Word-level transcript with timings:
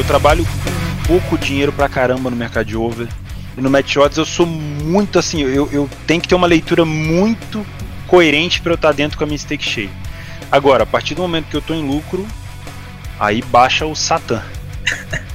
eu 0.00 0.04
trabalho 0.04 0.46
com 0.46 1.06
pouco 1.06 1.36
dinheiro 1.36 1.72
pra 1.72 1.88
caramba 1.88 2.30
no 2.30 2.36
mercado 2.36 2.64
de 2.64 2.76
over. 2.76 3.06
E 3.56 3.60
no 3.60 3.68
match 3.68 3.96
odds 3.96 4.16
eu 4.16 4.24
sou 4.24 4.46
muito 4.46 5.18
assim, 5.18 5.42
eu, 5.42 5.68
eu 5.70 5.90
tenho 6.06 6.22
que 6.22 6.28
ter 6.28 6.34
uma 6.34 6.46
leitura 6.46 6.86
muito 6.86 7.64
coerente 8.06 8.62
para 8.62 8.72
eu 8.72 8.76
estar 8.76 8.88
tá 8.88 8.94
dentro 8.94 9.18
com 9.18 9.24
a 9.24 9.26
minha 9.26 9.38
stake 9.38 9.62
cheia. 9.62 9.90
Agora, 10.50 10.84
a 10.84 10.86
partir 10.86 11.14
do 11.14 11.22
momento 11.22 11.48
que 11.48 11.56
eu 11.56 11.60
tô 11.60 11.74
em 11.74 11.86
lucro, 11.86 12.26
aí 13.18 13.42
baixa 13.42 13.86
o 13.86 13.94
Satã. 13.94 14.42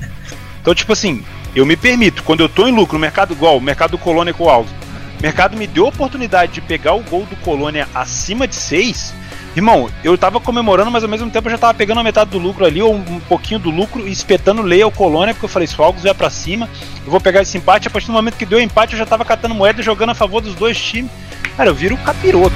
Então, 0.62 0.74
tipo 0.74 0.94
assim, 0.94 1.24
eu 1.56 1.64
me 1.64 1.78
permito, 1.78 2.24
quando 2.24 2.40
eu 2.40 2.50
tô 2.50 2.68
em 2.68 2.72
lucro, 2.72 2.98
mercado 2.98 3.36
igual, 3.36 3.56
o 3.56 3.62
mercado 3.62 3.92
do 3.92 4.00
Colônia 4.00 4.34
com 4.34 4.46
o 4.46 4.50
alvo, 4.50 4.74
o 5.20 5.22
mercado 5.22 5.56
me 5.56 5.68
deu 5.68 5.86
a 5.86 5.90
oportunidade 5.90 6.54
de 6.54 6.62
pegar 6.62 6.96
o 6.96 7.04
gol 7.04 7.24
do 7.28 7.36
Colônia 7.36 7.88
acima 7.94 8.48
de 8.48 8.56
6, 8.56 9.14
Irmão, 9.56 9.90
eu 10.04 10.18
tava 10.18 10.38
comemorando, 10.38 10.92
mas 10.92 11.02
ao 11.02 11.10
mesmo 11.10 11.30
tempo 11.30 11.48
eu 11.48 11.52
já 11.52 11.58
tava 11.58 11.74
pegando 11.74 12.02
a 12.02 12.04
metade 12.04 12.30
do 12.30 12.38
lucro 12.38 12.66
ali, 12.66 12.82
ou 12.82 12.94
um 12.94 13.22
pouquinho 13.22 13.58
do 13.58 13.70
lucro, 13.70 14.06
e 14.06 14.12
espetando 14.12 14.62
leia 14.62 14.84
ao 14.84 14.92
colônia, 14.92 15.34
porque 15.34 15.46
eu 15.46 15.50
falei, 15.50 15.66
se 15.66 15.80
o 15.80 15.84
Algos 15.84 16.04
vai 16.04 16.14
pra 16.14 16.30
cima, 16.30 16.70
eu 17.06 17.10
vou 17.10 17.22
pegar 17.22 17.42
esse 17.42 17.58
empate. 17.58 17.88
A 17.88 17.92
partir 17.92 18.08
do 18.08 18.14
momento 18.14 18.36
que 18.36 18.46
deu 18.46 18.60
empate, 18.60 18.94
eu 18.94 19.00
já 19.00 19.06
tava 19.06 19.24
catando 19.24 19.56
moeda 19.56 19.82
jogando 19.82 20.10
a 20.10 20.16
favor 20.16 20.42
dos 20.42 20.56
dois 20.56 20.78
times. 20.78 21.10
Cara, 21.56 21.70
eu 21.70 21.74
viro 21.74 21.96
capiroto. 21.98 22.54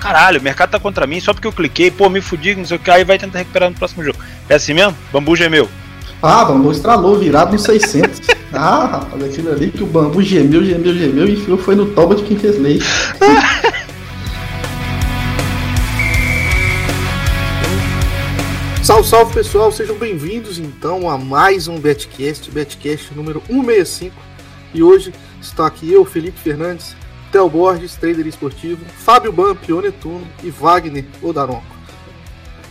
Caralho, 0.00 0.40
o 0.40 0.42
mercado 0.42 0.70
tá 0.70 0.80
contra 0.80 1.06
mim 1.06 1.20
só 1.20 1.34
porque 1.34 1.46
eu 1.46 1.52
cliquei, 1.52 1.90
pô, 1.90 2.08
me 2.08 2.22
fudi, 2.22 2.54
não 2.54 2.64
sei 2.64 2.78
o 2.78 2.80
que, 2.80 2.90
aí 2.90 3.04
vai 3.04 3.18
tentar 3.18 3.38
recuperar 3.40 3.68
no 3.68 3.76
próximo 3.76 4.02
jogo. 4.02 4.18
É 4.48 4.54
assim 4.54 4.72
mesmo? 4.72 4.96
Bambu 5.12 5.36
gemeu. 5.36 5.68
Ah, 6.24 6.44
Bambu 6.44 6.70
estralou, 6.70 7.18
virado 7.18 7.50
no 7.50 7.58
600. 7.58 8.20
ah, 8.54 8.86
rapaz, 8.86 9.24
aquilo 9.24 9.50
ali 9.50 9.72
que 9.72 9.82
o 9.82 9.86
Bambu 9.86 10.22
gemeu, 10.22 10.64
gemeu, 10.64 10.94
gemeu 10.94 11.26
e 11.26 11.32
enfiou 11.32 11.58
foi 11.58 11.74
no 11.74 11.86
toba 11.86 12.14
de 12.14 12.22
quem 12.22 12.38
fez 12.38 12.56
lei. 12.60 12.80
Salve, 18.84 19.08
salve 19.08 19.32
pessoal, 19.32 19.70
sejam 19.70 19.96
bem-vindos 19.96 20.58
então 20.58 21.08
a 21.08 21.16
mais 21.16 21.68
um 21.68 21.78
Betcast, 21.78 22.50
Betcast 22.50 23.14
número 23.14 23.40
165. 23.46 24.14
E 24.74 24.82
hoje 24.82 25.14
está 25.40 25.66
aqui 25.66 25.92
eu, 25.92 26.04
Felipe 26.04 26.38
Fernandes, 26.38 26.96
Theo 27.30 27.48
Borges, 27.48 27.94
trader 27.94 28.26
esportivo, 28.26 28.84
Fábio 28.98 29.32
Ban, 29.32 29.54
Pionetuno 29.54 30.26
e 30.42 30.50
Wagner 30.50 31.04
Odaronco. 31.22 31.62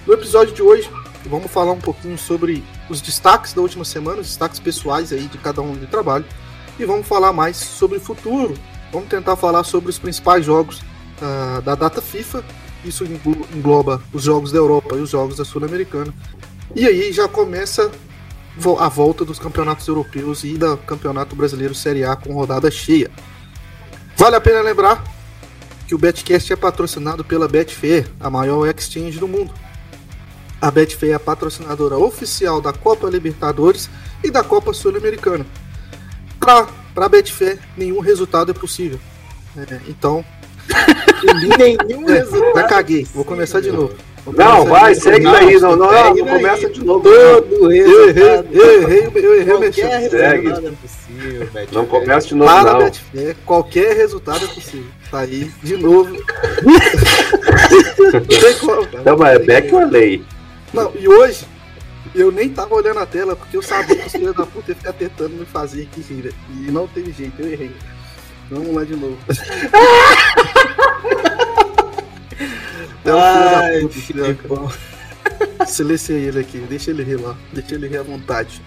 No 0.05 0.13
episódio 0.13 0.53
de 0.53 0.61
hoje, 0.61 0.89
vamos 1.25 1.51
falar 1.51 1.71
um 1.71 1.79
pouquinho 1.79 2.17
sobre 2.17 2.63
os 2.89 3.01
destaques 3.01 3.53
da 3.53 3.61
última 3.61 3.85
semana, 3.85 4.21
os 4.21 4.27
destaques 4.27 4.59
pessoais 4.59 5.11
aí 5.11 5.27
de 5.27 5.37
cada 5.37 5.61
um 5.61 5.73
de 5.73 5.87
trabalho, 5.87 6.25
e 6.79 6.85
vamos 6.85 7.07
falar 7.07 7.33
mais 7.33 7.57
sobre 7.57 7.97
o 7.97 8.01
futuro. 8.01 8.53
Vamos 8.91 9.09
tentar 9.09 9.35
falar 9.35 9.63
sobre 9.63 9.89
os 9.89 9.97
principais 9.97 10.45
jogos 10.45 10.79
uh, 10.79 11.61
da 11.61 11.75
data 11.75 12.01
FIFA. 12.01 12.43
Isso 12.83 13.05
engloba 13.05 14.01
os 14.11 14.23
jogos 14.23 14.51
da 14.51 14.57
Europa 14.57 14.95
e 14.95 14.99
os 14.99 15.09
jogos 15.09 15.37
da 15.37 15.45
Sul-Americana. 15.45 16.13
E 16.75 16.85
aí 16.85 17.11
já 17.13 17.27
começa 17.27 17.91
a 18.79 18.89
volta 18.89 19.23
dos 19.23 19.39
campeonatos 19.39 19.87
europeus 19.87 20.43
e 20.43 20.57
da 20.57 20.75
Campeonato 20.75 21.35
Brasileiro 21.35 21.73
Série 21.73 22.03
A 22.03 22.15
com 22.15 22.33
rodada 22.33 22.69
cheia. 22.69 23.09
Vale 24.17 24.35
a 24.35 24.41
pena 24.41 24.61
lembrar 24.61 25.03
que 25.87 25.95
o 25.95 25.97
Betcast 25.97 26.51
é 26.51 26.55
patrocinado 26.55 27.23
pela 27.23 27.47
Betfair, 27.47 28.07
a 28.19 28.29
maior 28.29 28.67
exchange 28.67 29.19
do 29.19 29.27
mundo. 29.27 29.53
A 30.61 30.69
Betfair 30.69 31.13
é 31.13 31.15
a 31.15 31.19
patrocinadora 31.19 31.97
oficial 31.97 32.61
da 32.61 32.71
Copa 32.71 33.09
Libertadores 33.09 33.89
e 34.23 34.29
da 34.29 34.43
Copa 34.43 34.73
Sul-Americana. 34.73 35.43
Para 36.39 36.67
a 36.95 37.09
Betfair, 37.09 37.57
nenhum 37.75 37.99
resultado 37.99 38.51
é 38.51 38.53
possível. 38.53 38.99
É, 39.57 39.79
então. 39.87 40.23
nenhum 41.57 42.07
é, 42.07 42.19
resultado. 42.19 42.55
Já 42.55 42.63
caguei, 42.63 43.07
vou 43.11 43.25
começar 43.25 43.59
de 43.59 43.71
novo. 43.71 43.95
Não, 44.37 44.65
vai, 44.65 44.93
segue 44.93 45.25
daí. 45.25 45.59
Não, 45.59 45.75
não, 45.75 45.91
não, 45.91 46.15
não 46.15 46.27
começa 46.27 46.69
de 46.69 46.85
novo. 46.85 47.01
Todo 47.01 47.71
eu 47.71 48.11
errei, 48.11 48.43
eu 48.53 48.81
errei, 48.83 49.11
eu 49.15 49.35
errei, 49.41 49.71
Qualquer 49.71 49.99
resultado 49.99 50.67
é 50.67 50.71
possível, 50.71 51.39
Betfair. 51.39 51.67
Não 51.71 51.85
começa 51.87 52.27
de 52.27 52.35
novo, 52.35 52.51
Para 52.51 52.73
não. 52.73 52.83
Betfair, 52.83 53.35
qualquer 53.47 53.97
resultado 53.97 54.45
é 54.45 54.47
possível. 54.47 54.91
Tá 55.09 55.19
aí, 55.21 55.51
de 55.63 55.77
novo. 55.77 56.11
não 58.13 58.21
tem 58.21 58.57
como. 58.59 58.87
Não, 59.03 59.17
mas 59.17 59.35
é 59.35 59.39
back 59.39 59.73
ou 59.73 59.81
é 59.81 59.85
lei? 59.85 60.23
Não, 60.73 60.93
e 60.95 61.07
hoje 61.07 61.45
eu 62.15 62.31
nem 62.31 62.49
tava 62.49 62.73
olhando 62.75 62.99
a 62.99 63.05
tela 63.05 63.35
porque 63.35 63.57
eu 63.57 63.61
sabia 63.61 63.95
que 63.95 64.07
os 64.07 64.11
filhos 64.11 64.35
da 64.35 64.45
puta 64.45 64.71
iam 64.71 64.77
ficar 64.77 64.93
tentando 64.93 65.35
me 65.35 65.45
fazer 65.45 65.83
aqui 65.83 66.01
rir. 66.01 66.33
E 66.49 66.71
não 66.71 66.87
teve 66.87 67.11
jeito, 67.11 67.41
eu 67.41 67.51
errei. 67.51 67.75
Vamos 68.49 68.73
lá 68.73 68.83
de 68.83 68.95
novo. 68.95 69.17
Ai, 73.05 73.87
filho 73.89 74.35
que 74.35 74.47
bom. 74.47 74.71
Silenciei 75.67 76.25
ele 76.25 76.39
aqui, 76.39 76.59
deixa 76.59 76.91
ele 76.91 77.03
rir 77.03 77.15
lá, 77.15 77.35
deixa 77.51 77.75
ele 77.75 77.87
rir 77.87 77.97
à 77.97 78.03
vontade. 78.03 78.61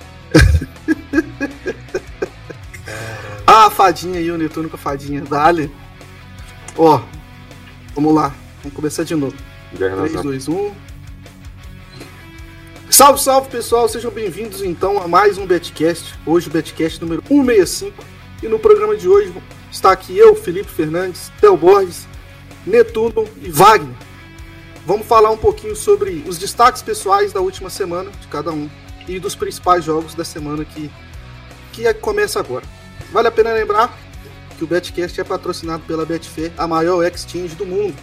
ah, 3.47 3.67
a 3.67 3.71
fadinha 3.71 4.19
aí, 4.19 4.31
o 4.31 4.39
Netuno 4.39 4.69
com 4.69 4.77
a 4.77 4.79
fadinha. 4.79 5.21
Dale. 5.23 5.71
Ó, 6.77 7.01
vamos 7.95 8.15
lá, 8.15 8.35
vamos 8.63 8.75
começar 8.75 9.05
de 9.05 9.15
novo. 9.15 9.37
3, 9.77 10.23
2, 10.23 10.49
1. 10.49 10.84
Salve, 12.95 13.21
salve 13.21 13.51
pessoal, 13.51 13.89
sejam 13.89 14.09
bem-vindos 14.09 14.63
então 14.63 15.03
a 15.03 15.09
mais 15.09 15.37
um 15.37 15.45
Betcast. 15.45 16.15
Hoje 16.25 16.47
o 16.47 16.51
Betcast 16.53 17.01
número 17.01 17.25
165. 17.27 18.05
E 18.41 18.47
no 18.47 18.57
programa 18.57 18.97
de 18.97 19.09
hoje 19.09 19.35
está 19.69 19.91
aqui 19.91 20.17
eu, 20.17 20.37
Felipe 20.37 20.71
Fernandes, 20.71 21.33
Theo 21.41 21.57
Borges, 21.57 22.07
Netuno 22.65 23.29
e 23.43 23.51
Wagner. 23.51 23.97
Vamos 24.87 25.09
falar 25.09 25.33
um 25.33 25.37
pouquinho 25.37 25.75
sobre 25.75 26.23
os 26.25 26.39
destaques 26.39 26.83
pessoais 26.83 27.33
da 27.33 27.41
última 27.41 27.69
semana 27.69 28.13
de 28.13 28.29
cada 28.29 28.53
um 28.53 28.71
e 29.09 29.19
dos 29.19 29.35
principais 29.35 29.85
jogos 29.85 30.15
da 30.15 30.25
semana 30.25 30.65
que, 30.65 30.89
que 31.73 31.89
é, 31.89 31.93
começa 31.93 32.39
agora. 32.39 32.65
Vale 33.11 33.27
a 33.27 33.33
pena 33.33 33.53
lembrar 33.53 33.93
que 34.57 34.63
o 34.63 34.69
Betcast 34.69 35.21
é 35.21 35.25
patrocinado 35.25 35.83
pela 35.83 36.07
Betfair, 36.07 36.53
a 36.57 36.69
maior 36.69 37.03
exchange 37.03 37.57
do 37.57 37.67
mundo 37.67 37.97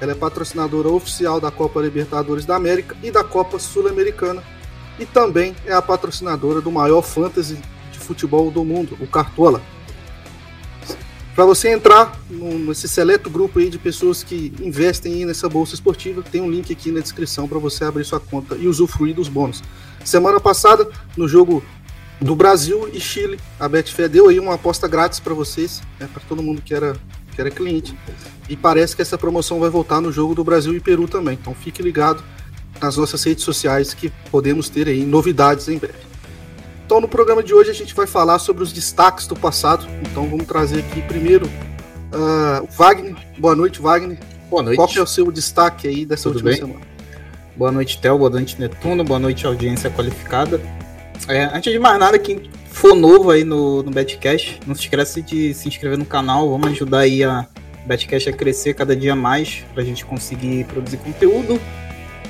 ela 0.00 0.12
é 0.12 0.14
patrocinadora 0.14 0.88
oficial 0.88 1.40
da 1.40 1.50
Copa 1.50 1.80
Libertadores 1.80 2.44
da 2.44 2.56
América 2.56 2.96
e 3.02 3.10
da 3.10 3.24
Copa 3.24 3.58
Sul-Americana. 3.58 4.42
E 4.98 5.06
também 5.06 5.54
é 5.66 5.72
a 5.72 5.82
patrocinadora 5.82 6.60
do 6.60 6.70
maior 6.70 7.02
fantasy 7.02 7.58
de 7.90 7.98
futebol 7.98 8.50
do 8.50 8.64
mundo, 8.64 8.96
o 9.00 9.06
Cartola. 9.06 9.60
Para 11.34 11.44
você 11.44 11.72
entrar 11.72 12.16
nesse 12.30 12.86
seleto 12.86 13.28
grupo 13.28 13.58
aí 13.58 13.68
de 13.68 13.76
pessoas 13.76 14.22
que 14.22 14.52
investem 14.60 15.26
nessa 15.26 15.48
bolsa 15.48 15.74
esportiva, 15.74 16.22
tem 16.22 16.40
um 16.40 16.48
link 16.48 16.72
aqui 16.72 16.92
na 16.92 17.00
descrição 17.00 17.48
para 17.48 17.58
você 17.58 17.84
abrir 17.84 18.04
sua 18.04 18.20
conta 18.20 18.54
e 18.54 18.68
usufruir 18.68 19.16
dos 19.16 19.28
bônus. 19.28 19.60
Semana 20.04 20.38
passada, 20.38 20.88
no 21.16 21.26
jogo 21.26 21.60
do 22.20 22.36
Brasil 22.36 22.88
e 22.92 23.00
Chile, 23.00 23.40
a 23.58 23.68
Betfair 23.68 24.08
deu 24.08 24.28
aí 24.28 24.38
uma 24.38 24.54
aposta 24.54 24.86
grátis 24.86 25.18
para 25.18 25.34
vocês, 25.34 25.82
né, 25.98 26.08
para 26.12 26.22
todo 26.28 26.40
mundo 26.40 26.62
que 26.62 26.72
era 26.72 26.96
que 27.34 27.40
era 27.40 27.50
cliente. 27.50 27.96
E 28.48 28.56
parece 28.56 28.94
que 28.94 29.02
essa 29.02 29.16
promoção 29.16 29.58
vai 29.58 29.70
voltar 29.70 30.00
no 30.00 30.12
jogo 30.12 30.34
do 30.34 30.44
Brasil 30.44 30.74
e 30.74 30.80
Peru 30.80 31.08
também. 31.08 31.38
Então 31.40 31.54
fique 31.54 31.82
ligado 31.82 32.22
nas 32.80 32.96
nossas 32.96 33.22
redes 33.24 33.44
sociais 33.44 33.94
que 33.94 34.10
podemos 34.30 34.68
ter 34.68 34.88
aí 34.88 35.04
novidades 35.04 35.68
em 35.68 35.78
breve. 35.78 35.98
Então 36.84 37.00
no 37.00 37.08
programa 37.08 37.42
de 37.42 37.54
hoje 37.54 37.70
a 37.70 37.74
gente 37.74 37.94
vai 37.94 38.06
falar 38.06 38.38
sobre 38.38 38.62
os 38.62 38.72
destaques 38.72 39.26
do 39.26 39.34
passado. 39.34 39.86
Então 40.02 40.28
vamos 40.28 40.46
trazer 40.46 40.80
aqui 40.80 41.00
primeiro 41.02 41.46
uh, 41.46 42.68
Wagner. 42.76 43.16
Boa 43.38 43.56
noite, 43.56 43.80
Wagner. 43.80 44.18
Boa 44.50 44.62
noite. 44.62 44.76
Qual 44.76 44.88
é 44.94 45.00
o 45.00 45.06
seu 45.06 45.32
destaque 45.32 45.88
aí 45.88 46.04
dessa 46.04 46.24
Tudo 46.24 46.34
última 46.34 46.50
bem? 46.50 46.60
semana? 46.60 46.80
Boa 47.56 47.72
noite, 47.72 48.00
Theo. 48.00 48.18
Boa 48.18 48.30
noite, 48.30 48.60
Netuno. 48.60 49.04
Boa 49.04 49.18
noite, 49.18 49.46
audiência 49.46 49.88
qualificada. 49.90 50.60
É, 51.28 51.44
antes 51.44 51.72
de 51.72 51.78
mais 51.78 51.98
nada, 51.98 52.18
quem 52.18 52.50
for 52.68 52.94
novo 52.94 53.30
aí 53.30 53.44
no, 53.44 53.82
no 53.82 53.90
Betcash, 53.90 54.58
não 54.66 54.74
se 54.74 54.82
esquece 54.82 55.22
de 55.22 55.54
se 55.54 55.68
inscrever 55.68 55.96
no 55.96 56.04
canal. 56.04 56.50
Vamos 56.50 56.68
ajudar 56.68 56.98
aí 56.98 57.24
a 57.24 57.46
Betcash 57.84 58.28
a 58.28 58.32
crescer 58.32 58.74
cada 58.74 58.96
dia 58.96 59.14
mais 59.14 59.64
para 59.72 59.82
a 59.82 59.86
gente 59.86 60.04
conseguir 60.04 60.64
produzir 60.64 60.96
conteúdo. 60.98 61.60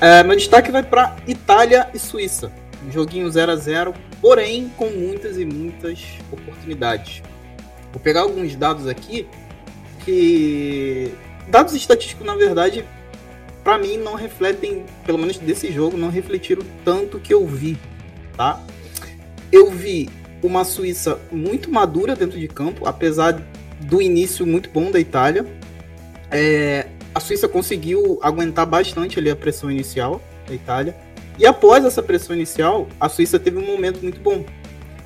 É, 0.01 0.23
meu 0.23 0.35
destaque 0.35 0.71
vai 0.71 0.83
para 0.83 1.15
Itália 1.27 1.89
e 1.93 1.99
Suíça. 1.99 2.51
Um 2.85 2.91
joguinho 2.91 3.29
0 3.29 3.51
a 3.51 3.55
0 3.55 3.93
porém 4.21 4.71
com 4.77 4.89
muitas 4.89 5.37
e 5.37 5.45
muitas 5.45 6.03
oportunidades. 6.31 7.21
Vou 7.91 8.01
pegar 8.01 8.21
alguns 8.21 8.55
dados 8.55 8.87
aqui 8.87 9.27
que. 10.03 11.11
Dados 11.47 11.73
estatísticos, 11.75 12.25
na 12.25 12.35
verdade, 12.35 12.83
para 13.63 13.77
mim 13.77 13.97
não 13.97 14.15
refletem, 14.15 14.83
pelo 15.05 15.17
menos 15.17 15.37
desse 15.37 15.71
jogo, 15.71 15.95
não 15.95 16.09
refletiram 16.09 16.63
tanto 16.83 17.19
que 17.19 17.33
eu 17.33 17.45
vi, 17.45 17.77
tá? 18.35 18.61
Eu 19.51 19.69
vi 19.71 20.09
uma 20.41 20.63
Suíça 20.63 21.19
muito 21.31 21.71
madura 21.71 22.15
dentro 22.15 22.39
de 22.39 22.47
campo, 22.47 22.87
apesar 22.87 23.41
do 23.79 24.01
início 24.01 24.45
muito 24.45 24.69
bom 24.69 24.91
da 24.91 24.99
Itália. 24.99 25.45
É, 26.31 26.87
a 27.13 27.19
Suíça 27.19 27.47
conseguiu 27.47 28.19
aguentar 28.21 28.65
bastante 28.65 29.19
ali 29.19 29.29
a 29.29 29.35
pressão 29.35 29.71
inicial 29.71 30.21
da 30.47 30.53
Itália. 30.53 30.95
E 31.37 31.45
após 31.45 31.83
essa 31.83 32.01
pressão 32.01 32.35
inicial, 32.35 32.87
a 32.99 33.09
Suíça 33.09 33.37
teve 33.37 33.57
um 33.57 33.65
momento 33.65 34.01
muito 34.01 34.19
bom. 34.19 34.45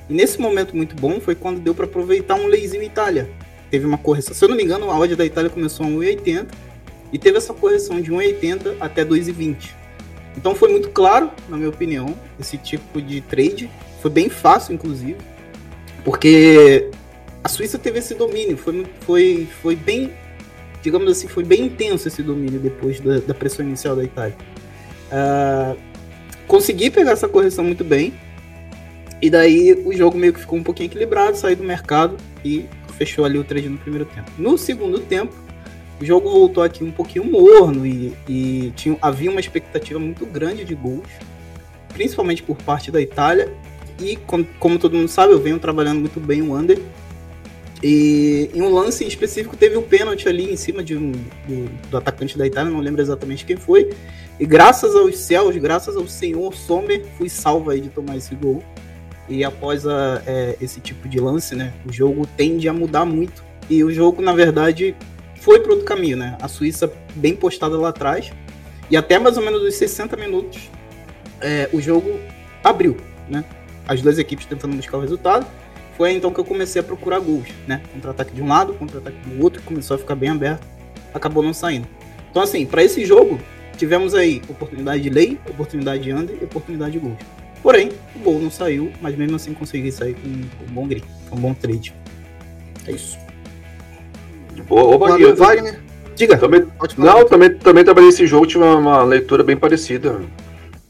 E 0.08 0.12
nesse 0.14 0.40
momento 0.40 0.76
muito 0.76 0.94
bom 0.96 1.20
foi 1.20 1.34
quando 1.34 1.60
deu 1.60 1.74
para 1.74 1.84
aproveitar 1.84 2.34
um 2.34 2.46
leizinho 2.46 2.82
Itália. 2.82 3.30
Teve 3.70 3.86
uma 3.86 3.98
correção. 3.98 4.34
Se 4.34 4.44
eu 4.44 4.48
não 4.48 4.56
me 4.56 4.64
engano, 4.64 4.90
a 4.90 4.98
odd 4.98 5.14
da 5.14 5.24
Itália 5.24 5.50
começou 5.50 5.86
a 5.86 5.88
1,80 5.88 6.46
e 7.12 7.18
teve 7.18 7.38
essa 7.38 7.54
correção 7.54 8.00
de 8.00 8.10
1,80 8.10 8.76
até 8.80 9.04
2,20. 9.04 9.70
Então 10.36 10.54
foi 10.54 10.70
muito 10.70 10.90
claro, 10.90 11.30
na 11.48 11.56
minha 11.56 11.68
opinião, 11.68 12.14
esse 12.38 12.56
tipo 12.56 13.00
de 13.00 13.20
trade. 13.20 13.70
Foi 14.00 14.10
bem 14.10 14.28
fácil, 14.28 14.74
inclusive, 14.74 15.16
porque 16.04 16.90
a 17.42 17.48
Suíça 17.48 17.78
teve 17.78 17.98
esse 17.98 18.14
domínio. 18.14 18.56
Foi, 18.56 18.86
foi, 19.00 19.48
foi 19.62 19.76
bem, 19.76 20.12
digamos 20.82 21.10
assim, 21.10 21.28
foi 21.28 21.44
bem 21.44 21.66
intenso 21.66 22.08
esse 22.08 22.22
domínio 22.22 22.60
depois 22.60 23.00
da, 23.00 23.18
da 23.18 23.34
pressão 23.34 23.64
inicial 23.64 23.96
da 23.96 24.04
Itália. 24.04 24.36
Uh, 25.10 25.76
consegui 26.46 26.90
pegar 26.90 27.12
essa 27.12 27.28
correção 27.28 27.64
muito 27.64 27.84
bem. 27.84 28.12
E 29.22 29.28
daí 29.28 29.74
o 29.84 29.92
jogo 29.94 30.16
meio 30.16 30.32
que 30.32 30.40
ficou 30.40 30.58
um 30.58 30.62
pouquinho 30.62 30.86
equilibrado, 30.86 31.36
saí 31.36 31.54
do 31.54 31.62
mercado 31.62 32.16
e 32.44 32.64
fechou 32.96 33.24
ali 33.24 33.38
o 33.38 33.44
trade 33.44 33.68
no 33.68 33.78
primeiro 33.78 34.06
tempo. 34.06 34.30
No 34.38 34.56
segundo 34.56 34.98
tempo, 35.00 35.34
o 36.00 36.04
jogo 36.04 36.30
voltou 36.30 36.62
aqui 36.62 36.82
um 36.82 36.90
pouquinho 36.90 37.24
morno 37.24 37.86
e, 37.86 38.14
e 38.26 38.72
tinha, 38.74 38.96
havia 39.02 39.30
uma 39.30 39.40
expectativa 39.40 39.98
muito 39.98 40.24
grande 40.24 40.64
de 40.64 40.74
gols, 40.74 41.06
principalmente 41.92 42.42
por 42.42 42.56
parte 42.56 42.90
da 42.90 43.00
Itália. 43.00 43.52
E 43.98 44.16
como, 44.16 44.46
como 44.58 44.78
todo 44.78 44.96
mundo 44.96 45.08
sabe, 45.08 45.34
eu 45.34 45.38
venho 45.38 45.58
trabalhando 45.58 46.00
muito 46.00 46.18
bem 46.18 46.40
o 46.40 46.56
under. 46.56 46.80
E 47.82 48.50
em 48.52 48.60
um 48.60 48.72
lance 48.72 49.06
específico 49.06 49.56
teve 49.56 49.76
um 49.76 49.82
pênalti 49.82 50.28
ali 50.28 50.52
em 50.52 50.56
cima 50.56 50.82
de 50.82 50.96
um, 50.96 51.12
do, 51.12 51.88
do, 51.90 51.96
atacante 51.96 52.36
da 52.36 52.46
Itália, 52.46 52.70
não 52.70 52.80
lembro 52.80 53.00
exatamente 53.00 53.44
quem 53.44 53.56
foi. 53.56 53.90
E 54.38 54.44
graças 54.44 54.94
aos 54.94 55.18
céus, 55.18 55.56
graças 55.56 55.96
ao 55.96 56.06
senhor 56.06 56.54
Sommer, 56.54 57.04
fui 57.16 57.28
salvo 57.28 57.70
aí 57.70 57.80
de 57.80 57.88
tomar 57.88 58.16
esse 58.16 58.34
gol. 58.34 58.62
E 59.28 59.44
após 59.44 59.86
a, 59.86 60.22
é, 60.26 60.56
esse 60.60 60.80
tipo 60.80 61.08
de 61.08 61.18
lance, 61.20 61.54
né, 61.54 61.72
o 61.86 61.92
jogo 61.92 62.26
tende 62.36 62.68
a 62.68 62.72
mudar 62.72 63.04
muito. 63.04 63.42
E 63.68 63.82
o 63.82 63.90
jogo, 63.90 64.20
na 64.20 64.32
verdade, 64.32 64.94
foi 65.40 65.60
para 65.60 65.70
outro 65.70 65.86
caminho, 65.86 66.16
né? 66.16 66.36
A 66.40 66.48
Suíça 66.48 66.92
bem 67.14 67.34
postada 67.34 67.78
lá 67.78 67.90
atrás. 67.90 68.30
E 68.90 68.96
até 68.96 69.18
mais 69.18 69.36
ou 69.36 69.44
menos 69.44 69.62
os 69.62 69.74
60 69.76 70.16
minutos, 70.16 70.68
é, 71.40 71.68
o 71.72 71.80
jogo 71.80 72.18
abriu, 72.62 72.96
né? 73.28 73.44
As 73.86 74.02
duas 74.02 74.18
equipes 74.18 74.44
tentando 74.44 74.76
buscar 74.76 74.98
o 74.98 75.00
resultado. 75.00 75.46
Foi 76.00 76.12
então 76.12 76.32
que 76.32 76.40
eu 76.40 76.44
comecei 76.46 76.80
a 76.80 76.82
procurar 76.82 77.18
gols, 77.18 77.46
né? 77.68 77.82
Contra-ataque 77.92 78.32
de 78.32 78.40
um 78.40 78.48
lado, 78.48 78.72
contra-ataque 78.72 79.18
do 79.28 79.44
outro, 79.44 79.60
começou 79.60 79.96
a 79.96 79.98
ficar 79.98 80.14
bem 80.14 80.30
aberto, 80.30 80.66
acabou 81.12 81.42
não 81.42 81.52
saindo. 81.52 81.86
Então, 82.30 82.40
assim, 82.40 82.64
para 82.64 82.82
esse 82.82 83.04
jogo, 83.04 83.38
tivemos 83.76 84.14
aí 84.14 84.40
oportunidade 84.48 85.02
de 85.02 85.10
lei, 85.10 85.38
oportunidade 85.46 86.02
de 86.02 86.10
under 86.10 86.38
e 86.40 86.44
oportunidade 86.44 86.92
de 86.92 87.00
gols. 87.00 87.18
Porém, 87.62 87.90
o 88.16 88.18
gol 88.20 88.40
não 88.40 88.50
saiu, 88.50 88.90
mas 89.02 89.14
mesmo 89.14 89.36
assim 89.36 89.52
consegui 89.52 89.92
sair 89.92 90.14
com 90.14 90.26
um 90.26 90.72
bom 90.72 90.88
grito, 90.88 91.06
um 91.30 91.36
bom 91.36 91.52
trade. 91.52 91.94
É 92.86 92.92
isso. 92.92 93.18
Ô, 94.70 94.94
ô 94.94 94.98
Wagner, 94.98 95.36
Wagner. 95.36 95.80
Diga. 96.16 96.38
Também, 96.38 96.66
não, 96.96 97.26
também, 97.26 97.54
também 97.58 97.84
trabalhei 97.84 98.08
esse 98.08 98.26
jogo, 98.26 98.46
tive 98.46 98.64
uma, 98.64 98.76
uma 98.76 99.04
leitura 99.04 99.44
bem 99.44 99.54
parecida. 99.54 100.18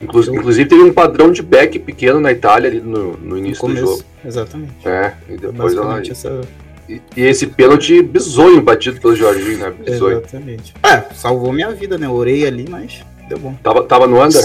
Inclu 0.00 0.22
inclusive 0.36 0.68
teve 0.68 0.84
um 0.84 0.92
padrão 0.92 1.32
de 1.32 1.42
back 1.42 1.80
pequeno 1.80 2.20
na 2.20 2.30
Itália 2.30 2.70
ali 2.70 2.80
no, 2.80 3.16
no 3.16 3.36
início 3.36 3.66
no 3.66 3.74
do 3.74 3.80
jogo. 3.80 4.09
Exatamente. 4.24 4.86
É, 4.86 5.14
e 5.28 5.36
depois 5.36 5.74
ela. 5.74 6.00
Essa... 6.00 6.40
E, 6.88 7.00
e, 7.16 7.22
esse 7.22 7.46
pênalti 7.46 8.02
bizonho 8.02 8.60
batido 8.60 9.00
pelo 9.00 9.14
Jorginho, 9.14 9.58
né? 9.58 9.70
Bizonho. 9.70 10.18
Exatamente. 10.18 10.74
É, 10.82 11.14
salvou 11.14 11.52
minha 11.52 11.70
vida, 11.70 11.96
né? 11.96 12.08
Orei 12.08 12.46
ali, 12.46 12.66
mas 12.68 13.04
deu 13.28 13.38
bom. 13.38 13.54
Tava, 13.62 13.84
tava 13.84 14.06
no 14.06 14.22
under? 14.22 14.44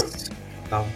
Tava. 0.70 0.86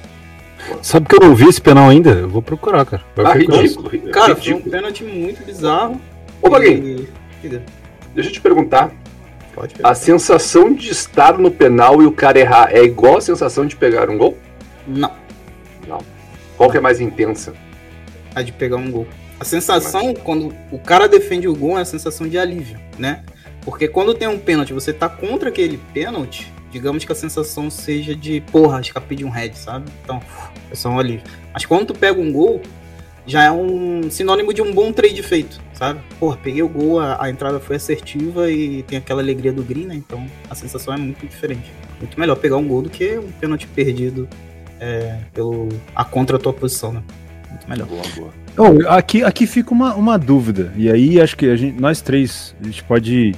Sabe 0.82 1.06
que 1.08 1.16
eu 1.16 1.20
não 1.20 1.34
vi 1.34 1.48
esse 1.48 1.60
penal 1.60 1.88
ainda? 1.88 2.10
Eu 2.10 2.28
vou 2.28 2.42
procurar, 2.42 2.84
cara. 2.84 3.02
Vai 3.16 3.26
ah, 3.26 3.34
ridículo. 3.34 3.90
Cara, 4.12 4.34
ridículo. 4.34 4.36
foi 4.42 4.54
um 4.54 4.60
pênalti 4.60 5.04
muito 5.04 5.44
bizarro. 5.44 6.00
Ô, 6.40 6.48
Baguinho. 6.48 7.06
E... 7.42 7.60
Deixa 8.14 8.30
eu 8.30 8.32
te 8.32 8.40
perguntar. 8.40 8.92
Pode 9.54 9.74
A 9.82 9.94
sensação 9.94 10.72
de 10.72 10.90
estar 10.90 11.36
no 11.38 11.50
penal 11.50 12.00
e 12.00 12.06
o 12.06 12.12
cara 12.12 12.38
errar 12.38 12.68
é 12.70 12.82
igual 12.82 13.18
a 13.18 13.20
sensação 13.20 13.66
de 13.66 13.76
pegar 13.76 14.08
um 14.08 14.16
gol? 14.16 14.38
Não. 14.86 15.12
Não. 15.88 15.98
Qual 16.56 16.70
que 16.70 16.76
é 16.76 16.80
mais 16.80 17.00
intensa? 17.00 17.52
A 18.34 18.42
de 18.42 18.52
pegar 18.52 18.76
um 18.76 18.90
gol. 18.90 19.06
A 19.38 19.44
sensação, 19.44 20.14
quando 20.14 20.54
o 20.70 20.78
cara 20.78 21.08
defende 21.08 21.48
o 21.48 21.54
gol, 21.54 21.78
é 21.78 21.82
a 21.82 21.84
sensação 21.84 22.28
de 22.28 22.38
alívio, 22.38 22.78
né? 22.98 23.24
Porque 23.62 23.88
quando 23.88 24.14
tem 24.14 24.28
um 24.28 24.38
pênalti, 24.38 24.72
você 24.72 24.92
tá 24.92 25.08
contra 25.08 25.48
aquele 25.48 25.78
pênalti, 25.92 26.52
digamos 26.70 27.04
que 27.04 27.12
a 27.12 27.14
sensação 27.14 27.70
seja 27.70 28.14
de, 28.14 28.40
porra, 28.40 28.80
escapei 28.80 29.16
de 29.16 29.24
um 29.24 29.30
head, 29.30 29.56
sabe? 29.56 29.90
Então, 30.02 30.20
é 30.70 30.74
só 30.74 30.90
um 30.90 30.98
alívio. 30.98 31.22
Mas 31.52 31.64
quando 31.64 31.86
tu 31.86 31.94
pega 31.94 32.20
um 32.20 32.32
gol, 32.32 32.60
já 33.26 33.44
é 33.44 33.50
um 33.50 34.10
sinônimo 34.10 34.52
de 34.52 34.62
um 34.62 34.72
bom 34.72 34.92
trade 34.92 35.22
feito, 35.22 35.60
sabe? 35.72 36.00
Porra, 36.18 36.36
peguei 36.36 36.62
o 36.62 36.68
gol, 36.68 37.00
a, 37.00 37.22
a, 37.22 37.30
entrada 37.30 37.60
foi 37.60 37.76
assertiva 37.76 38.50
e 38.50 38.82
tem 38.82 38.98
aquela 38.98 39.20
alegria 39.20 39.52
do 39.52 39.62
green, 39.62 39.86
né? 39.86 39.94
Então 39.94 40.26
a 40.48 40.54
sensação 40.54 40.94
é 40.94 40.96
muito 40.96 41.26
diferente. 41.26 41.70
Muito 41.98 42.18
melhor 42.18 42.36
pegar 42.36 42.56
um 42.56 42.66
gol 42.66 42.82
do 42.82 42.90
que 42.90 43.18
um 43.18 43.30
pênalti 43.32 43.66
perdido 43.66 44.28
é, 44.80 45.18
pelo, 45.32 45.68
a 45.94 46.04
contra 46.04 46.36
a 46.36 46.40
tua 46.40 46.52
posição, 46.52 46.92
né? 46.92 47.02
Muito 47.66 47.68
melhor. 47.68 47.86
Boa, 47.86 48.02
boa. 48.16 48.40
Oh, 48.56 48.88
aqui, 48.88 49.22
aqui 49.22 49.46
fica 49.46 49.72
uma, 49.72 49.94
uma 49.94 50.18
dúvida, 50.18 50.72
e 50.76 50.90
aí 50.90 51.20
acho 51.20 51.36
que 51.36 51.48
a 51.48 51.56
gente, 51.56 51.80
nós 51.80 52.00
três, 52.00 52.54
a 52.60 52.64
gente 52.64 52.82
pode 52.82 53.34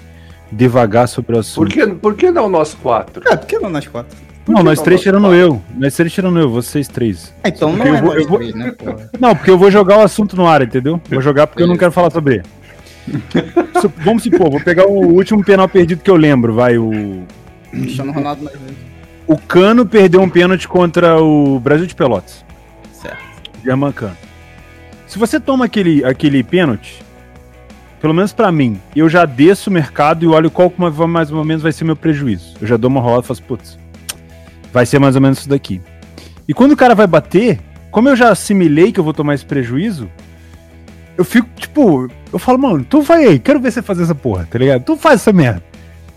devagar 0.50 1.06
sobre 1.06 1.36
o 1.36 1.38
assunto. 1.38 1.66
Por 1.66 1.72
que, 1.72 1.86
por 1.86 2.14
que 2.14 2.30
não 2.30 2.48
nós 2.48 2.74
quatro? 2.74 3.22
É, 3.26 3.36
por 3.36 3.46
que 3.46 3.58
não 3.58 3.70
nós 3.70 3.86
quatro? 3.86 4.16
não, 4.46 4.62
nós 4.62 4.80
três 4.80 5.00
tirando 5.00 5.32
eu. 5.34 5.62
Nós 5.76 5.94
três 5.94 6.12
tirando 6.12 6.38
eu, 6.38 6.50
vocês 6.50 6.88
três. 6.88 7.32
É, 7.44 7.48
então 7.48 7.72
não 7.72 7.84
é 7.84 7.90
eu 7.90 8.02
vou, 8.02 8.14
eu 8.14 8.28
vou... 8.28 8.38
Três, 8.38 8.54
né, 8.54 8.74
Não, 9.20 9.34
porque 9.36 9.50
eu 9.50 9.58
vou 9.58 9.70
jogar 9.70 9.98
o 9.98 10.00
assunto 10.00 10.36
no 10.36 10.46
ar, 10.46 10.62
entendeu? 10.62 11.00
Vou 11.08 11.20
jogar 11.20 11.46
porque 11.46 11.62
eu 11.62 11.66
não 11.66 11.76
quero 11.76 11.92
falar 11.92 12.10
sobre 12.10 12.36
ele. 12.36 12.44
Vamos 14.04 14.22
supor, 14.22 14.50
vou 14.50 14.60
pegar 14.60 14.86
o 14.86 15.14
último 15.14 15.44
penal 15.44 15.68
perdido 15.68 16.02
que 16.02 16.10
eu 16.10 16.16
lembro, 16.16 16.54
vai, 16.54 16.78
o. 16.78 17.24
Cristiano 17.70 18.12
Ronaldo 18.12 18.44
mais 18.44 18.56
O 19.26 19.36
Cano 19.36 19.86
perdeu 19.86 20.20
um 20.20 20.28
pênalti 20.28 20.68
contra 20.68 21.20
o 21.20 21.58
Brasil 21.58 21.86
de 21.86 21.94
Pelotas. 21.94 22.44
Certo. 23.62 23.64
German 23.64 23.92
Cano. 23.92 24.16
Se 25.06 25.18
você 25.18 25.38
toma 25.38 25.66
aquele, 25.66 26.04
aquele 26.04 26.42
pênalti, 26.42 27.02
pelo 28.00 28.14
menos 28.14 28.32
para 28.32 28.50
mim, 28.50 28.80
eu 28.96 29.08
já 29.08 29.24
desço 29.24 29.70
o 29.70 29.72
mercado 29.72 30.24
e 30.24 30.28
olho 30.28 30.50
qual 30.50 30.72
mais 31.06 31.30
ou 31.30 31.44
menos 31.44 31.62
vai 31.62 31.72
ser 31.72 31.84
meu 31.84 31.96
prejuízo. 31.96 32.56
Eu 32.60 32.66
já 32.66 32.76
dou 32.76 32.90
uma 32.90 33.00
rolada 33.00 33.24
e 33.24 33.28
faço, 33.28 33.42
putz, 33.42 33.78
Vai 34.72 34.86
ser 34.86 34.98
mais 34.98 35.14
ou 35.14 35.20
menos 35.20 35.40
isso 35.40 35.48
daqui. 35.48 35.82
E 36.48 36.54
quando 36.54 36.72
o 36.72 36.76
cara 36.76 36.94
vai 36.94 37.06
bater, 37.06 37.60
como 37.90 38.08
eu 38.08 38.16
já 38.16 38.30
assimilei 38.30 38.90
que 38.90 38.98
eu 38.98 39.04
vou 39.04 39.12
tomar 39.12 39.34
esse 39.34 39.44
prejuízo, 39.44 40.10
eu 41.16 41.24
fico, 41.24 41.46
tipo, 41.56 42.08
eu 42.32 42.38
falo, 42.38 42.58
mano, 42.58 42.84
tu 42.84 43.02
vai 43.02 43.26
aí, 43.26 43.38
quero 43.38 43.60
ver 43.60 43.70
você 43.70 43.82
fazer 43.82 44.04
essa 44.04 44.14
porra, 44.14 44.48
tá 44.50 44.58
ligado? 44.58 44.82
Tu 44.82 44.96
faz 44.96 45.20
essa 45.20 45.32
merda. 45.32 45.62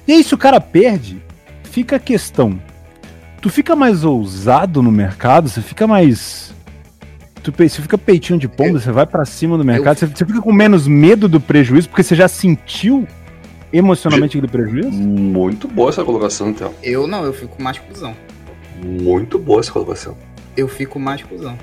E 0.08 0.14
aí, 0.14 0.24
se 0.24 0.34
o 0.34 0.38
cara 0.38 0.62
perde, 0.62 1.22
fica 1.64 1.98
a 1.98 2.00
questão. 2.00 2.60
Tu 3.42 3.50
fica 3.50 3.76
mais 3.76 4.06
ousado 4.06 4.82
no 4.82 4.92
mercado, 4.92 5.50
você 5.50 5.62
fica 5.62 5.86
mais. 5.86 6.55
Tu 7.52 7.70
você 7.70 7.82
fica 7.82 7.98
peitinho 7.98 8.40
de 8.40 8.48
pombo, 8.48 8.80
você 8.80 8.92
vai 8.92 9.06
para 9.06 9.24
cima 9.24 9.58
do 9.58 9.64
mercado, 9.64 10.02
eu... 10.02 10.08
você 10.08 10.26
fica 10.26 10.42
com 10.42 10.52
menos 10.52 10.88
medo 10.88 11.28
do 11.28 11.40
prejuízo, 11.40 11.88
porque 11.90 12.02
você 12.02 12.16
já 12.16 12.28
sentiu 12.28 13.08
emocionalmente 13.72 14.38
aquele 14.38 14.52
prejuízo? 14.52 14.92
Muito 14.92 15.68
boa 15.68 15.90
essa 15.90 16.04
colocação, 16.04 16.50
então. 16.50 16.74
Eu 16.82 17.06
não, 17.06 17.24
eu 17.24 17.34
fico 17.34 17.62
mais 17.62 17.78
cuzão. 17.78 18.16
Muito 18.84 19.38
boa 19.38 19.60
essa 19.60 19.72
colocação. 19.72 20.18
Eu 20.58 20.68
fico 20.68 21.00
mais 21.00 21.22
cuzão. 21.22 21.58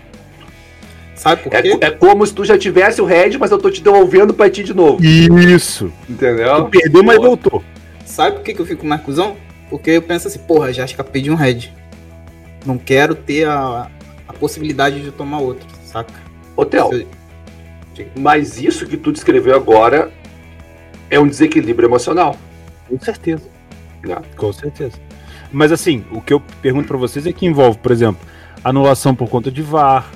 Sabe 1.15 1.43
por 1.43 1.55
é 1.55 1.62
quê? 1.62 1.79
É, 1.81 1.87
é 1.87 1.91
como 1.91 2.27
se 2.27 2.33
tu 2.33 2.45
já 2.45 2.59
tivesse 2.59 3.01
o 3.01 3.05
Red, 3.05 3.39
mas 3.39 3.51
eu 3.51 3.59
tô 3.59 3.71
te 3.71 3.83
devolvendo 3.83 4.33
pra 4.33 4.51
ti 4.51 4.62
de 4.62 4.75
novo. 4.75 5.05
Isso. 5.05 5.93
Entendeu? 6.09 6.65
Tu 6.65 6.71
perdeu, 6.71 7.03
mas 7.03 7.17
voltou. 7.17 7.62
Sabe 8.05 8.37
por 8.37 8.45
que, 8.45 8.55
que 8.55 8.61
eu 8.61 8.67
fico 8.67 8.87
mais 8.87 9.01
cuzão? 9.03 9.37
Porque 9.71 9.91
eu 9.91 10.03
penso 10.03 10.29
assim, 10.29 10.39
porra, 10.41 10.73
já 10.73 10.85
escapei 10.85 11.23
de 11.23 11.31
um 11.31 11.35
Red. 11.35 11.71
Não 12.67 12.77
quero 12.77 13.15
ter 13.15 13.47
a, 13.47 13.91
a 14.29 14.33
possibilidade 14.33 15.02
de 15.02 15.11
tomar 15.11 15.38
outro, 15.38 15.67
saca? 15.85 16.12
Hotel. 16.57 16.91
Mas 18.19 18.61
isso 18.61 18.87
que 18.87 18.97
tu 18.97 19.12
descreveu 19.12 19.55
agora 19.55 20.11
é 21.11 21.21
um 21.21 21.26
desequilíbrio 21.26 21.88
emocional. 21.88 22.37
Com 22.88 22.99
certeza. 22.99 23.49
Não. 24.02 24.17
Né? 24.17 24.23
Com 24.37 24.52
certeza. 24.52 24.99
Mas 25.52 25.71
assim, 25.71 26.05
o 26.11 26.21
que 26.21 26.33
eu 26.33 26.41
pergunto 26.62 26.88
para 26.88 26.97
vocês 26.97 27.26
é 27.26 27.33
que 27.33 27.45
envolve, 27.45 27.79
por 27.79 27.93
exemplo, 27.93 28.26
anulação 28.64 29.14
por 29.14 29.29
conta 29.29 29.50
de 29.50 29.61
VAR, 29.61 30.11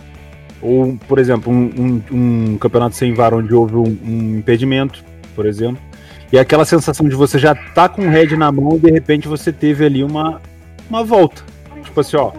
ou, 0.62 0.96
por 1.06 1.18
exemplo, 1.18 1.52
um, 1.52 2.02
um, 2.10 2.52
um 2.52 2.58
campeonato 2.58 2.96
sem 2.96 3.12
VAR 3.12 3.34
onde 3.34 3.54
houve 3.54 3.76
um, 3.76 3.98
um, 4.02 4.38
impedimento, 4.38 5.04
por 5.34 5.44
exemplo, 5.44 5.82
e 6.32 6.38
aquela 6.38 6.64
sensação 6.64 7.06
de 7.06 7.14
você 7.14 7.38
já 7.38 7.54
tá 7.54 7.88
com 7.88 8.02
o 8.02 8.08
head 8.08 8.34
na 8.36 8.50
mão 8.50 8.76
e 8.76 8.80
de 8.80 8.90
repente 8.90 9.28
você 9.28 9.52
teve 9.52 9.84
ali 9.84 10.02
uma, 10.02 10.40
uma 10.88 11.04
volta. 11.04 11.44
Tipo 11.84 12.00
assim, 12.00 12.16
ó, 12.16 12.32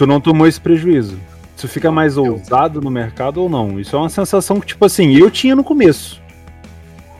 tu 0.00 0.06
não 0.06 0.18
tomou 0.18 0.46
esse 0.46 0.58
prejuízo. 0.58 1.20
Tu 1.58 1.68
fica 1.68 1.92
mais 1.92 2.16
ousado 2.16 2.80
no 2.80 2.90
mercado 2.90 3.42
ou 3.42 3.50
não? 3.50 3.78
Isso 3.78 3.94
é 3.94 3.98
uma 3.98 4.08
sensação 4.08 4.58
que, 4.58 4.68
tipo 4.68 4.82
assim, 4.86 5.14
eu 5.14 5.30
tinha 5.30 5.54
no 5.54 5.62
começo. 5.62 6.22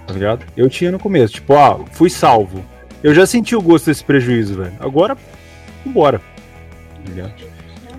Tá 0.07 0.15
ligado? 0.15 0.47
Eu 0.57 0.67
tinha 0.71 0.91
no 0.91 0.99
começo. 0.99 1.35
Tipo, 1.35 1.53
ah, 1.57 1.79
fui 1.93 2.09
salvo. 2.09 2.65
Eu 3.03 3.13
já 3.13 3.27
senti 3.27 3.55
o 3.55 3.61
gosto 3.61 3.85
desse 3.85 4.03
prejuízo, 4.03 4.55
velho. 4.55 4.73
Agora, 4.81 5.15
vambora. 5.85 6.23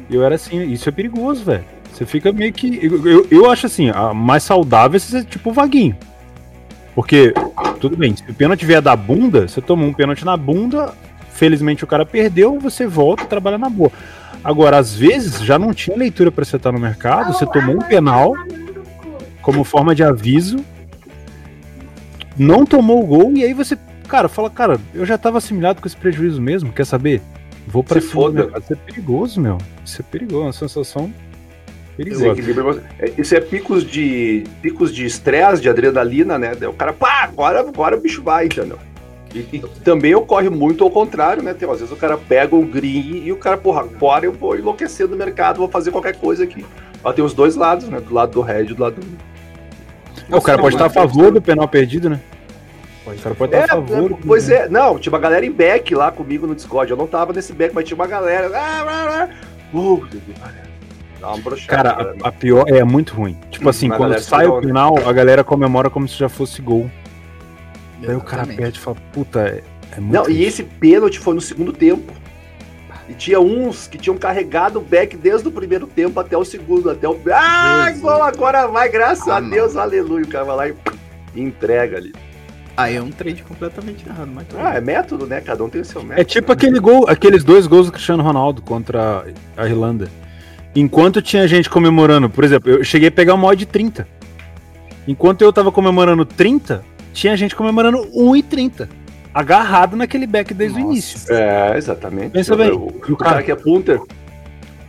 Eu 0.09 0.23
era 0.23 0.33
assim, 0.33 0.63
isso 0.63 0.89
é 0.89 0.91
perigoso, 0.91 1.43
velho. 1.43 1.63
Você 1.93 2.03
fica 2.03 2.33
meio 2.33 2.51
que. 2.51 2.79
Eu, 2.81 3.07
eu, 3.07 3.27
eu, 3.29 3.51
acho 3.51 3.67
assim, 3.67 3.91
a 3.91 4.15
mais 4.15 4.41
saudável 4.41 4.97
é 4.97 4.99
ser 4.99 5.25
tipo 5.25 5.51
vaguinho. 5.51 5.95
Porque, 6.95 7.35
tudo 7.79 7.95
bem, 7.95 8.15
se 8.15 8.23
o 8.27 8.33
pênalti 8.33 8.65
vier 8.65 8.81
da 8.81 8.95
bunda, 8.95 9.47
você 9.47 9.61
tomou 9.61 9.87
um 9.87 9.93
pênalti 9.93 10.25
na 10.25 10.35
bunda, 10.35 10.91
felizmente 11.29 11.83
o 11.83 11.87
cara 11.87 12.03
perdeu, 12.03 12.59
você 12.59 12.87
volta 12.87 13.25
e 13.25 13.27
trabalha 13.27 13.59
na 13.59 13.69
boa. 13.69 13.91
Agora, 14.43 14.77
às 14.77 14.95
vezes, 14.95 15.41
já 15.41 15.59
não 15.59 15.73
tinha 15.73 15.95
leitura 15.95 16.31
para 16.31 16.43
você 16.43 16.55
estar 16.55 16.71
no 16.71 16.79
mercado, 16.79 17.33
você 17.33 17.45
tomou 17.45 17.75
um 17.75 17.81
penal 17.81 18.33
como 19.41 19.63
forma 19.63 19.93
de 19.93 20.03
aviso, 20.03 20.57
não 22.37 22.65
tomou 22.65 23.03
o 23.03 23.05
gol, 23.05 23.31
e 23.33 23.43
aí 23.43 23.53
você, 23.53 23.77
cara, 24.07 24.27
fala, 24.27 24.49
cara, 24.49 24.79
eu 24.93 25.05
já 25.05 25.17
tava 25.17 25.37
assimilado 25.37 25.81
com 25.81 25.87
esse 25.87 25.97
prejuízo 25.97 26.41
mesmo, 26.41 26.71
quer 26.71 26.85
saber? 26.85 27.21
Vou 27.67 27.83
pra 27.83 28.01
Se 28.01 28.07
foda. 28.07 28.49
Isso 28.57 28.73
é 28.73 28.75
perigoso, 28.75 29.39
meu. 29.39 29.57
Isso 29.85 30.01
é 30.01 30.03
perigoso, 30.03 30.41
é 30.41 30.45
uma 30.45 30.53
sensação 30.53 31.13
perigosa. 31.95 32.83
É, 32.99 33.11
isso 33.17 33.35
é 33.35 33.39
picos 33.39 33.83
de 33.83 34.43
picos 34.61 34.93
de 34.93 35.05
estresse, 35.05 35.61
de 35.61 35.69
adrenalina, 35.69 36.37
né? 36.37 36.53
O 36.67 36.73
cara, 36.73 36.93
pá, 36.93 37.23
agora, 37.23 37.59
agora 37.59 37.95
o 37.95 38.01
bicho 38.01 38.23
vai, 38.23 38.45
entendeu? 38.45 38.79
E, 39.33 39.39
e, 39.53 39.59
também 39.83 40.13
ocorre 40.15 40.49
muito 40.49 40.83
ao 40.83 40.89
contrário, 40.89 41.41
né? 41.43 41.53
Tem, 41.53 41.69
às 41.69 41.79
vezes 41.79 41.91
o 41.91 41.97
cara 41.97 42.17
pega 42.17 42.55
um 42.55 42.65
green 42.65 43.23
e 43.23 43.31
o 43.31 43.37
cara, 43.37 43.57
porra, 43.57 43.81
agora 43.81 44.25
eu 44.25 44.31
vou 44.31 44.57
enlouquecer 44.57 45.07
no 45.07 45.15
mercado, 45.15 45.57
vou 45.57 45.69
fazer 45.69 45.91
qualquer 45.91 46.15
coisa 46.15 46.43
aqui. 46.43 46.65
Ó, 47.03 47.11
tem 47.11 47.23
os 47.23 47.33
dois 47.33 47.55
lados, 47.55 47.87
né? 47.87 47.99
Do 47.99 48.13
lado 48.13 48.31
do 48.31 48.41
red 48.41 48.63
e 48.63 48.73
do 48.73 48.81
lado 48.81 48.95
do. 48.95 49.31
É, 50.29 50.35
o 50.35 50.41
cara 50.41 50.59
pode 50.59 50.75
estar 50.75 50.85
a 50.85 50.89
favor 50.89 51.31
do 51.31 51.41
penal 51.41 51.67
perdido, 51.67 52.09
né? 52.09 52.19
O 53.05 53.21
cara 53.21 53.35
pode 53.35 53.55
estar 53.55 53.61
É, 53.61 53.63
a 53.65 53.67
favor. 53.67 54.17
pois 54.25 54.49
é, 54.49 54.69
não, 54.69 54.99
tinha 54.99 55.11
uma 55.11 55.19
galera 55.19 55.45
em 55.45 55.51
back 55.51 55.93
lá 55.95 56.11
comigo 56.11 56.45
no 56.45 56.53
Discord. 56.55 56.91
Eu 56.91 56.97
não 56.97 57.07
tava 57.07 57.33
nesse 57.33 57.51
back, 57.51 57.73
mas 57.73 57.85
tinha 57.85 57.95
uma 57.95 58.07
galera. 58.07 58.49
Ah, 58.53 58.85
ah, 58.87 59.29
ah. 59.29 59.77
Uh, 59.77 60.07
dá 61.19 61.29
uma 61.29 61.37
brochada. 61.37 61.67
Cara, 61.67 62.15
a, 62.23 62.27
a 62.27 62.31
pior 62.31 62.65
é 62.67 62.83
muito 62.83 63.15
ruim. 63.15 63.37
Tipo 63.49 63.69
assim, 63.69 63.87
Mas 63.87 63.95
a 63.95 63.97
quando 63.97 64.19
sai 64.19 64.47
o 64.47 64.61
final, 64.61 64.95
a 65.05 65.13
galera 65.13 65.43
comemora 65.43 65.89
como 65.89 66.07
se 66.07 66.17
já 66.17 66.29
fosse 66.29 66.61
gol. 66.61 66.89
Daí 68.01 68.15
o 68.15 68.19
cara 68.21 68.41
Exatamente. 68.43 68.57
perde 68.57 68.77
e 68.77 68.81
fala, 68.81 68.97
puta, 69.13 69.39
é, 69.41 69.63
é 69.95 69.99
muito. 69.99 70.13
Não, 70.13 70.29
e 70.29 70.43
esse 70.43 70.63
pênalti 70.63 71.19
foi 71.19 71.35
no 71.35 71.41
segundo 71.41 71.71
tempo. 71.71 72.11
E 73.09 73.13
tinha 73.13 73.39
uns 73.39 73.87
que 73.87 73.97
tinham 73.97 74.17
carregado 74.17 74.79
o 74.79 74.81
back 74.81 75.17
desde 75.17 75.47
o 75.47 75.51
primeiro 75.51 75.85
tempo 75.85 76.19
até 76.19 76.37
o 76.37 76.45
segundo, 76.45 76.89
até 76.89 77.07
o. 77.09 77.19
Ah, 77.33 77.85
Jesus. 77.87 78.01
gol 78.01 78.23
agora 78.23 78.67
vai, 78.67 78.89
graças 78.89 79.27
Ah, 79.27 79.37
a 79.37 79.41
Deus, 79.41 79.75
aleluia. 79.75 80.23
O 80.23 80.27
cara 80.27 80.45
vai 80.45 80.55
lá 80.55 80.67
e, 80.69 81.41
entrega 81.41 81.97
ali. 81.97 82.13
Aí 82.77 82.95
é 82.95 83.01
um 83.01 83.11
trade 83.11 83.43
completamente 83.43 84.07
errado, 84.07 84.31
mas 84.33 84.45
Ah, 84.57 84.75
é 84.75 84.81
método, 84.81 85.27
né? 85.27 85.41
Cada 85.41 85.61
um 85.63 85.69
tem 85.69 85.81
o 85.81 85.85
seu 85.85 86.01
método. 86.01 86.21
É 86.21 86.23
tipo 86.23 86.51
aquele 86.53 86.79
gol, 86.79 87.05
aqueles 87.09 87.43
dois 87.43 87.67
gols 87.67 87.87
do 87.87 87.91
Cristiano 87.91 88.23
Ronaldo 88.23 88.61
contra 88.61 89.25
a 89.57 89.65
Irlanda. 89.67 90.09
Enquanto 90.73 91.21
tinha 91.21 91.45
gente 91.49 91.69
comemorando, 91.69 92.29
por 92.29 92.45
exemplo, 92.45 92.69
eu 92.71 92.83
cheguei 92.83 93.09
a 93.09 93.11
pegar 93.11 93.33
uma 93.33 93.45
odd 93.47 93.57
de 93.59 93.65
30. 93.65 94.07
Enquanto 95.05 95.41
eu 95.41 95.51
tava 95.51 95.69
comemorando 95.71 96.23
30, 96.23 96.81
tinha 97.13 97.35
gente 97.35 97.55
comemorando 97.55 97.99
1,30. 98.13 98.87
Agarrado 99.33 99.95
naquele 99.95 100.27
back 100.27 100.53
desde 100.53 100.77
o 100.77 100.81
Nossa. 100.81 100.91
início. 100.93 101.33
É, 101.33 101.77
exatamente. 101.77 102.31
Pensa 102.31 102.55
bem, 102.55 102.71
O, 102.71 102.75
o 102.79 102.87
o 102.87 103.15
cara 103.17 103.31
cara- 103.35 103.43
que 103.43 103.51
é 103.51 103.55
punter. 103.55 104.01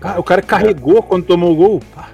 Cara, 0.01 0.19
o 0.19 0.23
cara 0.25 0.43
carregou 0.43 1.01
quando 1.03 1.25
tomou 1.25 1.53
o 1.53 1.55
gol. 1.55 1.81
Pá. 1.95 2.09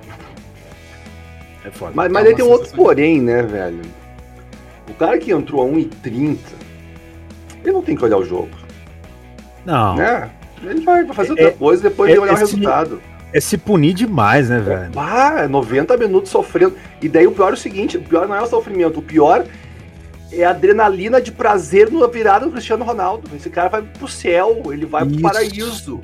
É 1.64 1.70
foda. 1.70 1.92
Mas, 1.94 2.12
mas 2.12 2.26
aí 2.26 2.34
tem 2.34 2.44
um 2.44 2.50
outro 2.50 2.70
porém, 2.74 3.20
né, 3.20 3.42
velho? 3.42 3.80
O 4.88 4.94
cara 4.94 5.18
que 5.18 5.30
entrou 5.32 5.62
a 5.62 5.64
1,30, 5.70 6.36
ele 7.62 7.72
não 7.72 7.82
tem 7.82 7.96
que 7.96 8.04
olhar 8.04 8.16
o 8.18 8.24
jogo, 8.24 8.48
Não, 9.64 9.96
né? 9.96 10.30
Ele 10.62 10.80
vai 10.80 11.06
fazer 11.06 11.30
outra 11.30 11.48
É- 11.48 11.50
coisa 11.52 11.82
depois 11.82 12.10
é- 12.10 12.14
de 12.14 12.20
olhar 12.20 12.32
o 12.32 12.34
esse- 12.34 12.44
resultado. 12.56 13.00
é 13.32 13.40
se 13.40 13.56
punir 13.58 13.92
demais, 13.94 14.48
né, 14.48 14.58
velho? 14.60 14.90
Ah, 14.96 15.46
90 15.48 15.96
minutos 15.96 16.30
sofrendo. 16.30 16.74
E 17.02 17.08
daí 17.08 17.26
o 17.26 17.32
pior 17.32 17.50
é 17.50 17.54
o 17.54 17.56
seguinte: 17.56 17.96
o 17.98 18.02
pior 18.02 18.26
não 18.26 18.34
é 18.34 18.42
o 18.42 18.46
sofrimento, 18.46 18.98
o 18.98 19.02
pior 19.02 19.44
é 20.32 20.44
adrenalina 20.44 21.20
de 21.20 21.32
prazer 21.32 21.90
na 21.90 22.06
virada 22.06 22.46
do 22.46 22.52
Cristiano 22.52 22.84
Ronaldo. 22.84 23.28
Esse 23.34 23.48
cara 23.50 23.68
vai 23.68 23.82
pro 23.82 24.08
céu, 24.08 24.62
ele 24.72 24.86
vai 24.86 25.04
pro 25.04 25.12
Isso. 25.14 25.22
paraíso. 25.22 26.00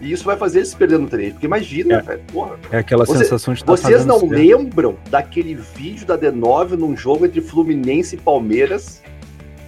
E 0.00 0.12
isso 0.12 0.24
vai 0.24 0.36
fazer 0.36 0.58
ele 0.58 0.66
se 0.66 0.76
perder 0.76 0.98
no 0.98 1.08
trade. 1.08 1.30
Porque 1.32 1.46
imagina, 1.46 1.94
É. 1.96 2.02
velho, 2.02 2.20
porra. 2.30 2.56
É 2.70 2.78
aquela 2.78 3.06
Você- 3.06 3.18
sensação 3.24 3.54
de 3.54 3.60
estar 3.60 3.72
Vocês 3.72 4.04
não 4.04 4.20
certo. 4.20 4.32
lembram 4.34 4.96
daquele 5.10 5.54
vídeo 5.54 6.06
da 6.06 6.16
D9 6.18 6.76
num 6.76 6.94
jogo 6.96 7.24
entre 7.24 7.40
Fluminense 7.40 8.14
e 8.14 8.18
Palmeiras? 8.18 9.02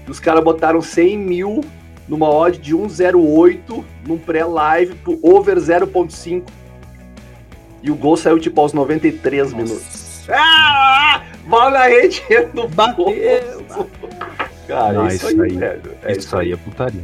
Os 0.07 0.21
caras 0.21 0.45
botaram 0.45 0.83
100 0.83 1.17
mil 1.19 1.65
numa 2.07 2.29
odd 2.29 2.59
de 2.59 2.75
1,08 2.75 3.85
num 4.07 4.19
pré-live 4.19 4.95
pro 4.97 5.19
over 5.23 5.59
0,5. 5.61 6.45
E 7.83 7.91
o 7.91 7.95
gol 7.95 8.17
saiu 8.17 8.39
tipo 8.39 8.61
aos 8.61 8.73
93 8.73 9.53
minutos. 9.53 10.25
Ah! 10.29 11.23
Bola 11.49 11.71
na 11.71 11.85
rede 11.87 12.23
no 12.53 12.69
Bateu, 12.69 13.05
bolso. 13.07 13.91
Cara, 14.69 14.93
Não, 14.93 15.09
isso, 15.09 15.29
isso 15.31 15.43
aí, 15.43 15.57
velho. 15.57 15.83
É 16.03 16.13
Isso 16.13 16.37
aí 16.37 16.53
é 16.53 16.57
putaria. 16.57 17.03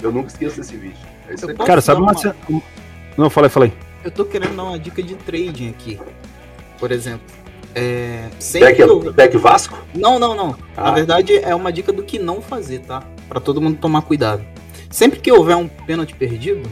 Eu 0.00 0.12
nunca 0.12 0.28
esqueço 0.28 0.56
desse 0.58 0.76
vídeo. 0.76 0.96
É 1.28 1.34
isso 1.34 1.52
Cara, 1.56 1.80
sabe 1.80 2.00
uma. 2.00 2.12
uma- 2.48 2.62
Não, 3.18 3.28
falei, 3.28 3.50
falei. 3.50 3.72
Eu 4.04 4.10
tô 4.12 4.24
querendo 4.24 4.54
dar 4.56 4.62
uma 4.62 4.78
dica 4.78 5.02
de 5.02 5.14
trading 5.16 5.70
aqui. 5.70 6.00
Por 6.78 6.92
exemplo, 6.92 7.26
é, 7.74 8.28
sempre 8.38 8.68
Back, 8.68 8.80
eu... 8.80 9.12
back 9.12 9.36
Vasco? 9.36 9.76
Não, 9.94 10.18
não, 10.20 10.34
não. 10.36 10.56
Ah. 10.76 10.84
Na 10.84 10.90
verdade, 10.92 11.36
é 11.38 11.54
uma 11.54 11.72
dica 11.72 11.92
do 11.92 12.02
que 12.04 12.18
não 12.18 12.40
fazer, 12.40 12.78
tá? 12.80 13.02
Pra 13.28 13.40
todo 13.40 13.60
mundo 13.60 13.76
tomar 13.78 14.02
cuidado. 14.02 14.42
Sempre 14.88 15.18
que 15.18 15.30
houver 15.32 15.56
um 15.56 15.66
pênalti 15.68 16.14
perdido, 16.14 16.62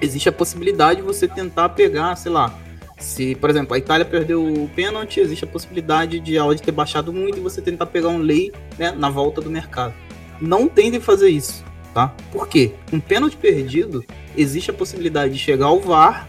existe 0.00 0.28
a 0.28 0.32
possibilidade 0.32 1.00
de 1.00 1.06
você 1.06 1.26
tentar 1.28 1.68
pegar, 1.70 2.16
sei 2.16 2.32
lá. 2.32 2.52
Se, 2.98 3.34
por 3.34 3.50
exemplo, 3.50 3.74
a 3.74 3.78
Itália 3.78 4.04
perdeu 4.04 4.42
o 4.42 4.68
pênalti, 4.68 5.20
existe 5.20 5.44
a 5.44 5.48
possibilidade 5.48 6.18
de 6.18 6.38
a 6.38 6.44
odd 6.44 6.60
ter 6.60 6.72
baixado 6.72 7.12
muito 7.12 7.38
e 7.38 7.40
você 7.40 7.60
tentar 7.60 7.86
pegar 7.86 8.08
um 8.08 8.18
lei 8.18 8.52
né, 8.78 8.92
na 8.92 9.10
volta 9.10 9.40
do 9.40 9.50
mercado. 9.50 9.94
Não 10.40 10.66
tentem 10.66 11.00
fazer 11.00 11.28
isso, 11.28 11.64
tá? 11.92 12.14
Por 12.32 12.48
quê? 12.48 12.72
Um 12.92 13.00
pênalti 13.00 13.36
perdido, 13.36 14.04
existe 14.36 14.70
a 14.70 14.74
possibilidade 14.74 15.34
de 15.34 15.38
chegar 15.38 15.66
ao 15.66 15.80
VAR 15.80 16.28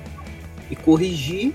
e 0.70 0.76
corrigir 0.76 1.54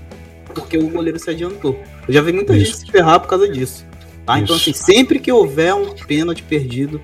porque 0.53 0.77
o 0.77 0.89
goleiro 0.89 1.19
se 1.19 1.29
adiantou. 1.29 1.79
Eu 2.07 2.13
já 2.13 2.21
vi 2.21 2.31
muita 2.31 2.55
Isso. 2.55 2.65
gente 2.65 2.77
se 2.77 2.91
ferrar 2.91 3.19
por 3.19 3.27
causa 3.27 3.49
disso. 3.49 3.85
Tá? 4.25 4.39
Então, 4.39 4.55
assim, 4.55 4.73
sempre 4.73 5.19
que 5.19 5.31
houver 5.31 5.73
um 5.73 5.93
pênalti 5.93 6.43
perdido, 6.43 7.01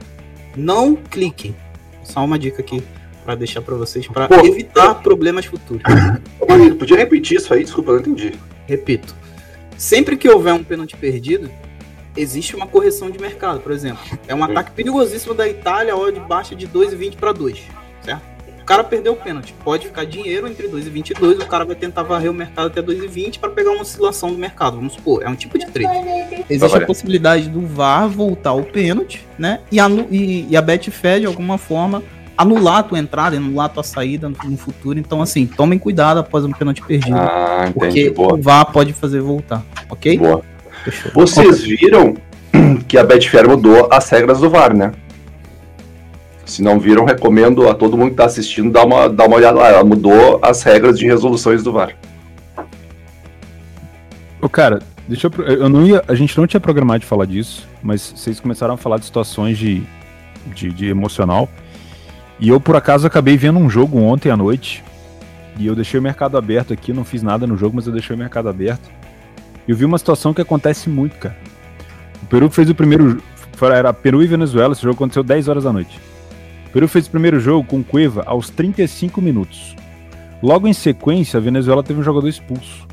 não 0.55 0.95
cliquem. 0.95 1.55
Só 2.03 2.23
uma 2.23 2.39
dica 2.39 2.61
aqui 2.61 2.81
pra 3.25 3.35
deixar 3.35 3.61
pra 3.61 3.75
vocês, 3.75 4.07
Pô, 4.07 4.13
evitar 4.45 4.95
problemas 4.95 5.45
futuros. 5.45 5.83
Marinho, 6.49 6.75
podia 6.75 6.97
repetir 6.97 7.37
isso 7.37 7.53
aí? 7.53 7.63
Desculpa, 7.63 7.91
eu 7.91 7.95
não 7.95 8.01
entendi. 8.01 8.33
Repito, 8.67 9.15
sempre 9.77 10.17
que 10.17 10.27
houver 10.29 10.53
um 10.53 10.63
pênalti 10.63 10.95
perdido, 10.95 11.49
existe 12.17 12.55
uma 12.55 12.67
correção 12.67 13.09
de 13.09 13.19
mercado. 13.19 13.59
Por 13.59 13.71
exemplo, 13.71 13.99
é 14.27 14.33
um 14.35 14.43
ataque 14.43 14.71
perigosíssimo 14.71 15.33
da 15.33 15.47
Itália, 15.47 15.93
a 15.93 15.97
odd 15.97 16.19
baixa 16.21 16.55
de 16.55 16.67
2,20 16.67 17.15
para 17.17 17.31
2, 17.31 17.59
certo? 18.03 18.21
O 18.61 18.65
cara 18.69 18.83
perdeu 18.83 19.13
o 19.13 19.15
pênalti, 19.15 19.51
pode 19.63 19.87
ficar 19.87 20.05
dinheiro 20.05 20.47
entre 20.47 20.67
2,20 20.67 21.09
e 21.09 21.13
2, 21.15 21.39
o 21.39 21.47
cara 21.47 21.65
vai 21.65 21.75
tentar 21.75 22.03
varrer 22.03 22.29
o 22.29 22.33
mercado 22.35 22.67
até 22.67 22.81
2,20 22.83 23.39
para 23.39 23.49
pegar 23.49 23.71
uma 23.71 23.81
oscilação 23.81 24.31
do 24.31 24.37
mercado. 24.37 24.75
Vamos 24.75 24.93
supor, 24.93 25.23
é 25.23 25.29
um 25.29 25.33
tipo 25.35 25.57
de 25.57 25.65
trade. 25.65 25.87
Existe 26.47 26.65
a 26.83 26.85
possibilidade 26.85 27.49
do 27.49 27.61
VAR 27.65 28.07
voltar 28.07 28.53
o 28.53 28.61
pênalti, 28.63 29.25
né? 29.39 29.61
E, 29.71 29.79
anu- 29.79 30.07
e, 30.11 30.45
e 30.47 30.55
a 30.55 30.61
Betfair, 30.61 31.21
de 31.21 31.25
alguma 31.25 31.57
forma, 31.57 32.03
anular 32.39 32.77
a 32.77 32.83
tua 32.83 32.97
entrada, 32.97 33.35
anular 33.35 33.65
a 33.65 33.69
tua 33.69 33.83
saída 33.83 34.29
no, 34.29 34.57
futuro. 34.57 34.97
Então, 34.97 35.21
assim, 35.21 35.45
tomem 35.45 35.77
cuidado 35.77 36.21
após 36.21 36.45
um 36.45 36.51
pênalti 36.53 36.81
perdido. 36.81 37.17
Ah, 37.17 37.69
Porque 37.73 38.13
o 38.15 38.37
VAR 38.37 38.71
pode 38.71 38.93
fazer 38.93 39.19
voltar, 39.19 39.61
ok? 39.89 40.17
Boa. 40.17 40.41
Fechou. 40.85 41.11
Vocês 41.13 41.61
viram 41.61 42.15
que 42.87 42.97
a 42.97 43.03
Betfair 43.03 43.45
mudou 43.45 43.89
as 43.91 44.09
regras 44.09 44.39
do 44.39 44.49
VAR, 44.49 44.73
né? 44.73 44.93
Se 46.45 46.63
não 46.63 46.79
viram, 46.79 47.03
recomendo 47.03 47.67
a 47.67 47.75
todo 47.75 47.97
mundo 47.97 48.07
que 48.07 48.13
está 48.13 48.25
assistindo 48.25 48.71
dar 48.71 48.85
uma, 48.85 49.09
dar 49.09 49.27
uma 49.27 49.35
olhada 49.35 49.59
lá. 49.59 49.67
Ela 49.67 49.83
mudou 49.83 50.39
as 50.41 50.63
regras 50.63 50.97
de 50.97 51.05
resoluções 51.05 51.61
do 51.61 51.73
VAR. 51.73 51.93
Ô, 54.41 54.47
cara, 54.47 54.79
deixa 55.09 55.27
eu. 55.27 55.45
eu 55.45 55.69
não 55.69 55.85
ia, 55.85 56.01
a 56.07 56.15
gente 56.15 56.37
não 56.37 56.47
tinha 56.47 56.61
programado 56.61 56.99
de 57.01 57.05
falar 57.05 57.25
disso, 57.25 57.67
mas 57.83 58.13
vocês 58.15 58.39
começaram 58.39 58.75
a 58.75 58.77
falar 58.77 58.97
de 58.97 59.05
situações 59.05 59.57
de, 59.57 59.83
de, 60.55 60.71
de 60.71 60.87
emocional. 60.87 61.49
E 62.39 62.49
eu, 62.49 62.59
por 62.59 62.75
acaso, 62.75 63.05
acabei 63.05 63.35
vendo 63.35 63.59
um 63.59 63.69
jogo 63.69 63.99
ontem 63.99 64.29
à 64.29 64.37
noite. 64.37 64.83
E 65.57 65.67
eu 65.67 65.75
deixei 65.75 65.99
o 65.99 66.03
mercado 66.03 66.37
aberto 66.37 66.71
aqui, 66.71 66.93
não 66.93 67.03
fiz 67.03 67.21
nada 67.21 67.45
no 67.45 67.57
jogo, 67.57 67.75
mas 67.75 67.85
eu 67.85 67.91
deixei 67.91 68.15
o 68.15 68.19
mercado 68.19 68.47
aberto. 68.47 68.89
E 69.67 69.71
eu 69.71 69.75
vi 69.75 69.83
uma 69.83 69.97
situação 69.97 70.33
que 70.33 70.41
acontece 70.41 70.89
muito, 70.89 71.17
cara. 71.17 71.37
O 72.23 72.25
Peru 72.27 72.49
fez 72.49 72.69
o 72.69 72.75
primeiro. 72.75 73.21
Era 73.61 73.93
Peru 73.93 74.23
e 74.23 74.27
Venezuela, 74.27 74.71
esse 74.71 74.81
jogo 74.81 74.95
aconteceu 74.95 75.21
10 75.21 75.49
horas 75.49 75.65
da 75.65 75.73
noite. 75.73 75.99
O 76.67 76.69
Peru 76.71 76.87
fez 76.87 77.07
o 77.07 77.11
primeiro 77.11 77.41
jogo 77.41 77.67
com 77.67 77.83
Cueva 77.83 78.23
aos 78.25 78.49
35 78.49 79.21
minutos. 79.21 79.75
Logo 80.41 80.65
em 80.65 80.71
sequência, 80.71 81.37
a 81.37 81.41
Venezuela 81.41 81.83
teve 81.83 81.99
um 81.99 82.03
jogador 82.03 82.29
expulso. 82.29 82.87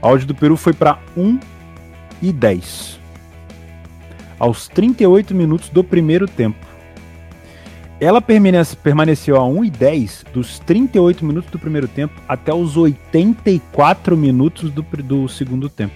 A 0.00 0.08
odd 0.08 0.24
do 0.24 0.34
Peru 0.34 0.56
foi 0.56 0.72
para 0.72 0.98
1 1.14 1.38
e 2.22 2.32
10. 2.32 2.98
Aos 4.38 4.68
38 4.68 5.34
minutos 5.34 5.68
do 5.68 5.84
primeiro 5.84 6.26
tempo. 6.26 6.67
Ela 8.00 8.20
permanece- 8.20 8.76
permaneceu 8.76 9.36
a 9.36 9.44
1 9.44 9.64
e 9.64 9.70
10 9.70 10.24
dos 10.32 10.58
38 10.60 11.24
minutos 11.24 11.50
do 11.50 11.58
primeiro 11.58 11.88
tempo 11.88 12.14
até 12.28 12.54
os 12.54 12.76
84 12.76 14.16
minutos 14.16 14.70
do, 14.70 14.82
do 14.82 15.28
segundo 15.28 15.68
tempo. 15.68 15.94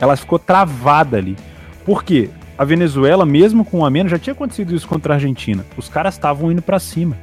Ela 0.00 0.16
ficou 0.16 0.38
travada 0.38 1.16
ali. 1.18 1.36
Por 1.84 2.02
quê? 2.02 2.30
a 2.60 2.64
Venezuela, 2.66 3.24
mesmo 3.24 3.64
com 3.64 3.78
um 3.78 3.86
a 3.86 3.90
menos, 3.90 4.10
já 4.12 4.18
tinha 4.18 4.34
acontecido 4.34 4.76
isso 4.76 4.86
contra 4.86 5.14
a 5.14 5.16
Argentina. 5.16 5.64
Os 5.78 5.88
caras 5.88 6.12
estavam 6.12 6.52
indo 6.52 6.60
para 6.60 6.78
cima. 6.78 7.16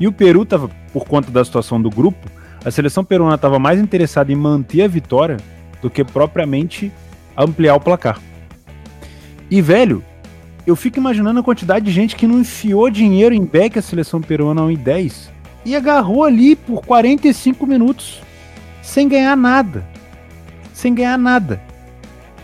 E 0.00 0.08
o 0.08 0.12
Peru 0.12 0.44
tava, 0.44 0.68
por 0.92 1.04
conta 1.04 1.30
da 1.30 1.44
situação 1.44 1.80
do 1.80 1.88
grupo, 1.88 2.28
a 2.64 2.68
seleção 2.68 3.04
peruana 3.04 3.36
estava 3.36 3.60
mais 3.60 3.78
interessada 3.78 4.32
em 4.32 4.34
manter 4.34 4.82
a 4.82 4.88
vitória 4.88 5.36
do 5.80 5.88
que 5.88 6.02
propriamente 6.02 6.90
ampliar 7.36 7.76
o 7.76 7.80
placar. 7.80 8.18
E, 9.48 9.62
velho, 9.62 10.02
eu 10.66 10.76
fico 10.76 10.98
imaginando 10.98 11.40
a 11.40 11.42
quantidade 11.42 11.84
de 11.84 11.90
gente 11.90 12.14
que 12.14 12.26
não 12.26 12.40
enfiou 12.40 12.88
dinheiro 12.88 13.34
em 13.34 13.44
back 13.44 13.78
a 13.78 13.82
seleção 13.82 14.20
peruana 14.20 14.70
em 14.72 14.76
10 14.76 15.30
e 15.64 15.74
agarrou 15.74 16.24
ali 16.24 16.54
por 16.54 16.84
45 16.84 17.66
minutos 17.66 18.20
sem 18.80 19.08
ganhar 19.08 19.36
nada. 19.36 19.86
Sem 20.72 20.94
ganhar 20.94 21.18
nada. 21.18 21.60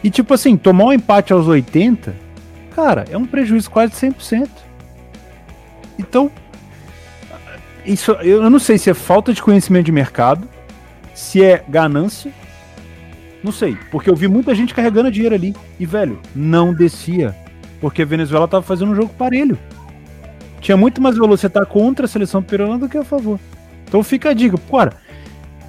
E 0.02 0.10
tipo 0.10 0.34
assim, 0.34 0.56
tomar 0.56 0.87
um 0.87 0.92
empate 0.92 1.32
aos 1.32 1.46
80, 1.46 2.14
cara, 2.75 3.04
é 3.10 3.16
um 3.16 3.25
prejuízo 3.25 3.70
quase 3.70 3.92
de 3.92 3.98
100%. 3.98 4.48
Então, 5.98 6.30
isso 7.84 8.12
eu 8.12 8.48
não 8.48 8.58
sei 8.58 8.78
se 8.78 8.90
é 8.90 8.94
falta 8.94 9.32
de 9.32 9.42
conhecimento 9.42 9.87
de 9.87 9.92
mercado, 9.92 10.48
se 11.14 11.42
é 11.42 11.64
ganância, 11.68 12.32
não 13.42 13.50
sei, 13.50 13.76
porque 13.90 14.10
eu 14.10 14.14
vi 14.14 14.28
muita 14.28 14.54
gente 14.54 14.75
carregando 14.75 15.10
dinheiro 15.10 15.34
ali 15.34 15.54
e 15.78 15.87
velho, 15.87 16.20
não 16.34 16.72
descia, 16.72 17.34
porque 17.80 18.02
a 18.02 18.06
Venezuela 18.06 18.49
tava 18.49 18.62
fazendo 18.62 18.92
um 18.92 18.94
jogo 18.94 19.12
parelho. 19.16 19.58
Tinha 20.61 20.76
muito 20.76 21.00
mais 21.00 21.16
estar 21.16 21.49
tá 21.50 21.64
contra 21.66 22.06
a 22.06 22.08
seleção 22.08 22.42
peruana 22.42 22.78
do 22.78 22.88
que 22.88 22.99
a 22.99 23.04
favor. 23.04 23.38
Então 23.87 24.02
fica 24.02 24.30
a 24.30 24.35
dica, 24.35 24.58
cara, 24.70 24.94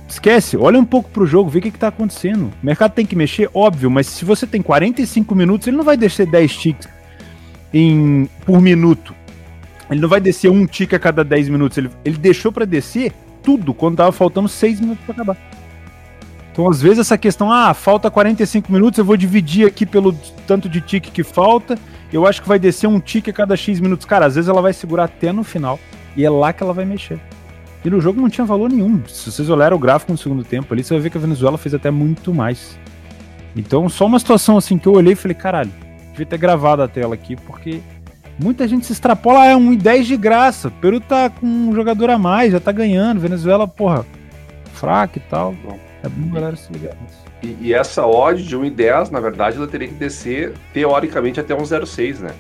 esquece, 0.08 0.58
olha 0.58 0.80
um 0.80 0.86
pouco 0.86 1.10
pro 1.10 1.26
jogo, 1.26 1.50
vê 1.50 1.60
o 1.60 1.62
que, 1.62 1.72
que 1.72 1.80
tá 1.80 1.88
acontecendo. 1.88 2.52
O 2.62 2.66
mercado 2.66 2.94
tem 2.94 3.06
que 3.06 3.16
mexer, 3.16 3.50
óbvio, 3.54 3.90
mas 3.90 4.08
se 4.08 4.26
você 4.26 4.46
tem 4.46 4.62
45 4.62 5.34
minutos, 5.36 5.68
ele 5.68 5.78
não 5.78 5.84
vai 5.84 5.96
descer 5.96 6.26
10 6.26 6.58
ticks 6.58 6.90
em, 7.74 8.28
por 8.46 8.60
minuto. 8.62 9.16
Ele 9.90 10.02
não 10.02 10.10
vai 10.10 10.20
descer 10.20 10.52
um 10.52 10.68
tique 10.68 10.96
a 10.96 11.00
cada 11.00 11.24
10 11.24 11.50
minutos. 11.50 11.78
Ele, 11.78 11.90
ele 12.06 12.18
deixou 12.18 12.52
para 12.52 12.66
descer 12.66 13.14
tudo 13.42 13.74
quando 13.74 13.98
tava 13.98 14.12
faltando 14.12 14.48
6 14.48 14.82
minutos 14.82 15.04
para 15.06 15.14
acabar. 15.14 15.49
Então, 16.60 16.70
às 16.70 16.82
vezes, 16.82 17.00
essa 17.00 17.18
questão, 17.18 17.50
ah, 17.50 17.74
falta 17.74 18.12
45 18.12 18.70
minutos, 18.70 18.98
eu 18.98 19.06
vou 19.06 19.16
dividir 19.16 19.66
aqui 19.66 19.86
pelo 19.86 20.12
tanto 20.46 20.68
de 20.68 20.82
tique 20.82 21.10
que 21.10 21.24
falta 21.24 21.80
eu 22.12 22.28
acho 22.28 22.42
que 22.42 22.50
vai 22.50 22.60
descer 22.60 22.86
um 22.86 23.00
tique 23.00 23.30
a 23.30 23.34
cada 23.34 23.56
X 23.56 23.80
minutos. 23.80 24.06
Cara, 24.06 24.26
às 24.26 24.36
vezes 24.36 24.50
ela 24.50 24.62
vai 24.62 24.74
segurar 24.74 25.06
até 25.06 25.32
no 25.32 25.42
final. 25.42 25.80
E 26.18 26.26
é 26.26 26.30
lá 26.30 26.52
que 26.52 26.62
ela 26.62 26.74
vai 26.74 26.84
mexer. 26.84 27.18
E 27.86 27.90
no 27.90 28.02
jogo 28.02 28.20
não 28.20 28.30
tinha 28.30 28.44
valor 28.44 28.70
nenhum. 28.70 29.02
Se 29.08 29.32
vocês 29.32 29.50
olharem 29.50 29.74
o 29.74 29.80
gráfico 29.80 30.12
no 30.12 30.18
segundo 30.18 30.44
tempo 30.44 30.74
ali, 30.74 30.84
você 30.84 30.94
vai 30.96 31.04
ver 31.04 31.12
que 31.12 31.18
a 31.18 31.22
Venezuela 31.22 31.58
fez 31.58 31.74
até 31.74 31.90
muito 31.90 32.34
mais. 32.34 32.78
Então, 33.56 33.88
só 33.88 34.06
uma 34.06 34.20
situação 34.20 34.58
assim 34.58 34.78
que 34.78 34.86
eu 34.86 34.94
olhei 34.94 35.14
e 35.14 35.16
falei, 35.16 35.36
caralho, 35.36 35.72
devia 36.12 36.26
ter 36.26 36.38
gravado 36.38 36.82
a 36.82 36.90
tela 36.90 37.14
aqui, 37.14 37.38
porque 37.38 37.80
muita 38.38 38.68
gente 38.68 38.86
se 38.86 38.92
extrapola, 38.92 39.44
ah, 39.44 39.46
é 39.46 39.56
1 39.56 39.74
e 39.74 39.78
10 39.78 40.08
de 40.08 40.18
graça. 40.18 40.68
O 40.68 40.72
Peru 40.72 41.00
tá 41.00 41.30
com 41.30 41.46
um 41.46 41.74
jogador 41.74 42.10
a 42.10 42.18
mais, 42.18 42.52
já 42.52 42.60
tá 42.60 42.74
ganhando. 42.74 43.22
Venezuela, 43.22 43.66
porra, 43.66 44.06
fraca 44.74 45.20
e 45.20 45.22
tal. 45.30 45.56
É 46.04 46.08
bom 46.08 46.34
galera 46.34 46.56
se 46.56 46.72
ligar 46.72 46.96
nisso. 47.02 47.26
E, 47.44 47.68
e, 47.68 47.74
essa 47.74 48.06
odd 48.06 48.42
de 48.42 48.58
1,10, 48.58 49.12
na 49.12 49.20
verdade, 49.20 49.58
ela 49.58 49.68
teria 49.68 49.88
que 49.88 49.94
descer 49.94 50.54
teoricamente 50.74 51.40
até 51.40 51.54
1,06, 51.54 52.20
né? 52.20 52.32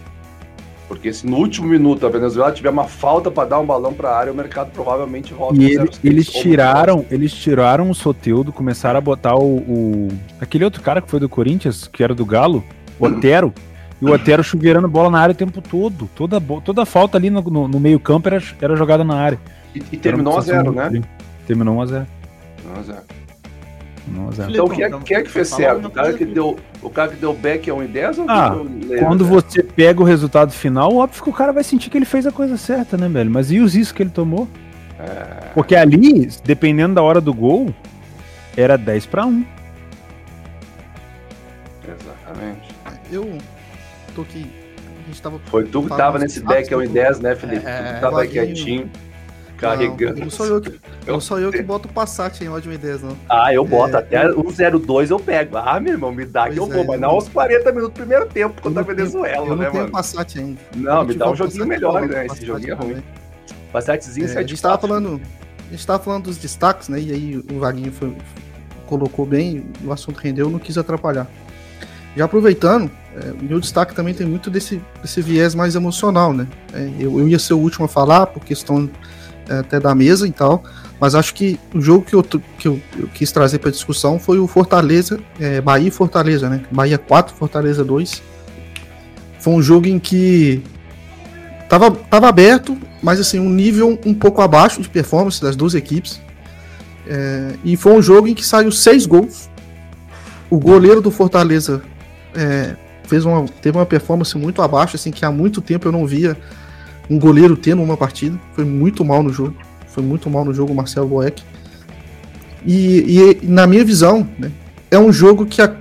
Porque 0.87 1.13
se 1.13 1.27
no 1.27 1.37
último 1.37 1.67
minuto 1.67 2.05
a 2.07 2.09
Venezuela 2.09 2.51
tiver 2.51 2.69
uma 2.69 2.85
falta 2.85 3.29
para 3.29 3.49
dar 3.49 3.59
um 3.59 3.65
balão 3.65 3.93
para 3.93 4.09
a 4.09 4.17
área, 4.17 4.33
o 4.33 4.35
mercado 4.35 4.71
provavelmente 4.71 5.33
volta. 5.33 5.61
E 5.61 5.65
ele, 5.65 5.89
eles 6.03 6.27
tiraram, 6.27 7.05
eles 7.11 7.31
tiraram 7.31 7.91
o 7.91 7.93
Soteudo, 7.93 8.51
começaram 8.51 8.97
a 8.97 9.01
botar 9.01 9.35
o, 9.35 9.57
o, 9.57 10.07
aquele 10.41 10.63
outro 10.63 10.81
cara 10.81 10.99
que 10.99 11.09
foi 11.09 11.19
do 11.19 11.29
Corinthians, 11.29 11.87
que 11.87 12.03
era 12.03 12.15
do 12.15 12.25
Galo, 12.25 12.63
o 12.99 13.05
Otero. 13.05 13.53
E 14.01 14.05
o 14.05 14.13
Otero 14.13 14.41
chuveirando 14.41 14.87
bola 14.87 15.11
na 15.11 15.19
área 15.19 15.33
o 15.33 15.35
tempo 15.35 15.61
todo. 15.61 16.09
Toda, 16.15 16.41
toda 16.63 16.85
falta 16.85 17.17
ali 17.17 17.29
no, 17.29 17.41
no, 17.41 17.67
no 17.67 17.79
meio-campo 17.79 18.29
era, 18.29 18.41
era 18.59 18.75
jogada 18.75 19.03
na 19.03 19.15
área. 19.15 19.39
E, 19.75 19.83
e 19.91 19.98
terminou 19.98 20.37
a 20.37 20.41
zero, 20.41 20.72
né? 20.72 21.03
Terminou 21.45 21.75
1 21.75 21.81
a 21.81 21.85
0 21.85 22.07
1 22.65 22.79
a 22.79 22.83
0 22.83 23.19
então, 24.50 24.67
quem 24.67 24.83
é, 24.83 24.89
quem 24.89 25.17
é 25.17 25.22
que 25.22 25.29
fez 25.29 25.50
certo? 25.50 25.87
O 25.87 25.91
cara 25.91 26.13
que, 26.13 26.25
deu, 26.25 26.57
o 26.81 26.89
cara 26.89 27.09
que 27.09 27.15
deu 27.17 27.33
back 27.33 27.69
é 27.69 27.74
1 27.74 27.83
em 27.83 27.87
10 27.87 28.19
ou 28.19 28.25
ah, 28.27 28.55
quando 29.00 29.25
você 29.25 29.61
pega 29.61 30.01
o 30.01 30.03
resultado 30.03 30.51
final, 30.51 30.95
óbvio 30.95 31.24
que 31.24 31.29
o 31.29 31.33
cara 31.33 31.51
vai 31.51 31.63
sentir 31.63 31.89
que 31.89 31.98
ele 31.98 32.05
fez 32.05 32.25
a 32.25 32.31
coisa 32.31 32.57
certa, 32.57 32.98
né, 32.98 33.07
velho? 33.07 33.29
Mas 33.29 33.51
e 33.51 33.59
os 33.59 33.75
riscos 33.75 33.91
que 33.91 34.03
ele 34.03 34.09
tomou? 34.09 34.48
É... 35.00 35.50
Porque 35.53 35.75
ali, 35.75 36.27
dependendo 36.43 36.95
da 36.95 37.01
hora 37.01 37.22
do 37.22 37.33
gol, 37.33 37.74
era 38.57 38.77
10 38.77 39.05
para 39.05 39.25
1. 39.25 39.45
Exatamente. 41.87 42.69
Eu 43.11 43.37
tô 44.15 44.22
aqui. 44.22 44.50
A 45.03 45.07
gente 45.07 45.22
tava 45.22 45.39
Foi 45.45 45.65
tu 45.65 45.83
que 45.83 45.89
tava 45.89 46.19
nesse 46.19 46.41
back 46.41 46.74
1 46.74 46.81
em 46.83 46.87
10, 46.87 47.19
né, 47.19 47.35
Felipe? 47.35 47.65
É, 47.65 47.93
tu 47.93 48.01
tava 48.01 48.25
quietinho 48.25 48.89
carregando. 49.59 50.15
Não, 50.15 50.24
não 50.25 50.29
sou 50.31 50.45
eu 50.45 50.61
que, 50.61 50.79
não 51.05 51.19
sou 51.19 51.39
eu 51.39 51.51
que 51.51 51.61
boto 51.61 51.87
o 51.87 51.91
Passat 51.91 52.41
em 52.41 52.50
ódio 52.50 52.75
10, 52.77 53.03
não. 53.03 53.17
Ah, 53.29 53.53
eu 53.53 53.65
boto. 53.65 53.95
É, 53.95 54.00
até 54.00 54.29
o 54.31 54.79
02 54.79 55.09
eu 55.09 55.19
pego. 55.19 55.57
Ah, 55.57 55.79
meu 55.79 55.93
irmão, 55.93 56.11
me 56.11 56.25
dá 56.25 56.50
que 56.50 56.57
eu 56.57 56.65
vou. 56.65 56.83
É, 56.83 56.87
mas 56.87 57.00
não 57.00 57.09
aos 57.09 57.29
40 57.29 57.72
minutos 57.72 57.93
do 57.93 57.98
primeiro 57.98 58.25
tempo 58.27 58.61
contra 58.61 58.81
a 58.81 58.83
Venezuela, 58.83 59.45
eu 59.45 59.55
né, 59.55 59.65
não 59.65 59.72
tenho 59.72 59.91
Passat 59.91 60.39
ainda. 60.39 60.59
Não, 60.75 61.03
me 61.03 61.13
dá 61.13 61.29
um 61.29 61.35
joguinho 61.35 61.65
melhor, 61.65 62.07
né? 62.07 62.25
Esse 62.25 62.45
joguinho 62.45 62.72
é 62.72 62.75
ruim. 62.75 63.03
Passatzinho 63.72 64.27
é, 64.27 64.37
A 64.37 64.41
gente 64.41 64.61
tava 64.61 64.77
falando. 64.77 65.22
A 65.67 65.72
gente 65.72 65.85
tava 65.85 66.03
falando 66.03 66.24
dos 66.24 66.37
destaques, 66.37 66.89
né? 66.89 67.00
E 67.00 67.11
aí 67.11 67.37
o 67.51 67.59
Vaguinho 67.59 67.91
foi, 67.91 68.15
colocou 68.87 69.25
bem, 69.25 69.65
o 69.83 69.91
assunto 69.91 70.17
rendeu, 70.17 70.50
não 70.50 70.57
quis 70.57 70.77
atrapalhar. 70.77 71.27
Já 72.15 72.25
aproveitando, 72.25 72.89
é, 73.15 73.31
meu 73.39 73.59
destaque 73.59 73.93
também 73.93 74.15
tem 74.15 74.25
muito 74.25 74.50
desse, 74.50 74.81
desse 75.01 75.22
viés 75.22 75.53
mais 75.53 75.75
emocional, 75.75 76.33
né? 76.33 76.48
É, 76.74 76.89
eu, 77.00 77.19
eu 77.19 77.27
ia 77.29 77.37
ser 77.37 77.53
o 77.53 77.59
último 77.59 77.85
a 77.85 77.87
falar 77.87 78.25
por 78.27 78.43
questão 78.43 78.85
é, 78.85 78.89
até 79.57 79.79
da 79.79 79.96
mesa 79.96 80.27
e 80.27 80.31
tal. 80.31 80.64
Mas 81.00 81.16
acho 81.16 81.33
que 81.33 81.59
o 81.74 81.81
jogo 81.81 82.05
que 82.05 82.14
eu, 82.14 82.24
que 82.24 82.68
eu, 82.68 82.81
eu 82.98 83.07
quis 83.07 83.31
trazer 83.31 83.59
para 83.59 83.72
discussão 83.72 84.20
foi 84.20 84.38
o 84.38 84.48
Fortaleza, 84.48 85.20
é, 85.40 85.62
Bahia 85.62 85.88
e 85.88 85.92
Fortaleza, 85.92 86.50
né? 86.50 86.62
Bahia 86.70 86.98
4, 86.98 87.33
Fortaleza 87.35 87.83
2. 87.83 88.22
Foi 89.40 89.53
um 89.53 89.62
jogo 89.62 89.88
em 89.88 89.98
que 89.98 90.62
tava, 91.70 91.90
tava 91.92 92.27
aberto, 92.27 92.77
mas 93.01 93.20
assim, 93.20 93.40
um 93.40 93.50
nível 93.50 93.98
um 94.05 94.14
pouco 94.14 94.42
abaixo 94.42 94.81
de 94.81 94.90
performance 94.90 95.42
das 95.42 95.55
duas 95.55 95.74
equipes. 95.74 96.20
É, 97.07 97.53
e 97.64 97.77
foi 97.77 97.94
um 97.94 98.01
jogo 98.01 98.27
em 98.27 98.33
que 98.33 98.46
saiu 98.46 98.72
seis 98.72 99.05
gols. 99.05 99.50
O 100.50 100.59
goleiro 100.59 101.01
do 101.01 101.09
Fortaleza 101.09 101.81
é, 102.35 102.75
fez 103.07 103.24
uma, 103.24 103.46
teve 103.62 103.77
uma 103.77 103.85
performance 103.85 104.38
muito 104.38 104.62
abaixo, 104.62 104.98
assim, 104.98 105.12
que 105.12 105.24
há 105.24 105.31
muito 105.31 105.62
tempo 105.62 105.88
eu 105.88 105.92
não 105.92 106.05
via 106.05 106.38
um 107.09 107.17
goleiro 107.17 107.57
tendo 107.57 107.81
uma 107.81 107.98
partida. 107.98 108.39
Foi 108.53 108.63
muito 108.63 109.03
mal 109.03 109.24
no 109.24 109.31
jogo. 109.31 109.55
Foi 109.87 110.03
muito 110.03 110.29
mal 110.29 110.45
no 110.45 110.53
jogo 110.53 110.72
o 110.72 110.75
Marcelo 110.75 111.07
Boeck. 111.07 111.43
E, 112.65 113.39
e, 113.41 113.48
na 113.48 113.65
minha 113.65 113.83
visão, 113.83 114.27
né, 114.37 114.51
é 114.91 115.00
um 115.00 115.11
jogo 115.11 115.45
que, 115.45 115.61
a, 115.61 115.74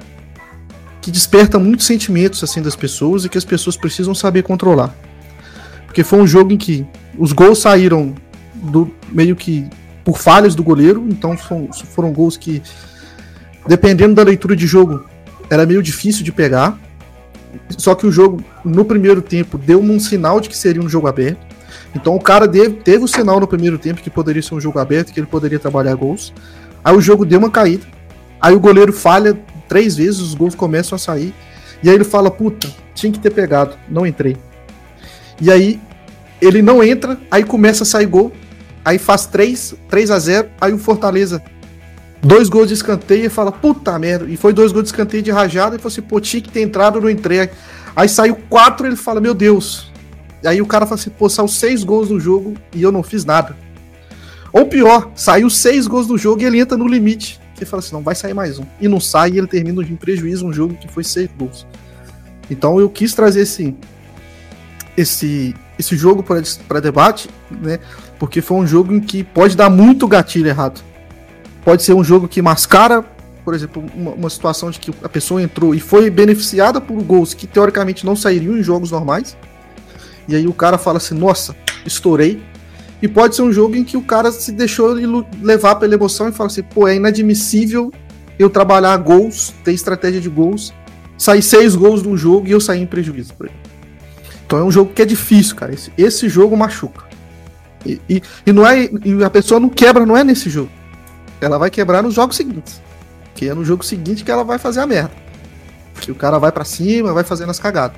que 1.00 1.10
desperta 1.10 1.58
muitos 1.58 1.86
sentimentos 1.86 2.42
assim 2.42 2.62
das 2.62 2.76
pessoas 2.76 3.24
e 3.24 3.28
que 3.28 3.36
as 3.36 3.44
pessoas 3.44 3.76
precisam 3.76 4.14
saber 4.14 4.42
controlar. 4.42 4.94
Porque 5.86 6.04
foi 6.04 6.20
um 6.20 6.26
jogo 6.26 6.52
em 6.52 6.56
que 6.56 6.86
os 7.16 7.32
gols 7.32 7.58
saíram 7.58 8.14
do 8.54 8.90
meio 9.10 9.34
que 9.36 9.66
por 10.04 10.18
falhas 10.18 10.54
do 10.54 10.62
goleiro, 10.62 11.06
então 11.08 11.36
foram, 11.36 11.68
foram 11.72 12.12
gols 12.12 12.36
que, 12.36 12.62
dependendo 13.66 14.14
da 14.14 14.22
leitura 14.22 14.56
de 14.56 14.66
jogo, 14.66 15.04
era 15.50 15.66
meio 15.66 15.82
difícil 15.82 16.24
de 16.24 16.32
pegar. 16.32 16.78
Só 17.76 17.94
que 17.94 18.06
o 18.06 18.12
jogo, 18.12 18.42
no 18.64 18.84
primeiro 18.84 19.22
tempo, 19.22 19.58
deu 19.58 19.80
um 19.80 19.98
sinal 20.00 20.40
de 20.40 20.48
que 20.48 20.56
seria 20.56 20.82
um 20.82 20.88
jogo 20.88 21.06
aberto. 21.06 21.46
Então 21.94 22.14
o 22.14 22.20
cara 22.20 22.46
teve, 22.46 22.76
teve 22.76 23.04
o 23.04 23.08
sinal 23.08 23.40
no 23.40 23.46
primeiro 23.46 23.78
tempo 23.78 24.02
que 24.02 24.10
poderia 24.10 24.42
ser 24.42 24.54
um 24.54 24.60
jogo 24.60 24.78
aberto, 24.78 25.12
que 25.12 25.20
ele 25.20 25.26
poderia 25.26 25.58
trabalhar 25.58 25.94
gols. 25.94 26.32
Aí 26.84 26.94
o 26.94 27.00
jogo 27.00 27.24
deu 27.24 27.38
uma 27.38 27.50
caída. 27.50 27.86
Aí 28.40 28.54
o 28.54 28.60
goleiro 28.60 28.92
falha 28.92 29.38
três 29.68 29.96
vezes, 29.96 30.20
os 30.20 30.34
gols 30.34 30.54
começam 30.54 30.96
a 30.96 30.98
sair. 30.98 31.34
E 31.82 31.88
aí 31.88 31.94
ele 31.94 32.04
fala: 32.04 32.30
Puta, 32.30 32.68
tinha 32.94 33.12
que 33.12 33.18
ter 33.18 33.30
pegado, 33.30 33.76
não 33.88 34.06
entrei. 34.06 34.36
E 35.40 35.50
aí 35.50 35.80
ele 36.40 36.62
não 36.62 36.82
entra, 36.82 37.18
aí 37.30 37.44
começa 37.44 37.82
a 37.82 37.86
sair 37.86 38.06
gol. 38.06 38.32
Aí 38.84 38.98
faz 38.98 39.26
3, 39.26 39.74
3 39.88 40.10
a 40.10 40.18
0 40.18 40.48
Aí 40.60 40.72
o 40.72 40.78
Fortaleza 40.78 41.42
dois 42.22 42.48
gols 42.48 42.68
de 42.68 42.74
escanteio 42.74 43.26
e 43.26 43.28
fala, 43.28 43.52
puta 43.52 43.98
merda. 43.98 44.26
E 44.26 44.36
foi 44.36 44.52
dois 44.52 44.72
gols 44.72 44.84
de 44.84 44.90
escanteio 44.90 45.22
de 45.22 45.30
rajada 45.30 45.76
e 45.76 45.78
falou 45.78 45.92
assim, 45.92 46.02
pô, 46.02 46.20
tinha 46.20 46.42
que 46.42 46.50
ter 46.50 46.62
entrado, 46.62 47.00
não 47.00 47.10
entrei. 47.10 47.50
Aí 47.94 48.08
saiu 48.08 48.36
quatro 48.48 48.86
ele 48.86 48.96
fala, 48.96 49.20
meu 49.20 49.34
Deus. 49.34 49.90
E 50.42 50.48
aí 50.48 50.60
o 50.60 50.66
cara 50.66 50.86
fala 50.86 51.00
assim, 51.00 51.10
pô, 51.10 51.28
saiu 51.28 51.48
seis 51.48 51.82
gols 51.82 52.10
no 52.10 52.20
jogo 52.20 52.54
e 52.74 52.82
eu 52.82 52.92
não 52.92 53.02
fiz 53.02 53.24
nada. 53.24 53.56
Ou 54.52 54.66
pior, 54.66 55.10
saiu 55.14 55.50
seis 55.50 55.86
gols 55.86 56.06
no 56.06 56.16
jogo 56.16 56.42
e 56.42 56.44
ele 56.44 56.60
entra 56.60 56.76
no 56.76 56.86
limite. 56.86 57.40
Ele 57.56 57.66
fala 57.66 57.80
assim, 57.80 57.92
não, 57.92 58.02
vai 58.02 58.14
sair 58.14 58.34
mais 58.34 58.58
um. 58.58 58.64
E 58.80 58.88
não 58.88 59.00
sai 59.00 59.30
e 59.30 59.38
ele 59.38 59.46
termina 59.46 59.82
em 59.82 59.96
prejuízo 59.96 60.46
um 60.46 60.52
jogo 60.52 60.74
que 60.74 60.88
foi 60.88 61.04
seis 61.04 61.28
gols. 61.38 61.66
Então 62.50 62.80
eu 62.80 62.88
quis 62.88 63.12
trazer 63.14 63.42
esse, 63.42 63.76
esse, 64.96 65.54
esse 65.78 65.96
jogo 65.96 66.22
para 66.22 66.80
debate, 66.80 67.28
né? 67.50 67.78
Porque 68.18 68.40
foi 68.40 68.56
um 68.58 68.66
jogo 68.66 68.94
em 68.94 69.00
que 69.00 69.22
pode 69.22 69.56
dar 69.56 69.68
muito 69.68 70.08
gatilho 70.08 70.48
errado 70.48 70.80
pode 71.68 71.82
ser 71.82 71.92
um 71.92 72.02
jogo 72.02 72.26
que 72.26 72.40
mascara 72.40 73.04
por 73.44 73.52
exemplo, 73.54 73.84
uma, 73.94 74.12
uma, 74.12 74.30
situação 74.30 74.70
de 74.70 74.78
que 74.78 74.90
a 75.02 75.08
pessoa 75.08 75.42
entrou 75.42 75.74
e 75.74 75.80
foi 75.80 76.08
beneficiada 76.10 76.80
por 76.80 77.02
gols 77.02 77.34
que 77.34 77.46
teoricamente 77.46 78.04
não 78.04 78.14
sairiam 78.16 78.56
em 78.56 78.62
jogos 78.62 78.90
normais. 78.90 79.36
E 80.26 80.34
aí 80.36 80.46
o 80.46 80.52
cara 80.52 80.76
fala 80.76 80.98
assim: 80.98 81.14
nossa, 81.14 81.56
estourei. 81.86 82.42
E 83.00 83.08
pode 83.08 83.36
ser 83.36 83.42
um 83.42 83.52
jogo 83.52 83.74
em 83.74 83.84
que 83.84 83.96
o 83.96 84.02
cara 84.02 84.30
se 84.30 84.52
deixou 84.52 84.94
levar 85.42 85.76
pela 85.76 85.94
emoção 85.94 86.28
e 86.28 86.32
fala 86.32 86.48
assim: 86.48 86.62
pô, 86.62 86.86
é 86.86 86.96
inadmissível 86.96 87.90
eu 88.38 88.50
trabalhar 88.50 88.96
gols, 88.98 89.54
ter 89.64 89.72
estratégia 89.72 90.20
de 90.20 90.28
gols, 90.28 90.74
sair 91.16 91.42
seis 91.42 91.74
gols 91.74 92.02
de 92.02 92.08
um 92.08 92.16
jogo 92.18 92.46
e 92.48 92.50
eu 92.50 92.60
sair 92.60 92.82
em 92.82 92.86
prejuízo. 92.86 93.32
Então 94.46 94.58
é 94.58 94.62
um 94.62 94.70
jogo 94.70 94.92
que 94.92 95.00
é 95.00 95.06
difícil, 95.06 95.56
cara. 95.56 95.72
Esse, 95.72 95.90
esse 95.96 96.28
jogo 96.28 96.54
machuca. 96.54 97.04
E, 97.86 98.00
e, 98.08 98.22
e, 98.46 98.52
não 98.52 98.66
é, 98.66 98.90
e 99.04 99.24
a 99.24 99.30
pessoa 99.30 99.58
não 99.58 99.70
quebra, 99.70 100.04
não 100.04 100.16
é 100.16 100.22
nesse 100.22 100.50
jogo. 100.50 100.77
Ela 101.40 101.58
vai 101.58 101.70
quebrar 101.70 102.02
nos 102.02 102.14
jogos 102.14 102.36
seguintes. 102.36 102.80
Que 103.34 103.48
é 103.48 103.54
no 103.54 103.64
jogo 103.64 103.84
seguinte 103.84 104.24
que 104.24 104.30
ela 104.30 104.44
vai 104.44 104.58
fazer 104.58 104.80
a 104.80 104.86
merda. 104.86 105.12
Que 106.00 106.10
o 106.10 106.14
cara 106.14 106.38
vai 106.38 106.52
para 106.52 106.64
cima, 106.64 107.12
vai 107.12 107.24
fazendo 107.24 107.50
as 107.50 107.58
cagadas. 107.58 107.96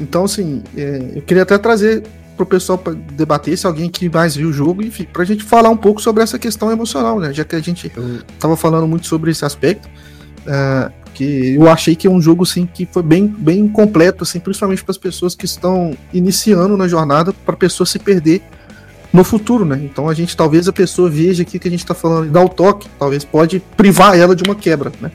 Então, 0.00 0.24
assim, 0.24 0.62
é, 0.76 1.12
eu 1.16 1.22
queria 1.22 1.42
até 1.42 1.56
trazer 1.58 2.02
pro 2.36 2.44
pessoal 2.44 2.76
para 2.76 2.92
debater, 2.92 3.56
se 3.56 3.66
alguém 3.66 3.88
que 3.88 4.08
mais 4.08 4.34
viu 4.34 4.48
o 4.48 4.52
jogo, 4.52 4.82
enfim, 4.82 5.04
pra 5.04 5.24
gente 5.24 5.44
falar 5.44 5.70
um 5.70 5.76
pouco 5.76 6.02
sobre 6.02 6.22
essa 6.22 6.38
questão 6.38 6.70
emocional, 6.70 7.20
né? 7.20 7.32
Já 7.32 7.44
que 7.44 7.54
a 7.54 7.60
gente 7.60 7.92
tava 8.38 8.56
falando 8.56 8.88
muito 8.88 9.06
sobre 9.06 9.30
esse 9.30 9.44
aspecto. 9.44 9.88
Uh, 10.40 11.04
que 11.14 11.54
eu 11.54 11.70
achei 11.70 11.94
que 11.94 12.06
é 12.06 12.10
um 12.10 12.20
jogo 12.20 12.42
assim 12.42 12.66
que 12.66 12.84
foi 12.84 13.02
bem, 13.02 13.26
bem 13.26 13.68
completo, 13.68 14.24
assim, 14.24 14.40
principalmente 14.40 14.82
para 14.82 14.90
as 14.90 14.98
pessoas 14.98 15.34
que 15.34 15.44
estão 15.44 15.96
iniciando 16.12 16.76
na 16.76 16.88
jornada, 16.88 17.32
para 17.32 17.56
pessoa 17.56 17.86
se 17.86 18.00
perder 18.00 18.42
no 19.14 19.22
futuro, 19.22 19.64
né? 19.64 19.80
Então 19.84 20.08
a 20.08 20.12
gente 20.12 20.36
talvez 20.36 20.66
a 20.66 20.72
pessoa 20.72 21.08
veja 21.08 21.44
aqui 21.44 21.56
que 21.56 21.68
a 21.68 21.70
gente 21.70 21.84
está 21.84 21.94
falando 21.94 22.26
e 22.26 22.30
dá 22.30 22.42
o 22.42 22.48
toque, 22.48 22.88
talvez 22.98 23.24
pode 23.24 23.60
privar 23.76 24.18
ela 24.18 24.34
de 24.34 24.42
uma 24.42 24.56
quebra, 24.56 24.90
né? 25.00 25.12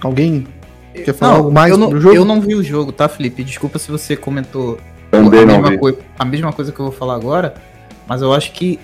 Alguém 0.00 0.46
quer 0.94 1.12
falar 1.12 1.32
não, 1.32 1.38
algo 1.40 1.52
mais 1.52 1.74
sobre 1.74 1.98
o 1.98 2.00
jogo? 2.00 2.16
Eu 2.16 2.24
não 2.24 2.40
vi 2.40 2.54
o 2.54 2.62
jogo, 2.62 2.92
tá, 2.92 3.10
Felipe? 3.10 3.44
Desculpa 3.44 3.78
se 3.78 3.90
você 3.90 4.16
comentou 4.16 4.78
Também 5.10 5.42
a, 5.42 5.44
não 5.44 5.60
mesma 5.60 5.78
coisa, 5.78 5.98
a 6.18 6.24
mesma 6.24 6.50
coisa 6.50 6.72
que 6.72 6.80
eu 6.80 6.86
vou 6.86 6.94
falar 6.94 7.14
agora, 7.14 7.56
mas 8.08 8.22
eu 8.22 8.32
acho 8.32 8.52
que 8.52 8.80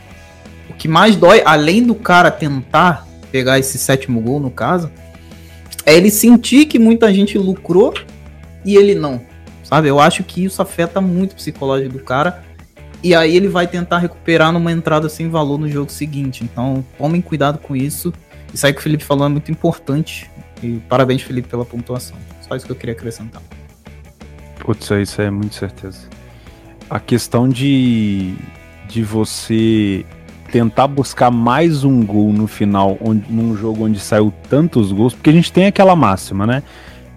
o 0.69 0.75
que 0.75 0.87
mais 0.87 1.16
dói, 1.16 1.40
além 1.42 1.83
do 1.83 1.95
cara 1.95 2.31
tentar 2.31 3.07
pegar 3.33 3.59
esse 3.59 3.79
sétimo 3.79 4.21
gol, 4.21 4.38
no 4.38 4.51
caso, 4.51 4.90
é 5.87 5.97
ele 5.97 6.11
sentir 6.11 6.66
que 6.66 6.79
muita 6.79 7.11
gente 7.11 7.38
lucrou 7.38 7.95
e 8.66 8.77
ele 8.77 8.95
não. 8.95 9.19
Sabe? 9.64 9.88
Eu 9.88 9.99
acho 9.99 10.23
que 10.23 10.45
isso 10.45 10.61
afeta 10.61 11.01
muito 11.01 11.33
o 11.33 11.37
psicológico 11.37 11.95
do 11.95 12.05
cara 12.05 12.45
e 13.07 13.14
aí 13.14 13.37
ele 13.37 13.47
vai 13.47 13.69
tentar 13.69 13.99
recuperar 13.99 14.51
numa 14.51 14.73
entrada 14.73 15.09
sem 15.09 15.29
valor 15.29 15.59
no 15.59 15.69
jogo 15.69 15.92
seguinte. 15.92 16.42
Então, 16.42 16.85
tomem 16.99 17.21
cuidado 17.21 17.57
com 17.57 17.77
isso. 17.77 18.12
Isso 18.53 18.66
aí 18.66 18.73
que 18.73 18.81
o 18.81 18.83
Felipe 18.83 19.05
falou 19.05 19.25
é 19.27 19.29
muito 19.29 19.49
importante. 19.49 20.29
E 20.61 20.81
parabéns, 20.88 21.23
Felipe, 21.23 21.47
pela 21.47 21.64
pontuação. 21.64 22.16
Só 22.40 22.57
isso 22.57 22.66
que 22.66 22.73
eu 22.73 22.77
queria 22.77 22.95
acrescentar. 22.97 23.40
Putz, 24.59 24.90
isso 24.90 25.23
é 25.23 25.31
muito 25.31 25.55
certeza. 25.55 26.01
A 26.90 26.99
questão 26.99 27.49
de, 27.49 28.35
de 28.88 29.05
você 29.05 30.05
tentar 30.51 30.88
buscar 30.88 31.31
mais 31.31 31.85
um 31.85 32.05
gol 32.05 32.33
no 32.33 32.49
final, 32.49 32.99
onde, 33.01 33.25
num 33.31 33.57
jogo 33.57 33.85
onde 33.85 34.01
saiu 34.01 34.35
tantos 34.51 34.90
gols, 34.90 35.14
porque 35.14 35.31
a 35.31 35.33
gente 35.33 35.53
tem 35.53 35.66
aquela 35.66 35.95
máxima, 35.95 36.45
né? 36.45 36.61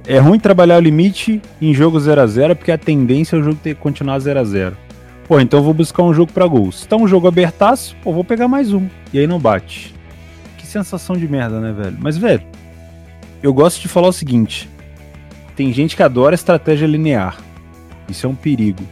É 0.06 0.20
ruim 0.20 0.40
trabalhar 0.40 0.78
o 0.78 0.82
limite 0.82 1.42
em 1.60 1.74
jogo 1.74 2.00
0 2.00 2.22
a 2.22 2.28
0 2.28 2.56
porque 2.56 2.72
a 2.72 2.78
tendência 2.78 3.36
é 3.36 3.40
o 3.40 3.44
jogo 3.44 3.56
ter 3.56 3.76
continuar 3.76 4.20
0 4.20 4.40
a 4.40 4.44
0 4.44 4.89
Pô, 5.30 5.40
então 5.40 5.60
eu 5.60 5.64
vou 5.64 5.76
buscar 5.76 6.02
um 6.02 6.12
jogo 6.12 6.34
para 6.34 6.48
gols. 6.48 6.88
Tá 6.88 6.96
um 6.96 7.08
jogo 7.08 7.28
abertaço, 7.28 7.96
pô, 8.04 8.12
vou 8.12 8.24
pegar 8.24 8.48
mais 8.48 8.74
um. 8.74 8.90
E 9.14 9.20
aí 9.20 9.28
não 9.28 9.40
bate. 9.40 9.94
Que 10.58 10.66
sensação 10.66 11.16
de 11.16 11.28
merda, 11.28 11.60
né, 11.60 11.72
velho? 11.72 11.96
Mas, 12.00 12.18
velho, 12.18 12.42
eu 13.44 13.54
gosto 13.54 13.80
de 13.80 13.88
falar 13.88 14.08
o 14.08 14.12
seguinte: 14.12 14.68
tem 15.56 15.72
gente 15.72 15.96
que 15.96 16.02
adora 16.02 16.34
estratégia 16.34 16.88
linear. 16.88 17.38
Isso 18.10 18.26
é 18.26 18.30
um 18.30 18.34
perigo. 18.34 18.84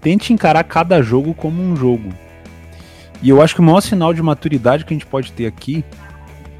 Tente 0.00 0.32
encarar 0.32 0.62
cada 0.62 1.02
jogo 1.02 1.34
como 1.34 1.60
um 1.60 1.74
jogo. 1.74 2.10
E 3.20 3.28
eu 3.28 3.42
acho 3.42 3.56
que 3.56 3.60
o 3.60 3.64
maior 3.64 3.80
sinal 3.80 4.14
de 4.14 4.22
maturidade 4.22 4.84
que 4.84 4.94
a 4.94 4.96
gente 4.96 5.06
pode 5.06 5.32
ter 5.32 5.46
aqui 5.46 5.84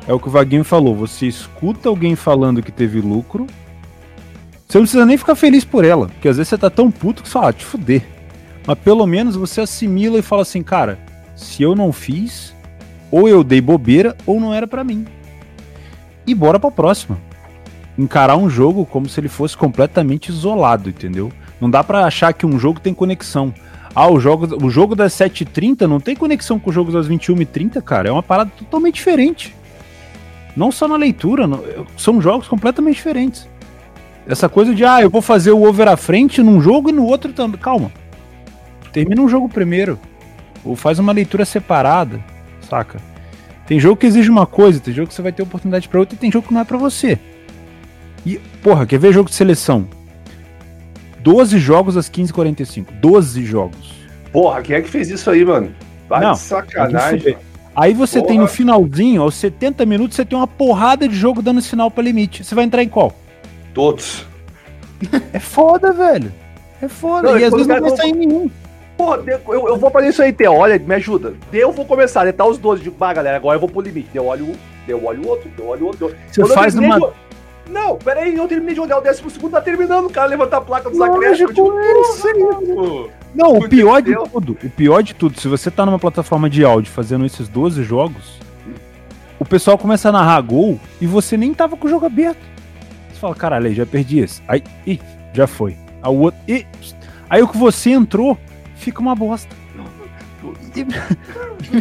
é 0.04 0.12
o 0.12 0.18
que 0.18 0.26
o 0.26 0.32
Vaguinho 0.32 0.64
falou. 0.64 0.96
Você 0.96 1.28
escuta 1.28 1.88
alguém 1.88 2.16
falando 2.16 2.60
que 2.60 2.72
teve 2.72 3.00
lucro. 3.00 3.46
Você 4.66 4.78
não 4.78 4.82
precisa 4.82 5.06
nem 5.06 5.16
ficar 5.16 5.36
feliz 5.36 5.64
por 5.64 5.84
ela, 5.84 6.08
porque 6.08 6.26
às 6.26 6.38
vezes 6.38 6.48
você 6.48 6.58
tá 6.58 6.68
tão 6.68 6.90
puto 6.90 7.22
que 7.22 7.28
fala, 7.28 7.50
ah, 7.50 7.52
te 7.52 7.64
fuder. 7.64 8.19
Mas 8.70 8.78
pelo 8.78 9.04
menos 9.04 9.34
você 9.34 9.62
assimila 9.62 10.20
e 10.20 10.22
fala 10.22 10.42
assim, 10.42 10.62
cara, 10.62 10.96
se 11.34 11.60
eu 11.60 11.74
não 11.74 11.92
fiz, 11.92 12.54
ou 13.10 13.28
eu 13.28 13.42
dei 13.42 13.60
bobeira, 13.60 14.16
ou 14.24 14.38
não 14.38 14.54
era 14.54 14.64
para 14.64 14.84
mim. 14.84 15.04
E 16.24 16.32
bora 16.32 16.60
pra 16.60 16.70
próxima. 16.70 17.18
Encarar 17.98 18.36
um 18.36 18.48
jogo 18.48 18.86
como 18.86 19.08
se 19.08 19.18
ele 19.18 19.28
fosse 19.28 19.56
completamente 19.56 20.28
isolado, 20.28 20.88
entendeu? 20.88 21.32
Não 21.60 21.68
dá 21.68 21.82
para 21.82 22.04
achar 22.04 22.32
que 22.32 22.46
um 22.46 22.60
jogo 22.60 22.78
tem 22.78 22.94
conexão. 22.94 23.52
Ah, 23.92 24.08
o 24.08 24.20
jogo, 24.20 24.64
o 24.64 24.70
jogo 24.70 24.94
das 24.94 25.14
7h30 25.14 25.80
não 25.88 25.98
tem 25.98 26.14
conexão 26.14 26.56
com 26.56 26.70
o 26.70 26.72
jogo 26.72 26.92
das 26.92 27.08
21h30, 27.08 27.82
cara. 27.82 28.08
É 28.08 28.12
uma 28.12 28.22
parada 28.22 28.52
totalmente 28.56 28.94
diferente. 28.94 29.52
Não 30.56 30.70
só 30.70 30.86
na 30.86 30.94
leitura, 30.94 31.44
não, 31.44 31.60
são 31.96 32.22
jogos 32.22 32.46
completamente 32.46 32.94
diferentes. 32.94 33.48
Essa 34.28 34.48
coisa 34.48 34.72
de, 34.72 34.84
ah, 34.84 35.02
eu 35.02 35.10
vou 35.10 35.20
fazer 35.20 35.50
o 35.50 35.64
over 35.64 35.88
à 35.88 35.96
frente 35.96 36.40
num 36.40 36.60
jogo 36.60 36.88
e 36.88 36.92
no 36.92 37.04
outro 37.04 37.32
também. 37.32 37.60
Calma. 37.60 37.90
Termina 38.92 39.22
um 39.22 39.28
jogo 39.28 39.48
primeiro. 39.48 39.98
Ou 40.64 40.76
faz 40.76 40.98
uma 40.98 41.12
leitura 41.12 41.44
separada, 41.44 42.20
saca? 42.68 43.00
Tem 43.66 43.78
jogo 43.78 43.96
que 43.96 44.06
exige 44.06 44.28
uma 44.28 44.46
coisa, 44.46 44.80
tem 44.80 44.92
jogo 44.92 45.08
que 45.08 45.14
você 45.14 45.22
vai 45.22 45.32
ter 45.32 45.42
oportunidade 45.42 45.88
para 45.88 46.00
outra 46.00 46.14
e 46.14 46.18
tem 46.18 46.30
jogo 46.30 46.48
que 46.48 46.54
não 46.54 46.60
é 46.60 46.64
para 46.64 46.76
você. 46.76 47.18
E, 48.26 48.38
porra, 48.62 48.84
quer 48.84 48.98
ver 48.98 49.12
jogo 49.12 49.30
de 49.30 49.34
seleção? 49.36 49.88
12 51.20 51.58
jogos 51.58 51.96
às 51.96 52.10
15h45. 52.10 52.86
12 53.00 53.44
jogos. 53.44 53.94
Porra, 54.32 54.62
quem 54.62 54.76
é 54.76 54.82
que 54.82 54.88
fez 54.88 55.08
isso 55.08 55.30
aí, 55.30 55.44
mano? 55.44 55.72
Vai 56.08 56.20
não, 56.20 56.34
sacanagem. 56.34 57.36
Aí 57.74 57.94
você 57.94 58.18
porra. 58.18 58.28
tem 58.28 58.38
no 58.38 58.48
finalzinho, 58.48 59.22
aos 59.22 59.34
70 59.36 59.86
minutos, 59.86 60.16
você 60.16 60.24
tem 60.24 60.36
uma 60.36 60.46
porrada 60.46 61.08
de 61.08 61.14
jogo 61.14 61.40
dando 61.40 61.62
sinal 61.62 61.90
para 61.90 62.02
limite. 62.02 62.44
Você 62.44 62.54
vai 62.54 62.64
entrar 62.64 62.82
em 62.82 62.88
qual? 62.88 63.14
Todos. 63.72 64.26
É 65.32 65.38
foda, 65.38 65.92
velho. 65.92 66.32
É 66.82 66.88
foda. 66.88 67.30
Não, 67.30 67.38
e 67.38 67.44
às 67.44 67.52
vezes 67.52 67.66
não 67.66 67.80
vai 67.80 67.96
sair 67.96 68.12
nenhum. 68.12 68.50
Pô, 69.00 69.14
eu, 69.54 69.68
eu 69.68 69.76
vou 69.78 69.90
fazer 69.90 70.08
isso 70.08 70.22
aí, 70.22 70.30
Theo. 70.30 70.52
Olha, 70.52 70.78
me 70.78 70.94
ajuda. 70.94 71.32
Eu 71.50 71.72
vou 71.72 71.86
começar 71.86 72.20
a 72.20 72.24
letar 72.24 72.44
os 72.44 72.58
12. 72.58 72.82
Digo, 72.82 72.96
bah, 72.98 73.14
galera, 73.14 73.38
agora 73.38 73.56
eu 73.56 73.60
vou 73.60 73.68
pro 73.68 73.80
limite. 73.80 74.10
Eu 74.12 74.26
olho 74.26 74.44
um, 74.44 74.54
eu 74.86 75.02
olho 75.02 75.22
o 75.22 75.28
outro, 75.28 75.50
eu 75.56 75.66
olho 75.66 75.86
outro. 75.86 76.14
Você 76.30 76.46
faz 76.48 76.74
uma. 76.74 77.00
De... 77.00 77.06
Não, 77.70 77.96
peraí, 77.96 78.36
eu 78.36 78.46
terminei 78.46 78.74
de 78.74 78.80
olhar 78.80 78.98
o 78.98 79.00
décimo 79.00 79.30
segundo, 79.30 79.52
tá 79.52 79.60
terminando, 79.60 80.06
o 80.06 80.10
cara 80.10 80.26
levanta 80.26 80.58
a 80.58 80.60
placa 80.60 80.90
dos 80.90 81.00
acréscimos. 81.00 81.54
Tipo, 81.54 81.72
é 81.78 83.10
Não, 83.34 83.56
o 83.56 83.68
pior 83.68 84.02
de 84.02 84.14
tudo, 84.30 84.58
o 84.62 84.70
pior 84.70 85.02
de 85.02 85.14
tudo, 85.14 85.40
se 85.40 85.48
você 85.48 85.70
tá 85.70 85.86
numa 85.86 85.98
plataforma 85.98 86.50
de 86.50 86.64
áudio 86.64 86.92
fazendo 86.92 87.24
esses 87.24 87.48
12 87.48 87.82
jogos, 87.84 88.38
o 89.38 89.44
pessoal 89.44 89.78
começa 89.78 90.08
a 90.08 90.12
narrar 90.12 90.40
gol 90.42 90.78
e 91.00 91.06
você 91.06 91.36
nem 91.36 91.54
tava 91.54 91.76
com 91.76 91.86
o 91.86 91.90
jogo 91.90 92.04
aberto. 92.04 92.40
Você 93.08 93.20
fala, 93.20 93.34
caralho, 93.34 93.72
já 93.72 93.86
perdi 93.86 94.18
esse. 94.18 94.42
Aí, 94.48 94.62
ih, 94.84 95.00
já 95.32 95.46
foi. 95.46 95.76
Aí 96.02 96.10
o 96.10 96.18
outro, 96.18 96.40
ih, 96.48 96.66
aí 97.30 97.40
o 97.40 97.48
que 97.48 97.56
você 97.56 97.90
entrou, 97.90 98.36
fica 98.80 99.00
uma 99.00 99.14
bosta. 99.14 99.54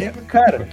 É, 0.00 0.08
cara. 0.28 0.68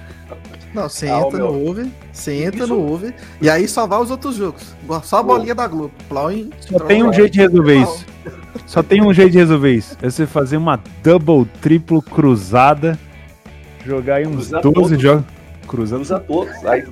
Não, 0.74 0.88
você 0.88 1.08
ah, 1.08 1.22
entra 1.22 1.40
no 1.40 1.68
over, 1.68 1.88
você 2.12 2.44
entra 2.44 2.66
Isso. 2.66 2.68
no 2.68 2.94
over, 2.94 3.16
e 3.42 3.50
aí 3.50 3.68
só 3.68 3.88
vai 3.88 4.00
os 4.00 4.12
outros 4.12 4.36
jogos. 4.36 4.76
Só 5.02 5.18
a 5.18 5.24
bolinha 5.24 5.56
da 5.56 5.66
Globo. 5.66 5.92
Plow 6.08 6.30
Só 6.60 6.80
tem 6.80 7.04
um 7.04 7.12
jeito 7.12 7.34
de 7.34 7.40
resolver 7.40 7.82
isso. 7.82 8.06
Só 8.66 8.84
tem 8.84 9.02
um 9.02 9.14
jeito 9.14 9.32
de 9.32 9.38
resolver 9.38 9.74
isso. 9.74 9.98
É 10.02 10.10
você 10.10 10.28
fazer 10.28 10.58
uma 10.58 10.80
double, 11.02 11.46
triplo 11.62 12.02
cruzada, 12.02 13.00
jogar 13.86 14.16
aí 14.16 14.28
uns 14.28 14.50
Cruza 14.50 14.62
12 14.62 15.00
jogos. 15.00 15.26
Cruzando. 15.68 16.00
Cruza 16.00 16.20
todos. 16.20 16.66
Aí, 16.66 16.84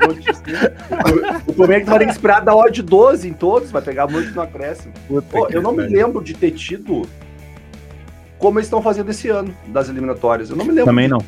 o 1.47 1.53
problema 1.53 1.75
é 1.75 1.79
que 1.79 1.85
tu 1.85 1.89
vai 1.89 1.99
ter 1.99 2.05
que 2.05 2.11
esperar 2.11 2.41
da 2.41 2.55
hora 2.55 2.71
de 2.71 2.81
12 2.81 3.27
em 3.27 3.33
todos, 3.33 3.71
vai 3.71 3.81
pegar 3.81 4.07
muito 4.07 4.33
no 4.33 4.41
acréscimo. 4.41 4.93
Pô, 5.29 5.47
eu 5.49 5.61
não 5.61 5.73
me 5.73 5.83
lembro 5.83 6.23
de 6.23 6.33
ter 6.33 6.51
tido 6.51 7.07
como 8.37 8.59
eles 8.59 8.67
estão 8.67 8.81
fazendo 8.81 9.09
esse 9.09 9.29
ano 9.29 9.53
das 9.67 9.89
eliminatórias. 9.89 10.49
Eu 10.49 10.55
não 10.55 10.65
me 10.65 10.71
lembro. 10.71 10.85
Também 10.85 11.07
não. 11.07 11.19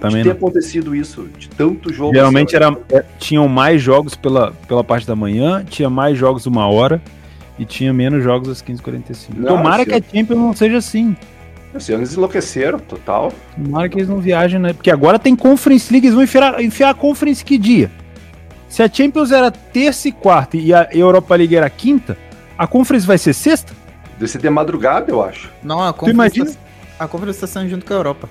Também 0.00 0.18
de 0.18 0.28
ter 0.28 0.28
não. 0.28 0.36
acontecido 0.36 0.94
isso, 0.94 1.28
de 1.36 1.48
tanto 1.48 1.92
jogo. 1.92 2.14
Geralmente 2.14 2.54
era, 2.54 2.76
é, 2.92 3.04
tinham 3.18 3.48
mais 3.48 3.82
jogos 3.82 4.14
pela, 4.14 4.52
pela 4.68 4.84
parte 4.84 5.06
da 5.06 5.16
manhã, 5.16 5.64
tinha 5.68 5.90
mais 5.90 6.16
jogos 6.16 6.46
uma 6.46 6.68
hora 6.68 7.02
e 7.58 7.64
tinha 7.64 7.92
menos 7.92 8.22
jogos 8.22 8.48
às 8.48 8.62
15h45. 8.62 9.44
Tomara 9.44 9.84
que 9.84 9.94
a 9.94 10.00
Champions 10.00 10.38
não 10.38 10.54
seja 10.54 10.76
assim. 10.76 11.16
Esse 11.74 11.92
ano 11.92 12.02
eles 12.02 12.14
enlouqueceram, 12.14 12.78
total. 12.78 13.32
Tomara 13.56 13.88
que 13.88 13.98
eles 13.98 14.08
não 14.08 14.18
viajem, 14.18 14.60
né? 14.60 14.72
Porque 14.72 14.90
agora 14.90 15.18
tem 15.18 15.34
Conference 15.34 15.92
League, 15.92 16.06
eles 16.06 16.14
vão 16.14 16.22
enfiar, 16.22 16.62
enfiar 16.62 16.90
a 16.90 16.94
Conference 16.94 17.44
que 17.44 17.58
dia? 17.58 17.90
Se 18.68 18.82
a 18.82 18.88
Champions 18.88 19.32
era 19.32 19.50
terça 19.50 20.08
e 20.08 20.12
quarta 20.12 20.56
e 20.56 20.72
a 20.72 20.88
Europa 20.92 21.34
League 21.34 21.56
era 21.56 21.68
quinta, 21.68 22.16
a 22.56 22.66
Conference 22.66 23.06
vai 23.06 23.18
ser 23.18 23.32
sexta? 23.32 23.72
Deve 24.18 24.28
ser 24.28 24.38
de 24.38 24.50
madrugada, 24.50 25.10
eu 25.10 25.22
acho. 25.22 25.48
Não, 25.62 25.80
a 25.80 25.92
Conference, 25.92 26.56
tá, 26.56 27.04
a 27.04 27.08
Conference 27.08 27.40
tá 27.40 27.46
saindo 27.46 27.70
junto 27.70 27.86
com 27.86 27.94
a 27.94 27.96
Europa. 27.96 28.28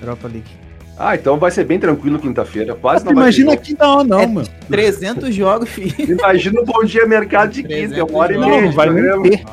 Europa 0.00 0.26
League. 0.26 0.50
Ah, 0.98 1.14
então 1.14 1.38
vai 1.38 1.52
ser 1.52 1.64
bem 1.64 1.78
tranquilo 1.78 2.18
quinta-feira. 2.18 2.74
Quase 2.74 3.04
não 3.04 3.12
Imagina 3.12 3.56
que 3.56 3.78
não, 3.78 4.02
não, 4.02 4.18
é 4.18 4.26
mano. 4.26 4.48
300 4.68 5.32
jogos, 5.32 5.68
filho. 5.68 5.94
Imagina 6.18 6.60
o 6.60 6.64
Bom 6.64 6.82
Dia 6.82 7.06
Mercado 7.06 7.52
de 7.52 7.62
quinta, 7.62 7.94
é 7.94 8.02
uma 8.02 8.18
hora 8.18 8.34
e 8.34 8.38
meia. 8.38 8.62
Não, 8.62 8.72
vai 8.72 8.88
ter. 8.88 9.44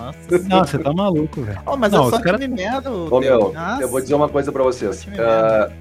Nossa, 0.49 0.71
você 0.71 0.79
tá 0.79 0.91
maluco, 0.91 1.43
velho. 1.43 1.59
Oh, 1.67 1.77
mas 1.77 1.91
não, 1.91 2.07
é 2.07 2.09
só 2.09 2.19
cara... 2.19 2.39
time 2.39 2.55
merda. 2.55 2.91
Ô, 2.91 3.19
meu, 3.19 3.53
eu 3.79 3.87
vou 3.87 4.01
dizer 4.01 4.15
uma 4.15 4.27
coisa 4.27 4.51
pra 4.51 4.63
vocês. 4.63 5.03
Uh, 5.03 5.71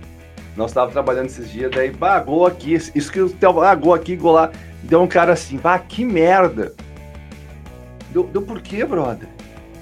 nós 0.54 0.70
estávamos 0.70 0.92
trabalhando 0.92 1.26
esses 1.26 1.50
dias, 1.50 1.70
daí, 1.70 1.90
bah, 1.90 2.20
gol 2.20 2.44
aqui. 2.44 2.74
Isso 2.74 3.10
que 3.10 3.22
o 3.22 3.34
ah, 3.62 3.74
gol 3.74 3.94
aqui, 3.94 4.16
gol 4.16 4.32
lá. 4.32 4.50
Deu 4.82 5.00
um 5.00 5.06
cara 5.06 5.32
assim, 5.32 5.56
bah, 5.56 5.78
que 5.78 6.04
merda. 6.04 6.74
Deu, 8.12 8.24
deu 8.24 8.42
por 8.42 8.60
quê, 8.60 8.84
brother? 8.84 9.28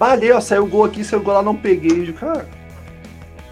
Bah, 0.03 0.15
ali, 0.15 0.33
ó, 0.33 0.41
saiu 0.41 0.67
gol 0.67 0.83
aqui, 0.83 1.05
saiu 1.05 1.23
gol 1.23 1.33
lá, 1.33 1.45
não 1.45 1.55
peguei. 1.55 2.09
Eu, 2.09 2.12
cara, 2.15 2.45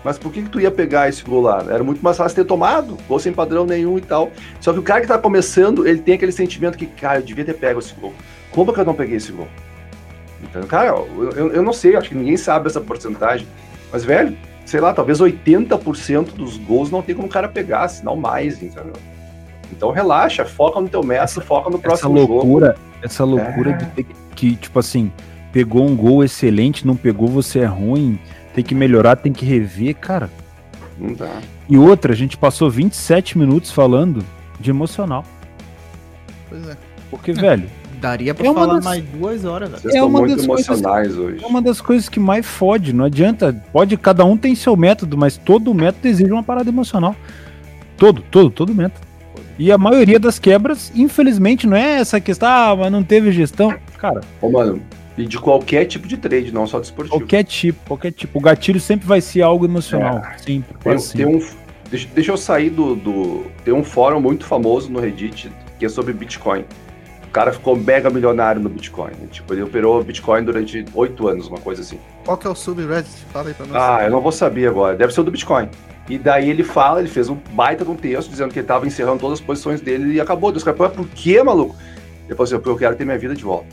mas 0.02 0.18
por 0.18 0.32
que, 0.32 0.42
que 0.42 0.48
tu 0.48 0.60
ia 0.60 0.68
pegar 0.68 1.08
esse 1.08 1.22
gol 1.22 1.42
lá? 1.42 1.64
Era 1.68 1.84
muito 1.84 2.02
mais 2.02 2.16
fácil 2.16 2.34
ter 2.34 2.44
tomado, 2.44 2.98
gol 3.06 3.20
sem 3.20 3.32
padrão 3.32 3.64
nenhum 3.64 3.96
e 3.98 4.00
tal. 4.00 4.32
Só 4.60 4.72
que 4.72 4.80
o 4.80 4.82
cara 4.82 5.00
que 5.00 5.06
tá 5.06 5.16
começando, 5.16 5.86
ele 5.86 6.00
tem 6.00 6.16
aquele 6.16 6.32
sentimento 6.32 6.76
que, 6.76 6.86
cara, 6.86 7.20
eu 7.20 7.22
devia 7.22 7.44
ter 7.44 7.54
pego 7.54 7.78
esse 7.78 7.94
gol. 7.94 8.12
Como 8.50 8.72
que 8.72 8.80
eu 8.80 8.84
não 8.84 8.94
peguei 8.94 9.18
esse 9.18 9.30
gol? 9.30 9.46
Então, 10.42 10.62
cara, 10.64 10.88
eu, 10.88 11.52
eu 11.52 11.62
não 11.62 11.72
sei, 11.72 11.94
acho 11.94 12.08
que 12.08 12.16
ninguém 12.16 12.36
sabe 12.36 12.66
essa 12.66 12.80
porcentagem. 12.80 13.46
Mas, 13.92 14.02
velho, 14.02 14.36
sei 14.66 14.80
lá, 14.80 14.92
talvez 14.92 15.20
80% 15.20 16.32
dos 16.32 16.56
gols 16.56 16.90
não 16.90 17.00
tem 17.00 17.14
como 17.14 17.28
o 17.28 17.30
cara 17.30 17.46
pegar, 17.46 17.86
se 17.86 18.04
não 18.04 18.16
mais, 18.16 18.60
entendeu? 18.60 18.94
Então 19.70 19.92
relaxa, 19.92 20.44
foca 20.44 20.80
no 20.80 20.88
teu 20.88 21.04
mestre, 21.04 21.44
foca 21.44 21.70
no 21.70 21.78
próximo 21.78 22.18
essa 22.18 22.26
loucura, 22.26 22.66
jogo. 22.66 22.78
Essa 23.04 23.24
loucura 23.24 23.70
é. 23.70 23.74
de 23.74 23.86
ter 23.86 24.06
que, 24.34 24.56
tipo 24.56 24.80
assim, 24.80 25.12
pegou 25.52 25.86
um 25.86 25.96
gol 25.96 26.24
excelente, 26.24 26.86
não 26.86 26.96
pegou, 26.96 27.28
você 27.28 27.60
é 27.60 27.66
ruim 27.66 28.18
tem 28.54 28.64
que 28.64 28.74
melhorar, 28.74 29.16
tem 29.16 29.32
que 29.32 29.44
rever, 29.44 29.94
cara. 29.96 30.30
Não 30.98 31.14
dá. 31.14 31.40
E 31.68 31.78
outra, 31.78 32.12
a 32.12 32.16
gente 32.16 32.36
passou 32.36 32.68
27 32.70 33.38
minutos 33.38 33.70
falando 33.70 34.24
de 34.58 34.70
emocional. 34.70 35.24
Pois 36.48 36.68
é. 36.68 36.76
Porque, 37.10 37.30
é. 37.30 37.34
velho. 37.34 37.68
Daria 38.00 38.34
pra 38.34 38.46
é 38.46 38.54
falar 38.54 38.74
das... 38.76 38.84
mais 38.84 39.04
duas 39.04 39.44
horas, 39.44 39.70
velho. 39.70 39.82
Vocês 39.82 39.94
é 39.94 40.02
uma 40.02 40.20
muito 40.20 40.36
das 40.36 40.44
emocionais 40.44 41.08
coisas, 41.08 41.18
hoje. 41.18 41.44
É 41.44 41.46
uma 41.46 41.62
das 41.62 41.80
coisas 41.80 42.08
que 42.08 42.18
mais 42.18 42.46
fode. 42.46 42.92
Não 42.92 43.04
adianta. 43.04 43.52
Pode, 43.72 43.96
cada 43.96 44.24
um 44.24 44.36
tem 44.36 44.54
seu 44.54 44.74
método, 44.76 45.16
mas 45.16 45.36
todo 45.36 45.72
método 45.74 46.08
exige 46.08 46.32
uma 46.32 46.42
parada 46.42 46.68
emocional. 46.68 47.14
Todo, 47.96 48.22
todo, 48.30 48.50
todo 48.50 48.74
método. 48.74 49.06
E 49.58 49.70
a 49.70 49.76
maioria 49.76 50.18
das 50.18 50.38
quebras, 50.38 50.90
infelizmente, 50.94 51.66
não 51.66 51.76
é 51.76 52.00
essa 52.00 52.18
questão, 52.18 52.48
ah, 52.48 52.74
mas 52.74 52.90
não 52.90 53.02
teve 53.02 53.30
gestão. 53.30 53.74
Cara. 53.98 54.22
Ô, 54.40 54.50
mano, 54.50 54.80
e 55.16 55.26
de 55.26 55.38
qualquer 55.38 55.84
tipo 55.84 56.06
de 56.06 56.16
trade, 56.16 56.52
não 56.52 56.66
só 56.66 56.78
de 56.78 56.86
esportivo. 56.86 57.18
Qualquer 57.18 57.44
tipo, 57.44 57.78
qualquer 57.86 58.12
tipo. 58.12 58.38
O 58.38 58.42
gatilho 58.42 58.80
sempre 58.80 59.06
vai 59.06 59.20
ser 59.20 59.42
algo 59.42 59.64
emocional. 59.64 60.18
É. 60.18 60.38
Sempre. 60.38 60.76
Tem, 60.78 60.96
tem 60.98 61.26
um, 61.26 61.46
deixa, 61.90 62.08
deixa 62.14 62.32
eu 62.32 62.36
sair 62.36 62.70
do, 62.70 62.94
do. 62.94 63.44
Tem 63.64 63.74
um 63.74 63.84
fórum 63.84 64.20
muito 64.20 64.44
famoso 64.44 64.90
no 64.90 65.00
Reddit 65.00 65.50
que 65.78 65.86
é 65.86 65.88
sobre 65.88 66.12
Bitcoin. 66.12 66.64
O 67.24 67.32
cara 67.32 67.52
ficou 67.52 67.76
mega 67.76 68.10
milionário 68.10 68.60
no 68.60 68.68
Bitcoin. 68.68 69.12
Tipo, 69.30 69.54
ele 69.54 69.62
operou 69.62 70.02
Bitcoin 70.02 70.44
durante 70.44 70.84
oito 70.94 71.28
anos, 71.28 71.48
uma 71.48 71.58
coisa 71.58 71.80
assim. 71.80 71.98
Qual 72.24 72.36
que 72.36 72.46
é 72.46 72.50
o 72.50 72.54
subreddit? 72.54 73.08
Fala 73.32 73.48
aí 73.48 73.54
pra 73.54 73.66
nós. 73.66 73.76
Ah, 73.76 74.04
eu 74.04 74.10
não 74.10 74.20
vou 74.20 74.32
saber 74.32 74.68
agora. 74.68 74.96
Deve 74.96 75.14
ser 75.14 75.20
o 75.20 75.24
do 75.24 75.30
Bitcoin. 75.30 75.68
E 76.08 76.18
daí 76.18 76.50
ele 76.50 76.64
fala, 76.64 76.98
ele 76.98 77.08
fez 77.08 77.28
um 77.28 77.36
baita 77.52 77.84
de 77.84 77.90
um 77.90 77.94
texto 77.94 78.28
dizendo 78.28 78.52
que 78.52 78.58
ele 78.58 78.66
tava 78.66 78.84
encerrando 78.84 79.20
todas 79.20 79.38
as 79.38 79.44
posições 79.44 79.80
dele 79.80 80.14
e 80.14 80.20
acabou. 80.20 80.50
Deus, 80.50 80.64
cara, 80.64 80.76
por 80.76 81.06
que, 81.08 81.40
maluco? 81.40 81.76
Ele 82.26 82.34
falou 82.34 82.44
assim, 82.44 82.56
porque 82.56 82.68
eu 82.68 82.76
quero 82.76 82.96
ter 82.96 83.04
minha 83.04 83.16
vida 83.16 83.34
de 83.34 83.44
volta. 83.44 83.68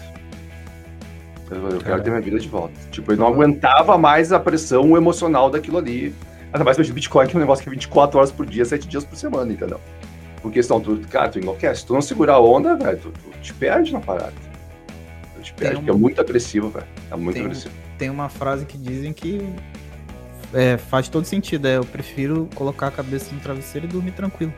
Eu 1.50 1.80
quero 1.80 2.04
ter 2.04 2.10
minha 2.10 2.22
vida 2.22 2.40
de 2.40 2.48
volta. 2.48 2.74
Tipo, 2.92 3.12
ele 3.12 3.20
não 3.20 3.28
aguentava 3.28 3.98
mais 3.98 4.32
a 4.32 4.40
pressão 4.40 4.98
emocional 4.98 5.50
daquilo 5.50 5.78
ali. 5.78 6.14
Ainda 6.52 6.64
mais 6.64 6.78
o 6.78 6.94
Bitcoin, 6.94 7.28
que 7.28 7.36
é 7.36 7.38
um 7.38 7.42
negócio 7.42 7.64
que 7.64 7.70
é 7.70 7.72
24 7.72 8.18
horas 8.18 8.32
por 8.32 8.46
dia, 8.46 8.66
7 8.66 8.88
dias 8.88 9.04
por 9.04 9.16
semana, 9.16 9.52
entendeu? 9.52 9.80
Porque 10.42 10.62
senão 10.62 10.80
tu, 10.80 11.00
cara, 11.10 11.30
tu 11.30 11.40
enlouquece. 11.40 11.82
Se 11.82 11.88
tu 11.88 11.94
não 11.94 12.02
segurar 12.02 12.36
a 12.36 12.40
onda, 12.40 12.76
velho, 12.76 12.98
tu, 12.98 13.12
tu, 13.12 13.40
te 13.42 13.54
perde 13.54 13.94
na 13.94 14.00
parada. 14.00 14.34
Tu 15.36 15.42
te 15.42 15.54
perde, 15.54 15.76
uma... 15.76 15.80
porque 15.82 15.92
é 15.92 15.94
muito 15.94 16.22
agressivo, 16.22 16.70
velho. 16.70 16.86
É 17.12 17.16
muito 17.16 17.36
tem, 17.36 17.46
agressivo. 17.46 17.74
Tem 17.98 18.10
uma 18.10 18.30
frase 18.30 18.66
que 18.66 18.78
dizem 18.78 19.14
que 19.14 19.42
é, 20.54 20.78
faz 20.78 21.10
todo 21.10 21.26
sentido. 21.26 21.68
É, 21.68 21.78
eu 21.78 21.86
prefiro 21.86 22.50
colocar 22.56 22.88
a 22.88 22.92
cabeça 22.92 23.34
no 23.34 23.40
travesseiro 23.40 23.88
e 23.88 23.90
dormir 23.90 24.12
tranquilo. 24.12 24.54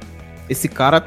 Esse 0.47 0.67
cara 0.67 1.03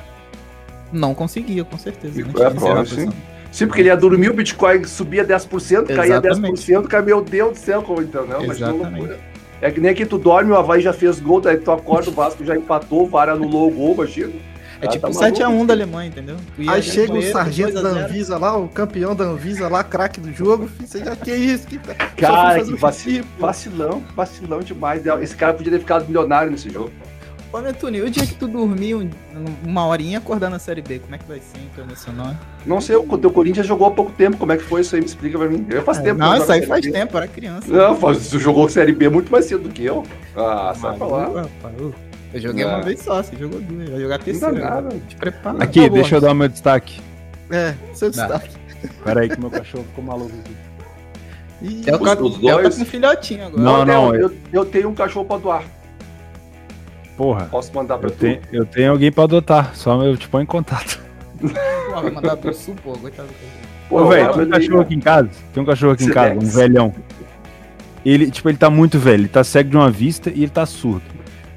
não 0.92 1.14
conseguia, 1.14 1.64
com 1.64 1.79
certeza. 1.79 2.21
Né? 2.21 2.33
É, 2.38 2.51
prova, 2.51 2.85
sim. 2.85 3.11
Sim, 3.52 3.66
porque 3.66 3.82
ele 3.82 3.88
ia 3.90 3.96
dormir, 3.96 4.30
o 4.30 4.34
Bitcoin 4.34 4.82
subia 4.84 5.24
10%, 5.24 5.94
caía 5.94 6.14
Exatamente. 6.16 6.72
10%, 6.72 6.88
cara, 6.88 7.04
meu 7.04 7.20
Deus 7.20 7.52
do 7.52 7.58
céu, 7.58 7.82
como 7.82 8.00
então, 8.00 8.26
não, 8.26 8.46
mas 8.46 8.58
loucura. 8.58 9.20
É 9.60 9.70
que 9.70 9.78
nem 9.78 9.94
que 9.94 10.04
tu 10.04 10.18
dorme, 10.18 10.50
o 10.50 10.56
Havaí 10.56 10.80
já 10.80 10.92
fez 10.92 11.20
gol, 11.20 11.40
daí 11.40 11.58
tu 11.58 11.70
acorda, 11.70 12.10
o 12.10 12.12
Vasco 12.12 12.44
já 12.44 12.56
empatou, 12.56 13.04
o 13.04 13.06
VAR 13.06 13.28
anulou 13.28 13.68
o 13.68 13.70
gol, 13.70 13.94
imagina. 13.94 14.32
É 14.80 14.88
tipo 14.88 15.06
tá 15.12 15.30
7x1 15.30 15.66
da 15.66 15.74
Alemanha, 15.74 16.08
entendeu? 16.08 16.36
Aí 16.66 16.82
chega 16.82 17.12
o 17.12 17.22
sargento 17.22 17.80
da 17.80 17.90
Anvisa 17.90 18.36
lá, 18.36 18.56
o 18.56 18.68
campeão 18.68 19.14
da 19.14 19.22
Anvisa 19.22 19.68
lá, 19.68 19.84
craque 19.84 20.18
do 20.18 20.32
jogo. 20.32 20.68
Você 20.80 21.04
já 21.04 21.14
que 21.14 21.30
é 21.30 21.36
isso? 21.36 21.68
Que... 21.68 21.78
Tá- 21.78 21.94
cara, 21.94 22.64
que 22.64 22.74
vacilão, 22.74 23.24
vacilão, 23.38 24.02
vacilão 24.16 24.58
demais. 24.58 25.04
Esse 25.20 25.36
cara 25.36 25.54
podia 25.54 25.70
ter 25.70 25.78
ficado 25.78 26.06
milionário 26.06 26.50
nesse 26.50 26.68
jogo. 26.68 26.90
Ô, 27.52 27.60
Netune, 27.60 28.00
o 28.00 28.10
dia 28.10 28.26
que 28.26 28.34
tu 28.34 28.48
dormir 28.48 28.94
uma 29.62 29.86
horinha 29.86 30.16
acordar 30.16 30.48
na 30.48 30.58
Série 30.58 30.80
B, 30.80 31.00
como 31.00 31.14
é 31.14 31.18
que 31.18 31.28
vai 31.28 31.38
ser 31.38 31.58
internacional? 31.58 32.34
Não 32.64 32.80
sei, 32.80 32.96
o 32.96 33.18
teu 33.18 33.30
Corinthians 33.30 33.66
jogou 33.66 33.88
há 33.88 33.90
pouco 33.90 34.10
tempo, 34.12 34.38
como 34.38 34.52
é 34.52 34.56
que 34.56 34.62
foi 34.62 34.80
isso 34.80 34.94
aí? 34.94 35.02
Me 35.02 35.06
explica 35.06 35.38
pra 35.38 35.48
mim. 35.48 35.66
Eu 35.68 35.82
faz 35.82 35.98
é, 35.98 36.02
tempo. 36.02 36.18
Não, 36.18 36.34
isso 36.34 36.50
aí 36.50 36.64
faz 36.64 36.82
B. 36.82 36.90
tempo, 36.90 37.14
era 37.14 37.28
criança. 37.28 37.70
Não, 37.70 37.94
você 37.94 38.38
jogou 38.38 38.70
Série 38.70 38.92
B 38.92 39.10
muito 39.10 39.30
mais 39.30 39.44
cedo 39.44 39.64
do 39.64 39.68
que 39.68 39.84
eu. 39.84 40.02
Ah, 40.34 40.72
sai 40.74 40.96
pra 40.96 41.06
lá. 41.06 41.46
Eu 42.32 42.40
joguei 42.40 42.64
uma 42.64 42.80
vez 42.80 43.00
só, 43.00 43.22
você 43.22 43.36
jogou 43.36 43.60
duas, 43.60 43.90
vai 43.90 44.00
jogar 44.00 44.18
terceira. 44.18 44.54
Não 44.54 44.60
nada. 44.60 44.96
Te 45.06 45.16
prepara. 45.16 45.62
Aqui, 45.62 45.82
tá 45.82 45.88
deixa 45.94 46.16
eu 46.16 46.20
dar 46.22 46.32
o 46.32 46.34
meu 46.34 46.48
destaque. 46.48 47.02
É, 47.50 47.74
seu 47.92 48.08
destaque. 48.08 48.56
Pera 49.04 49.20
aí 49.20 49.28
que 49.28 49.38
meu 49.38 49.50
cachorro 49.50 49.84
ficou 49.84 50.02
maluco 50.02 50.32
aqui. 50.40 50.56
Ih, 51.60 51.82
é 51.86 51.94
o, 51.94 52.02
os, 52.02 52.32
os 52.32 52.38
dois... 52.38 52.74
tá 52.74 52.84
com 52.84 52.90
filhotinho 52.90 53.46
agora. 53.46 53.62
Não, 53.62 53.84
não, 53.84 54.14
eu, 54.16 54.32
eu 54.50 54.64
tenho 54.64 54.88
um 54.88 54.94
cachorro 54.94 55.26
pra 55.26 55.36
doar. 55.36 55.82
Porra. 57.16 57.46
Posso 57.46 57.75
mandar 57.75 57.98
pra 57.98 58.09
eu 58.09 58.12
tu? 58.12 58.18
Tenho, 58.18 58.40
eu 58.53 58.66
tenho 58.66 58.90
alguém 58.90 59.12
pra 59.12 59.25
adotar, 59.25 59.75
só 59.75 60.03
eu 60.03 60.16
te 60.16 60.29
ponho 60.29 60.42
em 60.42 60.46
contato. 60.46 61.01
Porra, 61.40 62.03
vai 62.03 62.11
mandar 62.11 62.37
pro 62.37 62.55
sul, 62.55 62.75
pô, 62.83 62.92
coitado. 62.92 63.29
Pô, 63.88 64.07
velho, 64.07 64.33
tem 64.33 64.44
um 64.44 64.48
cachorro 64.48 64.81
aqui 64.81 64.94
em 64.94 65.01
casa. 65.01 65.31
Tem 65.53 65.62
um 65.62 65.66
cachorro 65.66 65.92
aqui 65.92 66.05
em 66.05 66.11
casa, 66.11 66.35
um 66.35 66.48
velhão. 66.48 66.94
Ele, 68.05 68.31
tipo, 68.31 68.48
ele 68.48 68.59
tá 68.59 68.70
muito 68.70 68.98
velho, 68.98 69.22
ele 69.22 69.29
tá 69.29 69.44
cego 69.44 69.70
de 69.70 69.77
uma 69.77 69.90
vista 69.90 70.31
e 70.31 70.42
ele 70.42 70.48
tá 70.48 70.66
surdo. 70.66 71.03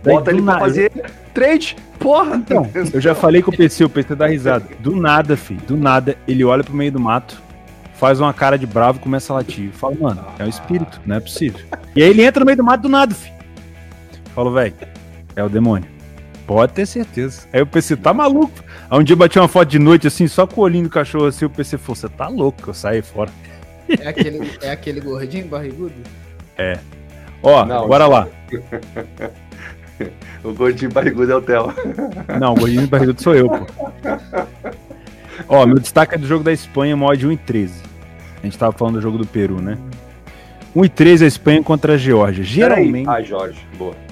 Daí, 0.04 0.14
Bota 0.14 0.32
ele 0.32 0.42
pra 0.42 0.60
fazer 0.60 0.92
trade, 1.34 1.76
porra! 1.98 2.36
Então, 2.36 2.70
eu 2.94 3.02
já 3.02 3.16
falei 3.16 3.42
com 3.42 3.50
o 3.50 3.58
PC, 3.58 3.86
o 3.86 3.90
PC 3.90 4.16
dá 4.16 4.28
risada. 4.28 4.66
Do 4.80 4.96
nada, 4.96 5.36
filho, 5.36 5.62
do 5.62 5.76
nada, 5.76 6.16
ele 6.28 6.44
olha 6.44 6.64
pro 6.64 6.76
meio 6.76 6.92
do 6.92 7.00
mato, 7.00 7.42
faz 7.96 8.20
uma 8.20 8.32
cara 8.32 8.58
de 8.58 8.68
bravo 8.68 9.00
e 9.00 9.02
começa 9.02 9.34
a 9.34 9.38
latir. 9.38 9.72
Fala, 9.72 9.96
mano, 10.00 10.24
é 10.38 10.44
um 10.44 10.50
espírito, 10.50 11.02
não 11.06 11.16
é 11.16 11.20
possível. 11.20 11.60
E 11.96 12.04
aí 12.04 12.10
ele 12.10 12.24
entra 12.24 12.42
no 12.42 12.46
meio 12.46 12.58
do 12.58 12.64
mato 12.64 12.82
do 12.82 12.90
nada, 12.90 13.16
filho. 13.16 13.34
Falo, 14.36 14.52
velho, 14.52 14.74
é 15.36 15.44
o 15.44 15.50
demônio. 15.50 15.96
Pode 16.48 16.74
ter 16.74 16.86
certeza. 16.86 17.48
Aí 17.52 17.62
o 17.62 17.68
PC, 17.68 17.98
tá 17.98 18.14
maluco? 18.14 18.64
Aí 18.90 19.00
um 19.00 19.04
dia 19.04 19.16
bati 19.16 19.40
uma 19.40 19.48
foto 19.48 19.68
de 19.68 19.80
noite, 19.80 20.08
assim, 20.08 20.28
só 20.28 20.46
com 20.46 20.62
o 20.62 20.64
olhinho 20.64 20.84
do 20.84 20.90
cachorro 20.90 21.26
assim, 21.26 21.46
o 21.46 21.50
PC 21.50 21.78
falou, 21.78 21.96
você 21.96 22.10
tá 22.10 22.28
louco, 22.28 22.70
eu 22.70 22.74
saí 22.74 23.02
fora. 23.02 23.32
É 23.90 24.08
aquele, 24.08 24.52
é 24.62 24.72
aquele 24.72 25.02
gordinho 25.02 25.48
barrigudo? 25.48 25.94
É. 26.58 26.78
Ó, 27.42 27.66
Não, 27.66 27.88
bora 27.88 28.08
lá. 28.08 28.28
o 30.44 30.54
gordinho 30.54 30.92
barrigudo 30.92 31.32
é 31.32 31.36
o 31.36 31.42
Theo. 31.42 31.74
Não, 32.40 32.54
o 32.54 32.56
gordinho 32.56 32.88
barrigudo 32.88 33.22
sou 33.22 33.36
eu, 33.36 33.50
pô. 33.50 33.66
Ó, 35.48 35.66
meu 35.66 35.80
destaque 35.80 36.16
é 36.16 36.18
do 36.18 36.28
jogo 36.28 36.44
da 36.44 36.54
Espanha, 36.54 36.96
mod 36.96 37.26
1 37.26 37.32
e 37.32 37.38
13. 37.38 37.82
A 38.42 38.46
gente 38.46 38.58
tava 38.58 38.72
falando 38.72 38.96
do 38.96 39.02
jogo 39.02 39.18
do 39.18 39.26
Peru, 39.26 39.62
né? 39.62 39.78
1 40.76 40.86
e 40.86 40.90
13 40.90 41.26
a 41.26 41.28
Espanha 41.28 41.64
contra 41.64 41.94
a 41.94 41.98
Geórgia. 41.98 42.44
Geralmente. 42.44 43.10
Ah, 43.10 43.22
Jorge, 43.22 43.60
boa 43.78 44.05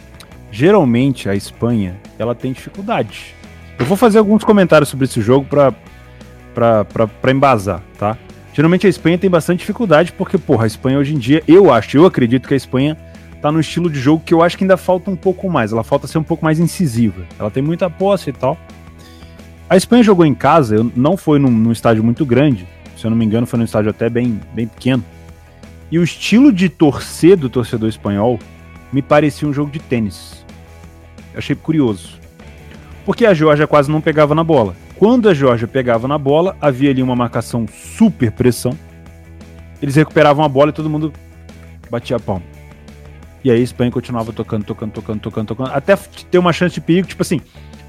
geralmente 0.53 1.27
a 1.27 1.35
Espanha 1.35 1.99
ela 2.17 2.35
tem 2.35 2.53
dificuldade. 2.53 3.33
Eu 3.79 3.87
vou 3.87 3.97
fazer 3.97 4.19
alguns 4.19 4.43
comentários 4.43 4.87
sobre 4.87 5.05
esse 5.05 5.19
jogo 5.19 5.47
para 5.49 7.31
embasar, 7.31 7.81
tá? 7.97 8.15
Geralmente 8.53 8.85
a 8.85 8.89
Espanha 8.89 9.17
tem 9.17 9.31
bastante 9.31 9.59
dificuldade 9.61 10.13
porque, 10.13 10.37
porra, 10.37 10.65
a 10.65 10.67
Espanha 10.67 10.99
hoje 10.99 11.15
em 11.15 11.17
dia, 11.17 11.41
eu 11.47 11.73
acho, 11.73 11.97
eu 11.97 12.05
acredito 12.05 12.47
que 12.47 12.53
a 12.53 12.57
Espanha 12.57 12.95
tá 13.41 13.51
no 13.51 13.59
estilo 13.59 13.89
de 13.89 13.99
jogo 13.99 14.21
que 14.23 14.31
eu 14.31 14.43
acho 14.43 14.55
que 14.55 14.63
ainda 14.63 14.77
falta 14.77 15.09
um 15.09 15.15
pouco 15.15 15.49
mais. 15.49 15.73
Ela 15.73 15.83
falta 15.83 16.05
ser 16.05 16.19
um 16.19 16.23
pouco 16.23 16.45
mais 16.45 16.59
incisiva. 16.59 17.23
Ela 17.39 17.49
tem 17.49 17.63
muita 17.63 17.89
posse 17.89 18.29
e 18.29 18.33
tal. 18.33 18.55
A 19.67 19.75
Espanha 19.75 20.03
jogou 20.03 20.23
em 20.23 20.35
casa, 20.35 20.85
não 20.95 21.17
foi 21.17 21.39
num, 21.39 21.49
num 21.49 21.71
estádio 21.71 22.03
muito 22.03 22.23
grande, 22.27 22.67
se 22.95 23.07
eu 23.07 23.09
não 23.09 23.17
me 23.17 23.25
engano, 23.25 23.47
foi 23.47 23.57
num 23.57 23.65
estádio 23.65 23.89
até 23.89 24.07
bem, 24.07 24.39
bem 24.53 24.67
pequeno. 24.67 25.03
E 25.91 25.97
o 25.97 26.03
estilo 26.03 26.53
de 26.53 26.69
torcer 26.69 27.35
do 27.35 27.49
torcedor 27.49 27.89
espanhol 27.89 28.39
me 28.93 29.01
parecia 29.01 29.47
um 29.47 29.53
jogo 29.53 29.71
de 29.71 29.79
tênis. 29.79 30.42
Achei 31.35 31.55
curioso. 31.55 32.19
Porque 33.05 33.25
a 33.25 33.33
Georgia 33.33 33.67
quase 33.67 33.91
não 33.91 34.01
pegava 34.01 34.33
na 34.33 34.43
bola. 34.43 34.75
Quando 34.97 35.27
a 35.27 35.33
Georgia 35.33 35.67
pegava 35.67 36.07
na 36.07 36.17
bola, 36.17 36.55
havia 36.61 36.89
ali 36.89 37.03
uma 37.03 37.15
marcação 37.15 37.65
super 37.67 38.31
pressão. 38.31 38.77
Eles 39.81 39.95
recuperavam 39.95 40.45
a 40.45 40.49
bola 40.49 40.69
e 40.69 40.73
todo 40.73 40.89
mundo 40.89 41.11
batia 41.89 42.15
a 42.15 42.19
palma. 42.19 42.43
E 43.43 43.51
aí 43.51 43.59
a 43.59 43.63
Espanha 43.63 43.91
continuava 43.91 44.31
tocando, 44.31 44.63
tocando, 44.63 44.91
tocando, 44.93 45.19
tocando, 45.19 45.47
tocando, 45.47 45.71
até 45.71 45.97
ter 46.31 46.37
uma 46.37 46.53
chance 46.53 46.75
de 46.75 46.79
perigo, 46.79 47.07
tipo 47.07 47.21
assim, 47.21 47.41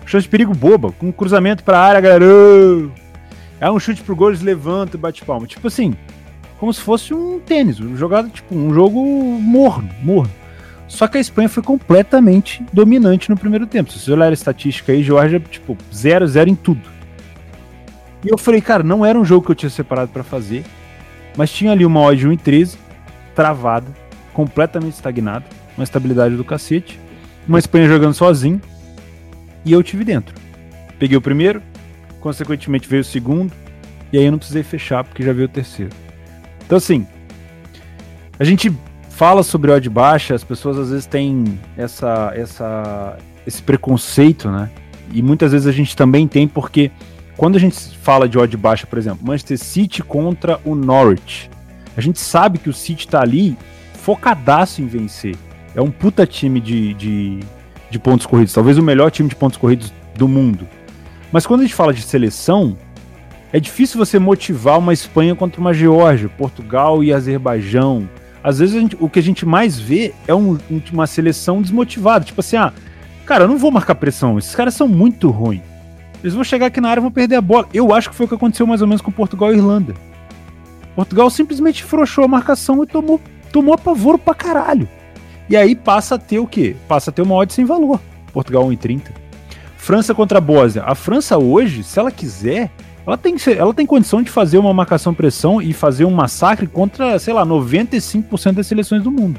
chance 0.04 0.24
de 0.24 0.28
perigo 0.28 0.52
boba, 0.52 0.90
com 0.90 1.06
um 1.06 1.12
cruzamento 1.12 1.62
pra 1.62 1.78
área, 1.78 2.00
galera. 2.00 2.24
É 3.60 3.70
um 3.70 3.78
chute 3.78 4.02
pro 4.02 4.16
gol, 4.16 4.30
eles 4.30 4.42
levantam 4.42 4.98
e 4.98 5.00
bate 5.00 5.24
palma. 5.24 5.46
Tipo 5.46 5.68
assim, 5.68 5.94
como 6.58 6.72
se 6.72 6.80
fosse 6.80 7.14
um 7.14 7.38
tênis, 7.38 7.78
um 7.78 7.96
jogado, 7.96 8.28
tipo, 8.28 8.56
um 8.56 8.74
jogo 8.74 9.00
morno, 9.00 9.88
morno. 10.02 10.32
Só 10.94 11.08
que 11.08 11.18
a 11.18 11.20
Espanha 11.20 11.48
foi 11.48 11.60
completamente 11.60 12.64
dominante 12.72 13.28
no 13.28 13.36
primeiro 13.36 13.66
tempo. 13.66 13.90
Se 13.90 13.98
você 13.98 14.12
olhar 14.12 14.30
a 14.30 14.32
estatística 14.32 14.92
aí, 14.92 15.02
Georgia, 15.02 15.40
tipo, 15.40 15.76
0-0 15.92 16.46
em 16.46 16.54
tudo. 16.54 16.88
E 18.24 18.28
eu 18.28 18.38
falei, 18.38 18.60
cara, 18.60 18.84
não 18.84 19.04
era 19.04 19.18
um 19.18 19.24
jogo 19.24 19.44
que 19.44 19.50
eu 19.50 19.56
tinha 19.56 19.70
separado 19.70 20.12
para 20.12 20.22
fazer, 20.22 20.64
mas 21.36 21.50
tinha 21.50 21.72
ali 21.72 21.84
uma 21.84 22.00
odd 22.00 22.28
1 22.28 22.32
em 22.32 22.36
13, 22.36 22.78
travada, 23.34 23.88
completamente 24.32 24.94
estagnada, 24.94 25.44
uma 25.76 25.82
estabilidade 25.82 26.36
do 26.36 26.44
cacete, 26.44 27.00
uma 27.46 27.58
Espanha 27.58 27.88
jogando 27.88 28.14
sozinho, 28.14 28.62
e 29.64 29.72
eu 29.72 29.82
tive 29.82 30.04
dentro. 30.04 30.32
Peguei 30.96 31.16
o 31.16 31.20
primeiro, 31.20 31.60
consequentemente 32.20 32.88
veio 32.88 33.02
o 33.02 33.04
segundo, 33.04 33.52
e 34.12 34.18
aí 34.18 34.24
eu 34.24 34.30
não 34.30 34.38
precisei 34.38 34.62
fechar 34.62 35.02
porque 35.02 35.24
já 35.24 35.32
veio 35.32 35.46
o 35.46 35.50
terceiro. 35.50 35.90
Então 36.64 36.78
assim, 36.78 37.04
a 38.38 38.44
gente 38.44 38.72
fala 39.14 39.44
sobre 39.44 39.70
odd 39.70 39.88
baixa, 39.88 40.34
as 40.34 40.42
pessoas 40.42 40.76
às 40.76 40.90
vezes 40.90 41.06
têm 41.06 41.60
essa, 41.76 42.32
essa, 42.34 43.16
esse 43.46 43.62
preconceito, 43.62 44.50
né? 44.50 44.68
E 45.12 45.22
muitas 45.22 45.52
vezes 45.52 45.66
a 45.68 45.72
gente 45.72 45.96
também 45.96 46.26
tem 46.26 46.48
porque 46.48 46.90
quando 47.36 47.56
a 47.56 47.60
gente 47.60 47.96
fala 47.98 48.28
de 48.28 48.36
odd 48.36 48.56
baixa, 48.56 48.86
por 48.86 48.98
exemplo, 48.98 49.24
Manchester 49.24 49.58
City 49.58 50.02
contra 50.02 50.60
o 50.64 50.74
Norwich, 50.74 51.48
a 51.96 52.00
gente 52.00 52.18
sabe 52.18 52.58
que 52.58 52.68
o 52.68 52.72
City 52.72 53.06
tá 53.06 53.20
ali 53.20 53.56
focadaço 53.94 54.82
em 54.82 54.86
vencer. 54.86 55.36
É 55.76 55.80
um 55.80 55.90
puta 55.90 56.26
time 56.26 56.60
de, 56.60 56.92
de, 56.94 57.40
de 57.90 57.98
pontos 58.00 58.26
corridos, 58.26 58.52
talvez 58.52 58.78
o 58.78 58.82
melhor 58.82 59.12
time 59.12 59.28
de 59.28 59.36
pontos 59.36 59.56
corridos 59.56 59.92
do 60.16 60.26
mundo. 60.26 60.66
Mas 61.30 61.46
quando 61.46 61.60
a 61.60 61.64
gente 61.64 61.74
fala 61.74 61.94
de 61.94 62.02
seleção, 62.02 62.76
é 63.52 63.60
difícil 63.60 63.96
você 63.96 64.18
motivar 64.18 64.78
uma 64.78 64.92
Espanha 64.92 65.36
contra 65.36 65.60
uma 65.60 65.72
Geórgia, 65.72 66.28
Portugal 66.28 67.02
e 67.04 67.12
Azerbaijão. 67.12 68.08
Às 68.44 68.58
vezes 68.58 68.74
gente, 68.74 68.96
o 69.00 69.08
que 69.08 69.18
a 69.18 69.22
gente 69.22 69.46
mais 69.46 69.80
vê 69.80 70.12
é 70.28 70.34
um, 70.34 70.58
uma 70.92 71.06
seleção 71.06 71.62
desmotivada. 71.62 72.26
Tipo 72.26 72.40
assim, 72.40 72.56
ah, 72.56 72.74
cara, 73.24 73.44
eu 73.44 73.48
não 73.48 73.56
vou 73.56 73.70
marcar 73.70 73.94
pressão, 73.94 74.38
esses 74.38 74.54
caras 74.54 74.74
são 74.74 74.86
muito 74.86 75.30
ruins. 75.30 75.62
Eles 76.22 76.34
vão 76.34 76.44
chegar 76.44 76.66
aqui 76.66 76.80
na 76.80 76.90
área 76.90 77.00
e 77.00 77.02
vão 77.02 77.10
perder 77.10 77.36
a 77.36 77.40
bola. 77.40 77.66
Eu 77.72 77.94
acho 77.94 78.10
que 78.10 78.14
foi 78.14 78.26
o 78.26 78.28
que 78.28 78.34
aconteceu 78.34 78.66
mais 78.66 78.82
ou 78.82 78.86
menos 78.86 79.00
com 79.00 79.10
Portugal 79.10 79.52
e 79.52 79.56
Irlanda. 79.56 79.94
Portugal 80.94 81.28
simplesmente 81.30 81.82
frouxou 81.82 82.24
a 82.24 82.28
marcação 82.28 82.82
e 82.84 82.86
tomou, 82.86 83.20
tomou 83.50 83.74
apavoro 83.74 84.18
pra 84.18 84.34
caralho. 84.34 84.88
E 85.48 85.56
aí 85.56 85.74
passa 85.74 86.14
a 86.14 86.18
ter 86.18 86.38
o 86.38 86.46
quê? 86.46 86.76
Passa 86.86 87.10
a 87.10 87.12
ter 87.12 87.22
uma 87.22 87.34
odd 87.34 87.52
sem 87.52 87.64
valor. 87.64 88.00
Portugal 88.32 88.66
1,30. 88.68 89.02
França 89.76 90.14
contra 90.14 90.38
a 90.38 90.40
Bósnia. 90.40 90.84
A 90.84 90.94
França 90.94 91.36
hoje, 91.38 91.82
se 91.82 91.98
ela 91.98 92.10
quiser, 92.10 92.70
ela 93.06 93.18
tem, 93.18 93.34
ela 93.58 93.74
tem 93.74 93.86
condição 93.86 94.22
de 94.22 94.30
fazer 94.30 94.56
uma 94.56 94.72
marcação-pressão 94.72 95.60
e 95.60 95.72
fazer 95.72 96.04
um 96.04 96.10
massacre 96.10 96.66
contra, 96.66 97.18
sei 97.18 97.34
lá, 97.34 97.44
95% 97.44 98.52
das 98.52 98.66
seleções 98.66 99.02
do 99.02 99.10
mundo. 99.10 99.38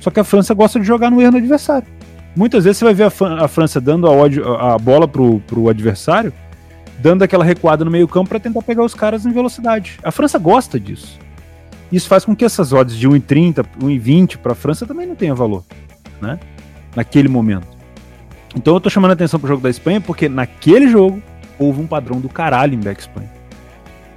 Só 0.00 0.10
que 0.10 0.20
a 0.20 0.24
França 0.24 0.54
gosta 0.54 0.78
de 0.78 0.86
jogar 0.86 1.10
no 1.10 1.20
erro 1.20 1.32
do 1.32 1.38
adversário. 1.38 1.86
Muitas 2.36 2.64
vezes 2.64 2.78
você 2.78 2.84
vai 2.84 2.94
ver 2.94 3.04
a, 3.04 3.48
França 3.48 3.80
dando 3.80 4.06
a, 4.06 4.74
a, 4.74 4.78
bola 4.78 5.08
pro, 5.08 5.40
pro 5.40 5.68
adversário, 5.68 6.32
dando 7.00 7.22
aquela 7.22 7.44
recuada 7.44 7.84
no 7.84 7.90
meio-campo 7.90 8.28
para 8.28 8.38
tentar 8.38 8.62
pegar 8.62 8.84
os 8.84 8.94
caras 8.94 9.26
em 9.26 9.32
velocidade. 9.32 9.98
A 10.04 10.12
França 10.12 10.38
gosta 10.38 10.78
disso. 10.78 11.18
Isso 11.90 12.08
faz 12.08 12.24
com 12.24 12.36
que 12.36 12.44
essas 12.44 12.72
odds 12.72 12.96
de 12.96 13.08
1,30, 13.08 13.66
1,20 13.82 14.36
para 14.36 14.52
a 14.52 14.54
França 14.54 14.86
também 14.86 15.06
não 15.06 15.16
tenha 15.16 15.34
valor, 15.34 15.64
né? 16.22 16.38
Naquele 16.94 17.28
momento. 17.28 17.66
Então 18.54 18.74
eu 18.74 18.80
tô 18.80 18.88
chamando 18.88 19.10
a 19.10 19.14
atenção 19.14 19.40
pro 19.40 19.48
jogo 19.48 19.62
da 19.62 19.70
Espanha 19.70 20.00
porque 20.00 20.28
naquele 20.28 20.88
jogo 20.88 21.20
houve 21.60 21.80
um 21.80 21.86
padrão 21.86 22.18
do 22.18 22.28
caralho 22.28 22.74
em 22.74 22.80
Back 22.80 23.02
Espanha. 23.02 23.30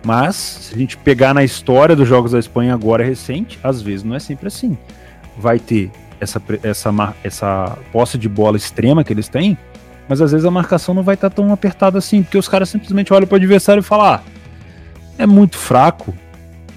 Mas, 0.06 0.36
se 0.36 0.76
a 0.76 0.78
gente 0.78 0.98
pegar 0.98 1.34
na 1.34 1.44
história 1.44 1.96
dos 1.96 2.08
jogos 2.08 2.32
da 2.32 2.40
Espanha 2.40 2.74
agora 2.74 3.04
recente, 3.04 3.60
às 3.64 3.82
vezes 3.82 4.04
não 4.04 4.16
é 4.16 4.20
sempre 4.20 4.48
assim. 4.48 4.78
Vai 5.38 5.60
ter 5.60 5.92
essa, 6.20 6.42
essa, 6.64 7.14
essa 7.24 7.78
posse 7.92 8.18
de 8.18 8.28
bola 8.28 8.58
extrema 8.58 9.04
que 9.04 9.14
eles 9.14 9.28
têm, 9.28 9.58
mas 10.08 10.22
às 10.22 10.32
vezes 10.32 10.46
a 10.46 10.52
marcação 10.52 10.94
não 10.94 11.04
vai 11.04 11.16
estar 11.16 11.30
tá 11.30 11.36
tão 11.38 11.52
apertada 11.54 11.98
assim, 11.98 12.24
porque 12.24 12.38
os 12.38 12.48
caras 12.48 12.70
simplesmente 12.70 13.14
olham 13.14 13.28
para 13.28 13.36
o 13.36 13.38
adversário 13.38 13.80
e 13.80 13.84
falam: 13.84 14.06
ah, 14.06 14.22
é 15.18 15.26
muito 15.26 15.58
fraco, 15.58 16.14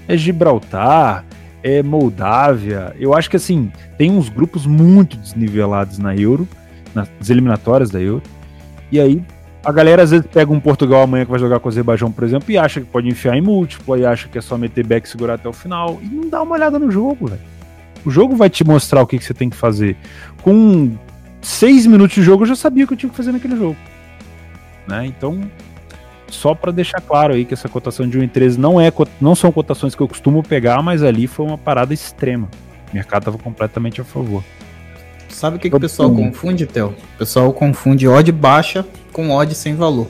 é 0.07 0.15
Gibraltar, 0.15 1.25
é 1.61 1.83
Moldávia. 1.83 2.95
Eu 2.97 3.13
acho 3.13 3.29
que 3.29 3.35
assim, 3.35 3.71
tem 3.97 4.11
uns 4.11 4.29
grupos 4.29 4.65
muito 4.65 5.17
desnivelados 5.17 5.97
na 5.97 6.15
Euro, 6.15 6.47
nas 6.95 7.29
eliminatórias 7.29 7.89
da 7.89 7.99
Euro, 7.99 8.23
e 8.89 8.99
aí 9.01 9.21
a 9.67 9.71
galera 9.73 10.01
às 10.01 10.11
vezes 10.11 10.25
pega 10.25 10.49
um 10.49 10.61
Portugal 10.61 11.01
amanhã 11.01 11.25
que 11.25 11.31
vai 11.31 11.39
jogar 11.41 11.59
com 11.59 11.67
o 11.67 11.69
Azerbaijão, 11.69 12.09
por 12.09 12.23
exemplo, 12.23 12.49
e 12.49 12.57
acha 12.57 12.79
que 12.79 12.87
pode 12.87 13.09
enfiar 13.09 13.35
em 13.35 13.41
múltiplo, 13.41 13.97
e 13.97 14.05
acha 14.05 14.29
que 14.29 14.37
é 14.37 14.41
só 14.41 14.57
meter 14.57 14.87
back 14.87 15.05
e 15.05 15.11
segurar 15.11 15.33
até 15.33 15.49
o 15.49 15.51
final, 15.51 15.99
e 16.01 16.05
não 16.05 16.29
dá 16.29 16.41
uma 16.41 16.55
olhada 16.55 16.79
no 16.79 16.89
jogo, 16.89 17.27
velho. 17.27 17.41
O 18.05 18.09
jogo 18.09 18.33
vai 18.33 18.49
te 18.49 18.63
mostrar 18.63 19.01
o 19.01 19.05
que, 19.05 19.17
que 19.17 19.25
você 19.25 19.33
tem 19.33 19.49
que 19.49 19.57
fazer. 19.57 19.97
Com 20.41 20.95
seis 21.41 21.85
minutos 21.85 22.15
de 22.15 22.23
jogo, 22.23 22.43
eu 22.43 22.47
já 22.47 22.55
sabia 22.55 22.85
o 22.85 22.87
que 22.87 22.93
eu 22.93 22.97
tinha 22.97 23.09
que 23.09 23.15
fazer 23.17 23.33
naquele 23.33 23.57
jogo. 23.57 23.75
Né? 24.87 25.05
Então, 25.05 25.41
só 26.29 26.55
para 26.55 26.71
deixar 26.71 27.01
claro 27.01 27.33
aí 27.33 27.43
que 27.43 27.53
essa 27.53 27.67
cotação 27.67 28.07
de 28.07 28.17
1,13 28.17 28.55
não 28.55 28.79
é 28.79 28.89
não 29.19 29.35
são 29.35 29.51
cotações 29.51 29.93
que 29.93 30.01
eu 30.01 30.07
costumo 30.07 30.41
pegar, 30.41 30.81
mas 30.81 31.03
ali 31.03 31.27
foi 31.27 31.45
uma 31.45 31.57
parada 31.57 31.93
extrema. 31.93 32.47
O 32.89 32.95
mercado 32.95 33.23
estava 33.23 33.37
completamente 33.37 33.99
a 33.99 34.05
favor. 34.05 34.41
Sabe 35.29 35.57
o 35.57 35.59
que, 35.59 35.69
que 35.69 35.75
o 35.75 35.79
pessoal 35.79 36.11
confunde, 36.11 36.65
Theo? 36.65 36.95
O 37.15 37.17
pessoal 37.17 37.51
confunde 37.53 38.07
odd 38.07 38.31
baixa 38.31 38.85
com 39.11 39.31
odd 39.31 39.53
sem 39.53 39.75
valor. 39.75 40.07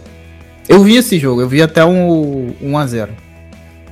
Eu 0.68 0.84
vi 0.84 0.96
esse 0.96 1.18
jogo, 1.18 1.42
eu 1.42 1.48
vi 1.48 1.62
até 1.62 1.84
um 1.86 2.54
1 2.62 2.78
a 2.78 2.88
0 2.88 3.12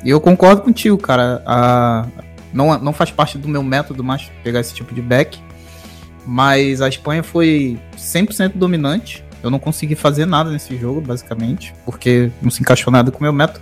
E 0.03 0.09
eu 0.09 0.19
concordo 0.19 0.61
contigo, 0.61 0.97
cara. 0.97 1.41
A, 1.45 2.05
não, 2.53 2.77
não 2.79 2.93
faz 2.93 3.11
parte 3.11 3.37
do 3.37 3.47
meu 3.47 3.63
método 3.63 4.03
mais 4.03 4.29
pegar 4.43 4.59
esse 4.59 4.73
tipo 4.73 4.93
de 4.93 5.01
back. 5.01 5.39
Mas 6.25 6.81
a 6.81 6.89
Espanha 6.89 7.23
foi 7.23 7.77
100% 7.97 8.53
dominante. 8.55 9.23
Eu 9.43 9.49
não 9.49 9.59
consegui 9.59 9.95
fazer 9.95 10.25
nada 10.25 10.49
nesse 10.49 10.75
jogo, 10.75 10.99
basicamente, 10.99 11.73
porque 11.85 12.31
não 12.41 12.49
se 12.49 12.61
encaixou 12.61 12.91
nada 12.91 13.11
com 13.11 13.19
o 13.19 13.23
meu 13.23 13.31
método. 13.31 13.61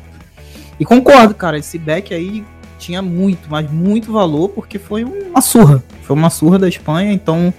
E 0.80 0.86
concordo, 0.86 1.36
cara, 1.36 1.58
esse 1.58 1.78
back 1.78 2.14
aí 2.14 2.44
tinha 2.84 3.02
muito, 3.02 3.50
mas 3.50 3.70
muito 3.72 4.12
valor, 4.12 4.50
porque 4.50 4.78
foi 4.78 5.04
uma 5.04 5.42
surra. 5.42 5.82
Foi 6.02 6.16
uma 6.16 6.30
surra 6.30 6.60
da 6.60 6.68
Espanha, 6.68 7.14
então 7.14 7.54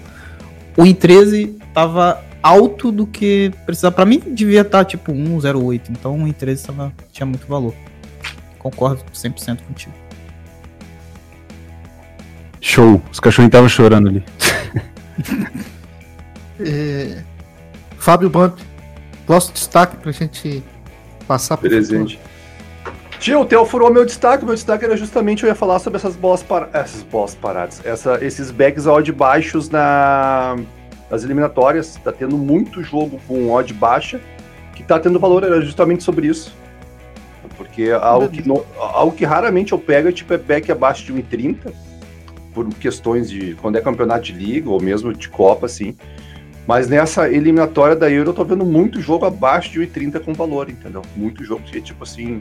o 0.77 0.85
em 0.85 0.93
13 0.93 1.57
tava 1.73 2.23
alto 2.43 2.91
do 2.91 3.07
que 3.07 3.51
precisava. 3.65 3.95
Para 3.95 4.05
mim 4.05 4.19
devia 4.19 4.61
estar 4.61 4.79
tá, 4.79 4.85
tipo 4.85 5.11
1,08, 5.11 5.81
então 5.89 6.23
o 6.23 6.27
em 6.27 6.31
13 6.31 6.67
tava, 6.67 6.93
tinha 7.11 7.25
muito 7.25 7.47
valor. 7.47 7.73
Concordo 8.59 9.03
100% 9.13 9.61
contigo. 9.67 9.93
Show. 12.61 13.01
Os 13.11 13.19
cachorrinhos 13.19 13.49
estavam 13.49 13.69
chorando 13.69 14.09
ali. 14.09 14.23
é... 16.59 17.23
Fábio 17.97 18.29
Bump, 18.29 18.59
nosso 19.27 19.51
destaque 19.51 19.97
pra 19.97 20.11
gente 20.11 20.63
passar 21.27 21.57
por 21.57 21.67
Presente. 21.67 22.19
Tio, 23.25 23.41
o 23.41 23.45
Theo 23.45 23.65
furou 23.65 23.91
meu 23.91 24.05
destaque. 24.05 24.45
Meu 24.45 24.53
destaque 24.53 24.85
era 24.85 24.95
justamente 24.95 25.41
eu 25.41 25.49
ia 25.49 25.55
falar 25.55 25.79
sobre 25.79 25.97
essas 25.97 26.15
bolas, 26.15 26.45
essas 26.71 27.01
bolas 27.01 27.33
paradas. 27.33 27.83
Essa, 27.83 28.23
esses 28.23 28.51
backs 28.51 28.85
odd 28.85 29.11
baixos 29.11 29.67
na... 29.67 30.55
nas 31.09 31.23
eliminatórias. 31.23 31.95
Tá 32.03 32.11
tendo 32.11 32.37
muito 32.37 32.83
jogo 32.83 33.19
com 33.27 33.51
odd 33.51 33.73
baixa. 33.73 34.21
Que 34.75 34.83
tá 34.83 34.99
tendo 34.99 35.19
valor, 35.19 35.43
era 35.43 35.59
justamente 35.59 36.03
sobre 36.03 36.27
isso. 36.27 36.55
Porque 37.57 37.89
algo 37.89 38.29
que, 38.29 38.43
algo 38.77 39.11
que 39.13 39.25
raramente 39.25 39.71
eu 39.71 39.79
pego 39.79 40.09
é 40.09 40.11
tipo 40.11 40.31
é 40.31 40.37
back 40.37 40.71
abaixo 40.71 41.03
de 41.05 41.11
1,30 41.11 41.73
por 42.53 42.69
questões 42.75 43.27
de 43.27 43.55
quando 43.55 43.75
é 43.75 43.81
campeonato 43.81 44.25
de 44.25 44.33
liga 44.33 44.69
ou 44.69 44.79
mesmo 44.79 45.11
de 45.11 45.29
Copa, 45.29 45.65
assim. 45.65 45.97
Mas 46.67 46.87
nessa 46.87 47.27
eliminatória 47.27 47.95
da 47.95 48.07
Euro 48.07 48.29
eu 48.29 48.33
tô 48.35 48.45
vendo 48.45 48.63
muito 48.63 49.01
jogo 49.01 49.25
abaixo 49.25 49.71
de 49.71 49.79
1,30 49.79 50.19
com 50.19 50.31
valor, 50.31 50.69
entendeu? 50.69 51.01
Muito 51.15 51.43
jogo 51.43 51.63
que, 51.63 51.81
tipo 51.81 52.03
assim. 52.03 52.39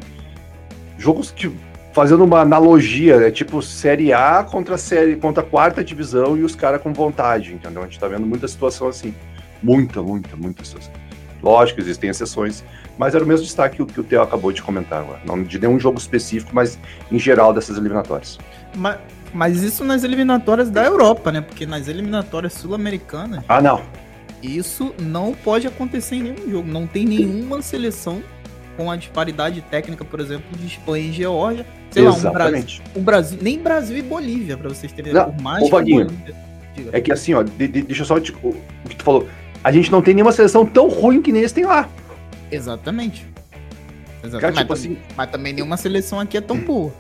Jogos 0.99 1.31
que. 1.31 1.51
Fazendo 1.93 2.25
uma 2.25 2.41
analogia, 2.41 3.15
é 3.25 3.31
tipo 3.31 3.63
Série 3.63 4.13
A 4.13 4.43
contra 4.43 4.75
a 4.75 4.79
série 4.79 5.15
contra 5.15 5.45
a 5.45 5.47
quarta 5.47 5.85
divisão 5.85 6.37
e 6.37 6.43
os 6.43 6.57
caras 6.57 6.83
com 6.83 6.93
vontade, 6.93 7.55
entendeu? 7.55 7.83
A 7.83 7.85
gente 7.85 8.01
tá 8.01 8.09
vendo 8.09 8.27
muita 8.27 8.49
situação 8.49 8.89
assim. 8.89 9.15
Muita, 9.63 10.03
muita, 10.03 10.35
muita 10.35 10.65
situação. 10.65 10.93
Lógico, 11.41 11.79
existem 11.79 12.11
exceções, 12.11 12.65
mas 12.99 13.15
era 13.15 13.23
o 13.23 13.27
mesmo 13.27 13.45
destaque 13.45 13.77
que 13.77 13.83
o, 13.83 13.87
que 13.87 14.01
o 14.01 14.03
Theo 14.03 14.23
acabou 14.23 14.51
de 14.51 14.61
comentar 14.61 15.03
agora. 15.03 15.21
Não 15.25 15.43
de 15.43 15.59
nenhum 15.59 15.79
jogo 15.79 15.99
específico, 15.99 16.51
mas 16.53 16.79
em 17.13 17.19
geral 17.19 17.53
dessas 17.53 17.77
eliminatórias. 17.77 18.39
Mas, 18.75 18.99
mas 19.33 19.63
isso 19.63 19.85
nas 19.85 20.05
eliminatórias 20.05 20.71
da 20.71 20.85
Europa, 20.85 21.31
né? 21.31 21.43
Porque 21.43 21.67
nas 21.67 21.87
eliminatórias 21.87 22.55
sul-americanas. 22.55 23.45
Ah, 23.49 23.61
não. 23.61 23.83
Isso 24.43 24.95
não 24.99 25.33
pode 25.33 25.67
acontecer 25.67 26.17
em 26.17 26.23
nenhum 26.23 26.51
jogo. 26.51 26.69
Não 26.69 26.87
tem 26.87 27.05
nenhuma 27.05 27.63
seleção 27.63 28.23
com 28.77 28.91
a 28.91 28.97
disparidade 28.97 29.61
técnica, 29.63 30.05
por 30.05 30.21
exemplo, 30.21 30.45
de 30.57 30.67
Espanha 30.67 31.09
e 31.09 31.13
Geórgia. 31.13 31.67
Sei 31.91 32.07
Exatamente. 32.07 32.81
lá, 32.81 32.87
um 32.97 33.03
Brasil, 33.03 33.03
um 33.03 33.03
Brasil. 33.03 33.39
Nem 33.41 33.59
Brasil 33.59 33.97
e 33.97 34.03
Bolívia, 34.03 34.57
para 34.57 34.69
vocês 34.69 34.93
terem 34.93 35.13
não, 35.13 35.31
por 35.31 35.41
mais. 35.41 35.63
Ô, 35.63 35.69
Vaguinho, 35.69 36.07
É 36.93 37.01
que 37.01 37.13
assim, 37.13 37.35
ó, 37.35 37.43
de, 37.43 37.69
de, 37.69 37.83
deixa 37.83 38.03
eu 38.03 38.07
só 38.07 38.19
tipo, 38.19 38.49
o 38.49 38.89
que 38.89 38.97
tu 38.97 39.05
falou. 39.05 39.29
A 39.63 39.73
gente 39.73 39.91
não 39.91 40.03
tem 40.03 40.15
nenhuma 40.15 40.33
seleção 40.33 40.67
tão 40.67 40.89
ruim 40.89 41.23
que 41.23 41.33
nem 41.33 41.41
eles 41.43 41.53
têm 41.53 41.65
lá. 41.65 41.89
Exatamente. 42.51 43.27
Exatamente. 44.23 44.41
Cara, 44.41 44.53
tipo 44.53 44.71
mas, 44.71 44.81
assim, 44.81 44.99
mas 45.17 45.31
também 45.31 45.53
nenhuma 45.53 45.77
seleção 45.77 46.21
aqui 46.21 46.37
é 46.37 46.41
tão 46.41 46.59
boa. 46.59 46.93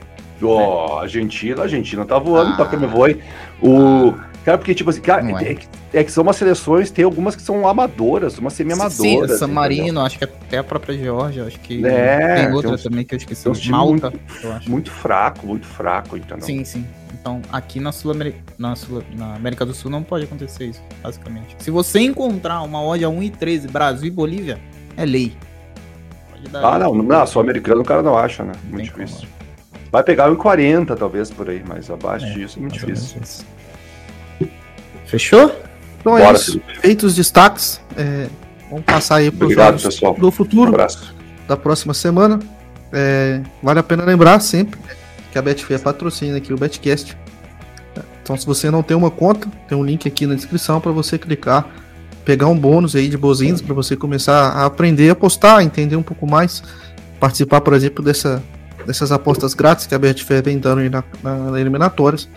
Ó, 0.42 0.96
oh, 0.96 0.98
Argentina, 0.98 1.60
a 1.60 1.64
Argentina 1.64 2.04
tá 2.04 2.18
voando, 2.18 2.52
ah, 2.52 2.56
toca 2.56 2.76
me 2.76 2.86
voe. 2.86 3.20
O. 3.62 4.10
Ah, 4.10 4.33
cara, 4.44 4.58
porque, 4.58 4.74
tipo 4.74 4.90
assim, 4.90 5.00
cara, 5.00 5.24
é. 5.30 5.50
É, 5.50 5.54
que, 5.54 5.68
é. 5.92 6.04
que 6.04 6.12
são 6.12 6.22
umas 6.22 6.36
seleções, 6.36 6.90
tem 6.90 7.04
algumas 7.04 7.34
que 7.34 7.42
são 7.42 7.66
amadoras, 7.66 8.38
umas 8.38 8.52
semi-amadoras. 8.52 9.30
Sim, 9.30 9.38
San 9.38 9.48
Marino, 9.48 10.00
acho 10.00 10.18
que 10.18 10.24
até 10.24 10.58
a 10.58 10.64
própria 10.64 10.96
Geórgia, 10.96 11.44
acho 11.44 11.58
que 11.60 11.84
é, 11.86 12.36
tem 12.36 12.52
outra 12.52 12.70
tem 12.70 12.74
uns, 12.74 12.82
também 12.82 13.04
que 13.04 13.14
eu 13.14 13.18
esqueci. 13.18 13.50
Tem 13.50 13.70
Malta, 13.70 14.10
muito, 14.10 14.24
eu 14.42 14.52
acho. 14.52 14.70
Muito 14.70 14.90
fraco, 14.90 15.46
muito 15.46 15.66
fraco, 15.66 16.16
então. 16.16 16.40
Sim, 16.40 16.64
sim. 16.64 16.86
Então, 17.12 17.40
aqui 17.50 17.80
na, 17.80 17.90
Sul 17.90 18.12
na, 18.58 18.76
Sul 18.76 19.02
na 19.16 19.34
América 19.34 19.64
do 19.64 19.72
Sul 19.72 19.90
não 19.90 20.02
pode 20.02 20.24
acontecer 20.24 20.66
isso, 20.66 20.82
basicamente. 21.02 21.56
Se 21.58 21.70
você 21.70 22.00
encontrar 22.00 22.60
uma 22.62 22.82
odd 22.82 23.02
a 23.02 23.08
1,13 23.08 23.70
Brasil 23.70 24.08
e 24.08 24.10
Bolívia, 24.10 24.58
é 24.96 25.06
lei. 25.06 25.32
Ah, 26.52 26.78
não, 26.78 26.94
não, 26.94 27.26
sul-americano 27.26 27.80
o 27.80 27.84
cara 27.84 28.02
não 28.02 28.18
acha, 28.18 28.44
né? 28.44 28.52
Muito 28.64 28.84
difícil. 28.84 29.26
Vai 29.90 30.02
pegar 30.02 30.30
um 30.30 30.36
40, 30.36 30.94
talvez, 30.96 31.30
por 31.30 31.48
aí, 31.48 31.62
mas 31.66 31.88
abaixo 31.88 32.26
é, 32.26 32.30
disso 32.30 32.58
é 32.58 32.62
muito 32.62 32.74
difícil. 32.74 33.22
Fechou? 35.06 35.54
Então 36.00 36.18
é 36.18 36.32
isso. 36.32 36.60
Feitos 36.80 37.04
os 37.04 37.14
destaques, 37.14 37.80
é, 37.96 38.26
vamos 38.70 38.84
passar 38.84 39.16
aí 39.16 39.30
para 39.30 39.46
os 39.46 39.54
jogos 39.54 39.82
pessoal. 39.82 40.14
do 40.14 40.30
futuro 40.30 40.72
um 40.72 41.46
da 41.48 41.56
próxima 41.56 41.94
semana. 41.94 42.38
É, 42.92 43.40
vale 43.62 43.80
a 43.80 43.82
pena 43.82 44.04
lembrar 44.04 44.40
sempre 44.40 44.78
que 45.32 45.38
a 45.38 45.42
Betfair 45.42 45.80
patrocina 45.80 46.36
aqui 46.36 46.52
o 46.52 46.56
Betcast. 46.56 47.16
Então, 48.22 48.36
se 48.36 48.46
você 48.46 48.70
não 48.70 48.82
tem 48.82 48.96
uma 48.96 49.10
conta, 49.10 49.48
tem 49.68 49.76
um 49.76 49.84
link 49.84 50.08
aqui 50.08 50.26
na 50.26 50.34
descrição 50.34 50.80
para 50.80 50.92
você 50.92 51.18
clicar, 51.18 51.68
pegar 52.24 52.46
um 52.46 52.58
bônus 52.58 52.96
aí 52.96 53.08
de 53.08 53.18
bozinhos 53.18 53.60
para 53.60 53.74
você 53.74 53.96
começar 53.96 54.50
a 54.50 54.64
aprender 54.64 55.10
a 55.10 55.12
apostar, 55.12 55.62
entender 55.62 55.96
um 55.96 56.02
pouco 56.02 56.26
mais, 56.26 56.62
participar, 57.20 57.60
por 57.60 57.74
exemplo, 57.74 58.02
dessa 58.02 58.42
dessas 58.86 59.10
apostas 59.12 59.54
grátis 59.54 59.86
que 59.86 59.94
a 59.94 59.98
Betfair 59.98 60.42
vem 60.42 60.58
dando 60.58 60.80
aí 60.80 60.88
na, 60.88 61.02
na, 61.22 61.36
na 61.50 61.60
eliminatórias. 61.60 62.28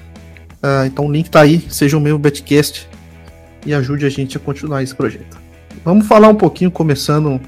Uh, 0.64 0.86
então 0.88 1.06
o 1.06 1.12
link 1.12 1.30
tá 1.30 1.42
aí, 1.42 1.66
seja 1.70 1.98
o 1.98 2.02
meu 2.02 2.18
Betcast 2.18 2.88
e 3.66 3.74
ajude 3.74 4.06
a 4.06 4.10
gente 4.10 4.38
a 4.38 4.40
continuar 4.40 4.82
esse 4.82 4.96
projeto. 4.96 5.38
Vamos 5.84 6.08
falar 6.08 6.28
um 6.30 6.36
pouquinho, 6.36 6.72
começando 6.72 7.40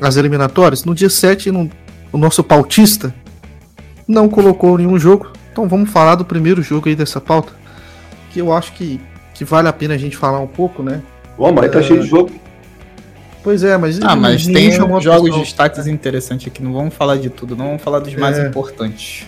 as 0.00 0.16
eliminatórias. 0.16 0.84
No 0.84 0.94
dia 0.94 1.10
7, 1.10 1.50
no, 1.50 1.70
o 2.12 2.18
nosso 2.18 2.42
pautista 2.42 3.14
não 4.06 4.28
colocou 4.28 4.76
nenhum 4.78 4.98
jogo, 4.98 5.32
então 5.52 5.68
vamos 5.68 5.90
falar 5.90 6.14
do 6.14 6.24
primeiro 6.24 6.62
jogo 6.62 6.88
aí 6.88 6.96
dessa 6.96 7.20
pauta, 7.20 7.52
que 8.30 8.40
eu 8.40 8.52
acho 8.52 8.72
que, 8.72 9.00
que 9.34 9.44
vale 9.44 9.68
a 9.68 9.72
pena 9.72 9.94
a 9.94 9.98
gente 9.98 10.16
falar 10.16 10.40
um 10.40 10.46
pouco, 10.46 10.82
né? 10.82 11.02
Ô, 11.36 11.52
mas 11.52 11.68
uh, 11.68 11.72
tá 11.72 11.82
cheio 11.82 12.02
de 12.02 12.08
jogo. 12.08 12.30
Pois 13.42 13.62
é, 13.62 13.76
mas. 13.76 14.00
Ah, 14.02 14.16
mas 14.16 14.46
tem 14.46 14.72
jogos 14.72 15.32
de 15.32 15.40
destaques 15.40 15.86
interessantes 15.86 16.48
aqui. 16.48 16.62
Não 16.62 16.72
vamos 16.72 16.94
falar 16.94 17.16
de 17.16 17.30
tudo, 17.30 17.56
não 17.56 17.66
vamos 17.66 17.82
falar 17.82 18.00
dos 18.00 18.14
mais 18.14 18.38
é. 18.38 18.46
importantes. 18.46 19.26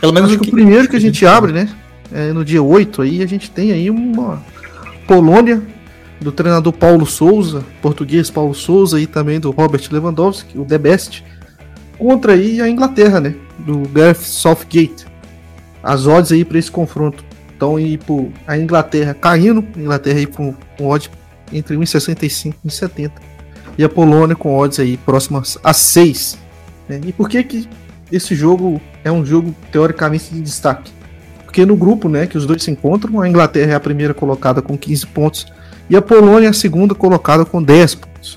Pelo 0.00 0.12
menos 0.12 0.30
Acho 0.30 0.40
que, 0.40 0.48
o 0.48 0.52
primeiro 0.52 0.88
que 0.88 0.96
a 0.96 1.00
gente 1.00 1.24
abre, 1.26 1.52
né? 1.52 1.68
É 2.12 2.32
no 2.32 2.44
dia 2.44 2.62
8 2.62 3.02
aí, 3.02 3.22
a 3.22 3.26
gente 3.26 3.50
tem 3.50 3.72
aí 3.72 3.90
uma 3.90 4.42
Polônia 5.06 5.62
do 6.20 6.32
treinador 6.32 6.72
Paulo 6.72 7.04
Souza, 7.06 7.64
português 7.82 8.30
Paulo 8.30 8.54
Souza 8.54 9.00
e 9.00 9.06
também 9.06 9.40
do 9.40 9.50
Robert 9.50 9.82
Lewandowski, 9.90 10.58
o 10.58 10.64
The 10.64 10.78
Best, 10.78 11.24
contra 11.98 12.32
aí 12.32 12.60
a 12.60 12.68
Inglaterra, 12.68 13.20
né? 13.20 13.34
Do 13.58 13.80
Gareth 13.88 14.22
Southgate. 14.22 15.06
As 15.82 16.06
odds 16.06 16.32
aí 16.32 16.44
para 16.44 16.58
esse 16.58 16.70
confronto. 16.70 17.24
Então, 17.56 17.76
aí 17.76 17.98
por 17.98 18.30
a 18.46 18.56
Inglaterra 18.56 19.14
caindo, 19.14 19.64
a 19.76 19.78
Inglaterra 19.78 20.18
aí 20.18 20.26
com, 20.26 20.54
com 20.76 20.88
odds 20.88 21.10
entre 21.52 21.76
1,65 21.76 22.54
e 22.64 22.68
1,70 22.68 23.12
e 23.76 23.84
a 23.84 23.88
Polônia 23.88 24.36
com 24.36 24.56
odds 24.56 24.78
aí 24.78 24.96
próximas 24.96 25.58
a 25.62 25.72
6. 25.72 26.38
Né? 26.88 27.00
E 27.06 27.12
por 27.12 27.28
que, 27.28 27.42
que 27.42 27.68
esse 28.10 28.34
jogo 28.34 28.80
é 29.02 29.10
um 29.10 29.24
jogo 29.24 29.54
teoricamente 29.70 30.32
de 30.32 30.40
destaque? 30.40 30.92
Porque 31.54 31.64
no 31.64 31.76
grupo 31.76 32.08
né, 32.08 32.26
que 32.26 32.36
os 32.36 32.46
dois 32.46 32.64
se 32.64 32.70
encontram, 32.72 33.20
a 33.20 33.28
Inglaterra 33.28 33.70
é 33.70 33.74
a 33.76 33.80
primeira 33.80 34.12
colocada 34.12 34.60
com 34.60 34.76
15 34.76 35.06
pontos 35.06 35.46
e 35.88 35.94
a 35.94 36.02
Polônia 36.02 36.48
é 36.48 36.50
a 36.50 36.52
segunda 36.52 36.96
colocada 36.96 37.44
com 37.44 37.62
10 37.62 37.94
pontos. 37.94 38.36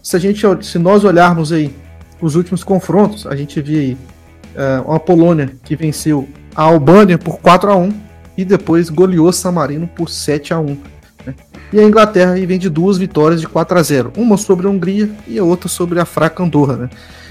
Se, 0.00 0.14
a 0.14 0.20
gente, 0.20 0.46
se 0.64 0.78
nós 0.78 1.02
olharmos 1.02 1.50
aí 1.50 1.74
os 2.20 2.36
últimos 2.36 2.62
confrontos, 2.62 3.26
a 3.26 3.34
gente 3.34 3.60
vê 3.60 3.78
aí 3.80 3.96
uh, 4.54 4.88
uma 4.88 5.00
Polônia 5.00 5.50
que 5.64 5.74
venceu 5.74 6.28
a 6.54 6.62
Albânia 6.62 7.18
por 7.18 7.40
4 7.40 7.68
a 7.68 7.76
1 7.76 7.92
e 8.38 8.44
depois 8.44 8.88
goleou 8.90 9.32
San 9.32 9.50
Marino 9.50 9.88
por 9.88 10.08
7 10.08 10.54
a 10.54 10.60
1 10.60 10.78
né? 11.26 11.34
E 11.72 11.80
a 11.80 11.82
Inglaterra 11.82 12.34
vem 12.46 12.60
de 12.60 12.70
duas 12.70 12.96
vitórias 12.96 13.40
de 13.40 13.48
4 13.48 13.76
a 13.76 13.82
0 13.82 14.12
uma 14.16 14.36
sobre 14.36 14.68
a 14.68 14.70
Hungria 14.70 15.10
e 15.26 15.36
a 15.36 15.42
outra 15.42 15.68
sobre 15.68 15.98
a 15.98 16.04
fraca 16.04 16.44
Andorra. 16.44 16.76
Né? 16.76 16.90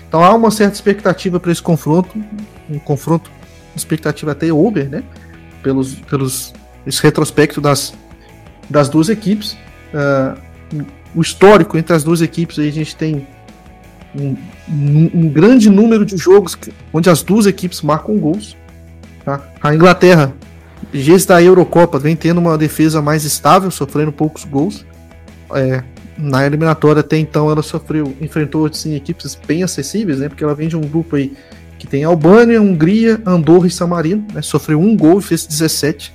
Então 0.09 0.21
há 0.21 0.33
uma 0.35 0.51
certa 0.51 0.75
expectativa 0.75 1.39
para 1.39 1.53
esse 1.53 1.61
confronto, 1.61 2.21
um 2.69 2.79
confronto, 2.79 3.31
expectativa 3.75 4.31
até 4.31 4.51
over, 4.51 4.89
né? 4.89 5.03
pelos, 5.61 5.95
pelos 5.95 6.53
esse 6.85 7.01
retrospecto 7.01 7.61
das, 7.61 7.93
das 8.69 8.89
duas 8.89 9.09
equipes. 9.09 9.57
Uh, 9.93 10.85
o 11.13 11.21
histórico 11.21 11.77
entre 11.77 11.93
as 11.93 12.03
duas 12.03 12.21
equipes 12.21 12.57
aí 12.57 12.69
a 12.69 12.71
gente 12.71 12.95
tem 12.95 13.27
um, 14.15 14.35
um, 14.69 15.11
um, 15.13 15.29
grande 15.29 15.69
número 15.69 16.05
de 16.05 16.15
jogos 16.15 16.57
onde 16.93 17.09
as 17.09 17.21
duas 17.21 17.45
equipes 17.45 17.81
marcam 17.81 18.17
gols. 18.17 18.55
Tá? 19.25 19.41
A 19.61 19.75
Inglaterra 19.75 20.33
Desde 20.91 21.27
da 21.27 21.41
Eurocopa 21.41 21.99
vem 21.99 22.15
tendo 22.15 22.39
uma 22.39 22.57
defesa 22.57 23.01
mais 23.01 23.23
estável, 23.23 23.69
sofrendo 23.69 24.11
poucos 24.11 24.43
gols. 24.43 24.85
É, 25.53 25.83
na 26.17 26.45
eliminatória 26.45 27.01
até 27.01 27.17
então 27.17 27.51
ela 27.51 27.61
sofreu, 27.61 28.15
enfrentou 28.19 28.65
assim, 28.65 28.95
equipes 28.95 29.37
bem 29.47 29.63
acessíveis, 29.63 30.19
né? 30.19 30.27
Porque 30.27 30.43
ela 30.43 30.55
vem 30.55 30.67
de 30.67 30.75
um 30.75 30.81
grupo 30.81 31.15
aí 31.15 31.33
que 31.81 31.87
tem 31.87 32.03
Albânia, 32.03 32.61
Hungria, 32.61 33.19
Andorra 33.25 33.65
e 33.65 33.71
San 33.71 33.87
Marino, 33.87 34.23
né? 34.31 34.43
Sofreu 34.43 34.79
um 34.79 34.95
gol 34.95 35.17
e 35.17 35.21
fez 35.23 35.47
17. 35.47 36.13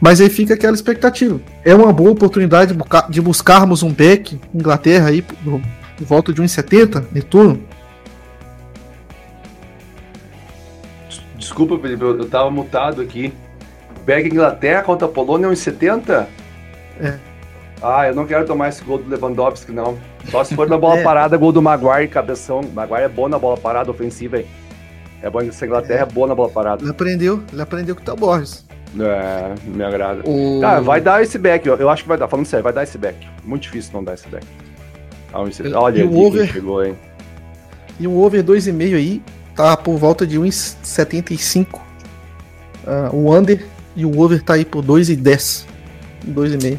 Mas 0.00 0.22
aí 0.22 0.30
fica 0.30 0.54
aquela 0.54 0.74
expectativa. 0.74 1.38
É 1.62 1.74
uma 1.74 1.92
boa 1.92 2.12
oportunidade 2.12 2.74
de 3.10 3.20
buscarmos 3.20 3.82
um 3.82 3.92
back 3.92 4.40
Inglaterra 4.54 5.10
aí 5.10 5.20
por, 5.20 5.60
volta 6.00 6.32
de 6.32 6.40
1,70 6.40 7.08
Netuno. 7.12 7.62
Desculpa, 11.36 11.78
Felipe, 11.78 12.02
eu, 12.02 12.16
eu 12.16 12.26
tava 12.26 12.50
mutado 12.50 13.02
aqui. 13.02 13.34
Pega 14.06 14.28
Inglaterra 14.28 14.82
contra 14.82 15.06
a 15.06 15.10
Polônia 15.10 15.46
1,70? 15.50 16.26
É. 16.98 17.18
Ah, 17.82 18.08
eu 18.08 18.14
não 18.14 18.26
quero 18.26 18.44
tomar 18.46 18.68
esse 18.68 18.82
gol 18.82 18.98
do 18.98 19.08
Lewandowski, 19.08 19.72
não. 19.72 19.98
Só 20.30 20.42
se 20.42 20.54
for 20.54 20.68
na 20.68 20.76
bola 20.78 20.98
é. 20.98 21.02
parada, 21.02 21.36
gol 21.36 21.52
do 21.52 21.62
Maguire, 21.62 22.08
cabeção. 22.08 22.60
Maguire 22.74 23.04
é 23.04 23.08
bom 23.08 23.28
na 23.28 23.38
bola 23.38 23.56
parada 23.56 23.90
ofensiva, 23.90 24.38
hein? 24.38 24.46
É 25.22 25.28
bom 25.28 25.40
que 25.40 25.48
essa 25.48 25.66
Inglaterra 25.66 26.00
é, 26.00 26.02
é 26.02 26.06
boa 26.06 26.26
na 26.26 26.34
bola 26.34 26.48
parada. 26.48 26.82
Ele 26.82 26.90
aprendeu, 26.90 27.42
ele 27.52 27.62
aprendeu 27.62 27.94
com 27.94 28.02
o 28.02 28.04
Theo 28.04 28.16
Borges. 28.16 28.66
É, 28.98 29.54
me 29.64 29.84
agrada. 29.84 30.22
O... 30.24 30.60
Cara, 30.60 30.80
vai 30.80 31.00
dar 31.00 31.22
esse 31.22 31.38
back, 31.38 31.66
eu, 31.66 31.76
eu 31.76 31.90
acho 31.90 32.02
que 32.02 32.08
vai 32.08 32.16
dar, 32.16 32.28
falando 32.28 32.46
sério, 32.46 32.64
vai 32.64 32.72
dar 32.72 32.82
esse 32.82 32.96
back. 32.96 33.28
Muito 33.44 33.62
difícil 33.62 33.92
não 33.92 34.02
dar 34.02 34.14
esse 34.14 34.28
back. 34.28 34.46
Ah, 35.32 35.40
Olha, 35.74 36.06
o 36.06 36.18
over 36.24 36.50
chegou, 36.50 36.84
hein? 36.84 36.96
E 38.00 38.06
o 38.06 38.18
over 38.20 38.42
2,5 38.42 38.96
aí, 38.96 39.22
tá 39.54 39.76
por 39.76 39.96
volta 39.96 40.26
de 40.26 40.38
1,75. 40.38 41.80
Uh, 42.86 43.14
o 43.14 43.34
under 43.34 43.66
e 43.94 44.06
o 44.06 44.20
over 44.20 44.42
tá 44.42 44.54
aí 44.54 44.64
por 44.64 44.82
2,10. 44.84 45.66
2,5. 46.26 46.78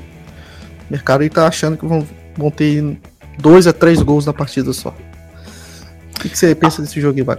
Mercado 0.89 1.21
aí 1.21 1.29
tá 1.29 1.47
achando 1.47 1.77
que 1.77 1.85
vão, 1.85 2.07
vão 2.35 2.49
ter 2.49 2.97
2 3.37 3.67
a 3.67 3.73
3 3.73 4.01
gols 4.01 4.25
na 4.25 4.33
partida 4.33 4.73
só. 4.73 4.89
O 6.15 6.19
que, 6.19 6.29
que 6.29 6.37
você 6.37 6.53
pensa 6.53 6.81
desse 6.81 6.99
jogo, 6.99 7.19
Ivan? 7.19 7.37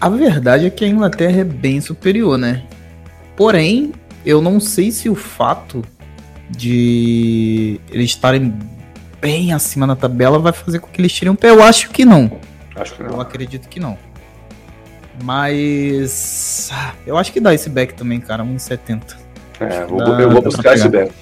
A 0.00 0.08
verdade 0.08 0.66
é 0.66 0.70
que 0.70 0.84
a 0.84 0.88
Inglaterra 0.88 1.40
é 1.40 1.44
bem 1.44 1.80
superior, 1.80 2.38
né? 2.38 2.64
Porém, 3.36 3.92
eu 4.24 4.42
não 4.42 4.60
sei 4.60 4.90
se 4.90 5.08
o 5.08 5.14
fato 5.14 5.82
de 6.50 7.80
eles 7.90 8.10
estarem 8.10 8.54
bem 9.20 9.52
acima 9.52 9.86
na 9.86 9.96
tabela 9.96 10.38
vai 10.38 10.52
fazer 10.52 10.78
com 10.78 10.88
que 10.88 11.00
eles 11.00 11.12
tirem 11.12 11.32
um 11.32 11.36
pé. 11.36 11.50
Eu 11.50 11.62
acho 11.62 11.90
que 11.90 12.04
não. 12.04 12.30
Acho 12.76 12.94
que 12.94 13.02
não. 13.02 13.10
Eu 13.10 13.20
acredito 13.20 13.68
que 13.68 13.80
não. 13.80 13.98
Mas. 15.22 16.70
Eu 17.06 17.16
acho 17.16 17.32
que 17.32 17.40
dá 17.40 17.52
esse 17.52 17.68
back 17.68 17.94
também, 17.94 18.20
cara. 18.20 18.44
1,70. 18.44 19.16
É, 19.60 19.84
vou, 19.84 19.98
dá, 19.98 20.20
eu 20.20 20.30
vou 20.30 20.42
buscar 20.42 20.74
esse 20.74 20.88
back. 20.88 21.12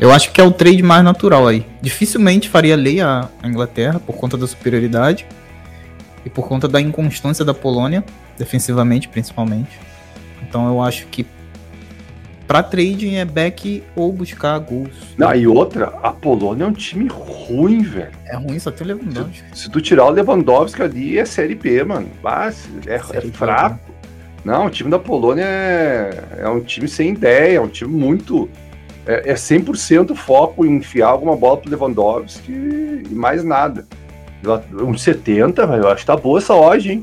Eu 0.00 0.10
acho 0.10 0.32
que 0.32 0.40
é 0.40 0.44
o 0.44 0.50
trade 0.50 0.82
mais 0.82 1.04
natural 1.04 1.46
aí. 1.46 1.66
Dificilmente 1.82 2.48
faria 2.48 2.74
lei 2.74 3.02
a, 3.02 3.28
Inglaterra 3.44 4.00
por 4.00 4.16
conta 4.16 4.34
da 4.38 4.46
superioridade 4.46 5.26
e 6.24 6.30
por 6.30 6.48
conta 6.48 6.66
da 6.66 6.80
inconstância 6.80 7.44
da 7.44 7.52
Polônia, 7.52 8.02
defensivamente 8.38 9.08
principalmente. 9.08 9.78
Então 10.42 10.66
eu 10.68 10.80
acho 10.80 11.06
que 11.08 11.26
para 12.46 12.62
trading 12.62 13.16
é 13.16 13.26
back 13.26 13.84
ou 13.94 14.10
buscar 14.10 14.58
gols. 14.58 15.14
Não, 15.18 15.34
e 15.34 15.46
outra, 15.46 15.92
a 16.02 16.10
Polônia 16.10 16.64
é 16.64 16.66
um 16.66 16.72
time 16.72 17.06
ruim, 17.06 17.82
velho. 17.82 18.10
É 18.24 18.36
ruim, 18.36 18.58
só 18.58 18.70
tem 18.70 18.86
o 18.86 18.88
Lewandowski. 18.88 19.44
Se, 19.52 19.64
se, 19.64 19.70
tu 19.70 19.82
tirar 19.82 20.06
o 20.06 20.10
Lewandowski 20.10 20.82
ali, 20.82 21.18
é 21.18 21.26
Série 21.26 21.54
B, 21.54 21.84
mano. 21.84 22.08
Mas 22.22 22.66
é, 22.86 22.94
é 22.94 23.20
fraco. 23.20 23.78
Não, 24.42 24.64
o 24.66 24.70
time 24.70 24.90
da 24.90 24.98
Polônia 24.98 25.44
é, 25.44 26.24
é 26.38 26.48
um 26.48 26.60
time 26.60 26.88
sem 26.88 27.10
ideia, 27.10 27.58
é 27.58 27.60
um 27.60 27.68
time 27.68 27.92
muito. 27.92 28.48
É, 29.06 29.30
é 29.30 29.34
100% 29.34 30.14
foco 30.14 30.64
em 30.64 30.76
enfiar 30.76 31.08
alguma 31.08 31.36
bola 31.36 31.56
pro 31.56 31.70
Lewandowski 31.70 32.52
e 32.52 33.14
mais 33.14 33.42
nada. 33.42 33.86
Uns 34.72 35.02
70, 35.02 35.62
eu 35.62 35.88
acho 35.88 36.00
que 36.00 36.06
tá 36.06 36.16
boa 36.16 36.38
essa 36.38 36.54
odd, 36.54 36.90
hein? 36.90 37.02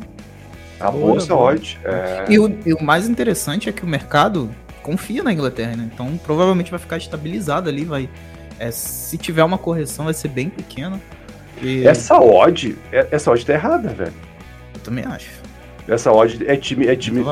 Tá 0.79 0.91
boa, 0.91 1.05
boa 1.05 1.17
essa 1.17 1.35
odd. 1.35 1.79
É... 1.83 2.25
E, 2.29 2.39
o, 2.39 2.57
e 2.65 2.73
o 2.73 2.83
mais 2.83 3.07
interessante 3.07 3.69
é 3.69 3.71
que 3.71 3.83
o 3.83 3.87
mercado 3.87 4.49
confia 4.81 5.21
na 5.21 5.33
Inglaterra, 5.33 5.75
né? 5.75 5.89
Então 5.93 6.17
provavelmente 6.17 6.71
vai 6.71 6.79
ficar 6.79 6.97
estabilizado 6.97 7.67
ali, 7.69 7.83
vai. 7.83 8.09
É, 8.59 8.71
se 8.71 9.17
tiver 9.17 9.43
uma 9.43 9.57
correção, 9.57 10.05
vai 10.05 10.13
ser 10.13 10.29
bem 10.29 10.49
pequena. 10.49 10.99
E... 11.61 11.85
Essa 11.85 12.19
odd, 12.19 12.77
é, 12.91 13.07
essa 13.11 13.31
odd 13.31 13.45
tá 13.45 13.53
errada, 13.53 13.89
velho. 13.89 14.13
Eu 14.73 14.79
também 14.81 15.05
acho. 15.05 15.29
Essa 15.87 16.11
odd 16.11 16.45
é 16.47 16.55
time, 16.55 16.87
é 16.87 16.95
time 16.95 17.23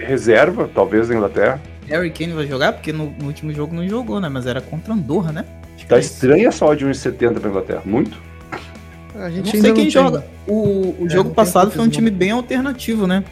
reserva, 0.00 0.68
talvez, 0.72 1.08
da 1.08 1.14
Inglaterra. 1.14 1.60
Harry 1.88 2.10
Kane 2.10 2.32
vai 2.32 2.46
jogar, 2.46 2.72
porque 2.72 2.92
no, 2.92 3.12
no, 3.18 3.26
último 3.26 3.52
jogo 3.52 3.74
não 3.74 3.86
jogou, 3.88 4.20
né? 4.20 4.28
Mas 4.28 4.46
era 4.46 4.60
contra 4.60 4.92
Andorra, 4.92 5.32
né? 5.32 5.44
Acho 5.76 5.86
tá 5.86 5.98
estranha 5.98 6.48
essa 6.48 6.64
odd 6.64 6.84
1,70 6.84 7.40
pra 7.40 7.48
Inglaterra. 7.48 7.82
Muito. 7.84 8.18
A 9.14 9.30
gente 9.30 9.54
não 9.54 9.62
sei 9.62 9.72
quem 9.72 9.84
não 9.84 9.90
joga. 9.90 10.24
O, 10.46 10.94
o 11.00 11.06
é, 11.06 11.10
jogo 11.10 11.30
passado 11.30 11.70
foi 11.70 11.84
um 11.84 11.88
time 11.88 12.10
bem 12.10 12.30
alternativo, 12.30 13.06
né? 13.06 13.24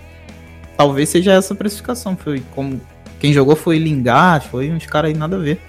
Talvez 0.77 1.09
seja 1.09 1.33
essa 1.33 1.55
a 1.55 1.57
precificação. 1.57 2.17
Foi 2.17 2.43
como. 2.55 2.81
Quem 3.21 3.33
jogou 3.33 3.57
foi 3.57 3.79
Lingard, 3.79 4.49
foi 4.49 4.71
uns 4.71 4.87
caras 4.87 5.11
aí 5.11 5.17
nada 5.17 5.37
a 5.37 5.39
ver. 5.39 5.61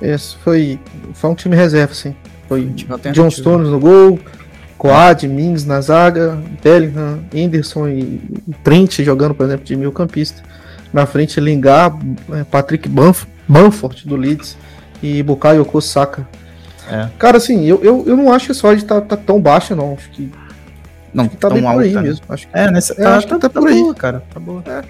Isso, 0.00 0.38
foi. 0.42 0.78
Foi 1.14 1.30
um 1.30 1.34
time 1.34 1.56
reserva, 1.56 1.92
sim. 1.94 2.14
Foi 2.48 2.64
John 3.12 3.30
Stones 3.30 3.68
no 3.68 3.78
gol, 3.78 4.18
Coad, 4.76 5.28
Mings 5.28 5.64
na 5.64 5.80
zaga, 5.80 6.42
Bellingham, 6.62 7.20
Henderson 7.32 7.88
e 7.88 8.20
Trent 8.64 9.00
jogando, 9.02 9.34
por 9.34 9.46
exemplo, 9.46 9.64
de 9.64 9.76
meio 9.76 9.92
campista. 9.92 10.42
Na 10.92 11.06
frente, 11.06 11.40
Lingard, 11.40 11.98
é, 12.32 12.44
Patrick 12.44 12.88
Banf 12.88 13.24
Banford 13.46 14.06
do 14.06 14.16
Leeds 14.16 14.56
e 15.02 15.22
Bukayo 15.22 15.64
Kosaka. 15.64 16.26
É. 16.90 17.08
Cara, 17.18 17.36
assim, 17.36 17.64
eu, 17.64 17.82
eu, 17.82 18.04
eu 18.06 18.16
não 18.16 18.32
acho 18.32 18.46
que 18.46 18.52
a 18.52 18.54
Sword 18.54 18.84
tá, 18.84 19.00
tá 19.00 19.16
tão 19.16 19.40
baixa, 19.40 19.74
não. 19.74 19.94
Acho 19.94 20.10
que. 20.10 20.30
Não, 21.12 21.24
acho 21.24 21.30
que 21.30 21.36
tá 21.36 21.50
bem 21.50 21.64
alta, 21.64 21.78
por 21.78 21.84
aí 21.84 21.94
né? 21.94 22.02
mesmo. 22.02 22.24
Acho 22.28 22.48
que, 22.48 22.58
é, 22.58 22.70
nessa, 22.70 22.92
é, 22.94 22.96
tá, 22.96 23.16
acho 23.16 23.26
que 23.26 23.32
tá, 23.32 23.38
tá, 23.38 23.48
tá 23.48 23.60
por 23.60 23.68
aí. 23.68 23.80
Boa, 23.80 23.94
cara. 23.94 24.22
Tá 24.32 24.40
boa. 24.40 24.62
É. 24.66 24.82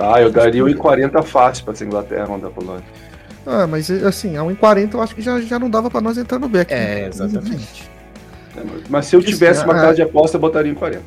Ah, 0.00 0.20
eu 0.20 0.30
daria 0.30 0.62
1,40 0.62 1.22
fácil 1.24 1.64
pra 1.64 1.74
ser 1.74 1.86
Inglaterra 1.86 2.26
contra 2.26 2.48
a 2.48 2.50
Polônia. 2.50 2.84
Ah, 3.44 3.66
mas 3.66 3.90
assim, 3.90 4.36
a 4.36 4.42
1,40 4.42 4.94
eu 4.94 5.02
acho 5.02 5.14
que 5.14 5.22
já, 5.22 5.40
já 5.40 5.58
não 5.58 5.70
dava 5.70 5.90
pra 5.90 6.00
nós 6.00 6.18
entrar 6.18 6.38
no 6.38 6.48
back. 6.48 6.72
É, 6.72 6.76
né? 6.76 7.08
exatamente. 7.08 7.90
É, 8.56 8.62
mas 8.88 9.06
se 9.06 9.16
eu 9.16 9.22
tivesse 9.22 9.64
uma 9.64 9.74
casa 9.74 9.94
de 9.94 10.02
aposta, 10.02 10.36
eu 10.36 10.40
botaria 10.40 10.70
em 10.70 10.74
40. 10.74 11.02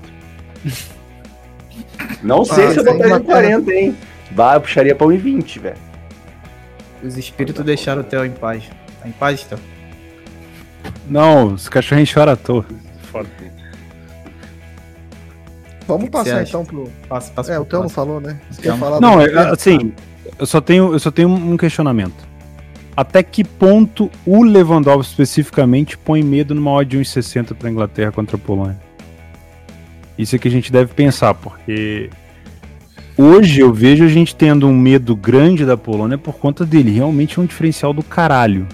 Não 2.23 2.43
sei 2.43 2.65
ah, 2.65 2.71
se 2.71 2.79
eu 2.79 2.83
botaria 2.83 3.15
em 3.15 3.23
40, 3.23 3.73
hein? 3.73 3.97
Bah, 4.31 4.55
eu 4.55 4.61
puxaria 4.61 4.95
pra 4.95 5.07
1,20, 5.07 5.59
velho. 5.59 5.75
Os 7.03 7.17
espíritos 7.17 7.63
deixaram 7.65 8.01
o 8.01 8.03
Theo 8.03 8.25
em 8.25 8.31
paz. 8.31 8.63
Tá 9.01 9.07
em 9.07 9.11
paz, 9.11 9.43
Theo? 9.43 9.59
Não, 11.07 11.53
os 11.53 11.67
cachorrinhos 11.67 12.09
choram 12.09 12.33
à 12.33 12.35
toa. 12.35 12.65
Foda. 13.11 13.29
Vamos 15.87 16.05
que 16.05 16.11
passar 16.11 16.43
que 16.43 16.49
então 16.49 16.63
pro. 16.63 16.89
Passa, 17.09 17.31
passa 17.33 17.53
é, 17.53 17.59
o 17.59 17.65
Theo 17.65 17.81
não 17.81 17.89
falou, 17.89 18.21
né? 18.21 18.39
Você 18.49 18.61
quer 18.61 18.77
falar 18.77 19.01
não, 19.01 19.19
é, 19.19 19.51
assim, 19.51 19.93
eu 20.39 20.45
só 20.45 20.61
tenho, 20.61 20.93
eu 20.93 20.99
só 20.99 21.11
tenho 21.11 21.29
um 21.29 21.57
questionamento. 21.57 22.31
Até 22.95 23.23
que 23.23 23.43
ponto 23.43 24.11
o 24.25 24.43
Lewandowski 24.43 25.11
especificamente 25.11 25.97
põe 25.97 26.21
medo 26.21 26.53
numa 26.53 26.71
odd 26.71 26.89
de 26.89 26.97
1,60 26.97 27.55
para 27.55 27.67
a 27.67 27.71
Inglaterra 27.71 28.11
contra 28.11 28.35
a 28.35 28.39
Polônia? 28.39 28.77
Isso 30.17 30.35
é 30.35 30.39
que 30.39 30.47
a 30.47 30.51
gente 30.51 30.71
deve 30.71 30.93
pensar, 30.93 31.33
porque 31.33 32.09
hoje 33.17 33.59
eu 33.59 33.73
vejo 33.73 34.03
a 34.03 34.07
gente 34.07 34.35
tendo 34.35 34.67
um 34.67 34.75
medo 34.75 35.15
grande 35.15 35.65
da 35.65 35.77
Polônia 35.77 36.17
por 36.17 36.35
conta 36.35 36.65
dele. 36.65 36.91
Realmente 36.91 37.39
é 37.39 37.41
um 37.41 37.45
diferencial 37.45 37.93
do 37.93 38.03
caralho. 38.03 38.67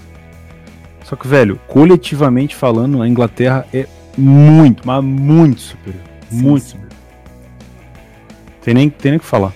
Só 1.04 1.16
que, 1.16 1.26
velho, 1.26 1.58
coletivamente 1.66 2.54
falando, 2.54 3.00
a 3.00 3.08
Inglaterra 3.08 3.66
é 3.72 3.86
muito, 4.16 4.86
mas 4.86 5.02
muito 5.02 5.60
superior. 5.60 6.02
Sim, 6.28 6.42
muito 6.42 6.62
sim. 6.62 6.68
superior. 6.70 6.92
Tem 8.62 8.74
nem, 8.74 8.90
tem 8.90 9.12
nem 9.12 9.16
o 9.16 9.20
que 9.20 9.26
falar. 9.26 9.52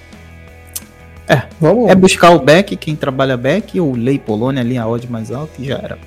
É, 1.29 1.43
Vamos. 1.61 1.91
é 1.91 1.95
buscar 1.95 2.31
o 2.31 2.39
back, 2.39 2.77
quem 2.77 2.97
trabalha 2.97 3.37
back, 3.37 3.79
ou 3.79 3.95
Lei 3.95 4.19
Polônia 4.19 4.63
ali, 4.63 4.79
a 4.79 4.87
odd 4.87 5.11
mais 5.11 5.31
alta 5.31 5.53
e 5.59 5.67
já 5.67 5.77
era. 5.77 5.99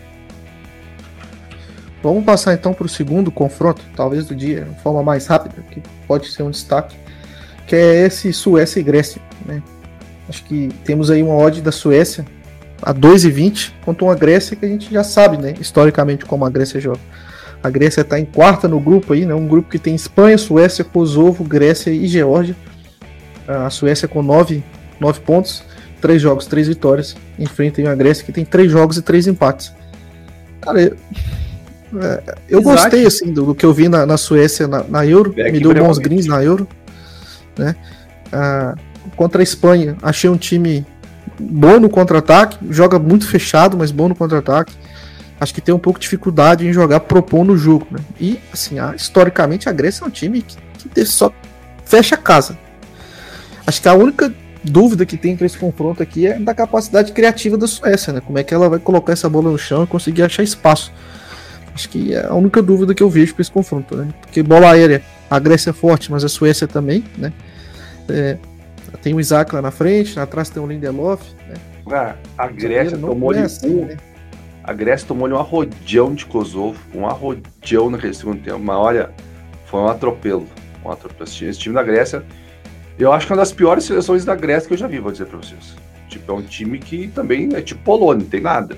Vamos 2.01 2.23
passar 2.23 2.53
então 2.53 2.73
para 2.73 2.86
o 2.86 2.89
segundo 2.89 3.32
confronto, 3.32 3.82
talvez 3.95 4.28
do 4.28 4.36
dia, 4.36 4.65
de 4.65 4.82
forma 4.82 5.01
mais 5.01 5.26
rápida, 5.26 5.55
que 5.71 5.82
pode 6.07 6.28
ser 6.28 6.43
um 6.43 6.51
destaque, 6.51 6.95
que 7.68 7.76
é 7.76 8.05
esse 8.05 8.32
Suécia 8.32 8.80
e 8.80 8.84
Grécia. 8.84 9.22
Né? 9.45 9.61
Acho 10.28 10.43
que 10.43 10.70
temos 10.84 11.11
aí 11.11 11.22
uma 11.22 11.36
odd 11.36 11.61
da 11.61 11.72
Suécia 11.72 12.26
a 12.82 12.93
2,20 12.93 13.72
contra 13.84 14.05
uma 14.05 14.16
Grécia 14.16 14.55
que 14.55 14.66
a 14.66 14.68
gente 14.68 14.91
já 14.91 15.03
sabe, 15.03 15.38
né, 15.38 15.53
historicamente 15.59 16.26
como 16.26 16.45
a 16.45 16.49
Grécia 16.49 16.80
joga. 16.80 16.99
A 17.63 17.70
Grécia 17.70 18.01
está 18.01 18.20
em 18.20 18.26
quarta 18.26 18.68
no 18.68 18.80
grupo 18.80 19.13
aí, 19.13 19.26
né, 19.26 19.34
um 19.34 19.47
grupo 19.47 19.70
que 19.70 19.80
tem 19.80 19.95
Espanha, 19.95 20.38
Suécia, 20.38 20.84
Kosovo, 20.84 21.43
Grécia 21.43 21.89
e 21.89 22.07
Geórgia. 22.07 22.55
A 23.47 23.70
Suécia 23.70 24.07
com 24.07 24.22
9, 24.22 24.63
9 24.99 25.20
pontos, 25.22 25.63
3 26.01 26.22
jogos, 26.22 26.45
3 26.47 26.68
vitórias. 26.68 27.16
Enfrenta 27.39 27.88
a 27.89 27.95
Grécia 27.95 28.24
que 28.24 28.32
tem 28.32 28.45
3 28.45 28.72
jogos 28.72 28.97
e 28.97 29.01
3 29.01 29.28
empates. 29.28 29.72
Cara, 30.61 30.82
eu, 30.82 30.95
é, 32.01 32.36
eu 32.49 32.61
gostei 32.61 33.05
assim 33.05 33.32
do, 33.32 33.45
do, 33.45 33.55
que 33.55 33.66
eu 33.66 33.74
vi 33.74 33.88
na, 33.88 34.05
na 34.05 34.18
Suécia 34.18 34.68
na, 34.68 34.84
na 34.84 35.05
Euro, 35.05 35.34
me 35.36 35.59
deu 35.59 35.74
bons 35.74 35.97
greens 35.97 36.26
na 36.26 36.43
Euro. 36.43 36.68
Né? 37.58 37.76
Ah, 38.32 38.76
contra 39.16 39.41
a 39.41 39.43
Espanha, 39.43 39.95
achei 40.01 40.30
um 40.30 40.38
time 40.38 40.86
bom 41.39 41.80
no 41.80 41.89
contra-ataque, 41.89 42.58
joga 42.70 42.97
muito 42.99 43.28
fechado, 43.28 43.78
mas 43.78 43.91
bom 43.91 44.10
no 44.10 44.16
contra-ataque. 44.16 44.74
Acho 45.39 45.53
que 45.53 45.62
tem 45.62 45.76
um 45.76 45.80
pouco 45.80 45.99
de 45.99 46.03
dificuldade 46.03 46.66
em 46.66 46.72
jogar 46.72 47.01
propondo 47.01 47.53
o 47.53 47.58
jogo. 47.58 47.88
Né? 47.91 47.99
E, 48.20 48.39
assim, 48.53 48.78
historicamente 48.95 49.68
a 49.68 49.72
Grécia 49.72 50.03
é 50.03 50.08
um 50.08 50.10
time 50.10 50.41
que, 50.41 50.58
que 50.88 51.06
só 51.06 51.32
fecha 51.84 52.16
a 52.16 52.18
casa. 52.18 52.58
Acho 53.68 53.82
que 53.82 53.89
a 53.89 53.93
única 53.93 54.34
dúvida 54.64 55.06
que 55.06 55.18
tem 55.18 55.36
para 55.36 55.45
esse 55.45 55.58
confronto 55.58 56.01
aqui 56.01 56.28
é 56.28 56.39
da 56.39 56.53
capacidade 56.53 57.12
criativa 57.12 57.58
da 57.58 57.68
Suécia, 57.68 58.14
né? 58.14 58.22
Como 58.22 58.38
é 58.38 58.43
que 58.43 58.53
ela 58.53 58.70
vai 58.70 58.80
colocar 58.80 59.14
essa 59.14 59.30
bola 59.30 59.51
no 59.51 59.58
chão 59.58 59.84
e 59.84 59.88
conseguir 59.88 60.24
achar 60.24 60.43
espaço. 60.43 60.91
Acho 61.74 61.89
que 61.89 62.14
é 62.14 62.26
a 62.26 62.34
única 62.34 62.62
dúvida 62.62 62.95
que 62.95 63.03
eu 63.03 63.10
vejo 63.10 63.34
para 63.34 63.41
esse 63.41 63.51
confronto, 63.51 63.95
né? 63.95 64.08
Porque 64.22 64.41
bola 64.41 64.72
aérea, 64.72 65.03
a 65.30 65.39
Grécia 65.39 65.71
é 65.71 65.73
forte, 65.73 66.11
mas 66.11 66.23
a 66.23 66.30
Suécia 66.30 66.67
também, 66.67 67.03
né? 67.17 67.34
É, 68.09 68.38
tem 69.01 69.13
o 69.13 69.19
Isaac 69.19 69.53
lá 69.53 69.61
na 69.61 69.71
frente, 69.71 70.19
atrás 70.19 70.49
tem 70.49 70.61
o 70.61 70.67
Lindelof. 70.67 71.21
Né? 71.47 71.55
Ah, 71.91 72.15
a 72.38 72.47
Grécia 72.47 72.97
tomou-lhe 72.97 73.39
assim, 73.39 73.82
um, 73.82 73.86
né? 73.86 73.97
A 74.63 74.73
Grécia 74.73 75.07
tomou-lhe 75.07 75.34
um 75.34 75.38
arrodeão 75.38 76.15
de 76.15 76.26
Kosovo, 76.26 76.80
um 76.93 77.05
arrodeão 77.05 77.89
naquele 77.89 78.13
segundo 78.13 78.41
tempo. 78.41 78.59
Mas 78.59 78.76
olha, 78.76 79.11
foi 79.65 79.80
um 79.80 79.88
atropelo. 79.88 80.47
Um 80.84 80.91
atropelo. 80.91 81.23
Esse 81.23 81.59
time 81.59 81.76
da 81.76 81.84
Grécia, 81.84 82.23
eu 82.97 83.13
acho 83.13 83.28
que 83.28 83.34
é 83.34 83.36
uma 83.36 83.41
das 83.41 83.51
piores 83.51 83.84
seleções 83.84 84.26
da 84.26 84.34
Grécia 84.36 84.67
que 84.67 84.73
eu 84.73 84.78
já 84.78 84.88
vi, 84.88 84.99
vou 84.99 85.11
dizer 85.11 85.26
pra 85.26 85.38
vocês. 85.38 85.76
Tipo, 86.09 86.32
é 86.32 86.36
um 86.36 86.41
time 86.41 86.80
que 86.80 87.07
também 87.09 87.49
é 87.53 87.61
tipo 87.61 87.84
Polônia, 87.84 88.23
não 88.23 88.30
tem 88.30 88.41
nada. 88.41 88.76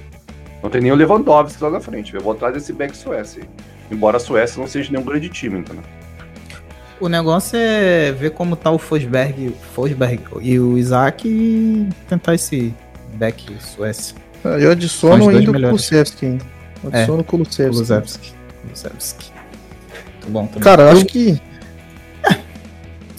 Não 0.61 0.69
tem 0.69 0.81
nem 0.81 0.91
o 0.91 0.95
Lewandowski 0.95 1.63
lá 1.63 1.69
na 1.69 1.79
frente. 1.79 2.13
Eu 2.13 2.21
vou 2.21 2.33
atrás 2.33 2.53
desse 2.53 2.73
back 2.73 2.97
Suécia. 2.97 3.43
Embora 3.89 4.17
a 4.17 4.19
Suécia 4.19 4.59
não 4.59 4.67
seja 4.67 4.91
nenhum 4.91 5.05
grande 5.05 5.29
time, 5.29 5.59
entendeu? 5.59 5.83
O 6.99 7.07
negócio 7.07 7.57
é 7.57 8.11
ver 8.11 8.31
como 8.31 8.55
tá 8.55 8.71
o 8.71 8.79
Fosberg, 8.79 9.53
Fosberg 9.73 10.23
e 10.41 10.59
o 10.59 10.77
Isaac 10.77 11.27
e 11.27 11.87
tentar 12.09 12.33
esse 12.33 12.73
back 13.15 13.55
Suécia. 13.59 14.15
Ah, 14.43 14.57
eu 14.57 14.71
adiciono 14.71 15.29
ainda 15.29 15.51
o 15.51 15.53
Kulusevski 15.53 16.25
ainda. 16.25 16.45
Adiciono 16.87 17.19
é, 17.19 17.21
o 17.21 17.23
Kulusevski. 17.23 17.71
Kulusevski. 17.71 18.33
Kulusevski. 18.63 19.31
Muito 20.13 20.29
bom 20.29 20.47
também. 20.47 20.61
Cara, 20.61 20.83
eu 20.83 20.89
acho 20.89 21.05
que. 21.05 21.39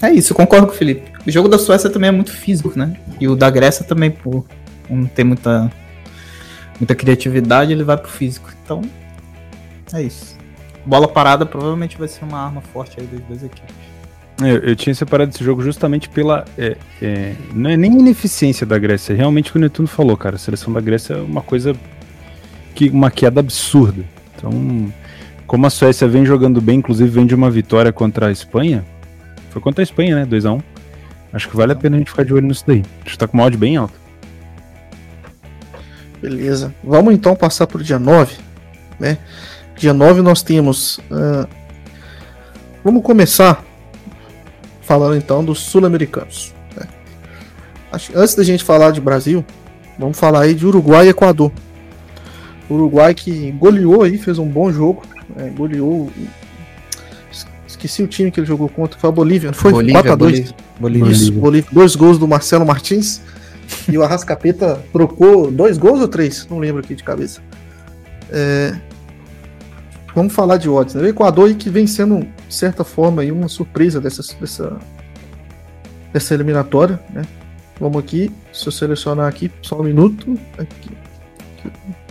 É, 0.02 0.08
é 0.08 0.12
isso, 0.12 0.32
eu 0.32 0.36
concordo 0.36 0.66
com 0.66 0.72
o 0.72 0.76
Felipe. 0.76 1.12
O 1.24 1.30
jogo 1.30 1.48
da 1.48 1.58
Suécia 1.58 1.88
também 1.88 2.08
é 2.08 2.12
muito 2.12 2.32
físico, 2.32 2.72
né? 2.76 2.96
E 3.20 3.28
o 3.28 3.36
da 3.36 3.48
Grécia 3.48 3.84
também, 3.84 4.10
por 4.10 4.44
não 4.90 5.06
ter 5.06 5.22
muita, 5.22 5.70
muita 6.80 6.94
criatividade, 6.96 7.72
ele 7.72 7.84
vai 7.84 7.96
pro 7.96 8.10
físico. 8.10 8.50
Então, 8.64 8.82
é 9.92 10.02
isso 10.02 10.38
bola 10.84 11.08
parada 11.08 11.44
provavelmente 11.44 11.98
vai 11.98 12.08
ser 12.08 12.24
uma 12.24 12.38
arma 12.38 12.60
forte 12.60 13.00
aí 13.00 13.06
das 13.06 13.20
duas 13.20 13.42
equipes. 13.42 13.74
Eu, 14.40 14.58
eu 14.58 14.76
tinha 14.76 14.94
separado 14.94 15.30
esse 15.30 15.42
jogo 15.42 15.62
justamente 15.62 16.08
pela. 16.08 16.44
É, 16.56 16.76
é, 17.02 17.34
não 17.52 17.70
é 17.70 17.76
nem 17.76 17.92
ineficiência 17.92 18.64
da 18.64 18.78
Grécia, 18.78 19.12
é 19.12 19.16
realmente 19.16 19.50
o 19.50 19.52
que 19.52 19.58
o 19.58 19.60
Netuno 19.60 19.88
falou, 19.88 20.16
cara. 20.16 20.36
A 20.36 20.38
seleção 20.38 20.72
da 20.72 20.80
Grécia 20.80 21.14
é 21.14 21.20
uma 21.20 21.42
coisa. 21.42 21.74
que 22.74 22.88
uma 22.88 23.10
queda 23.10 23.40
absurda. 23.40 24.04
Então, 24.36 24.92
como 25.46 25.66
a 25.66 25.70
Suécia 25.70 26.06
vem 26.06 26.24
jogando 26.24 26.60
bem, 26.60 26.78
inclusive 26.78 27.10
vem 27.10 27.26
de 27.26 27.34
uma 27.34 27.50
vitória 27.50 27.92
contra 27.92 28.28
a 28.28 28.30
Espanha. 28.30 28.84
Foi 29.50 29.60
contra 29.60 29.82
a 29.82 29.84
Espanha, 29.84 30.14
né? 30.14 30.26
2x1. 30.26 30.62
Acho 31.32 31.48
que 31.48 31.56
vale 31.56 31.72
a 31.72 31.76
pena 31.76 31.96
a 31.96 31.98
gente 31.98 32.10
ficar 32.10 32.24
de 32.24 32.32
olho 32.32 32.46
nisso 32.46 32.64
daí. 32.66 32.84
A 33.00 33.04
gente 33.04 33.18
tá 33.18 33.26
com 33.26 33.36
uma 33.36 33.44
odd 33.44 33.56
bem 33.56 33.76
alta. 33.76 33.94
Beleza. 36.22 36.74
Vamos 36.82 37.14
então 37.14 37.34
passar 37.34 37.66
pro 37.66 37.82
dia 37.82 37.98
9, 37.98 38.36
né? 39.00 39.18
Dia 39.78 39.94
9 39.94 40.22
nós 40.22 40.42
temos. 40.42 40.98
Uh, 41.10 41.48
vamos 42.84 43.02
começar 43.02 43.64
falando 44.82 45.16
então 45.16 45.44
dos 45.44 45.60
sul-americanos. 45.60 46.52
Né? 46.76 46.86
antes 48.14 48.34
da 48.34 48.42
gente 48.42 48.64
falar 48.64 48.90
de 48.90 49.00
Brasil, 49.00 49.44
vamos 49.98 50.18
falar 50.18 50.42
aí 50.42 50.54
de 50.54 50.66
Uruguai 50.66 51.06
e 51.06 51.10
Equador. 51.10 51.52
Uruguai 52.68 53.14
que 53.14 53.52
goleou 53.52 54.02
aí, 54.02 54.18
fez 54.18 54.38
um 54.38 54.48
bom 54.48 54.72
jogo. 54.72 55.02
É, 55.36 55.48
goleou. 55.50 56.10
Esqueci 57.66 58.02
o 58.02 58.08
time 58.08 58.30
que 58.30 58.40
ele 58.40 58.46
jogou 58.46 58.68
contra, 58.68 58.98
foi 58.98 59.08
a 59.08 59.12
Bolívia, 59.12 59.52
foi? 59.52 59.70
Bolívia, 59.70 60.02
4x2. 60.02 60.16
Bolívia. 60.16 60.54
Bolívia. 60.80 61.12
Isso, 61.12 61.32
Bolívia. 61.32 61.70
Dois 61.72 61.94
gols 61.94 62.18
do 62.18 62.26
Marcelo 62.26 62.66
Martins. 62.66 63.22
e 63.88 63.96
o 63.96 64.02
Arrascapeta 64.02 64.82
trocou 64.92 65.50
dois 65.50 65.78
gols 65.78 66.00
ou 66.00 66.08
três? 66.08 66.46
Não 66.50 66.58
lembro 66.58 66.80
aqui 66.82 66.94
de 66.94 67.04
cabeça. 67.04 67.40
É, 68.30 68.74
vamos 70.14 70.32
falar 70.32 70.56
de 70.56 70.68
odds. 70.68 70.94
Né? 70.94 71.02
O 71.02 71.06
Equador 71.06 71.52
que 71.54 71.70
vem 71.70 71.86
sendo, 71.86 72.26
de 72.48 72.54
certa 72.54 72.84
forma, 72.84 73.22
aí 73.22 73.32
uma 73.32 73.48
surpresa 73.48 74.00
dessa, 74.00 74.22
dessa, 74.40 74.76
dessa 76.12 76.34
eliminatória. 76.34 77.00
Né? 77.11 77.22
Vamos 77.80 77.98
aqui, 77.98 78.30
se 78.52 78.66
eu 78.66 78.72
selecionar 78.72 79.28
aqui, 79.28 79.50
só 79.62 79.80
um 79.80 79.84
minuto. 79.84 80.38
Aqui. 80.59 80.90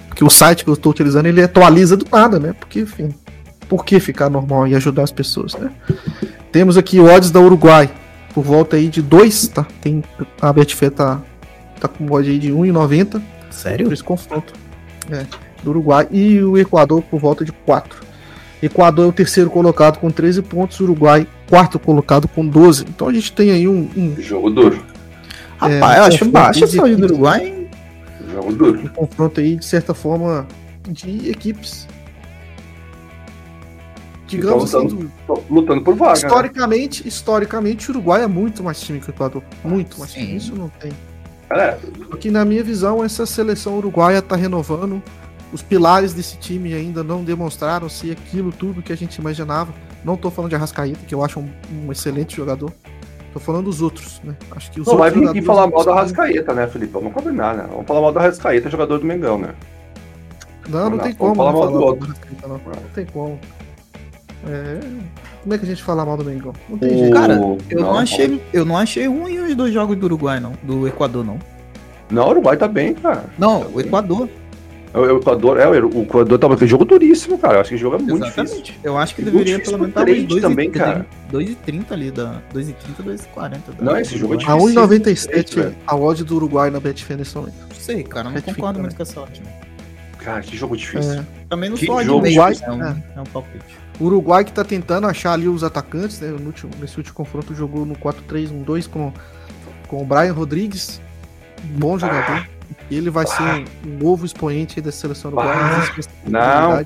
Porque 0.07 0.23
o 0.23 0.29
site 0.29 0.63
que 0.63 0.69
eu 0.69 0.73
estou 0.73 0.91
utilizando 0.91 1.25
ele 1.27 1.43
atualiza 1.43 1.95
do 1.95 2.07
nada, 2.11 2.39
né? 2.39 2.53
Porque, 2.53 2.81
enfim, 2.81 3.13
por 3.69 3.85
que 3.85 3.99
ficar 3.99 4.29
normal 4.29 4.67
e 4.67 4.75
ajudar 4.75 5.03
as 5.03 5.11
pessoas, 5.11 5.53
né? 5.53 5.71
Temos 6.51 6.77
aqui 6.77 6.99
odds 6.99 7.29
da 7.29 7.39
Uruguai, 7.39 7.89
por 8.33 8.43
volta 8.43 8.77
aí 8.77 8.87
de 8.87 9.01
2, 9.01 9.47
tá? 9.49 9.67
Tem, 9.81 10.03
a 10.41 10.51
Betfair 10.53 10.91
tá, 10.91 11.21
tá 11.79 11.87
com 11.87 12.11
odd 12.11 12.29
aí 12.29 12.39
de 12.39 12.51
1,90. 12.51 13.21
Sério? 13.51 13.87
Por 13.87 13.93
esse 13.93 14.03
confronto. 14.03 14.53
É, 15.11 15.25
do 15.67 15.71
Uruguai. 15.71 16.07
E 16.11 16.41
o 16.41 16.57
Equador 16.57 17.01
por 17.03 17.19
volta 17.19 17.43
de 17.43 17.51
4. 17.51 18.07
Equador 18.61 19.05
é 19.05 19.09
o 19.09 19.13
terceiro 19.13 19.49
colocado 19.49 19.99
com 19.99 20.09
13 20.09 20.41
pontos, 20.41 20.79
Uruguai 20.79 21.27
quarto 21.47 21.79
colocado 21.79 22.27
com 22.27 22.45
12. 22.45 22.85
Então 22.89 23.07
a 23.07 23.13
gente 23.13 23.31
tem 23.31 23.51
aí 23.51 23.67
um. 23.67 23.89
um 23.95 24.15
Jogo 24.19 24.49
duro. 24.49 24.83
É, 25.61 25.79
Rapaz, 25.79 25.97
eu 25.97 26.03
acho 26.03 26.25
baixo 26.25 26.63
essa 26.63 26.95
do 26.95 27.05
Uruguai. 27.05 27.67
Jogo 28.33 28.53
duro. 28.53 28.79
Um 28.79 28.87
confronto 28.87 29.39
aí, 29.39 29.55
de 29.55 29.65
certa 29.65 29.93
forma, 29.93 30.47
de 30.87 31.29
equipes. 31.29 31.87
Digamos 34.27 34.69
então, 34.69 34.83
lutando, 34.83 35.11
assim, 35.29 35.43
lutando 35.49 35.81
por 35.81 35.95
vaga. 35.95 36.11
Né? 36.11 36.17
Historicamente, 36.17 37.03
né? 37.03 37.07
historicamente, 37.07 37.89
o 37.89 37.93
Uruguai 37.93 38.23
é 38.23 38.27
muito 38.27 38.61
mais 38.61 38.79
time 38.79 38.99
que 38.99 39.09
o 39.09 39.11
Equador. 39.11 39.41
Muito 39.63 39.97
mais 39.99 40.11
time. 40.11 40.35
Isso 40.35 40.53
não 40.53 40.67
tem. 40.67 40.91
É. 41.49 41.77
Porque, 42.09 42.29
na 42.29 42.43
minha 42.43 42.63
visão, 42.63 43.03
essa 43.03 43.25
seleção 43.25 43.77
uruguaia 43.77 44.19
está 44.19 44.35
renovando. 44.35 45.01
Os 45.51 45.61
pilares 45.61 46.13
desse 46.13 46.37
time 46.37 46.73
ainda 46.73 47.03
não 47.03 47.23
demonstraram 47.23 47.87
ser 47.87 48.11
aquilo 48.11 48.51
tudo 48.51 48.81
que 48.81 48.91
a 48.91 48.97
gente 48.97 49.15
imaginava. 49.15 49.73
Não 50.03 50.15
estou 50.15 50.29
falando 50.29 50.49
de 50.49 50.55
Arrascaeta, 50.55 50.99
que 51.07 51.15
eu 51.15 51.23
acho 51.23 51.39
um, 51.39 51.49
um 51.71 51.91
excelente 51.91 52.35
jogador. 52.35 52.71
Tô 53.33 53.39
falando 53.39 53.65
dos 53.65 53.81
outros, 53.81 54.21
né? 54.23 54.35
Acho 54.51 54.71
que 54.71 54.81
os 54.81 54.87
não 54.87 54.97
vai 54.97 55.11
vir 55.11 55.27
aqui 55.27 55.41
falar 55.41 55.67
mal 55.67 55.83
do 55.83 55.91
Arrascaeta, 55.91 56.53
né, 56.53 56.67
Felipe? 56.67 56.91
Vamos 56.91 57.13
combinar, 57.13 57.55
né? 57.55 57.65
Vamos 57.69 57.85
falar 57.85 58.01
mal 58.01 58.11
do 58.11 58.19
Arrascaeta, 58.19 58.69
jogador 58.69 58.99
do 58.99 59.05
Mengão, 59.05 59.37
né? 59.37 59.53
Não, 60.67 60.89
não, 60.89 60.89
não 60.91 60.99
tem 60.99 61.13
como 61.13 61.35
falar 61.35 61.53
mal 61.53 61.71
do 61.71 61.79
outro. 61.79 62.13
Não. 62.41 62.49
não 62.49 62.59
tem 62.93 63.05
como. 63.05 63.39
É... 64.47 64.79
Como 65.43 65.53
é 65.53 65.57
que 65.57 65.65
a 65.65 65.67
gente 65.67 65.83
fala 65.83 66.05
mal 66.05 66.17
do 66.17 66.25
Mengão? 66.25 66.53
Não 66.67 66.77
tem 66.77 66.97
jeito. 66.97 67.13
Cara, 67.13 67.35
eu 67.69 67.79
não, 67.79 67.93
não 67.93 67.97
achei, 67.97 68.41
eu 68.51 68.65
não 68.65 68.77
achei 68.77 69.07
ruim 69.07 69.39
os 69.39 69.55
dois 69.55 69.73
jogos 69.73 69.95
do 69.95 70.05
Uruguai, 70.05 70.39
não. 70.39 70.53
Do 70.63 70.87
Equador, 70.87 71.23
não. 71.23 71.39
Não, 72.09 72.27
o 72.27 72.29
Uruguai 72.31 72.57
tá 72.57 72.67
bem, 72.67 72.93
cara. 72.93 73.25
Não, 73.37 73.61
tá 73.61 73.69
o 73.73 73.79
Equador. 73.79 74.29
É, 74.97 75.11
o 75.13 75.17
Equador, 75.17 75.59
é, 75.59 75.67
o 75.67 76.01
Equador 76.01 76.57
com 76.57 76.65
jogo 76.65 76.83
duríssimo, 76.85 77.37
cara. 77.37 77.55
Eu 77.55 77.61
acho 77.61 77.69
que 77.69 77.75
o 77.75 77.79
jogo 77.79 77.95
é 77.97 77.99
muito 77.99 78.25
Exatamente. 78.25 78.63
difícil. 78.63 78.81
Eu 78.83 78.97
acho 78.97 79.15
que 79.15 79.21
deveria 79.21 79.59
pelo 79.59 79.77
menos 79.79 79.89
estar 79.89 80.09
uns 80.09 80.41
também, 80.41 80.71
cara. 80.71 81.05
2,30 81.31 81.91
ali, 81.91 82.11
da 82.11 82.41
2,30, 82.53 82.73
2,40. 83.03 83.59
Não, 83.79 83.97
esse 83.97 84.17
jogo 84.17 84.33
é 84.33 84.37
difícil. 84.37 84.81
A 84.81 84.87
1,97 84.87 85.73
a 85.85 85.95
odd 85.95 86.23
do 86.23 86.35
Uruguai 86.35 86.71
na 86.71 86.79
Betfair 86.79 87.19
nesse 87.19 87.35
momento. 87.35 87.55
Não 87.69 87.75
sei, 87.75 88.03
cara, 88.03 88.29
não 88.29 88.41
concordo 88.41 88.79
muito 88.79 88.95
com 88.95 89.03
essa 89.03 89.21
odd. 89.21 89.41
Cara, 90.17 90.41
que 90.41 90.57
jogo 90.57 90.75
difícil. 90.75 91.13
É. 91.13 91.25
Também 91.47 91.69
não 91.69 91.77
que 91.77 91.85
sou 91.85 92.03
jogo 92.03 92.25
Uruguai, 92.25 92.53
é 92.61 92.71
um, 92.71 92.83
é. 92.83 93.03
é 93.15 93.21
um 93.21 93.25
palpite. 93.25 93.77
O 93.99 94.05
Uruguai 94.05 94.43
que 94.43 94.51
tá 94.51 94.63
tentando 94.63 95.07
achar 95.07 95.33
ali 95.33 95.47
os 95.47 95.63
atacantes, 95.63 96.19
né? 96.19 96.29
No 96.29 96.47
último, 96.47 96.71
nesse 96.81 96.97
último 96.97 97.15
confronto 97.15 97.53
jogou 97.53 97.85
no 97.85 97.95
4-3-1-2 97.95 98.89
com, 98.89 99.13
com 99.87 100.01
o 100.01 100.05
Brian 100.05 100.33
Rodrigues. 100.33 100.99
Bom 101.63 101.97
jogador. 101.97 102.45
Ah. 102.45 102.56
Ele 102.89 103.09
vai 103.09 103.27
ser 103.27 103.43
um, 103.43 103.65
um 103.89 103.97
novo 104.03 104.25
expoente 104.25 104.79
da 104.79 104.91
seleção 104.91 105.31
uruguaia. 105.31 105.89
Não. 106.25 106.85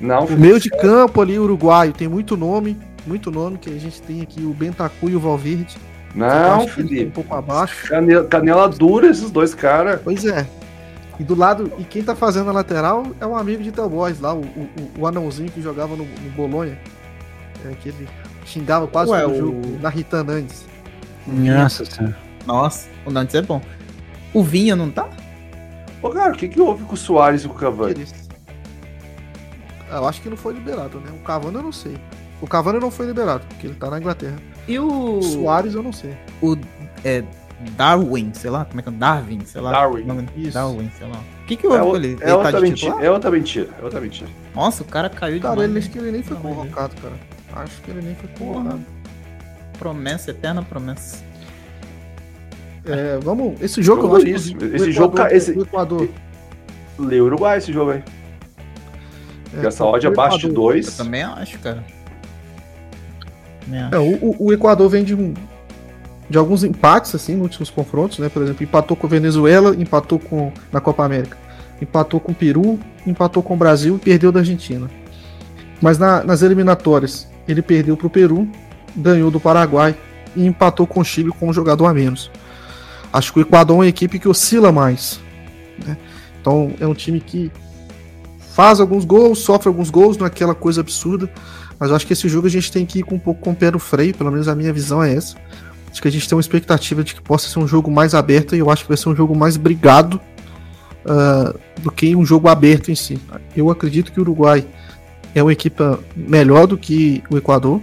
Não. 0.00 0.26
O 0.26 0.38
meio 0.38 0.60
de 0.60 0.70
campo 0.70 1.20
ali, 1.20 1.38
uruguaio, 1.38 1.92
tem 1.92 2.08
muito 2.08 2.36
nome. 2.36 2.76
Muito 3.06 3.30
nome, 3.30 3.56
que 3.56 3.70
a 3.70 3.78
gente 3.78 4.02
tem 4.02 4.20
aqui 4.20 4.42
o 4.42 4.52
Bentacu 4.52 5.08
e 5.08 5.14
o 5.14 5.20
Valverde. 5.20 5.76
Não, 6.12 6.66
Felipe. 6.66 7.04
Um 7.06 7.10
pouco 7.10 7.34
abaixo. 7.34 7.88
Canela, 7.88 8.26
canela 8.26 8.68
dura 8.68 9.08
esses 9.08 9.30
dois 9.30 9.54
caras. 9.54 10.00
Pois 10.02 10.24
é. 10.24 10.46
E 11.18 11.24
do 11.24 11.34
lado, 11.34 11.72
e 11.78 11.84
quem 11.84 12.02
tá 12.02 12.16
fazendo 12.16 12.50
a 12.50 12.52
lateral 12.52 13.06
é 13.20 13.26
um 13.26 13.36
amigo 13.36 13.62
de 13.62 13.70
Tel 13.70 13.88
Boys 13.88 14.20
lá, 14.20 14.34
o, 14.34 14.40
o, 14.40 14.68
o 14.98 15.06
anãozinho 15.06 15.50
que 15.50 15.62
jogava 15.62 15.94
no, 15.94 16.04
no 16.04 16.30
Bolonha. 16.34 16.76
É, 17.64 17.74
que 17.74 17.90
ele 17.90 18.08
xingava 18.44 18.86
quase 18.86 19.10
Ué, 19.10 19.22
todo 19.22 19.32
o 19.32 19.38
jogo, 19.38 19.78
na 19.80 19.88
Rita 19.88 20.22
Nandes. 20.24 20.66
Nossa 21.26 21.84
senhora. 21.84 22.16
Nossa, 22.44 22.88
o 23.04 23.10
Nandes 23.10 23.34
é 23.34 23.42
bom. 23.42 23.60
O 24.32 24.42
Vinha 24.42 24.76
não 24.76 24.90
tá? 24.90 25.08
Ô, 26.02 26.10
cara, 26.10 26.32
o 26.32 26.36
que, 26.36 26.48
que 26.48 26.60
houve 26.60 26.84
com 26.84 26.94
o 26.94 26.96
Soares 26.96 27.44
e 27.44 27.48
com 27.48 27.54
o 27.54 27.58
Cavani? 27.58 28.06
Eu 29.90 30.06
acho 30.06 30.20
que 30.20 30.28
não 30.28 30.36
foi 30.36 30.54
liberado, 30.54 31.00
né? 31.00 31.10
O 31.12 31.24
Cavani 31.24 31.56
eu 31.56 31.62
não 31.62 31.72
sei. 31.72 31.96
O 32.40 32.46
Cavani 32.46 32.78
não 32.78 32.90
foi 32.90 33.06
liberado, 33.06 33.46
porque 33.48 33.66
ele 33.66 33.74
tá 33.74 33.90
na 33.90 33.98
Inglaterra. 33.98 34.36
E 34.68 34.78
o. 34.78 35.22
Soares 35.22 35.74
eu 35.74 35.82
não 35.82 35.92
sei. 35.92 36.16
O. 36.42 36.56
É, 37.04 37.22
Darwin, 37.76 38.32
sei 38.34 38.50
lá, 38.50 38.64
como 38.64 38.80
é 38.80 38.82
que 38.82 38.88
é? 38.88 38.92
Darwin, 38.92 39.40
sei 39.46 39.60
lá. 39.60 39.72
Darwin. 39.72 40.28
Isso. 40.36 40.52
Darwin, 40.52 40.90
sei 40.98 41.08
lá. 41.08 41.18
O 41.42 41.46
que 41.46 41.56
que 41.56 41.66
houve 41.66 41.78
é, 41.78 42.10
ele? 42.10 42.18
É, 42.20 42.24
ele 42.24 42.32
outra 42.32 42.52
tá 42.52 42.60
mentira, 42.60 42.94
é 43.00 43.10
outra 43.10 43.30
mentira, 43.30 43.68
é 43.80 43.84
outra 43.84 44.00
mentira. 44.00 44.30
Nossa, 44.54 44.82
o 44.82 44.86
cara 44.86 45.08
caiu 45.08 45.36
de 45.36 45.42
Cara, 45.42 45.64
ele, 45.64 45.78
acho 45.78 45.90
que 45.90 45.98
ele 45.98 46.10
nem 46.10 46.22
foi 46.22 46.36
convocado, 46.36 46.94
cara. 47.00 47.14
Acho 47.54 47.80
que 47.80 47.90
ele 47.90 48.02
nem 48.02 48.14
foi 48.14 48.28
convocado. 48.38 48.80
Promessa, 49.78 50.30
eterna 50.30 50.62
promessa. 50.62 51.24
É, 52.86 53.18
vamos. 53.22 53.60
Esse 53.60 53.82
jogo, 53.82 54.02
jogo 54.02 54.14
eu 54.14 54.18
acho 54.18 54.28
isso. 54.28 54.56
Esse 54.74 54.92
jogo. 54.92 55.20
Esse, 55.30 55.58
Equador. 55.58 56.08
Lê 56.98 57.20
Uruguai 57.20 57.58
esse 57.58 57.72
jogo 57.72 57.92
aí. 57.92 58.02
É, 59.62 59.66
essa 59.66 59.84
odd 59.84 60.06
abaixo 60.06 60.38
de 60.38 60.48
2. 60.48 60.86
Eu 60.86 61.04
também 61.04 61.22
acho, 61.22 61.58
cara. 61.58 61.84
É, 63.92 63.98
o, 63.98 64.36
o, 64.38 64.52
Equador 64.52 64.88
vem 64.88 65.02
de, 65.02 65.14
um, 65.14 65.34
de 66.30 66.38
alguns 66.38 66.62
empates, 66.62 67.14
assim, 67.14 67.34
nos 67.34 67.44
últimos 67.44 67.70
confrontos, 67.70 68.20
né? 68.20 68.28
Por 68.28 68.42
exemplo, 68.42 68.62
empatou 68.62 68.96
com 68.96 69.06
a 69.06 69.10
Venezuela, 69.10 69.74
empatou 69.74 70.18
com 70.20 70.52
na 70.72 70.80
Copa 70.80 71.04
América. 71.04 71.36
Empatou 71.82 72.20
com 72.20 72.32
o 72.32 72.34
Peru, 72.34 72.78
empatou 73.06 73.42
com 73.42 73.54
o 73.54 73.56
Brasil 73.56 73.96
e 73.96 73.98
perdeu 73.98 74.30
da 74.30 74.40
Argentina. 74.40 74.88
Mas 75.82 75.98
na, 75.98 76.22
nas 76.22 76.42
eliminatórias, 76.42 77.28
ele 77.46 77.60
perdeu 77.60 77.96
para 77.96 78.06
o 78.06 78.10
Peru, 78.10 78.48
ganhou 78.96 79.30
do 79.30 79.40
Paraguai 79.40 79.94
e 80.34 80.46
empatou 80.46 80.86
com 80.86 81.00
o 81.00 81.04
Chile 81.04 81.30
com 81.30 81.48
um 81.48 81.52
jogador 81.52 81.86
a 81.86 81.92
menos. 81.92 82.30
Acho 83.16 83.32
que 83.32 83.38
o 83.38 83.42
Equador 83.42 83.76
é 83.76 83.78
uma 83.78 83.86
equipe 83.86 84.18
que 84.18 84.28
oscila 84.28 84.70
mais. 84.70 85.18
Né? 85.86 85.96
Então 86.38 86.74
é 86.78 86.86
um 86.86 86.92
time 86.92 87.18
que 87.18 87.50
faz 88.52 88.78
alguns 88.78 89.06
gols, 89.06 89.38
sofre 89.38 89.68
alguns 89.68 89.88
gols, 89.88 90.18
não 90.18 90.26
é 90.26 90.28
aquela 90.28 90.54
coisa 90.54 90.82
absurda. 90.82 91.30
Mas 91.80 91.90
acho 91.90 92.06
que 92.06 92.12
esse 92.12 92.28
jogo 92.28 92.46
a 92.46 92.50
gente 92.50 92.70
tem 92.70 92.84
que 92.84 92.98
ir 92.98 93.04
com 93.04 93.14
um 93.14 93.18
pouco 93.18 93.40
com 93.40 93.52
o 93.52 93.56
pé 93.56 93.70
no 93.70 93.78
freio, 93.78 94.14
pelo 94.14 94.30
menos 94.30 94.48
a 94.48 94.54
minha 94.54 94.70
visão 94.70 95.02
é 95.02 95.14
essa. 95.14 95.34
Acho 95.90 96.02
que 96.02 96.08
a 96.08 96.10
gente 96.10 96.28
tem 96.28 96.36
uma 96.36 96.42
expectativa 96.42 97.02
de 97.02 97.14
que 97.14 97.22
possa 97.22 97.48
ser 97.48 97.58
um 97.58 97.66
jogo 97.66 97.90
mais 97.90 98.14
aberto 98.14 98.54
e 98.54 98.58
eu 98.58 98.68
acho 98.68 98.82
que 98.82 98.88
vai 98.88 98.98
ser 98.98 99.08
um 99.08 99.16
jogo 99.16 99.34
mais 99.34 99.56
brigado 99.56 100.20
uh, 101.06 101.58
do 101.80 101.90
que 101.90 102.14
um 102.14 102.24
jogo 102.24 102.48
aberto 102.48 102.90
em 102.90 102.94
si. 102.94 103.18
Eu 103.56 103.70
acredito 103.70 104.12
que 104.12 104.18
o 104.18 104.22
Uruguai 104.22 104.66
é 105.34 105.42
uma 105.42 105.52
equipe 105.54 105.82
melhor 106.14 106.66
do 106.66 106.76
que 106.76 107.24
o 107.30 107.38
Equador, 107.38 107.80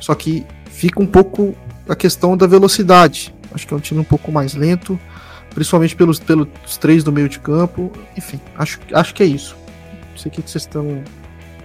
só 0.00 0.16
que 0.16 0.44
fica 0.66 1.00
um 1.00 1.06
pouco 1.06 1.54
a 1.88 1.94
questão 1.94 2.36
da 2.36 2.48
velocidade. 2.48 3.32
Acho 3.54 3.66
que 3.66 3.74
é 3.74 3.76
um 3.76 3.80
time 3.80 4.00
um 4.00 4.04
pouco 4.04 4.30
mais 4.30 4.54
lento, 4.54 4.98
principalmente 5.54 5.94
pelos, 5.94 6.18
pelos 6.18 6.48
três 6.80 7.04
do 7.04 7.12
meio 7.12 7.28
de 7.28 7.38
campo. 7.38 7.92
Enfim, 8.16 8.40
acho, 8.56 8.80
acho 8.92 9.14
que 9.14 9.22
é 9.22 9.26
isso. 9.26 9.56
Não 10.10 10.18
sei 10.18 10.30
o 10.30 10.34
que 10.34 10.40
vocês 10.42 10.62
estão 10.62 11.02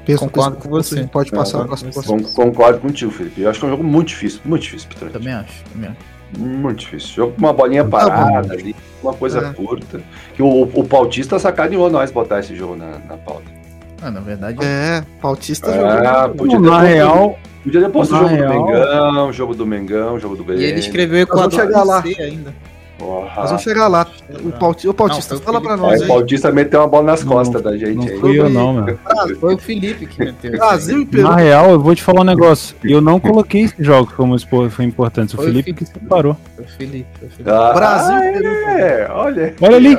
pensando. 0.05 0.29
Concordo 0.31 0.57
com 0.57 0.69
você. 0.69 1.03
Pode 1.05 1.31
passar 1.31 1.65
para 1.65 1.73
as 1.73 2.33
Concordo 2.33 2.79
contigo, 2.79 3.11
Felipe. 3.11 3.41
Eu 3.41 3.49
acho 3.49 3.59
que 3.59 3.65
é 3.65 3.67
um 3.67 3.71
jogo 3.71 3.83
muito 3.83 4.09
difícil, 4.09 4.41
muito 4.45 4.63
difícil, 4.63 4.89
Petrone. 4.89 5.13
Também 5.13 5.33
acho, 5.33 5.63
também 5.71 5.89
acho. 5.89 6.17
Muito 6.37 6.79
difícil. 6.79 7.13
Jogo 7.15 7.33
com 7.33 7.39
uma 7.39 7.53
bolinha 7.53 7.83
tá 7.83 7.89
parada 7.89 8.53
ali, 8.53 8.75
uma 9.01 9.13
coisa 9.13 9.39
é. 9.39 9.53
curta. 9.53 10.01
Que 10.33 10.41
o, 10.41 10.63
o 10.63 10.83
Pautista 10.83 11.39
sacaneou 11.39 11.89
nós 11.89 12.11
botar 12.11 12.39
esse 12.39 12.55
jogo 12.55 12.75
na, 12.75 12.99
na 12.99 13.17
pauta. 13.17 13.57
Ah, 14.01 14.11
na 14.11 14.19
verdade. 14.19 14.59
É, 14.61 15.03
Pautista 15.21 15.71
é, 15.71 16.27
podia 16.29 16.59
Na 16.59 16.81
real. 16.81 17.39
Podia 17.67 17.81
ter 17.81 17.89
posto 17.89 18.15
o 18.15 18.19
jogo 18.19 18.29
real... 18.29 18.53
do 18.53 18.65
Mengão, 18.65 19.33
jogo 19.33 19.53
do 19.53 19.65
Mengão, 19.65 20.19
jogo 20.19 20.35
do 20.37 20.43
Grêmio. 20.45 20.63
E 20.63 20.69
ele 20.69 20.79
escreveu 20.79 21.19
Equador 21.19 21.51
chegar 21.51 21.83
lá. 21.83 22.01
ainda. 22.01 22.55
Porra. 22.97 23.35
Nós 23.35 23.49
vamos 23.49 23.61
chegar 23.61 23.87
lá. 23.89 24.07
O, 24.41 24.51
Pauti, 24.53 24.87
o 24.87 24.93
Pautista, 24.93 25.35
não, 25.35 25.41
fala 25.41 25.59
pra 25.59 25.75
nós. 25.75 26.01
É, 26.01 26.05
o 26.05 26.07
Pautista 26.07 26.49
meteu 26.49 26.79
uma 26.79 26.87
bola 26.87 27.07
nas 27.07 27.25
costas 27.25 27.61
não, 27.61 27.71
da 27.71 27.77
gente 27.77 27.97
não 27.97 28.03
aí. 28.05 28.19
Fui 28.19 28.39
eu, 28.39 28.49
não, 28.49 28.73
meu. 28.73 28.97
Foi 29.37 29.55
o 29.55 29.57
Felipe 29.57 30.07
que 30.07 30.17
meteu. 30.17 30.51
Brasil 30.53 31.01
e 31.01 31.05
Peru. 31.05 31.23
Na 31.23 31.35
real, 31.35 31.71
eu 31.71 31.79
vou 31.79 31.93
te 31.93 32.01
falar 32.01 32.21
um 32.21 32.23
negócio. 32.23 32.73
Eu 32.85 33.01
não 33.01 33.19
coloquei 33.19 33.63
esses 33.63 33.85
jogos 33.85 34.13
como 34.13 34.39
foi 34.69 34.85
importante. 34.85 35.35
O 35.35 35.37
Felipe, 35.39 35.73
Felipe 35.73 35.73
que 35.73 35.85
separou. 35.85 36.37
Foi 36.55 36.63
o 36.63 36.67
Felipe. 36.69 37.07
Foi 37.19 37.27
o 37.27 37.31
Felipe. 37.31 37.49
Ah, 37.51 37.73
Brasil 37.73 38.17
e 38.17 38.33
Peru. 38.33 38.47
É, 38.47 39.11
olha. 39.11 39.55
Olha 39.61 39.75
ali. 39.75 39.97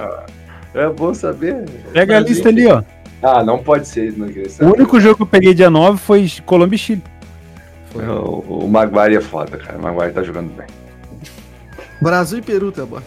É 0.75 0.89
bom 0.89 1.13
saber. 1.13 1.67
Pega 1.93 2.07
Brasil, 2.07 2.17
a 2.17 2.21
lista 2.21 2.49
ali, 2.49 2.67
ó. 2.67 2.83
Ah, 3.23 3.45
não 3.45 3.59
pode 3.59 3.87
ser. 3.87 4.13
Não 4.17 4.27
o 4.27 4.75
único 4.75 4.99
jogo 4.99 5.17
que 5.17 5.23
eu 5.23 5.27
peguei 5.27 5.53
dia 5.53 5.69
9 5.69 5.99
foi 5.99 6.31
Colômbia 6.47 6.77
e 6.77 6.79
Chile. 6.79 7.03
O, 7.95 8.65
o 8.65 8.69
Maguire 8.69 9.17
é 9.17 9.21
foda, 9.21 9.57
cara. 9.57 9.79
O 9.79 9.83
Maguire 9.83 10.13
tá 10.13 10.23
jogando 10.23 10.55
bem. 10.55 10.67
Brasil 12.01 12.39
e 12.39 12.43
Peru, 12.43 12.71
tá 12.71 12.85
boss. 12.85 13.03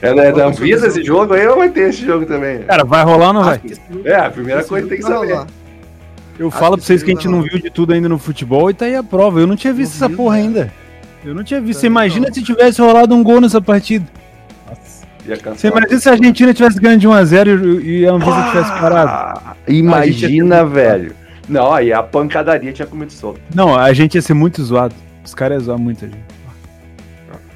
É, 0.00 0.14
né, 0.14 0.30
da 0.30 0.46
Anvisa 0.46 0.86
esse 0.86 1.02
jogo 1.02 1.34
aí 1.34 1.46
ou 1.46 1.56
vai 1.56 1.70
ter 1.70 1.88
esse 1.88 2.04
jogo 2.04 2.26
também? 2.26 2.62
Cara, 2.64 2.84
vai 2.84 3.02
rolar 3.02 3.28
ou 3.28 3.32
não 3.32 3.44
vai? 3.44 3.60
É, 4.04 4.14
a 4.14 4.30
primeira 4.30 4.62
coisa 4.62 4.86
tem 4.86 4.98
que 4.98 5.02
saber. 5.02 5.32
Rolar. 5.32 5.46
Eu 6.38 6.48
Acho 6.48 6.58
falo 6.58 6.76
pra 6.76 6.84
vocês 6.84 7.02
que 7.02 7.10
a 7.10 7.14
gente 7.14 7.28
não 7.28 7.40
viu 7.40 7.58
de 7.58 7.70
tudo 7.70 7.94
ainda 7.94 8.08
no 8.08 8.18
futebol 8.18 8.68
e 8.70 8.74
tá 8.74 8.84
aí 8.84 8.94
a 8.94 9.02
prova. 9.02 9.40
Eu 9.40 9.46
não 9.46 9.56
tinha 9.56 9.72
visto 9.72 9.98
não 9.98 10.06
essa 10.06 10.16
porra 10.16 10.36
né? 10.36 10.42
ainda. 10.42 10.72
Eu 11.24 11.34
não 11.34 11.42
tinha 11.42 11.60
visto. 11.60 11.80
Você 11.80 11.86
imagina 11.86 12.32
se 12.32 12.42
tivesse 12.42 12.80
rolado 12.80 13.14
um 13.14 13.22
gol 13.22 13.40
nessa 13.40 13.60
partida. 13.60 14.06
Você 15.26 15.68
imagina 15.68 15.98
se 15.98 16.08
a 16.08 16.12
Argentina 16.12 16.54
tivesse 16.54 16.78
ganho 16.78 16.98
de 16.98 17.08
1x0 17.08 17.82
e 17.82 18.06
a 18.06 18.12
Anvisa 18.12 18.36
ah, 18.36 18.48
tivesse 18.50 18.70
parado? 18.72 19.56
Imagina, 19.66 20.64
velho. 20.64 21.14
Não, 21.48 21.72
aí 21.72 21.92
a 21.92 22.02
pancadaria 22.02 22.72
tinha 22.72 22.86
comido 22.86 23.12
solto. 23.12 23.40
Não, 23.54 23.76
a 23.76 23.92
gente 23.92 24.16
ia 24.16 24.22
ser 24.22 24.34
muito 24.34 24.62
zoado. 24.62 24.94
Os 25.24 25.34
caras 25.34 25.58
iam 25.58 25.64
zoar 25.64 25.78
muito 25.78 26.04
a 26.04 26.08
gente. 26.08 26.24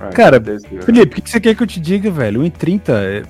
Ah, 0.01 0.07
Cara, 0.09 0.43
Felipe, 0.83 1.19
o 1.19 1.23
que, 1.23 1.31
você 1.31 1.41
quer 1.41 1.55
que 1.55 1.63
eu 1.63 1.67
te 1.67 1.79
diga, 1.79 2.11
velho? 2.11 2.41
1,30 2.43 2.83
é. 2.89 3.23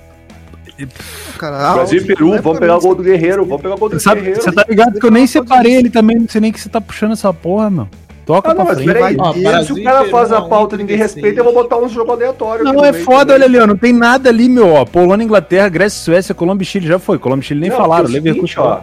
Cara, 1.37 1.73
Brasil 1.73 2.01
e 2.01 2.05
Peru, 2.05 2.41
vamos 2.41 2.59
pegar 2.59 2.77
o 2.77 2.81
gol 2.81 2.95
do 2.95 3.03
Guerreiro, 3.03 3.45
vamos 3.45 3.61
pegar 3.61 3.75
o 3.75 3.77
gol 3.77 3.89
do 3.89 3.99
sabe, 3.99 4.21
Guerreiro. 4.21 4.41
Você 4.41 4.51
tá 4.51 4.65
ligado 4.67 4.99
que 4.99 5.05
eu 5.05 5.11
nem 5.11 5.27
separei 5.27 5.73
ele 5.73 5.89
também, 5.89 6.17
não 6.17 6.27
sei 6.27 6.41
nem 6.41 6.51
que 6.51 6.59
você 6.59 6.69
tá 6.69 6.79
puxando 6.79 7.11
essa 7.11 7.31
porra, 7.33 7.69
meu. 7.69 7.87
Toca 8.25 8.51
ah, 8.51 8.53
não, 8.53 8.65
pra 8.65 8.75
frente. 8.75 8.93
Peraí, 8.93 9.17
ah, 9.19 9.63
se 9.63 9.73
o 9.73 9.83
cara 9.83 10.05
faz 10.09 10.31
a 10.31 10.41
pauta 10.41 10.75
e 10.75 10.77
ninguém 10.77 10.95
respeita, 10.95 11.39
eu 11.39 11.43
vou 11.43 11.53
botar 11.53 11.77
um 11.77 11.89
jogo 11.89 12.11
aleatório. 12.11 12.63
Não, 12.63 12.85
é 12.85 12.93
foda, 12.93 13.33
olha 13.33 13.45
ali, 13.45 13.59
ó, 13.59 13.67
não 13.67 13.75
tem 13.75 13.91
nada 13.91 14.29
ali, 14.29 14.47
meu, 14.47 14.69
ó. 14.69 14.85
Polônia, 14.85 15.23
Inglaterra, 15.23 15.67
Grécia, 15.69 15.99
Suécia, 15.99 16.33
Colômbia 16.33 16.63
e 16.63 16.65
Chile 16.65 16.87
já 16.87 16.99
foi. 16.99 17.19
Colômbia 17.19 17.43
e 17.43 17.47
Chile 17.47 17.59
nem 17.59 17.69
não, 17.69 17.77
falaram, 17.77 18.07
é 18.07 18.11
Leverkusen. 18.11 18.55
Ó, 18.59 18.79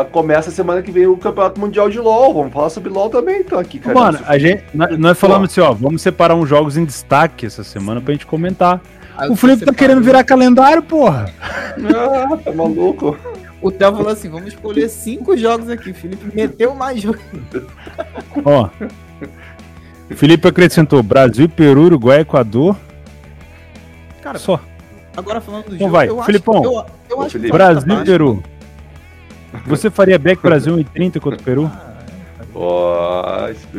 Uh, 0.00 0.04
começa 0.06 0.50
a 0.50 0.52
semana 0.52 0.82
que 0.82 0.90
vem 0.90 1.06
o 1.06 1.16
Campeonato 1.16 1.60
Mundial 1.60 1.88
de 1.88 1.98
LoL. 1.98 2.34
Vamos 2.34 2.52
falar 2.52 2.70
sobre 2.70 2.90
LoL 2.90 3.08
também, 3.08 3.40
então, 3.40 3.58
aqui, 3.58 3.78
cara. 3.78 3.94
Mano, 3.94 4.18
a 4.26 4.38
gente, 4.38 4.64
nós 4.98 5.18
falamos 5.18 5.50
assim, 5.50 5.60
ó, 5.60 5.72
vamos 5.72 6.02
separar 6.02 6.34
uns 6.34 6.48
jogos 6.48 6.76
em 6.76 6.84
destaque 6.84 7.46
essa 7.46 7.64
semana 7.64 8.00
pra 8.00 8.12
gente 8.12 8.26
comentar. 8.26 8.80
Ah, 9.16 9.28
o 9.30 9.36
Felipe 9.36 9.64
tá 9.64 9.72
querendo 9.72 10.02
virar 10.02 10.24
calendário, 10.24 10.82
porra. 10.82 11.32
Ah, 11.40 12.36
tá 12.36 12.52
maluco. 12.52 13.16
O 13.62 13.70
Theo 13.70 13.96
falou 13.96 14.12
assim: 14.12 14.28
vamos 14.28 14.48
escolher 14.48 14.88
cinco 14.88 15.36
jogos 15.36 15.70
aqui. 15.70 15.90
O 15.90 15.94
Felipe 15.94 16.30
meteu 16.34 16.74
mais 16.74 17.00
jogos. 17.00 17.22
Ó. 18.44 18.68
O 20.10 20.14
Felipe 20.14 20.46
acrescentou 20.46 21.02
Brasil, 21.02 21.48
Peru, 21.48 21.84
Uruguai, 21.84 22.20
Equador. 22.20 22.76
Cara, 24.20 24.38
só. 24.38 24.60
Agora 25.16 25.40
falando 25.40 25.64
do 25.64 25.74
então 25.74 25.88
jogo. 25.88 26.16
Vai, 26.16 26.26
Filipão. 26.26 26.62
Eu, 26.62 26.84
eu 27.08 27.22
acho 27.22 27.30
Felipe. 27.30 27.52
Brasil, 27.52 28.02
e 28.02 28.04
Peru. 28.04 28.42
Você 29.66 29.90
faria 29.90 30.18
back 30.18 30.42
Brasil 30.42 30.76
1,30 30.76 31.20
contra 31.20 31.40
o 31.40 31.42
Peru? 31.42 31.70
Oh, 32.54 33.22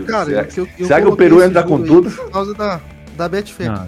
Cara, 0.08 0.26
será, 0.26 0.48
eu, 0.56 0.68
eu 0.78 0.86
será 0.86 1.02
que 1.02 1.08
o 1.08 1.16
Peru 1.16 1.42
entra 1.42 1.64
com 1.64 1.82
tudo? 1.82 2.12
Por 2.12 2.30
causa 2.30 2.54
da, 2.54 2.80
da 3.18 3.28
Betfair. 3.28 3.72
Ah. 3.72 3.88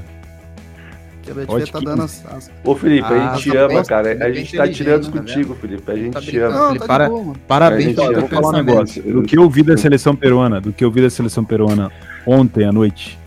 Que 1.21 1.29
a 1.29 1.33
Betfair 1.35 1.71
tá 1.71 1.79
dando 1.79 2.01
as, 2.01 2.25
as... 2.25 2.51
Ô, 2.63 2.75
Felipe, 2.75 3.05
ah, 3.07 3.33
a 3.33 3.35
gente 3.35 3.55
ama, 3.55 3.85
cara. 3.85 4.25
A 4.25 4.31
gente 4.31 4.57
tá 4.57 4.67
tirando 4.67 5.05
né, 5.05 5.11
contigo, 5.11 5.53
Felipe. 5.53 5.91
A 5.91 5.95
gente 5.95 6.13
tá 6.13 6.21
te 6.21 6.39
ama. 6.39 6.57
Não, 6.57 6.67
Felipe, 6.69 6.79
tá 6.79 6.87
para, 6.87 7.07
boa, 7.07 7.35
parabéns 7.47 7.95
pelo 7.95 8.27
falar 8.27 8.49
um 8.49 8.63
negócio. 8.63 9.03
Do 9.03 9.21
que 9.21 9.37
eu 9.37 9.47
vi 9.47 9.61
da 9.61 9.77
seleção 9.77 10.15
peruana, 10.15 10.59
do 10.59 10.73
que 10.73 10.83
eu 10.83 10.89
vi 10.89 11.01
da 11.01 11.09
seleção 11.09 11.43
peruana 11.43 11.91
ontem 12.25 12.65
à 12.65 12.71
noite, 12.71 13.19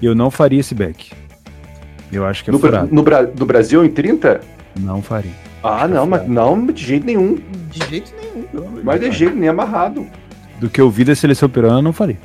eu 0.00 0.14
não 0.14 0.30
faria 0.30 0.60
esse 0.60 0.74
back. 0.74 1.12
Eu 2.10 2.24
acho 2.24 2.44
que 2.44 2.50
é 2.50 2.52
no, 2.52 2.58
furado. 2.58 2.88
No, 2.90 3.02
no 3.02 3.46
Brasil 3.46 3.84
em 3.84 3.90
30? 3.90 4.40
Não 4.80 5.02
faria. 5.02 5.32
Ah, 5.64 5.88
não, 5.88 6.06
mas 6.06 6.28
não, 6.28 6.66
de 6.66 6.84
jeito 6.84 7.06
nenhum. 7.06 7.38
De 7.70 7.88
jeito 7.88 8.12
nenhum. 8.20 8.82
Mas 8.84 9.00
de 9.00 9.10
jeito 9.10 9.34
nem 9.34 9.48
amarrado. 9.48 10.06
Do 10.60 10.68
que 10.68 10.78
eu 10.78 10.90
vi 10.90 11.04
da 11.04 11.14
seleção 11.14 11.48
peruana, 11.48 11.80
não 11.80 11.92
faria. 11.92 12.18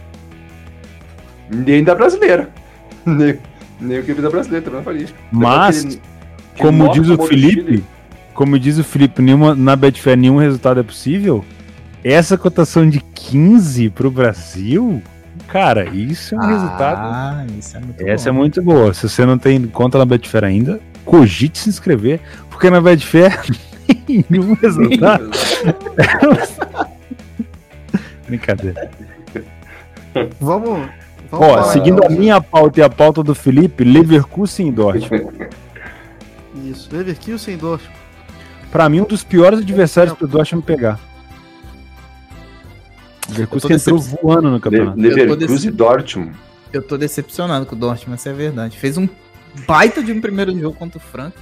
Nem 1.50 1.82
da 1.82 1.96
brasileira. 1.96 2.50
Nem, 3.06 3.40
nem 3.80 4.00
o 4.00 4.04
que 4.04 4.12
eu 4.12 4.16
vi 4.16 4.22
da 4.22 4.30
brasileira, 4.30 4.64
também 4.64 4.80
não 4.80 4.84
faria. 4.84 5.08
Mas, 5.32 5.80
aquele, 5.80 6.02
aquele 6.54 6.68
como 6.68 6.92
diz 6.92 7.10
o 7.10 7.18
Felipe, 7.18 7.84
como 8.34 8.60
diz 8.60 8.78
o 8.78 8.84
Felipe, 8.84 9.22
nenhuma, 9.22 9.56
na 9.56 9.74
Betfair 9.76 10.18
nenhum 10.18 10.36
resultado 10.36 10.82
é 10.82 10.84
possível. 10.84 11.44
Essa 12.04 12.38
cotação 12.38 12.88
de 12.90 13.00
15 13.00 13.90
pro 13.90 14.12
Brasil, 14.12 15.02
cara, 15.48 15.86
isso 15.86 16.36
é 16.36 16.38
um 16.38 16.42
ah, 16.42 16.48
resultado. 16.48 17.52
Isso 17.58 17.78
é 17.78 17.80
muito 17.80 18.08
Essa 18.08 18.32
bom. 18.32 18.36
é 18.36 18.40
muito 18.40 18.62
boa. 18.62 18.94
Se 18.94 19.08
você 19.08 19.26
não 19.26 19.38
tem 19.38 19.66
conta 19.68 19.98
na 19.98 20.06
Betfair 20.06 20.44
ainda, 20.44 20.80
cogite 21.06 21.58
se 21.58 21.70
inscrever, 21.70 22.20
porque 22.60 22.70
na 22.70 22.82
Betfair 22.82 23.40
nenhum 24.30 24.54
resultado. 24.54 25.32
Brincadeira. 28.28 28.92
Vamos. 30.42 30.90
vamos 31.32 31.48
Ó, 31.48 31.64
seguindo 31.72 32.06
a 32.06 32.10
minha 32.10 32.42
pauta 32.42 32.82
e 32.82 32.84
a 32.84 32.90
pauta 32.90 33.24
do 33.24 33.34
Felipe, 33.34 33.86
Leverkusen 33.86 34.68
e 34.68 34.72
Dortmund. 34.74 35.48
Isso, 36.66 36.90
Leverkusen 36.92 37.54
e 37.54 37.58
Dortmund. 37.58 37.98
Pra 38.70 38.90
mim, 38.90 39.00
um 39.00 39.06
dos 39.06 39.24
piores 39.24 39.60
adversários 39.60 40.14
pro 40.14 40.28
Dortmund 40.28 40.66
pegar. 40.66 41.00
Leverkusen 43.30 43.78
entrou 43.78 44.00
voando 44.00 44.52
no 44.52 44.60
campeonato. 44.60 45.00
Leverkusen 45.00 45.70
e 45.70 45.72
Dortmund. 45.72 46.36
Eu 46.74 46.84
tô 46.84 46.98
decepcionado 46.98 47.66
com 47.66 47.74
o 47.74 47.80
Dortmund, 47.80 48.20
essa 48.20 48.28
é 48.28 48.34
a 48.34 48.36
verdade. 48.36 48.78
Fez 48.78 48.98
um 48.98 49.08
baita 49.66 50.04
de 50.04 50.12
um 50.12 50.20
primeiro 50.20 50.52
jogo 50.60 50.78
contra 50.78 50.98
o 50.98 51.02
Franco. 51.02 51.40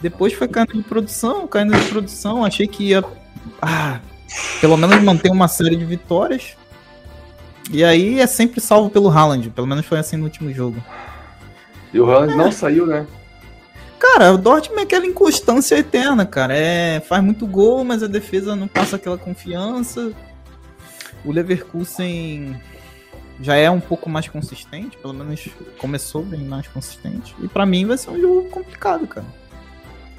Depois 0.00 0.32
foi 0.32 0.48
caindo 0.48 0.74
de 0.74 0.82
produção, 0.82 1.46
caindo 1.46 1.76
de 1.76 1.88
produção. 1.88 2.44
Achei 2.44 2.66
que 2.66 2.84
ia. 2.84 3.04
Ah, 3.60 4.00
pelo 4.60 4.76
menos 4.76 5.02
manter 5.02 5.30
uma 5.30 5.48
série 5.48 5.76
de 5.76 5.84
vitórias. 5.84 6.56
E 7.70 7.84
aí 7.84 8.20
é 8.20 8.26
sempre 8.26 8.60
salvo 8.60 8.90
pelo 8.90 9.08
Haaland. 9.08 9.50
Pelo 9.50 9.66
menos 9.66 9.86
foi 9.86 9.98
assim 9.98 10.16
no 10.16 10.24
último 10.24 10.52
jogo. 10.52 10.82
E 11.92 12.00
o 12.00 12.10
Haaland 12.10 12.32
é. 12.32 12.36
não 12.36 12.52
saiu, 12.52 12.86
né? 12.86 13.06
Cara, 13.98 14.32
o 14.32 14.38
Dortmund 14.38 14.80
é 14.80 14.84
aquela 14.84 15.06
inconstância 15.06 15.76
eterna, 15.76 16.24
cara. 16.24 16.56
É, 16.56 17.00
faz 17.00 17.22
muito 17.22 17.46
gol, 17.46 17.84
mas 17.84 18.02
a 18.02 18.06
defesa 18.06 18.56
não 18.56 18.66
passa 18.66 18.96
aquela 18.96 19.18
confiança. 19.18 20.12
O 21.24 21.30
Leverkusen 21.30 22.56
já 23.40 23.56
é 23.56 23.70
um 23.70 23.80
pouco 23.80 24.08
mais 24.08 24.26
consistente, 24.26 24.96
pelo 24.96 25.12
menos 25.12 25.48
começou 25.78 26.22
bem 26.22 26.40
mais 26.40 26.66
consistente. 26.68 27.34
E 27.42 27.48
para 27.48 27.66
mim 27.66 27.86
vai 27.86 27.98
ser 27.98 28.10
um 28.10 28.20
jogo 28.20 28.48
complicado, 28.48 29.06
cara. 29.06 29.26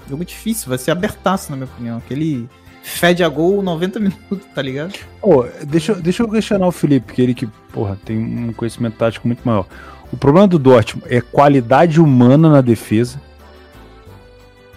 Jogo 0.09 0.25
difícil, 0.25 0.69
vai 0.69 0.77
ser 0.77 0.91
abertaço, 0.91 1.51
na 1.51 1.57
minha 1.57 1.69
opinião. 1.69 1.97
Aquele 1.97 2.49
fede 2.83 3.23
a 3.23 3.29
gol 3.29 3.61
90 3.61 3.99
minutos, 3.99 4.45
tá 4.53 4.61
ligado? 4.61 4.93
Oh, 5.21 5.43
deixa, 5.65 5.93
deixa 5.95 6.23
eu 6.23 6.29
questionar 6.29 6.67
o 6.67 6.71
Felipe, 6.71 7.13
que 7.13 7.21
ele 7.21 7.33
que, 7.33 7.47
porra, 7.71 7.97
tem 8.03 8.17
um 8.17 8.53
conhecimento 8.53 8.97
tático 8.97 9.27
muito 9.27 9.41
maior. 9.43 9.65
O 10.11 10.17
problema 10.17 10.47
do 10.47 10.59
Dortmund 10.59 11.07
é 11.09 11.21
qualidade 11.21 12.01
humana 12.01 12.49
na 12.49 12.61
defesa. 12.61 13.21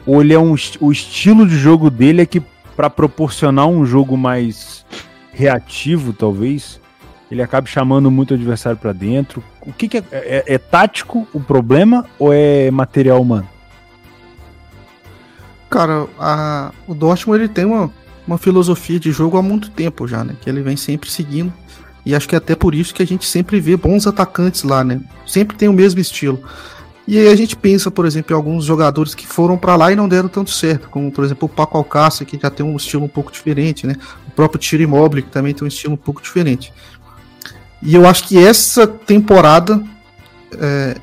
Ou 0.07 0.21
ele 0.21 0.35
é 0.35 0.39
um, 0.39 0.55
o 0.81 0.93
estilo 0.93 1.47
de 1.47 1.57
jogo 1.57 1.91
dele 1.91 2.23
é 2.23 2.27
que 2.27 2.43
para 2.77 2.91
proporcionar 2.91 3.67
um 3.67 3.87
jogo 3.87 4.17
mais 4.17 4.85
reativo, 5.33 6.13
talvez, 6.13 6.81
ele 7.31 7.43
acaba 7.43 7.67
chamando 7.67 8.11
muito 8.11 8.33
o 8.33 8.35
adversário 8.35 8.79
para 8.79 8.93
dentro. 8.93 9.43
O 9.63 9.73
que, 9.73 9.89
que 9.89 9.99
é, 9.99 10.05
é, 10.13 10.45
é, 10.47 10.59
tático 10.59 11.27
o 11.33 11.41
problema 11.41 12.07
ou 12.19 12.33
é 12.33 12.71
material 12.71 13.21
humano? 13.21 13.49
Cara, 15.75 16.07
a, 16.21 16.71
o 16.87 16.95
Dortmund 16.95 17.41
ele 17.41 17.49
tem 17.49 17.65
uma, 17.65 17.93
uma 18.29 18.39
filosofia 18.39 19.01
de 19.01 19.11
jogo 19.11 19.37
há 19.37 19.43
muito 19.43 19.73
tempo 19.73 20.07
já, 20.07 20.23
né? 20.23 20.37
Que 20.41 20.49
ele 20.49 20.63
vem 20.63 20.77
sempre 20.77 21.11
seguindo. 21.11 21.53
E 22.07 22.15
acho 22.15 22.29
que 22.29 22.37
é 22.37 22.39
até 22.39 22.55
por 22.55 22.77
isso 22.77 22.95
que 22.95 23.03
a 23.03 23.07
gente 23.07 23.27
sempre 23.27 23.59
vê 23.59 23.77
bons 23.77 24.07
atacantes 24.07 24.63
lá, 24.63 24.85
né? 24.85 25.01
Sempre 25.27 25.57
tem 25.57 25.69
o 25.69 25.73
mesmo 25.73 25.99
estilo. 25.99 26.41
E 27.09 27.19
aí 27.19 27.27
a 27.27 27.35
gente 27.35 27.57
pensa, 27.57 27.91
por 27.91 28.07
exemplo, 28.07 28.33
em 28.33 28.37
alguns 28.37 28.65
jogadores 28.65 29.17
que 29.17 29.27
foram 29.27 29.59
para 29.59 29.75
lá 29.75 29.91
e 29.91 29.97
não 29.97 30.09
deram 30.09 30.29
tanto 30.29 30.53
certo, 30.53 30.89
como 30.89 31.11
por 31.11 31.25
exemplo 31.25 31.47
o 31.47 31.49
Paco 31.49 31.77
Alcácer, 31.77 32.25
que 32.25 32.39
já 32.41 32.51
tem 32.51 32.65
um 32.65 32.77
estilo 32.77 33.03
um 33.03 33.09
pouco 33.09 33.33
diferente, 33.33 33.85
né? 33.85 33.97
O 34.29 34.31
próprio 34.31 34.61
Thierry 34.61 34.85
Immobile, 34.85 35.23
que 35.23 35.31
também 35.31 35.53
tem 35.53 35.65
um 35.65 35.69
estilo 35.69 35.95
um 35.95 35.97
pouco 35.97 36.23
diferente. 36.23 36.73
E 37.83 37.97
eu 37.97 38.07
acho 38.07 38.29
que 38.29 38.39
essa 38.39 38.87
temporada 38.87 39.83
é, 40.57 40.95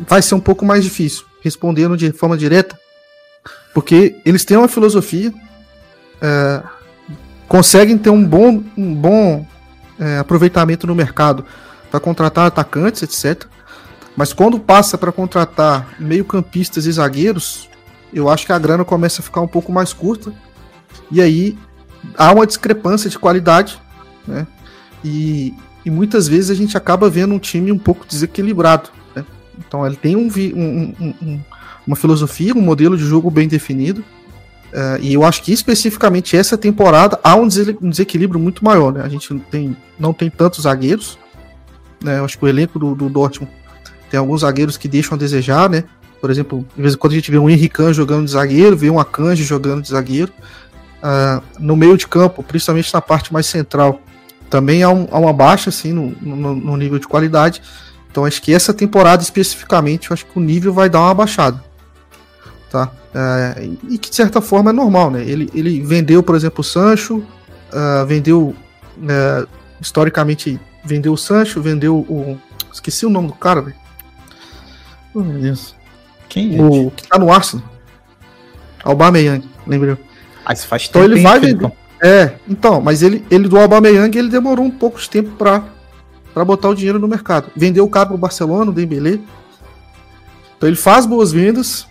vai 0.00 0.20
ser 0.20 0.34
um 0.34 0.40
pouco 0.40 0.66
mais 0.66 0.84
difícil, 0.84 1.24
respondendo 1.42 1.96
de 1.96 2.12
forma 2.12 2.36
direta, 2.36 2.78
porque 3.74 4.16
eles 4.24 4.44
têm 4.44 4.56
uma 4.56 4.68
filosofia, 4.68 5.32
é, 6.20 6.62
conseguem 7.46 7.96
ter 7.96 8.10
um 8.10 8.24
bom, 8.24 8.62
um 8.76 8.94
bom 8.94 9.46
é, 9.98 10.18
aproveitamento 10.18 10.86
no 10.86 10.94
mercado 10.94 11.44
para 11.90 12.00
contratar 12.00 12.46
atacantes, 12.46 13.02
etc. 13.02 13.46
Mas 14.16 14.32
quando 14.32 14.58
passa 14.58 14.98
para 14.98 15.12
contratar 15.12 15.94
meio-campistas 15.98 16.86
e 16.86 16.92
zagueiros, 16.92 17.68
eu 18.12 18.28
acho 18.28 18.46
que 18.46 18.52
a 18.52 18.58
grana 18.58 18.84
começa 18.84 19.20
a 19.20 19.24
ficar 19.24 19.40
um 19.40 19.48
pouco 19.48 19.72
mais 19.72 19.92
curta. 19.92 20.32
E 21.10 21.20
aí 21.20 21.56
há 22.16 22.32
uma 22.32 22.46
discrepância 22.46 23.08
de 23.08 23.18
qualidade, 23.18 23.80
né? 24.26 24.46
E, 25.04 25.54
e 25.84 25.90
muitas 25.90 26.26
vezes 26.26 26.50
a 26.50 26.54
gente 26.54 26.76
acaba 26.76 27.08
vendo 27.08 27.34
um 27.34 27.38
time 27.38 27.70
um 27.70 27.78
pouco 27.78 28.06
desequilibrado. 28.06 28.90
Né? 29.14 29.24
Então 29.58 29.86
ele 29.86 29.96
tem 29.96 30.16
um, 30.16 30.28
um, 30.28 30.94
um, 31.22 31.40
uma 31.88 31.96
filosofia, 31.96 32.54
um 32.54 32.60
modelo 32.60 32.96
de 32.96 33.04
jogo 33.04 33.30
bem 33.30 33.48
definido. 33.48 34.04
Uh, 34.68 35.00
e 35.00 35.14
eu 35.14 35.24
acho 35.24 35.42
que 35.42 35.50
especificamente 35.50 36.36
essa 36.36 36.58
temporada 36.58 37.18
há 37.24 37.34
um, 37.34 37.48
desequilíbrio 37.48 38.38
muito 38.38 38.62
maior. 38.62 38.92
Né? 38.92 39.00
A 39.02 39.08
gente 39.08 39.32
não 39.32 39.40
tem, 39.40 39.76
não 39.98 40.12
tem 40.12 40.28
tantos 40.28 40.64
zagueiros. 40.64 41.18
Né? 42.04 42.18
Eu 42.18 42.26
acho 42.26 42.38
que 42.38 42.44
o 42.44 42.48
elenco 42.48 42.78
do, 42.78 42.94
do 42.94 43.08
Dortmund 43.08 43.50
tem 44.10 44.20
alguns 44.20 44.42
zagueiros 44.42 44.76
que 44.76 44.86
deixam 44.86 45.14
a 45.16 45.18
desejar, 45.18 45.68
né? 45.68 45.84
Por 46.20 46.30
exemplo, 46.30 46.66
de 46.74 46.82
vez 46.82 46.94
em 46.94 46.98
quando 46.98 47.12
a 47.12 47.16
gente 47.16 47.30
vê 47.30 47.38
um 47.38 47.48
Henrique 47.48 47.92
jogando 47.92 48.24
de 48.24 48.32
zagueiro, 48.32 48.76
vê 48.76 48.90
um 48.90 48.98
Akanji 48.98 49.44
jogando 49.44 49.82
de 49.82 49.88
zagueiro. 49.88 50.32
Uh, 50.98 51.42
no 51.58 51.76
meio 51.76 51.96
de 51.96 52.06
campo, 52.08 52.42
principalmente 52.42 52.92
na 52.92 53.00
parte 53.00 53.32
mais 53.32 53.46
central, 53.46 54.00
também 54.50 54.82
há, 54.82 54.90
um, 54.90 55.06
há 55.10 55.18
uma 55.18 55.32
baixa 55.32 55.70
assim, 55.70 55.92
no, 55.92 56.10
no, 56.20 56.54
no, 56.54 56.76
nível 56.76 56.98
de 56.98 57.06
qualidade. 57.06 57.62
Então 58.10 58.24
acho 58.24 58.42
que 58.42 58.52
essa 58.52 58.74
temporada 58.74 59.22
especificamente, 59.22 60.10
eu 60.10 60.14
acho 60.14 60.26
que 60.26 60.38
o 60.38 60.42
nível 60.42 60.72
vai 60.72 60.90
dar 60.90 61.00
uma 61.00 61.14
baixada. 61.14 61.67
Tá? 62.70 62.90
Uh, 63.14 63.78
e 63.88 63.98
que 63.98 64.10
de 64.10 64.16
certa 64.16 64.40
forma 64.40 64.70
é 64.70 64.72
normal, 64.72 65.10
né? 65.10 65.22
Ele, 65.22 65.50
ele 65.54 65.80
vendeu, 65.82 66.22
por 66.22 66.36
exemplo, 66.36 66.60
o 66.60 66.64
Sancho, 66.64 67.16
uh, 67.16 68.06
vendeu 68.06 68.54
uh, 68.98 69.48
historicamente 69.80 70.60
vendeu 70.88 71.12
o 71.12 71.16
Sancho, 71.16 71.60
vendeu 71.60 71.96
o. 71.96 72.38
Esqueci 72.72 73.06
o 73.06 73.10
nome 73.10 73.28
do 73.28 73.34
cara, 73.34 73.60
velho. 73.60 73.76
Oh, 75.14 75.20
meu 75.20 75.40
Deus. 75.40 75.74
Quem 76.28 76.56
é? 76.56 76.62
O 76.62 76.90
que 76.90 77.06
tá 77.06 77.18
no 77.18 77.32
Arsenal. 77.32 77.66
Aubameyang, 78.84 79.48
lembrou? 79.66 79.98
Ah, 80.44 80.52
isso 80.52 80.66
faz 80.66 80.86
então 80.88 81.02
ele 81.02 81.20
vai 81.20 81.38
vender. 81.38 81.70
É, 82.00 82.36
então, 82.48 82.80
mas 82.80 83.02
ele, 83.02 83.24
ele 83.30 83.48
do 83.48 83.58
Aubameyang 83.58 84.16
ele 84.16 84.28
demorou 84.28 84.64
um 84.64 84.70
pouco 84.70 85.00
de 85.00 85.10
tempo 85.10 85.30
para 85.30 85.64
para 86.32 86.44
botar 86.44 86.68
o 86.68 86.74
dinheiro 86.74 86.98
no 86.98 87.08
mercado. 87.08 87.50
Vendeu 87.56 87.84
o 87.84 87.90
cara 87.90 88.06
pro 88.06 88.16
Barcelona, 88.16 88.70
o 88.70 88.74
Dembélé. 88.74 89.18
Então 90.56 90.68
ele 90.68 90.76
faz 90.76 91.04
boas 91.04 91.32
vendas, 91.32 91.86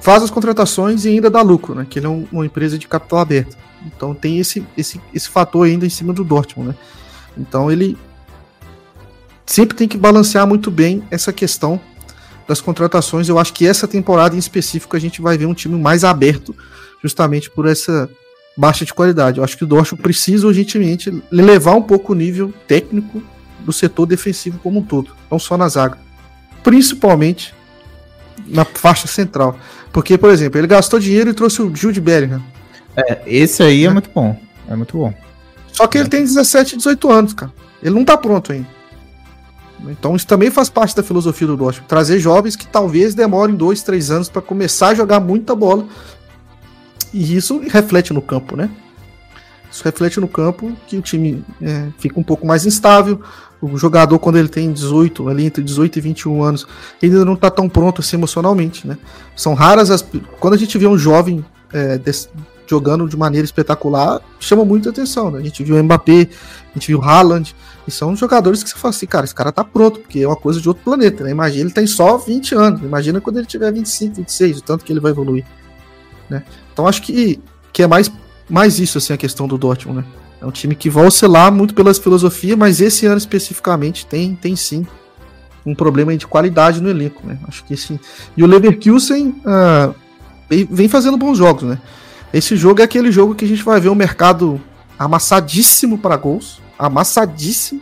faz 0.00 0.22
as 0.22 0.30
contratações 0.30 1.04
e 1.04 1.08
ainda 1.08 1.30
dá 1.30 1.42
lucro, 1.42 1.74
né? 1.74 1.86
Que 1.88 1.98
ele 1.98 2.06
é 2.06 2.08
um, 2.08 2.26
uma 2.30 2.46
empresa 2.46 2.78
de 2.78 2.86
capital 2.86 3.18
aberto. 3.20 3.56
Então 3.86 4.14
tem 4.14 4.38
esse, 4.38 4.66
esse, 4.76 5.00
esse 5.12 5.28
fator 5.28 5.66
ainda 5.66 5.86
em 5.86 5.90
cima 5.90 6.12
do 6.12 6.24
Dortmund, 6.24 6.70
né? 6.70 6.74
Então 7.36 7.70
ele 7.70 7.96
sempre 9.44 9.76
tem 9.76 9.86
que 9.86 9.96
balancear 9.96 10.46
muito 10.46 10.70
bem 10.70 11.04
essa 11.10 11.32
questão 11.32 11.80
das 12.48 12.60
contratações. 12.60 13.28
Eu 13.28 13.38
acho 13.38 13.52
que 13.52 13.66
essa 13.66 13.86
temporada 13.86 14.34
em 14.34 14.38
específico 14.38 14.96
a 14.96 15.00
gente 15.00 15.20
vai 15.20 15.36
ver 15.36 15.46
um 15.46 15.54
time 15.54 15.78
mais 15.78 16.04
aberto, 16.04 16.54
justamente 17.02 17.50
por 17.50 17.66
essa 17.66 18.08
baixa 18.56 18.84
de 18.84 18.94
qualidade. 18.94 19.38
Eu 19.38 19.44
acho 19.44 19.56
que 19.56 19.64
o 19.64 19.66
Dortmund 19.66 20.02
precisa 20.02 20.46
urgentemente 20.46 21.22
levar 21.30 21.74
um 21.74 21.82
pouco 21.82 22.12
o 22.12 22.16
nível 22.16 22.52
técnico 22.66 23.22
do 23.60 23.72
setor 23.72 24.06
defensivo 24.06 24.58
como 24.60 24.80
um 24.80 24.82
todo, 24.82 25.10
não 25.30 25.38
só 25.38 25.56
na 25.56 25.68
zaga, 25.68 25.98
principalmente 26.62 27.54
na 28.46 28.64
faixa 28.64 29.06
central. 29.06 29.58
Porque, 29.96 30.18
por 30.18 30.28
exemplo, 30.28 30.60
ele 30.60 30.66
gastou 30.66 31.00
dinheiro 31.00 31.30
e 31.30 31.32
trouxe 31.32 31.62
o 31.62 31.74
Jude 31.74 32.02
Bellingham. 32.02 32.42
É, 32.94 33.22
esse 33.26 33.62
aí 33.62 33.82
é, 33.82 33.86
é 33.86 33.90
muito 33.90 34.10
bom. 34.14 34.38
É 34.68 34.76
muito 34.76 34.94
bom. 34.94 35.14
Só 35.72 35.86
que 35.86 35.96
é. 35.96 36.02
ele 36.02 36.10
tem 36.10 36.22
17, 36.22 36.76
18 36.76 37.10
anos, 37.10 37.32
cara. 37.32 37.50
Ele 37.82 37.94
não 37.94 38.04
tá 38.04 38.14
pronto 38.14 38.52
ainda. 38.52 38.68
Então 39.88 40.14
isso 40.14 40.26
também 40.26 40.50
faz 40.50 40.68
parte 40.68 40.94
da 40.94 41.02
filosofia 41.02 41.46
do 41.46 41.56
Dortmund, 41.56 41.88
trazer 41.88 42.18
jovens 42.18 42.56
que 42.56 42.66
talvez 42.66 43.14
demorem 43.14 43.56
dois, 43.56 43.82
três 43.82 44.10
anos 44.10 44.28
para 44.28 44.42
começar 44.42 44.88
a 44.88 44.94
jogar 44.94 45.18
muita 45.18 45.54
bola. 45.54 45.86
E 47.10 47.34
isso 47.34 47.58
reflete 47.66 48.12
no 48.12 48.20
campo, 48.20 48.54
né? 48.54 48.68
Isso 49.72 49.82
reflete 49.82 50.20
no 50.20 50.28
campo 50.28 50.76
que 50.86 50.98
o 50.98 51.02
time 51.02 51.42
é, 51.62 51.88
fica 51.98 52.20
um 52.20 52.22
pouco 52.22 52.46
mais 52.46 52.66
instável. 52.66 53.22
O 53.60 53.76
jogador, 53.78 54.18
quando 54.18 54.36
ele 54.36 54.48
tem 54.48 54.70
18, 54.70 55.28
ali 55.28 55.46
entre 55.46 55.62
18 55.62 55.98
e 55.98 56.00
21 56.02 56.42
anos, 56.42 56.66
ele 57.02 57.12
ainda 57.12 57.24
não 57.24 57.34
está 57.34 57.50
tão 57.50 57.68
pronto 57.68 58.00
assim 58.00 58.16
emocionalmente, 58.16 58.86
né? 58.86 58.98
São 59.34 59.54
raras 59.54 59.90
as. 59.90 60.06
Quando 60.38 60.54
a 60.54 60.58
gente 60.58 60.76
vê 60.76 60.86
um 60.86 60.98
jovem 60.98 61.44
é, 61.72 61.98
jogando 62.66 63.08
de 63.08 63.16
maneira 63.16 63.44
espetacular, 63.44 64.20
chama 64.38 64.64
muita 64.64 64.90
atenção, 64.90 65.30
né? 65.30 65.38
A 65.38 65.42
gente 65.42 65.62
viu 65.62 65.76
o 65.76 65.82
Mbappé, 65.82 66.28
a 66.70 66.74
gente 66.74 66.88
viu 66.88 66.98
o 66.98 67.02
Haaland, 67.02 67.54
e 67.86 67.90
são 67.90 68.14
jogadores 68.16 68.62
que 68.62 68.68
você 68.70 68.76
fala 68.76 68.90
assim, 68.90 69.06
cara, 69.06 69.24
esse 69.24 69.34
cara 69.34 69.52
tá 69.52 69.64
pronto, 69.64 70.00
porque 70.00 70.20
é 70.20 70.26
uma 70.26 70.36
coisa 70.36 70.60
de 70.60 70.68
outro 70.68 70.82
planeta, 70.84 71.24
né? 71.24 71.30
Imagina, 71.30 71.62
ele 71.62 71.72
tem 71.72 71.86
só 71.86 72.18
20 72.18 72.54
anos, 72.54 72.82
imagina 72.82 73.20
quando 73.20 73.38
ele 73.38 73.46
tiver 73.46 73.72
25, 73.72 74.16
26, 74.16 74.58
o 74.58 74.62
tanto 74.62 74.84
que 74.84 74.92
ele 74.92 75.00
vai 75.00 75.12
evoluir, 75.12 75.44
né? 76.28 76.42
Então 76.72 76.86
acho 76.86 77.02
que, 77.02 77.40
que 77.72 77.82
é 77.82 77.86
mais, 77.86 78.10
mais 78.48 78.78
isso, 78.78 78.98
assim, 78.98 79.12
a 79.12 79.16
questão 79.16 79.46
do 79.46 79.56
Dortmund, 79.56 80.00
né? 80.00 80.04
É 80.40 80.46
um 80.46 80.50
time 80.50 80.74
que 80.74 80.90
vai 80.90 81.06
oscilar 81.06 81.50
muito 81.52 81.74
pelas 81.74 81.98
filosofias, 81.98 82.56
mas 82.56 82.80
esse 82.80 83.06
ano 83.06 83.16
especificamente 83.16 84.06
tem, 84.06 84.34
tem 84.34 84.54
sim 84.54 84.86
um 85.64 85.74
problema 85.74 86.16
de 86.16 86.26
qualidade 86.26 86.80
no 86.80 86.88
elenco, 86.88 87.26
né? 87.26 87.38
Acho 87.48 87.64
que 87.64 87.76
sim. 87.76 87.98
E 88.36 88.44
o 88.44 88.46
Leverkusen 88.46 89.30
uh, 89.44 89.94
vem 90.70 90.88
fazendo 90.88 91.16
bons 91.16 91.38
jogos, 91.38 91.64
né? 91.64 91.78
Esse 92.32 92.56
jogo 92.56 92.80
é 92.80 92.84
aquele 92.84 93.10
jogo 93.10 93.34
que 93.34 93.44
a 93.44 93.48
gente 93.48 93.64
vai 93.64 93.80
ver 93.80 93.88
o 93.88 93.94
mercado 93.94 94.60
amassadíssimo 94.98 95.98
para 95.98 96.16
gols, 96.16 96.60
amassadíssimo. 96.78 97.80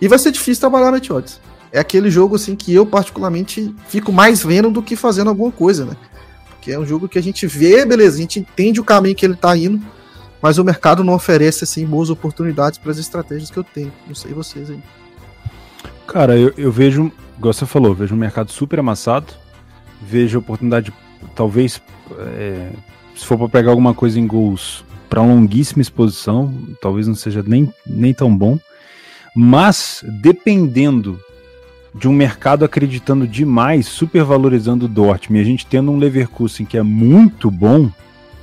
E 0.00 0.08
vai 0.08 0.18
ser 0.18 0.32
difícil 0.32 0.60
trabalhar 0.60 0.90
no 0.90 1.14
odds. 1.14 1.40
É 1.72 1.78
aquele 1.78 2.10
jogo 2.10 2.34
assim 2.34 2.56
que 2.56 2.74
eu 2.74 2.84
particularmente 2.84 3.74
fico 3.88 4.12
mais 4.12 4.42
vendo 4.42 4.70
do 4.70 4.82
que 4.82 4.96
fazendo 4.96 5.28
alguma 5.28 5.52
coisa, 5.52 5.84
né? 5.84 5.96
Porque 6.48 6.72
é 6.72 6.78
um 6.78 6.86
jogo 6.86 7.08
que 7.08 7.18
a 7.18 7.22
gente 7.22 7.46
vê, 7.46 7.84
beleza, 7.84 8.16
a 8.16 8.20
gente 8.20 8.40
entende 8.40 8.80
o 8.80 8.84
caminho 8.84 9.14
que 9.14 9.24
ele 9.24 9.36
tá 9.36 9.56
indo, 9.56 9.80
mas 10.42 10.58
o 10.58 10.64
mercado 10.64 11.04
não 11.04 11.14
oferece 11.14 11.64
assim 11.64 11.84
boas 11.86 12.10
oportunidades 12.10 12.78
para 12.78 12.90
as 12.90 12.98
estratégias 12.98 13.50
que 13.50 13.58
eu 13.58 13.64
tenho. 13.64 13.92
Não 14.06 14.14
sei 14.14 14.32
vocês 14.32 14.70
aí. 14.70 14.80
Cara, 16.06 16.36
eu, 16.36 16.52
eu 16.56 16.72
vejo, 16.72 17.12
igual 17.38 17.52
você 17.52 17.66
falou, 17.66 17.94
vejo 17.94 18.14
um 18.14 18.18
mercado 18.18 18.50
super 18.50 18.80
amassado, 18.80 19.32
vejo 20.02 20.38
oportunidade, 20.38 20.92
talvez, 21.34 21.80
é, 22.18 22.70
se 23.14 23.24
for 23.24 23.38
para 23.38 23.48
pegar 23.48 23.70
alguma 23.70 23.94
coisa 23.94 24.18
em 24.18 24.26
gols 24.26 24.84
para 25.08 25.22
longuíssima 25.22 25.82
exposição, 25.82 26.52
talvez 26.80 27.06
não 27.06 27.14
seja 27.14 27.44
nem, 27.46 27.72
nem 27.86 28.14
tão 28.14 28.34
bom, 28.34 28.58
mas 29.34 30.04
dependendo 30.20 31.18
de 31.94 32.08
um 32.08 32.12
mercado 32.12 32.64
acreditando 32.64 33.26
demais, 33.26 33.86
supervalorizando 33.86 34.86
o 34.86 34.88
Dortmund, 34.88 35.40
e 35.40 35.42
a 35.42 35.46
gente 35.46 35.66
tendo 35.66 35.90
um 35.90 35.98
Leverkusen 35.98 36.64
que 36.64 36.78
é 36.78 36.82
muito 36.82 37.50
bom, 37.50 37.90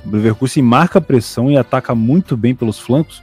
o 0.04 0.10
Leverkusen 0.10 0.62
marca 0.62 1.00
pressão 1.00 1.50
e 1.50 1.56
ataca 1.56 1.94
muito 1.94 2.36
bem 2.36 2.54
pelos 2.54 2.78
flancos, 2.78 3.22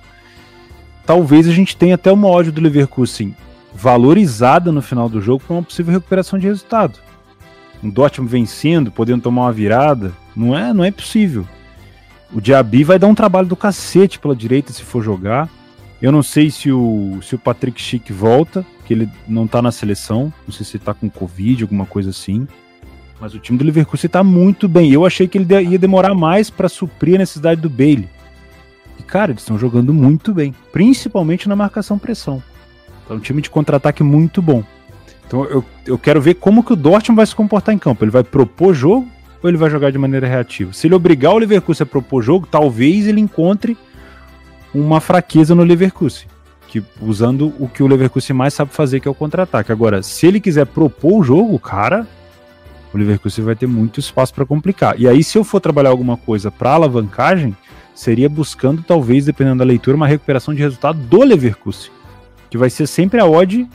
talvez 1.05 1.47
a 1.47 1.51
gente 1.51 1.76
tenha 1.76 1.95
até 1.95 2.11
uma 2.11 2.28
ódio 2.28 2.51
do 2.51 2.61
Leverkusen 2.61 3.36
valorizada 3.73 4.71
no 4.71 4.82
final 4.82 5.09
do 5.09 5.21
jogo 5.21 5.43
para 5.45 5.55
uma 5.55 5.63
possível 5.63 5.93
recuperação 5.93 6.39
de 6.39 6.47
resultado. 6.47 6.99
Um 7.84 7.89
Dortmund 7.89 8.32
vencendo, 8.32 8.91
podendo 8.91 9.23
tomar 9.23 9.43
uma 9.43 9.51
virada, 9.51 10.13
não 10.36 10.57
é, 10.57 10.73
não 10.73 10.84
é 10.84 10.91
possível. 10.91 11.45
O 12.34 12.41
Diaby 12.41 12.84
vai 12.84 12.97
dar 12.97 13.07
um 13.07 13.15
trabalho 13.15 13.47
do 13.47 13.55
cacete 13.55 14.19
pela 14.19 14.36
direita 14.36 14.73
se 14.73 14.82
for 14.82 15.03
jogar. 15.03 15.49
Eu 16.01 16.11
não 16.11 16.23
sei 16.23 16.49
se 16.49 16.71
o, 16.71 17.19
se 17.21 17.36
o 17.36 17.39
Patrick 17.39 17.82
Schick 17.82 18.11
volta, 18.11 18.65
que 18.86 18.93
ele 18.93 19.09
não 19.28 19.47
tá 19.47 19.61
na 19.61 19.71
seleção. 19.71 20.34
Não 20.47 20.53
sei 20.53 20.65
se 20.65 20.78
ele 20.78 20.84
tá 20.84 20.93
com 20.93 21.09
Covid, 21.09 21.63
alguma 21.63 21.86
coisa 21.86 22.09
assim. 22.09 22.47
Mas 23.20 23.34
o 23.34 23.39
time 23.39 23.57
do 23.57 23.66
Leverkusen 23.66 24.09
tá 24.09 24.24
muito 24.24 24.68
bem. 24.68 24.91
Eu 24.91 25.05
achei 25.05 25.28
que 25.28 25.38
ele 25.38 25.70
ia 25.70 25.80
demorar 25.80 26.13
mais 26.13 26.49
para 26.49 26.68
suprir 26.68 27.16
a 27.16 27.20
necessidade 27.20 27.61
do 27.61 27.70
Bailey. 27.70 28.09
E, 28.99 29.03
cara, 29.03 29.32
eles 29.32 29.41
estão 29.41 29.57
jogando 29.57 29.93
muito 29.93 30.34
bem. 30.34 30.53
Principalmente 30.72 31.47
na 31.47 31.55
marcação-pressão. 31.55 32.43
É 33.09 33.13
um 33.13 33.20
time 33.20 33.41
de 33.41 33.49
contra-ataque 33.49 34.03
muito 34.03 34.41
bom. 34.41 34.63
Então 35.28 35.43
eu, 35.45 35.63
eu 35.86 35.97
quero 35.97 36.22
ver 36.22 36.36
como 36.36 36.63
que 36.63 36.74
o 36.74 36.76
Dortmund 36.76 37.18
vai 37.18 37.26
se 37.26 37.36
comportar 37.36 37.74
em 37.74 37.80
campo. 37.80 38.03
Ele 38.03 38.11
vai 38.11 38.24
propor 38.24 38.74
jogo 38.74 39.07
ou 39.41 39.49
ele 39.49 39.57
vai 39.57 39.70
jogar 39.70 39.91
de 39.91 39.97
maneira 39.97 40.28
reativa? 40.28 40.74
Se 40.74 40.88
ele 40.88 40.95
obrigar 40.95 41.34
o 41.34 41.38
Leverkusen 41.38 41.84
a 41.84 41.88
propor 41.88 42.24
jogo, 42.24 42.47
talvez 42.49 43.07
ele 43.07 43.22
encontre 43.22 43.78
uma 44.74 44.99
fraqueza 44.99 45.55
no 45.55 45.63
Leverkusen, 45.63 46.28
que 46.68 46.84
usando 46.99 47.53
o 47.59 47.68
que 47.68 47.84
o 47.84 47.88
Leverkusen 47.88 48.36
mais 48.36 48.53
sabe 48.53 48.74
fazer, 48.74 48.99
que 48.99 49.07
é 49.07 49.11
o 49.11 49.16
contra-ataque. 49.16 49.72
Agora, 49.72 50.01
se 50.01 50.26
ele 50.26 50.39
quiser 50.39 50.66
propor 50.66 51.20
o 51.20 51.24
jogo, 51.24 51.57
cara, 51.59 52.07
o 52.96 52.98
Leverkusen 52.98 53.43
vai 53.43 53.56
ter 53.56 53.68
muito 53.68 54.00
espaço 54.00 54.34
para 54.34 54.46
complicar. 54.46 54.96
E 54.98 55.06
aí, 55.06 55.22
se 55.22 55.38
eu 55.38 55.43
for 55.43 55.60
trabalhar 55.60 55.89
alguma 55.89 56.16
coisa 56.16 56.50
para 56.50 56.72
alavancagem, 56.72 57.56
seria 57.93 58.30
buscando, 58.30 58.82
talvez, 58.82 59.26
dependendo 59.26 59.60
da 59.60 59.66
leitura, 59.66 59.98
uma 59.98 60.08
recuperação 60.08 60.54
de 60.54 60.62
resultado 60.62 60.98
do 60.98 61.22
Leverkusen, 61.22 61.91
que 62.50 62.58
vai 62.58 62.70
ser 62.70 62.88
sempre 62.88 63.20
a 63.20 63.26
odd 63.26 63.68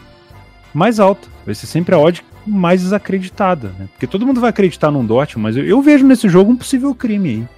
mais 0.73 0.99
alta, 0.99 1.29
vai 1.45 1.55
ser 1.55 1.67
sempre 1.67 1.95
a 1.95 1.99
odd 1.99 2.25
mais 2.47 2.81
desacreditada, 2.81 3.75
né? 3.79 3.89
Porque 3.93 4.07
todo 4.07 4.27
mundo 4.27 4.41
vai 4.41 4.49
acreditar 4.49 4.91
num 4.91 5.05
Dortmund, 5.05 5.43
mas 5.43 5.57
eu, 5.57 5.67
eu, 5.67 5.83
vejo 5.83 6.07
nesse 6.07 6.27
jogo 6.27 6.51
um 6.51 6.57
possível 6.57 6.95
crime 6.95 7.29
aí. 7.29 7.49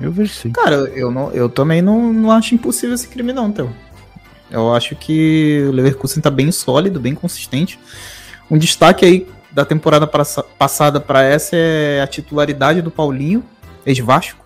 Eu 0.00 0.10
vejo 0.10 0.34
sim. 0.34 0.50
Cara, 0.50 0.90
eu, 0.96 1.08
não, 1.08 1.30
eu 1.30 1.48
também 1.48 1.80
não, 1.80 2.12
não 2.12 2.32
acho 2.32 2.52
impossível 2.52 2.96
esse 2.96 3.06
crime 3.06 3.32
não, 3.32 3.46
então. 3.46 3.70
Eu 4.50 4.74
acho 4.74 4.96
que 4.96 5.66
o 5.68 5.70
Leverkusen 5.72 6.20
tá 6.20 6.32
bem 6.32 6.50
sólido, 6.50 6.98
bem 6.98 7.14
consistente. 7.14 7.78
Um 8.50 8.58
destaque 8.58 9.04
aí 9.04 9.26
da 9.54 9.64
temporada 9.64 10.06
passada 10.58 11.00
para 11.00 11.22
essa 11.22 11.54
é 11.54 12.02
a 12.02 12.06
titularidade 12.08 12.82
do 12.82 12.90
Paulinho, 12.90 13.44
ex-Vasco. 13.86 14.44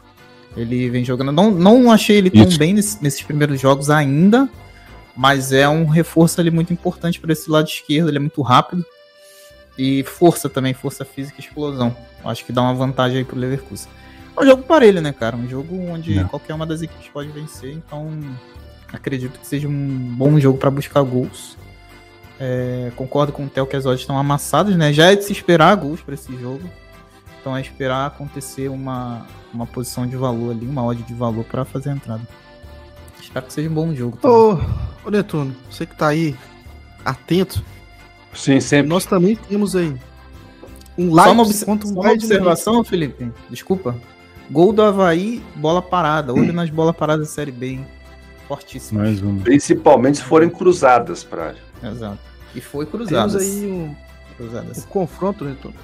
Ele 0.55 0.91
vem 0.91 1.03
jogando. 1.03 1.33
Não, 1.33 1.51
não 1.51 1.91
achei 1.91 2.19
ele 2.19 2.31
tão 2.31 2.47
Isso. 2.47 2.59
bem 2.59 2.75
nesse, 2.75 3.03
nesses 3.03 3.23
primeiros 3.23 3.59
jogos 3.59 3.89
ainda, 3.89 4.49
mas 5.17 5.51
é 5.51 5.67
um 5.67 5.87
reforço 5.87 6.41
ali 6.41 6.51
muito 6.51 6.75
importante 6.75 7.19
para 7.19 7.33
esse 7.33 7.51
lado 7.51 7.67
esquerdo. 7.67 8.09
Ele 8.09 8.19
é 8.19 8.21
muito 8.21 8.43
rápido 8.43 8.85
e 9.79 10.05
força 10.05 10.49
também, 10.49 10.75
força 10.75 11.07
física 11.07 11.41
e 11.41 11.45
explosão. 11.45 11.97
Acho 12.23 12.45
que 12.45 12.53
dá 12.53 12.61
uma 12.61 12.75
vantagem 12.75 13.19
aí 13.19 13.25
pro 13.25 13.39
Leverkusen. 13.39 13.89
É 14.37 14.41
um 14.43 14.45
jogo 14.47 14.63
parelho, 14.65 15.01
né, 15.01 15.13
cara? 15.13 15.37
Um 15.37 15.49
jogo 15.49 15.75
onde 15.89 16.17
Não. 16.17 16.29
qualquer 16.29 16.53
uma 16.53 16.67
das 16.67 16.83
equipes 16.83 17.09
pode 17.09 17.29
vencer, 17.31 17.73
então 17.73 18.11
acredito 18.93 19.39
que 19.39 19.47
seja 19.47 19.69
um 19.69 20.15
bom 20.17 20.39
jogo 20.39 20.59
para 20.59 20.71
buscar 20.71 21.03
gols. 21.03 21.57
É, 22.41 22.93
concordo 22.95 23.33
com 23.33 23.45
o 23.45 23.49
Theo 23.49 23.67
que 23.67 23.77
as 23.77 23.85
odds 23.85 24.01
estão 24.01 24.17
amassadas, 24.17 24.77
né? 24.77 24.93
Já 24.93 25.13
é 25.13 25.17
de 25.17 25.25
se 25.25 25.33
esperar 25.33 25.75
gols 25.77 26.01
para 26.01 26.15
esse 26.15 26.37
jogo. 26.37 26.63
Então 27.41 27.57
é 27.57 27.61
esperar 27.61 28.07
acontecer 28.07 28.69
uma, 28.69 29.27
uma 29.53 29.67
posição 29.67 30.07
de 30.07 30.17
valor 30.17 30.53
ali, 30.53 30.67
uma 30.67 30.85
odd 30.85 31.03
de 31.03 31.15
valor 31.15 31.45
para 31.45 31.65
fazer 31.65 31.91
a 31.91 31.93
entrada. 31.93 32.23
Espero 33.21 33.47
que 33.47 33.53
seja 33.53 33.69
um 33.69 33.75
bom 33.75 33.95
jogo. 33.95 34.19
Ô, 34.23 34.59
ô 35.05 35.11
Netuno, 35.11 35.55
você 35.71 35.85
que 35.85 35.97
tá 35.97 36.09
aí 36.09 36.37
atento. 37.05 37.63
Sim, 38.33 38.61
sempre. 38.61 38.89
Nós 38.89 39.05
também 39.05 39.35
temos 39.35 39.75
aí 39.75 39.95
um 40.97 41.13
like 41.15 41.29
só 41.29 41.33
uma, 41.33 41.43
obs 41.43 41.63
um 41.63 41.81
só 41.81 42.01
uma 42.01 42.13
observação, 42.13 42.85
Felipe. 42.85 43.33
Desculpa. 43.49 43.97
Gol 44.51 44.73
do 44.73 44.83
Havaí, 44.83 45.43
bola 45.57 45.83
parada. 45.83 46.33
Olho 46.33 46.53
nas 46.53 46.71
bolas 46.71 46.97
paradas 46.97 47.29
da 47.29 47.33
Série 47.33 47.53
B, 47.53 47.67
hein? 47.67 47.87
Fortíssimo. 48.47 49.01
Mais 49.01 49.23
um. 49.23 49.39
Principalmente 49.39 50.19
se 50.19 50.25
forem 50.25 50.49
cruzadas 50.49 51.23
pra 51.23 51.55
Exato. 51.83 52.28
E 52.55 52.61
foi 52.61 52.87
cruzadas. 52.87 53.33
Temos 53.33 53.63
aí 53.63 53.71
um, 53.71 53.95
cruzadas. 54.37 54.79
um 54.79 54.83
confronto, 54.89 55.45
Netuno. 55.45 55.75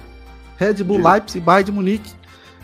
Red 0.57 0.83
Bull 0.83 0.97
de... 0.97 1.03
Leipzig 1.03 1.37
e 1.37 1.41
Bayern 1.41 1.65
de 1.65 1.71
Munique. 1.71 2.13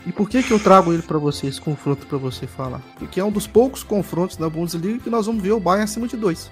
E 0.06 0.12
por 0.12 0.28
que 0.28 0.42
que 0.42 0.52
eu 0.52 0.60
trago 0.60 0.92
ele 0.92 1.04
para 1.04 1.20
você, 1.20 1.48
esse 1.48 1.62
confronto 1.62 2.08
para 2.08 2.18
você 2.18 2.48
falar? 2.48 2.82
Porque 2.98 3.20
é 3.20 3.24
um 3.24 3.32
dos 3.32 3.46
poucos 3.46 3.84
confrontos 3.84 4.36
da 4.36 4.50
Bundesliga 4.50 5.00
que 5.00 5.10
nós 5.10 5.28
vamos 5.28 5.44
ver 5.44 5.52
o 5.52 5.60
Bayern 5.60 5.84
acima 5.84 6.08
de 6.08 6.18
dois. 6.18 6.50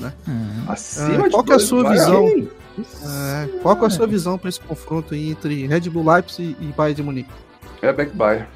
Né? 0.00 0.12
Hum. 0.28 0.64
Acima 0.66 1.26
é, 1.26 1.30
qual 1.30 1.44
que 1.44 1.52
é 1.52 1.56
a 1.56 1.58
sua 1.60 1.88
visão? 1.90 2.26
É, 2.26 3.48
qual 3.62 3.80
é 3.82 3.86
a 3.86 3.90
sua 3.90 4.06
visão 4.06 4.36
para 4.38 4.48
esse 4.48 4.60
confronto 4.60 5.14
entre 5.14 5.66
Red 5.66 5.88
Bull 5.90 6.04
Leipzig 6.04 6.56
e 6.60 6.66
Bayern 6.66 6.94
de 6.94 7.02
Munique? 7.02 7.30
É 7.80 7.92
back 7.92 8.12
Bayern. 8.12 8.46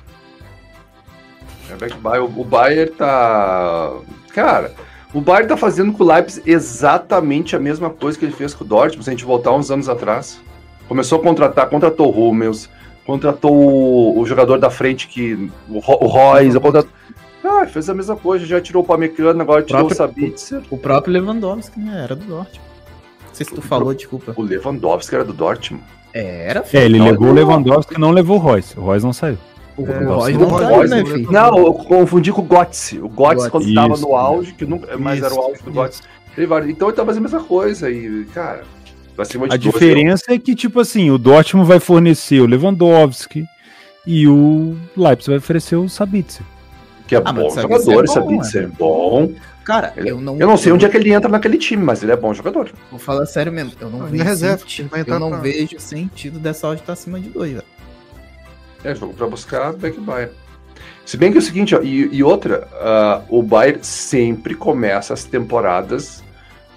É 1.71 1.77
back 1.77 1.97
Bayern. 1.99 2.27
O, 2.27 2.41
o 2.41 2.45
Bayern 2.45 2.91
tá... 2.93 3.93
Cara, 4.35 4.75
o 5.15 5.21
Bayern 5.21 5.49
tá 5.49 5.57
fazendo 5.57 5.93
com 5.93 6.03
o 6.03 6.07
Leipzig 6.07 6.51
exatamente 6.51 7.55
a 7.55 7.59
mesma 7.59 7.91
coisa 7.91 8.19
que 8.19 8.25
ele 8.25 8.33
fez 8.33 8.55
com 8.55 8.65
o 8.65 8.67
Dortmund, 8.67 9.05
se 9.05 9.11
a 9.11 9.13
gente 9.13 9.25
voltar 9.25 9.53
uns 9.53 9.71
anos 9.71 9.89
atrás. 9.89 10.41
Começou 10.89 11.19
a 11.19 11.23
contratar, 11.23 11.69
contratou 11.69 12.15
o 12.15 12.31
Hummels, 12.31 12.69
contratou 13.05 13.55
o, 13.55 14.19
o, 14.19 14.27
jogador 14.27 14.59
da 14.59 14.71
frente 14.71 15.09
que. 15.09 15.51
O, 15.69 15.79
o 15.79 16.07
Royce, 16.07 16.59
contratou... 16.59 16.91
Ah, 17.45 17.67
fez 17.67 17.91
a 17.91 17.95
mesma 17.95 18.17
coisa, 18.17 18.47
já 18.47 18.61
tirou 18.61 18.83
o 18.83 18.87
Pamecano, 18.87 19.41
agora 19.43 19.63
tirou 19.63 19.87
o 19.87 19.95
Sabitzer. 19.95 20.63
O 20.71 20.79
próprio 20.79 21.13
Lewandowski, 21.13 21.79
né? 21.81 22.05
Era 22.05 22.15
do 22.15 22.25
Dortmund. 22.25 22.61
Não 23.27 23.35
sei 23.35 23.47
se 23.47 23.53
tu 23.53 23.59
o 23.59 23.63
falou, 23.63 23.93
desculpa. 23.93 24.33
O 24.37 24.43
Lewandowski 24.43 25.15
era 25.15 25.25
do 25.25 25.33
Dortmund? 25.33 25.85
Era, 26.15 26.63
filho. 26.63 26.83
É, 26.83 26.85
ele 26.85 27.01
levou 27.01 27.29
o 27.29 27.33
Lewandowski 27.33 27.95
e 27.95 27.99
não 27.99 28.11
levou 28.11 28.37
o 28.37 28.41
Royce. 28.41 28.79
O 28.79 28.83
Royce 28.83 29.05
não 29.05 29.13
saiu. 29.13 29.39
O 29.77 29.87
é, 29.87 30.05
Royce 30.05 30.39
não, 30.39 30.59
saiu, 30.59 30.89
né, 30.89 31.05
filho? 31.05 31.33
Não, 31.33 31.59
eu 31.59 31.73
confundi 31.75 32.33
com 32.33 32.43
o 32.43 32.45
Götze. 32.45 32.99
O 32.99 33.09
Götze, 33.09 33.51
quando 33.51 33.65
Isso, 33.65 33.75
tava 33.75 33.97
no 33.97 34.15
auge, 34.15 34.53
que 34.53 34.67
nunca, 34.67 34.97
mas 34.99 35.23
era 35.23 35.35
o 35.35 35.41
auge 35.41 35.63
do 35.63 35.71
Götze. 35.71 36.03
Então 36.69 36.89
ele 36.89 36.97
tá 36.97 37.05
fazendo 37.05 37.27
a 37.27 37.29
mesma 37.29 37.45
coisa 37.45 37.91
e, 37.91 38.25
cara, 38.35 38.65
a 39.51 39.57
diferença 39.57 40.33
é 40.33 40.39
que, 40.39 40.55
tipo 40.55 40.81
assim, 40.81 41.11
o 41.11 41.19
Dortmund 41.19 41.69
vai 41.69 41.79
fornecer 41.79 42.41
o 42.41 42.47
Lewandowski 42.47 43.45
e 44.07 44.27
o 44.27 44.77
Leipzig 44.97 45.31
vai 45.31 45.39
oferecer 45.39 45.77
o 45.77 45.89
Sabitzer. 45.89 46.45
Que 47.07 47.17
é 47.17 47.23
ah, 47.23 47.33
bom 47.33 47.51
jogador, 47.51 48.05
é 48.05 48.07
bom, 48.07 48.13
Sabitzer, 48.13 48.65
é 48.65 48.67
bom. 48.67 49.33
Cara, 49.65 49.93
ele, 49.97 50.11
eu 50.11 50.21
não. 50.21 50.39
Eu 50.39 50.47
não 50.47 50.57
sei 50.57 50.73
onde 50.73 50.87
é 50.87 50.89
que 50.89 50.97
ele 50.97 51.13
entra 51.13 51.31
naquele 51.31 51.59
time, 51.59 51.85
mas 51.85 52.03
ele 52.03 52.11
é 52.11 52.17
bom 52.17 52.33
jogador. 52.33 52.71
Vou 52.91 52.99
falar 52.99 53.27
sério 53.27 53.53
mesmo. 53.53 53.73
Eu 53.81 53.91
não, 53.91 53.99
não 54.01 54.07
vejo. 54.07 54.25
Reserva, 54.25 54.59
sentido, 54.59 54.91
eu 55.07 55.21
não 55.21 55.31
pra... 55.31 55.39
vejo 55.39 55.79
sentido 55.79 56.39
dessa 56.39 56.67
odd 56.67 56.77
estar 56.77 56.87
tá 56.87 56.93
acima 56.95 57.21
de 57.21 57.29
dois, 57.29 57.53
velho. 57.53 57.65
É, 58.85 58.95
jogo 58.95 59.15
pra 59.15 59.27
buscar 59.27 59.73
back 59.73 59.99
Bayern. 60.01 60.33
Se 61.05 61.17
bem 61.17 61.31
que 61.31 61.39
é 61.39 61.41
o 61.41 61.43
seguinte, 61.43 61.75
ó, 61.75 61.83
e, 61.83 62.09
e 62.15 62.23
outra, 62.23 62.69
uh, 62.73 63.39
o 63.39 63.43
Bayern 63.43 63.83
sempre 63.83 64.55
começa 64.55 65.13
as 65.13 65.25
temporadas 65.25 66.23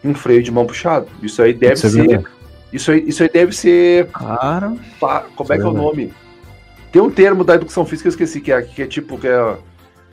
um 0.04 0.14
freio 0.14 0.44
de 0.44 0.52
mão 0.52 0.66
puxado. 0.66 1.08
Isso 1.22 1.42
aí 1.42 1.54
deve 1.54 1.74
isso 1.74 1.88
é 1.88 1.90
ser. 1.90 2.16
É 2.16 2.24
isso, 2.72 2.92
aí, 2.92 3.04
isso 3.08 3.24
aí 3.24 3.30
deve 3.30 3.56
ser. 3.56 4.08
Claro. 4.08 4.80
Pa, 5.00 5.26
como 5.36 5.54
é 5.54 5.58
que 5.58 5.64
é 5.64 5.68
o 5.68 5.74
nome? 5.74 6.14
Tem 6.92 7.02
um 7.02 7.10
termo 7.10 7.44
da 7.44 7.56
educação 7.56 7.86
física 7.86 8.10
que 8.10 8.22
eu 8.22 8.26
esqueci, 8.26 8.42
que 8.42 8.52
é, 8.52 8.62
que 8.62 8.82
é 8.82 8.88
tipo. 8.88 9.18
Que 9.18 9.28
é, 9.28 9.56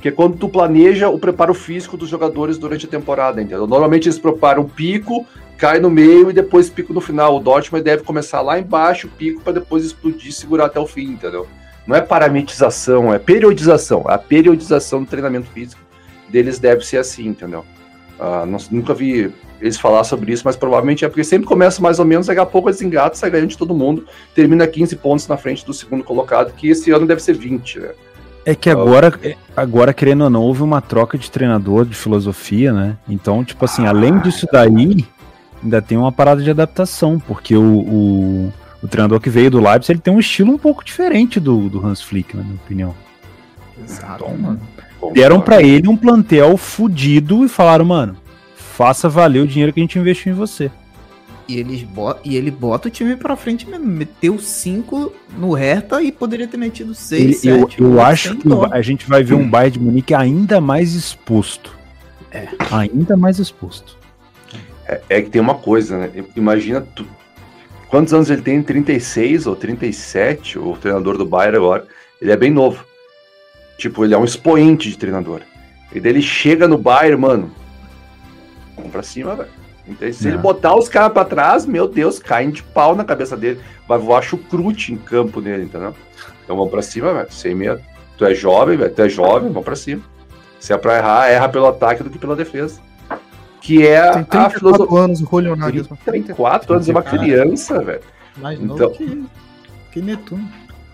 que 0.01 0.09
é 0.09 0.11
quando 0.11 0.37
tu 0.37 0.49
planeja 0.49 1.09
o 1.09 1.19
preparo 1.19 1.55
físico 1.55 1.97
dos 1.97 2.09
jogadores 2.09 2.59
durante 2.59 2.87
a 2.87 2.89
temporada, 2.89 3.41
entendeu? 3.41 3.69
Normalmente 3.69 4.09
eles 4.09 4.19
preparam 4.19 4.63
um 4.63 4.69
pico, 4.69 5.25
cai 5.57 5.79
no 5.79 5.89
meio 5.89 6.29
e 6.29 6.33
depois 6.33 6.69
pico 6.69 6.93
no 6.93 7.01
final. 7.01 7.37
O 7.37 7.41
Dortmund 7.41 7.85
deve 7.85 8.03
começar 8.03 8.41
lá 8.41 8.59
embaixo, 8.59 9.09
pico, 9.17 9.41
para 9.43 9.53
depois 9.53 9.85
explodir 9.85 10.31
e 10.31 10.33
segurar 10.33 10.67
até 10.67 10.81
o 10.81 10.87
fim, 10.87 11.05
entendeu? 11.05 11.47
Não 11.87 11.97
é 11.97 12.01
parametização, 12.01 13.13
é 13.13 13.19
periodização. 13.19 14.05
A 14.07 14.19
periodização 14.19 15.03
do 15.03 15.09
treinamento 15.09 15.49
físico 15.49 15.81
deles 16.29 16.59
deve 16.59 16.85
ser 16.85 16.99
assim, 16.99 17.29
entendeu? 17.29 17.65
Uh, 18.19 18.47
nunca 18.71 18.95
vi 18.95 19.33
eles 19.61 19.79
falar 19.79 20.05
sobre 20.05 20.33
isso, 20.33 20.43
mas 20.45 20.57
provavelmente 20.57 21.05
é 21.05 21.09
porque 21.09 21.25
sempre 21.25 21.47
começa 21.47 21.81
mais 21.81 21.99
ou 21.99 22.05
menos, 22.05 22.27
daqui 22.27 22.41
a 22.41 22.47
pouco 22.47 22.69
eles 22.69 22.83
engatam, 22.83 23.15
sai 23.15 23.31
ganhando 23.31 23.51
de 23.51 23.59
todo 23.59 23.75
mundo, 23.75 24.07
termina 24.35 24.67
15 24.67 24.97
pontos 24.97 25.29
na 25.29 25.37
frente 25.37 25.65
do 25.65 25.73
segundo 25.73 26.03
colocado, 26.03 26.53
que 26.53 26.69
esse 26.69 26.91
ano 26.91 27.07
deve 27.07 27.23
ser 27.23 27.35
20, 27.35 27.79
né? 27.79 27.91
É 28.45 28.57
que 28.57 28.69
agora, 28.69 29.13
agora, 29.57 29.95
querendo 29.95 30.25
ou 30.25 30.31
não, 30.31 30.43
houve 30.43 30.63
uma 30.63 30.81
troca 30.81 31.17
de 31.17 31.31
treinador, 31.31 31.85
de 31.85 31.95
filosofia, 31.95 32.73
né? 32.73 32.97
Então, 33.09 33.45
tipo 33.45 33.65
assim, 33.65 33.87
além 33.87 34.19
disso 34.19 34.49
daí, 34.53 35.07
ainda 35.63 35.81
tem 35.81 35.97
uma 35.97 36.11
parada 36.11 36.43
de 36.43 36.51
adaptação, 36.51 37.21
porque 37.21 37.57
o, 37.57 37.63
o, 37.63 38.53
o 38.83 38.89
treinador 38.89 39.21
que 39.21 39.31
veio 39.31 39.51
do 39.51 39.61
Leipzig, 39.61 39.93
ele 39.93 40.01
tem 40.01 40.13
um 40.13 40.19
estilo 40.19 40.53
um 40.53 40.59
pouco 40.59 40.85
diferente 40.85 41.39
do, 41.39 41.69
do 41.69 41.85
Hans 41.87 42.03
Flick, 42.03 42.37
na 42.37 42.43
minha 42.43 42.57
opinião. 42.57 42.95
Exato, 43.83 44.25
então, 44.25 44.37
mano. 44.37 44.61
Deram 45.13 45.41
para 45.41 45.63
ele 45.63 45.89
um 45.89 45.97
plantel 45.97 46.57
fudido 46.57 47.45
e 47.45 47.49
falaram, 47.49 47.85
mano, 47.85 48.17
faça 48.55 49.09
valer 49.09 49.41
o 49.41 49.47
dinheiro 49.47 49.73
que 49.73 49.81
a 49.81 49.83
gente 49.83 49.99
investiu 49.99 50.33
em 50.33 50.37
você. 50.37 50.71
E, 51.49 51.59
eles 51.59 51.87
e 52.25 52.37
ele 52.37 52.51
bota 52.51 52.89
o 52.89 52.91
time 52.91 53.17
pra 53.17 53.37
frente 53.37 53.69
mesmo. 53.69 53.85
Meteu 53.85 54.39
5 54.39 55.13
no 55.37 55.53
Hertha 55.53 56.01
e 56.01 56.13
poderia 56.13 56.47
ter 56.47 56.57
metido 56.57 56.95
6. 56.95 57.45
Eu, 57.45 57.69
eu 57.79 58.01
acho 58.01 58.37
que 58.37 58.49
a 58.71 58.81
gente 58.81 59.09
vai 59.09 59.23
ver 59.23 59.35
um 59.35 59.49
Bayern 59.49 59.73
de 59.73 59.81
Munique 59.81 60.15
ainda 60.15 60.61
mais 60.61 60.95
exposto. 60.95 61.77
É. 62.31 62.49
Ainda 62.71 63.17
mais 63.17 63.39
exposto. 63.39 63.99
É, 64.87 65.01
é, 65.09 65.23
que 65.23 65.31
tem 65.31 65.41
uma 65.41 65.55
coisa, 65.55 65.99
né? 65.99 66.11
Imagina 66.37 66.81
tu, 66.81 67.07
quantos 67.93 68.15
anos 68.15 68.31
ele 68.31 68.41
tem? 68.41 68.63
36 68.63 69.47
ou 69.47 69.55
37, 69.55 70.59
o 70.59 70.75
treinador 70.79 71.19
do 71.19 71.27
Bayern 71.27 71.59
agora. 71.59 71.87
Ele 72.21 72.33
é 72.33 72.37
bem 72.37 72.51
novo. 72.51 72.83
Tipo, 73.77 74.03
ele 74.03 74.15
é 74.15 74.19
um 74.19 74.25
expoente 74.25 74.89
de 74.89 74.97
treinador. 74.97 75.43
E 75.95 76.01
daí 76.01 76.13
ele 76.13 76.23
chega 76.23 76.67
no 76.67 76.79
Bayern, 76.79 77.21
mano, 77.21 77.53
Vamos 78.75 78.91
pra 78.91 79.03
cima, 79.03 79.37
velho. 79.37 79.51
Então, 79.87 80.11
se 80.11 80.27
ele 80.27 80.37
é. 80.37 80.41
botar 80.41 80.75
os 80.75 80.89
caras 80.89 81.13
pra 81.13 81.25
trás, 81.25 81.67
meu 81.67 81.87
Deus, 81.87 82.19
caem 82.19 82.51
de 82.51 82.63
pau 82.63 82.97
na 82.97 83.05
cabeça 83.05 83.37
dele. 83.37 83.61
Vai 83.87 83.99
voar 83.99 84.23
chucrute 84.23 84.95
em 84.95 84.97
campo 84.97 85.43
nele, 85.43 85.65
entendeu? 85.65 85.95
Então 86.43 86.57
vamos 86.57 86.71
pra 86.71 86.81
cima, 86.81 87.13
velho. 87.13 87.31
Sem 87.31 87.55
medo. 87.55 87.83
Tu 88.17 88.25
é 88.25 88.35
jovem, 88.35 88.79
velho. 88.79 88.95
Tu 88.95 89.03
é 89.03 89.09
jovem, 89.09 89.49
vamos 89.49 89.65
pra 89.65 89.77
cima. 89.77 90.03
Se 90.59 90.73
é 90.73 90.79
pra 90.79 90.97
errar, 90.97 91.29
erra 91.29 91.49
pelo 91.49 91.67
ataque 91.67 92.03
do 92.03 92.09
que 92.09 92.19
pela 92.19 92.35
defesa. 92.35 92.81
Que 93.63 93.87
é 93.87 94.25
Tem 94.25 94.41
a 94.41 94.51
filosofia. 94.51 94.99
anos, 94.99 95.23
o 95.23 95.25
Julio 95.25 95.57
34 96.05 96.75
anos, 96.75 96.89
é 96.89 96.93
uma 96.93 97.03
criança, 97.03 97.81
velho. 97.81 98.03
Mais 98.37 98.61
então, 98.61 98.77
novo 98.77 98.91
que, 98.97 99.25
que 99.93 100.03
Netuno. 100.03 100.49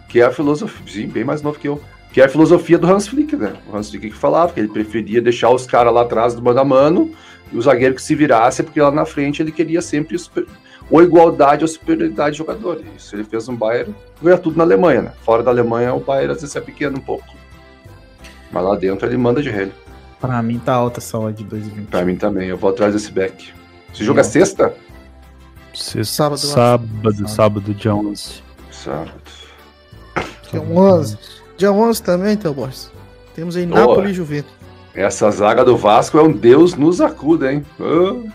Que 0.07 0.21
é 0.21 0.25
a 0.25 0.31
filosofia, 0.31 0.83
sim, 0.87 1.09
bem 1.09 1.25
mais 1.25 1.41
novo 1.41 1.59
que 1.59 1.67
eu. 1.67 1.81
Que 2.13 2.21
é 2.21 2.27
a 2.27 2.29
filosofia 2.29 2.79
do 2.79 2.87
Hans 2.87 3.09
Flick, 3.09 3.35
né? 3.37 3.55
O 3.71 3.77
Hans 3.77 3.91
Flick 3.91 4.11
que 4.11 4.17
falava 4.17 4.53
que 4.53 4.61
ele 4.61 4.69
preferia 4.69 5.21
deixar 5.21 5.51
os 5.51 5.67
caras 5.67 5.93
lá 5.93 6.03
atrás 6.03 6.35
do 6.35 6.43
mano 6.43 6.61
a 6.61 6.65
mano 6.65 7.11
e 7.51 7.57
o 7.57 7.63
zagueiro 7.63 7.95
que 7.95 8.03
se 8.03 8.15
virasse, 8.15 8.63
porque 8.63 8.81
lá 8.81 8.91
na 8.91 9.07
frente 9.07 9.41
ele 9.41 9.53
queria 9.53 9.81
sempre 9.81 10.17
ou 10.91 11.03
igualdade 11.03 11.65
ou 11.65 11.69
superioridade 11.69 12.33
de 12.33 12.39
jogador. 12.39 12.83
Isso 12.97 13.17
ele 13.17 13.25
fez 13.25 13.49
um 13.49 13.57
Bayern, 13.57 13.95
ganha 14.23 14.39
tudo 14.39 14.59
na 14.59 14.65
Alemanha, 14.65 15.03
né? 15.03 15.13
Fora 15.23 15.43
da 15.43 15.51
Alemanha 15.51 15.95
o 15.95 16.01
Bayern 16.01 16.33
às 16.33 16.41
vezes 16.43 16.55
é 16.55 16.61
pequeno 16.61 16.99
um 16.99 17.03
pouco. 17.03 17.25
Mas 18.51 18.65
lá 18.65 18.77
dentro 18.77 19.07
ele 19.07 19.17
manda 19.17 19.43
de 19.43 19.51
rei. 19.51 19.71
Pra 20.21 20.43
mim 20.43 20.59
tá 20.59 20.75
alta 20.75 20.99
essa 20.99 21.19
odd 21.19 21.43
de 21.43 21.57
2,20. 21.57 21.87
Pra 21.87 22.05
mim 22.05 22.17
também, 22.17 22.49
eu 22.49 22.57
vou 22.57 22.71
atrás 22.71 22.93
desse 22.93 23.13
back. 23.13 23.53
Você 23.93 24.05
joga 24.05 24.25
sexta? 24.25 24.75
Sexta, 25.73 26.05
sábado, 26.05 26.39
sábado, 26.39 27.29
sábado, 27.29 27.75
dia 27.75 27.95
11. 27.95 28.43
Sábado. 28.71 29.13
Dia 30.51 30.61
11. 30.61 31.19
Dia 31.57 31.73
11 31.73 32.03
também, 32.03 32.33
então, 32.35 32.53
boss. 32.53 32.91
Temos 33.35 33.57
aí 33.57 33.67
Napoli 33.67 34.11
e 34.11 34.15
Juventus. 34.15 34.51
Essa 34.95 35.31
zaga 35.31 35.65
do 35.65 35.77
Vasco 35.77 36.19
é 36.19 36.23
um 36.23 36.33
Deus 36.33 36.75
nos 36.75 37.01
acuda, 37.01 37.53
hein? 37.53 37.65
Oh. 37.79 38.29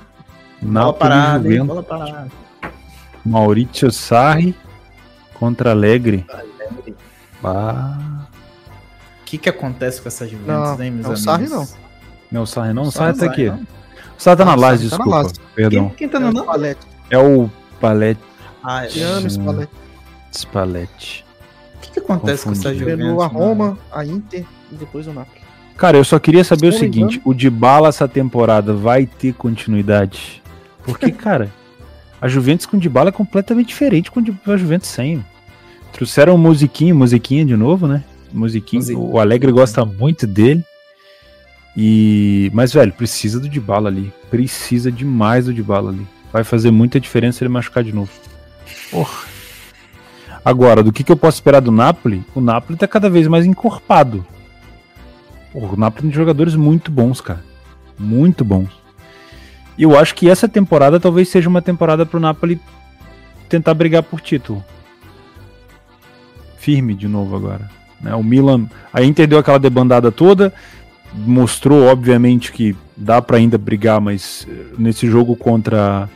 Bola 0.62 0.94
parada, 0.94 1.54
hein? 1.54 1.66
Bola 1.66 1.84
parada. 1.84 2.32
Maurício 3.26 3.92
Sarri 3.92 4.56
contra 5.34 5.72
Alegre. 5.72 6.26
Ah. 7.44 8.13
O 9.34 9.36
que, 9.36 9.38
que 9.40 9.50
acontece 9.50 10.00
com 10.00 10.08
essa 10.08 10.28
Juventus, 10.28 10.48
Não, 10.78 10.84
hein, 10.84 10.92
meus 10.92 11.04
não, 11.04 11.12
amigos? 11.12 11.24
Sarri 11.24 11.50
não. 11.50 11.68
Não, 12.32 12.42
o 12.44 12.48
Sarri 12.48 12.74
não. 12.74 12.84
O 12.84 12.92
Sarri 12.92 13.16
Sarri 13.16 13.20
tá 13.20 13.34
aqui. 13.34 13.46
não. 13.50 13.56
O 13.56 14.22
Sarri 14.22 14.38
tá 14.38 14.46
na 14.46 14.52
Não, 14.52 14.58
o 14.58 14.62
laje, 14.62 14.90
Sarri 14.90 15.04
tá 15.04 15.10
na 15.10 15.22
desculpa. 15.24 15.50
Perdão. 15.56 15.90
Quem, 15.90 15.96
quem 15.98 16.10
tá 16.10 16.18
É 16.18 16.22
no 16.22 16.30
o? 16.40 16.44
Spalletti. 16.44 16.88
É 17.10 17.18
o 17.18 17.50
Palete. 17.82 18.20
Ah, 18.64 18.78
é. 18.84 18.88
Cristiano 18.88 19.22
Sim. 19.30 19.42
Spalletti. 19.42 19.74
Spalletti. 20.32 21.26
O 21.76 21.80
que, 21.82 21.92
que 21.92 22.00
acontece 22.00 22.44
com 22.44 22.52
essa 22.52 22.72
Confundi. 22.72 22.80
Juventus? 22.80 23.24
A? 23.24 23.28
Roma, 23.28 23.78
a 23.92 24.06
Inter 24.06 24.46
e 24.72 24.76
depois 24.76 25.08
o 25.08 25.14
Napoli. 25.14 25.42
Cara, 25.78 25.98
eu 25.98 26.04
só 26.04 26.20
queria 26.20 26.44
saber 26.44 26.68
o 26.68 26.70
não 26.72 26.76
me 26.76 26.80
seguinte: 26.80 27.22
o 27.26 27.34
Dybala 27.34 27.90
essa 27.90 28.08
temporada 28.08 28.74
vai 28.74 29.06
ter 29.08 29.34
continuidade? 29.34 30.44
Porque, 30.86 31.10
cara, 31.12 31.52
a 32.22 32.28
Juventus 32.28 32.66
com 32.68 32.78
o 32.78 32.80
Dybala 32.80 33.10
é 33.10 33.12
completamente 33.12 33.70
diferente 33.70 34.12
com 34.12 34.20
a 34.20 34.58
Juventus 34.58 34.90
sem. 34.90 35.26
Trouxeram 35.92 36.36
o 36.36 36.38
Musiquinho, 36.38 36.96
Musiquinha 36.96 37.44
de 37.46 37.56
novo, 37.56 37.88
né? 37.88 38.04
Musiquinho. 38.34 38.82
Musiquinha. 38.82 39.00
O 39.00 39.20
Alegre 39.20 39.52
gosta 39.52 39.86
muito 39.86 40.26
dele. 40.28 40.64
E 41.76 42.52
mas 42.54 42.74
velho, 42.74 42.92
precisa 42.94 43.40
do 43.40 43.50
Dybala 43.50 43.90
ali. 43.90 44.12
Precisa 44.30 44.92
demais 44.92 45.46
do 45.46 45.54
Dybala 45.54 45.92
ali. 45.92 46.08
Vai 46.32 46.44
fazer 46.44 46.72
muita 46.72 47.00
diferença 47.00 47.44
ele 47.44 47.50
machucar 47.50 47.84
de 47.84 47.94
novo. 47.94 48.12
Porra. 48.92 49.28
Agora, 50.46 50.84
do 50.84 50.92
que, 50.92 51.04
que 51.04 51.12
eu 51.12 51.16
posso 51.16 51.38
esperar 51.38 51.62
do 51.62 51.72
Napoli? 51.72 52.24
O 52.36 52.42
Napoli 52.42 52.78
tá 52.78 52.88
cada 52.88 53.10
vez 53.10 53.28
mais 53.28 53.46
encorpado. 53.46 54.26
Porra, 55.52 55.74
o 55.74 55.78
Napoli 55.78 56.08
tem 56.08 56.12
jogadores 56.12 56.56
muito 56.56 56.92
bons, 56.92 57.22
cara. 57.22 57.44
Muito 57.98 58.44
bons. 58.44 58.70
E 59.78 59.84
eu 59.84 59.98
acho 59.98 60.14
que 60.14 60.30
essa 60.30 60.48
temporada 60.48 61.00
talvez 61.00 61.30
seja 61.30 61.48
uma 61.48 61.62
temporada 61.62 62.06
pro 62.06 62.20
Napoli 62.20 62.60
tentar 63.48 63.74
brigar 63.74 64.04
por 64.04 64.20
título. 64.20 64.64
Firme 66.58 66.94
de 66.94 67.08
novo 67.08 67.36
agora. 67.36 67.70
Né? 68.04 68.14
O 68.14 68.24
Milan. 68.24 68.68
A 68.92 69.02
Inter 69.02 69.28
deu 69.28 69.40
aquela 69.40 69.58
debandada 69.58 70.12
toda. 70.12 70.54
Mostrou, 71.14 71.86
obviamente, 71.88 72.52
que 72.52 72.76
dá 72.98 73.22
para 73.22 73.38
ainda 73.38 73.58
brigar, 73.58 74.02
mas 74.02 74.48
eh, 74.50 74.54
nesse 74.78 75.08
jogo 75.08 75.36
contra 75.36 76.10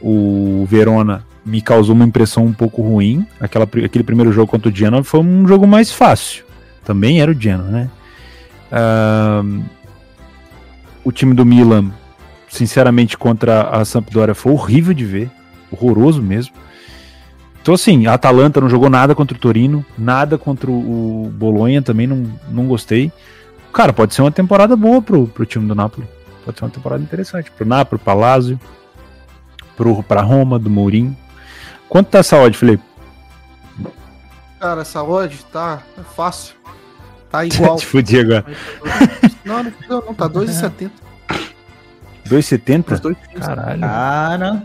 o 0.00 0.66
Verona 0.68 1.24
me 1.44 1.60
causou 1.60 1.94
uma 1.94 2.04
impressão 2.04 2.44
um 2.44 2.52
pouco 2.52 2.82
ruim. 2.82 3.26
Aquela, 3.40 3.64
aquele 3.64 4.04
primeiro 4.04 4.32
jogo 4.32 4.50
contra 4.50 4.70
o 4.70 4.74
Genoa 4.74 5.02
foi 5.02 5.20
um 5.20 5.46
jogo 5.46 5.66
mais 5.66 5.92
fácil. 5.92 6.44
Também 6.84 7.20
era 7.20 7.30
o 7.30 7.40
Genoa, 7.40 7.68
né? 7.68 7.90
Ahn, 8.70 9.62
o 11.02 11.10
time 11.10 11.34
do 11.34 11.44
Milan, 11.44 11.90
sinceramente, 12.48 13.16
contra 13.16 13.62
a 13.62 13.84
Sampdoria 13.84 14.34
foi 14.34 14.52
horrível 14.52 14.94
de 14.94 15.04
ver. 15.04 15.30
Horroroso 15.70 16.22
mesmo. 16.22 16.54
Então, 17.62 17.74
assim, 17.74 18.06
a 18.06 18.14
Atalanta 18.14 18.60
não 18.60 18.70
jogou 18.70 18.88
nada 18.88 19.14
contra 19.14 19.36
o 19.36 19.40
Torino, 19.40 19.84
nada 19.96 20.38
contra 20.38 20.70
o 20.70 21.30
Bolonha 21.34 21.82
também, 21.82 22.06
não, 22.06 22.26
não 22.48 22.66
gostei. 22.66 23.12
Cara, 23.72 23.92
pode 23.92 24.14
ser 24.14 24.22
uma 24.22 24.32
temporada 24.32 24.74
boa 24.74 25.02
pro, 25.02 25.26
pro 25.26 25.46
time 25.46 25.68
do 25.68 25.74
Napoli. 25.74 26.08
Pode 26.44 26.58
ser 26.58 26.64
uma 26.64 26.70
temporada 26.70 27.02
interessante. 27.02 27.50
Pro 27.50 27.66
Napoli, 27.66 28.00
pro 28.02 28.18
Lazio, 28.18 28.58
pro, 29.76 30.02
pra 30.02 30.22
Roma, 30.22 30.58
do 30.58 30.70
Mourinho. 30.70 31.16
Quanto 31.88 32.08
tá 32.08 32.18
essa 32.18 32.36
odd, 32.38 32.56
Felipe? 32.56 32.82
Cara, 34.58 34.82
essa 34.82 35.02
odd 35.02 35.44
tá 35.52 35.82
é 35.98 36.02
fácil. 36.02 36.54
Tá 37.30 37.44
igual. 37.44 37.76
Te 37.76 37.86
fudi 37.86 38.18
agora. 38.18 38.44
não, 39.44 39.62
não, 39.62 39.72
não, 39.88 40.00
não, 40.06 40.14
tá 40.14 40.28
2,70. 40.28 40.90
2,70? 42.28 42.94
Os 42.94 42.98
dois 42.98 43.16
times. 43.28 43.46
Caralho, 43.46 43.80
Cara, 43.80 44.62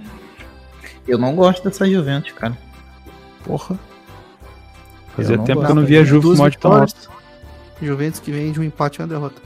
eu 1.08 1.20
não 1.20 1.36
gosto 1.36 1.64
dessa 1.64 1.88
Juventus, 1.88 2.32
cara. 2.32 2.58
Porra. 3.46 3.80
Fazia 5.16 5.38
tempo 5.38 5.46
que 5.46 5.54
gosto. 5.54 5.70
eu 5.70 5.76
não 5.76 5.86
via 5.86 6.02
a 6.02 6.04
Juve 6.04 6.28
com 6.28 6.36
mod 6.36 6.58
tão 6.58 6.74
alto. 6.74 7.12
Juventus 7.82 8.20
que 8.20 8.32
vem 8.32 8.52
de 8.52 8.60
um 8.60 8.64
empate 8.64 9.00
e 9.00 9.02
uma 9.02 9.08
derrota. 9.08 9.42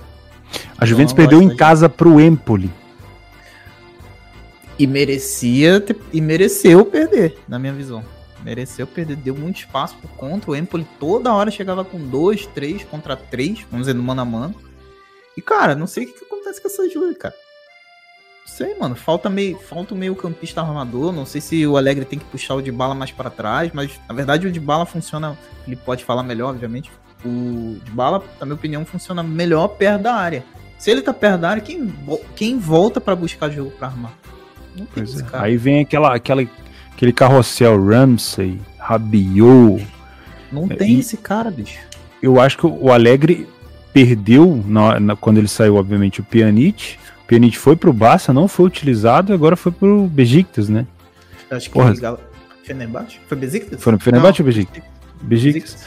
A 0.78 0.86
Juventus 0.86 1.12
não 1.14 1.18
perdeu 1.18 1.42
em 1.42 1.56
casa 1.56 1.88
pro 1.90 2.20
Empoli. 2.20 2.72
E 4.78 4.88
merecia 4.88 5.82
ter- 5.82 5.98
e 6.14 6.22
mereceu 6.22 6.86
perder, 6.86 7.38
na 7.48 7.60
minha 7.60 7.74
visão. 7.74 8.04
Mereceu 8.44 8.88
perder, 8.88 9.18
deu 9.18 9.36
muito 9.36 9.58
espaço 9.60 9.96
por 10.02 10.10
contra. 10.12 10.52
O 10.52 10.56
Empoli 10.56 10.88
toda 11.00 11.34
hora 11.34 11.52
chegava 11.52 11.84
com 11.84 12.00
dois, 12.00 12.46
três 12.48 12.84
contra 12.86 13.16
três, 13.18 13.66
vamos 13.70 13.86
dizer, 13.88 13.94
no 13.94 14.02
mano 14.04 14.22
a 14.22 14.26
mano. 14.26 14.56
E, 15.36 15.42
cara, 15.42 15.76
não 15.76 15.86
sei 15.86 16.06
o 16.06 16.08
que, 16.08 16.20
que 16.20 16.26
acontece 16.26 16.62
com 16.62 16.68
essa 16.68 16.90
Juve, 16.90 17.16
cara. 17.16 17.36
Não 18.50 18.68
sei, 18.68 18.76
mano. 18.78 18.96
Falta 18.96 19.30
meio, 19.30 19.58
falta 19.58 19.96
meio 19.96 20.16
campista 20.16 20.62
armador. 20.62 21.14
Não 21.14 21.26
sei 21.26 21.40
se 21.40 21.66
o 21.66 21.78
Alegre 21.78 22.04
tem 22.04 22.20
que 22.20 22.26
puxar 22.26 22.56
o 22.56 22.62
de 22.62 22.72
bala 22.72 22.94
mais 22.96 23.12
pra 23.12 23.30
trás, 23.30 23.72
mas 23.74 23.92
na 24.08 24.14
verdade 24.14 24.48
o 24.48 24.52
de 24.52 24.60
bala 24.60 24.86
funciona. 24.86 25.38
Ele 25.66 25.76
pode 25.78 26.04
falar 26.04 26.24
melhor, 26.24 26.50
obviamente. 26.50 26.92
O 27.26 27.78
de 27.84 27.92
bala, 27.92 28.24
na 28.40 28.46
minha 28.46 28.56
opinião, 28.56 28.86
funciona 28.86 29.22
melhor 29.24 29.68
perto 29.70 30.02
da 30.04 30.14
área. 30.16 30.44
Se 30.78 30.90
ele 30.92 31.02
tá 31.02 31.14
perto 31.14 31.42
da 31.42 31.50
área, 31.52 31.62
quem, 31.62 31.94
quem 32.36 32.58
volta 32.58 33.00
pra 33.00 33.16
buscar 33.16 33.50
jogo 33.50 33.72
pra 33.72 33.88
armar? 33.90 34.14
Não 34.76 34.86
tem 34.86 35.04
Pois 35.04 35.14
esse 35.14 35.22
é. 35.24 35.26
cara. 35.26 35.44
Aí 35.46 35.56
vem 35.58 35.82
aquela, 35.82 36.16
aquela, 36.16 36.46
aquele 36.94 37.14
carrossel 37.14 37.82
Ramsey, 37.84 38.60
Rabiot. 38.78 39.86
Não 40.52 40.66
É, 40.70 40.76
tem 40.76 40.96
e- 40.96 41.00
esse 41.00 41.18
cara, 41.18 41.52
bicho. 41.52 41.80
Eu 42.22 42.40
acho 42.42 42.58
que 42.58 42.66
o 42.66 42.92
Alegre 42.92 43.48
perdeu 43.94 44.62
na, 44.66 45.00
na- 45.00 45.16
quando 45.16 45.38
ele 45.38 45.48
saiu, 45.48 45.76
obviamente, 45.76 46.20
o 46.20 46.24
Pjanic. 46.24 46.98
Pjanic 47.30 47.60
foi 47.60 47.76
pro 47.76 47.94
Barça, 47.94 48.34
não 48.34 48.48
foi 48.48 48.66
utilizado 48.66 49.32
e 49.32 49.36
agora 49.36 49.56
foi 49.56 49.72
pro 49.72 50.08
Besiktas, 50.08 50.68
né? 50.68 50.88
Acho 51.52 51.68
que 51.68 51.74
Porra. 51.74 51.94
Gal... 51.94 52.20
Fenerbahçe? 52.64 53.20
Foi 53.28 53.38
Besiktas? 53.38 53.84
Foi 53.84 53.94
no 53.94 54.00
Fenerbahçe 54.00 54.42
ou 54.42 54.48
Besiktas? 54.48 54.84
Besiktas. 55.22 55.86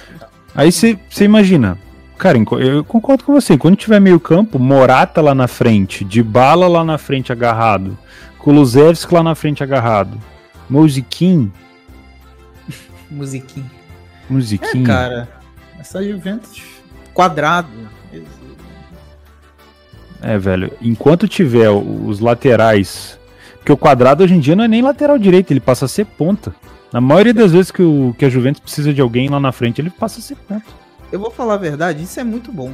Aí 0.54 0.70
você 0.70 0.96
imagina, 1.20 1.76
cara, 2.16 2.38
eu 2.38 2.84
concordo 2.84 3.24
com 3.24 3.32
você, 3.32 3.58
quando 3.58 3.74
tiver 3.74 4.00
meio 4.00 4.20
campo, 4.20 4.56
Morata 4.56 5.20
lá 5.20 5.34
na 5.34 5.48
frente, 5.48 6.04
Dybala 6.04 6.68
lá 6.68 6.84
na 6.84 6.96
frente 6.96 7.32
agarrado, 7.32 7.98
Kulusevski 8.38 9.12
lá 9.12 9.24
na 9.24 9.34
frente 9.34 9.64
agarrado, 9.64 10.16
Musiquinho, 10.70 11.52
Musiquinha. 13.10 13.66
É, 13.66 14.32
Musiquinho, 14.32 14.84
cara. 14.84 15.28
Essa 15.78 16.02
Juventus 16.04 16.62
quadrado. 17.12 17.68
É 20.22 20.38
velho, 20.38 20.72
enquanto 20.80 21.26
tiver 21.26 21.70
os 21.70 22.20
laterais, 22.20 23.18
porque 23.56 23.72
o 23.72 23.76
quadrado 23.76 24.24
hoje 24.24 24.34
em 24.34 24.40
dia 24.40 24.56
não 24.56 24.64
é 24.64 24.68
nem 24.68 24.82
lateral 24.82 25.18
direito, 25.18 25.52
ele 25.52 25.60
passa 25.60 25.84
a 25.84 25.88
ser 25.88 26.04
ponta. 26.06 26.54
Na 26.92 27.00
maioria 27.00 27.32
das 27.32 27.52
vezes 27.52 27.70
que, 27.70 27.82
o, 27.82 28.14
que 28.18 28.24
a 28.24 28.28
Juventus 28.28 28.60
precisa 28.60 28.92
de 28.92 29.00
alguém 29.00 29.28
lá 29.28 29.40
na 29.40 29.50
frente, 29.50 29.80
ele 29.80 29.90
passa 29.90 30.20
a 30.20 30.22
ser 30.22 30.36
ponta. 30.36 30.66
Eu 31.10 31.18
vou 31.18 31.30
falar 31.30 31.54
a 31.54 31.58
verdade, 31.58 32.02
isso 32.02 32.20
é 32.20 32.24
muito 32.24 32.52
bom. 32.52 32.72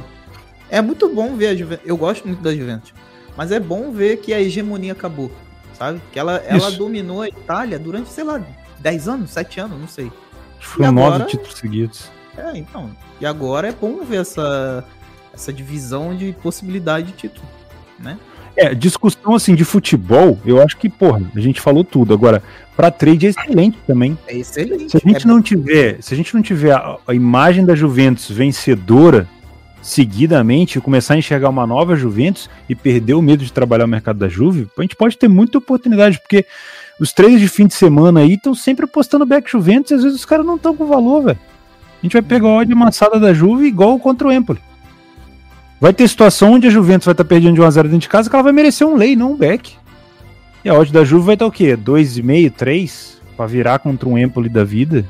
É 0.69 0.81
muito 0.81 1.09
bom 1.09 1.35
ver 1.35 1.47
a 1.47 1.55
Juventus. 1.55 1.85
Eu 1.85 1.97
gosto 1.97 2.27
muito 2.27 2.41
da 2.41 2.53
Juventus. 2.53 2.93
Mas 3.35 3.51
é 3.51 3.59
bom 3.59 3.91
ver 3.91 4.17
que 4.17 4.33
a 4.33 4.41
hegemonia 4.41 4.91
acabou. 4.91 5.31
Sabe? 5.73 6.01
Que 6.11 6.19
ela, 6.19 6.35
ela 6.45 6.69
dominou 6.71 7.21
a 7.21 7.29
Itália 7.29 7.79
durante, 7.79 8.09
sei 8.09 8.23
lá, 8.23 8.41
10 8.79 9.07
anos, 9.07 9.31
7 9.31 9.61
anos, 9.61 9.79
não 9.79 9.87
sei. 9.87 10.11
Foram 10.59 10.91
nove 10.91 11.25
títulos 11.25 11.55
seguidos. 11.55 12.11
É, 12.37 12.57
então. 12.57 12.91
E 13.19 13.25
agora 13.25 13.69
é 13.69 13.71
bom 13.71 14.03
ver 14.03 14.21
essa, 14.21 14.83
essa 15.39 15.53
divisão 15.53 16.15
de 16.15 16.33
possibilidade 16.43 17.07
de 17.07 17.13
título. 17.13 17.47
Né? 17.97 18.17
É, 18.55 18.75
discussão 18.75 19.33
assim 19.33 19.55
de 19.55 19.63
futebol, 19.63 20.37
eu 20.45 20.61
acho 20.61 20.77
que, 20.77 20.89
porra, 20.89 21.21
a 21.33 21.39
gente 21.39 21.61
falou 21.61 21.83
tudo. 21.83 22.13
Agora, 22.13 22.43
pra 22.75 22.91
trade 22.91 23.27
é 23.27 23.29
excelente 23.29 23.77
também. 23.87 24.17
É 24.27 24.35
excelente. 24.35 24.91
Se 24.91 24.97
a 24.97 24.99
gente 24.99 25.25
é 25.25 25.27
não 25.27 25.41
tiver, 25.41 25.97
se 26.01 26.13
a 26.13 26.17
gente 26.17 26.35
não 26.35 26.41
tiver 26.41 26.73
a, 26.73 26.97
a 27.07 27.13
imagem 27.13 27.65
da 27.65 27.73
Juventus 27.73 28.29
vencedora 28.29 29.27
seguidamente 29.81 30.77
e 30.77 30.81
começar 30.81 31.13
a 31.13 31.17
enxergar 31.17 31.47
uma 31.47 31.65
nova 31.65 31.95
Juventus 31.95 32.49
e 32.67 32.75
perder 32.75 33.13
o 33.13 33.21
medo 33.21 33.45
de 33.45 33.53
trabalhar 33.53 33.85
o 33.85 33.87
mercado 33.87 34.19
da 34.19 34.27
Juve, 34.27 34.67
a 34.77 34.81
gente 34.81 34.95
pode 34.95 35.17
ter 35.17 35.29
muita 35.29 35.57
oportunidade, 35.57 36.19
porque 36.19 36.45
os 36.99 37.13
traders 37.13 37.39
de 37.39 37.47
fim 37.47 37.65
de 37.65 37.73
semana 37.73 38.19
aí 38.19 38.33
estão 38.33 38.53
sempre 38.53 38.83
apostando 38.83 39.25
back 39.25 39.49
Juventus 39.49 39.91
e 39.91 39.93
às 39.93 40.03
vezes 40.03 40.19
os 40.19 40.25
caras 40.25 40.45
não 40.45 40.57
estão 40.57 40.75
com 40.75 40.85
valor, 40.85 41.23
velho. 41.23 41.39
A 42.01 42.05
gente 42.05 42.13
vai 42.13 42.21
pegar 42.21 42.49
a 42.49 42.57
odd 42.57 42.73
amassada 42.73 43.17
da 43.17 43.33
Juve 43.33 43.67
igual 43.67 43.97
contra 43.99 44.27
o 44.27 44.31
Empoli. 44.31 44.59
Vai 45.79 45.93
ter 45.93 46.07
situação 46.07 46.53
onde 46.53 46.67
a 46.67 46.69
Juventus 46.69 47.05
vai 47.05 47.13
estar 47.13 47.23
perdendo 47.23 47.55
de 47.55 47.61
1x0 47.61 47.83
dentro 47.83 47.99
de 47.99 48.09
casa 48.09 48.29
que 48.29 48.35
ela 48.35 48.43
vai 48.43 48.51
merecer 48.51 48.85
um 48.85 48.95
lei, 48.95 49.15
não 49.15 49.31
um 49.31 49.37
back. 49.37 49.77
E 50.63 50.69
a 50.69 50.73
odd 50.73 50.91
da 50.91 51.05
Juve 51.05 51.25
vai 51.25 51.35
estar 51.35 51.45
o 51.45 51.51
quê? 51.51 51.77
2,5, 51.77 52.51
3? 52.51 53.21
Pra 53.37 53.45
virar 53.45 53.79
contra 53.79 54.09
um 54.09 54.17
Empoli 54.17 54.49
da 54.49 54.65
vida? 54.65 55.05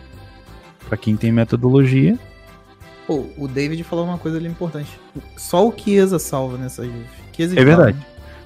Pra 0.87 0.95
quem 0.95 1.17
tem 1.17 1.31
metodologia. 1.31 2.17
Pô, 3.07 3.25
o 3.35 3.47
David 3.47 3.83
falou 3.83 4.05
uma 4.05 4.19
coisa 4.19 4.37
ali 4.37 4.47
importante. 4.47 4.89
Só 5.35 5.67
o 5.67 5.73
Chiesa 5.75 6.19
salva 6.19 6.57
nessa 6.57 6.85
Juve. 6.85 7.05
Chiesa 7.35 7.55
e 7.55 7.59
É 7.59 7.65
verdade. 7.65 7.97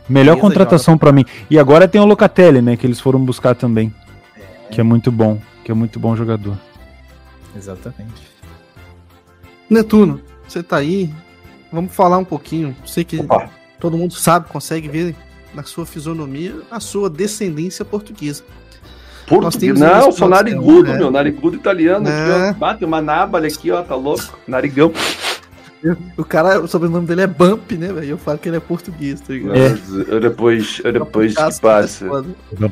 Melhor 0.08 0.36
Chiesa 0.36 0.48
contratação 0.48 0.98
pra 0.98 1.12
mim. 1.12 1.26
E 1.50 1.60
agora 1.60 1.88
tem 1.88 2.00
o 2.00 2.06
Locatelli, 2.06 2.62
né? 2.62 2.78
Que 2.78 2.88
eles 2.88 3.02
foram 3.02 3.20
buscar 3.20 3.56
também. 3.56 3.94
Que 4.72 4.80
é 4.80 4.84
muito 4.84 5.12
bom. 5.12 5.42
Que 5.66 5.72
é 5.72 5.74
muito 5.74 6.00
bom 6.00 6.16
jogador. 6.16 6.58
Exatamente. 7.56 8.32
Netuno, 9.70 10.22
você 10.48 10.64
tá 10.64 10.78
aí. 10.78 11.10
Vamos 11.74 11.96
falar 11.96 12.20
um 12.20 12.24
pouquinho. 12.24 12.76
Sei 12.86 13.04
que 13.04 13.20
Opa. 13.20 13.50
todo 13.80 13.98
mundo 13.98 14.14
sabe, 14.14 14.48
consegue 14.48 14.88
ver 14.88 15.16
na 15.56 15.64
sua 15.64 15.88
fisionomia 15.88 16.62
a 16.70 16.80
sua 16.80 17.10
descendência 17.10 17.84
portuguesa. 17.84 18.44
Português? 19.28 19.80
Não, 19.80 20.12
sou 20.12 20.30
narigudo, 20.30 20.92
né? 20.92 20.98
meu. 21.00 21.10
Narigudo 21.10 21.56
italiano. 21.56 22.08
É. 22.08 22.12
Aqui, 22.12 22.56
ó. 22.56 22.60
Bate 22.60 22.86
uma 22.86 23.02
nábala 23.02 23.48
aqui, 23.48 23.72
ó. 23.72 23.82
Tá 23.82 23.96
louco? 23.96 24.38
Narigão. 24.48 24.94
O 26.16 26.24
cara, 26.24 26.62
o 26.62 26.68
sobrenome 26.68 27.08
dele 27.08 27.22
é 27.22 27.28
Bump, 27.28 27.72
né, 27.72 27.92
velho? 27.92 28.12
Eu 28.12 28.18
falo 28.18 28.38
que 28.38 28.48
ele 28.48 28.58
é 28.58 28.60
português, 28.60 29.20
tá 29.20 29.34
ligado? 29.34 29.58
É. 29.58 30.20
Depois, 30.20 30.80
depois 30.82 31.36
que 31.36 31.60
passa. 31.62 32.06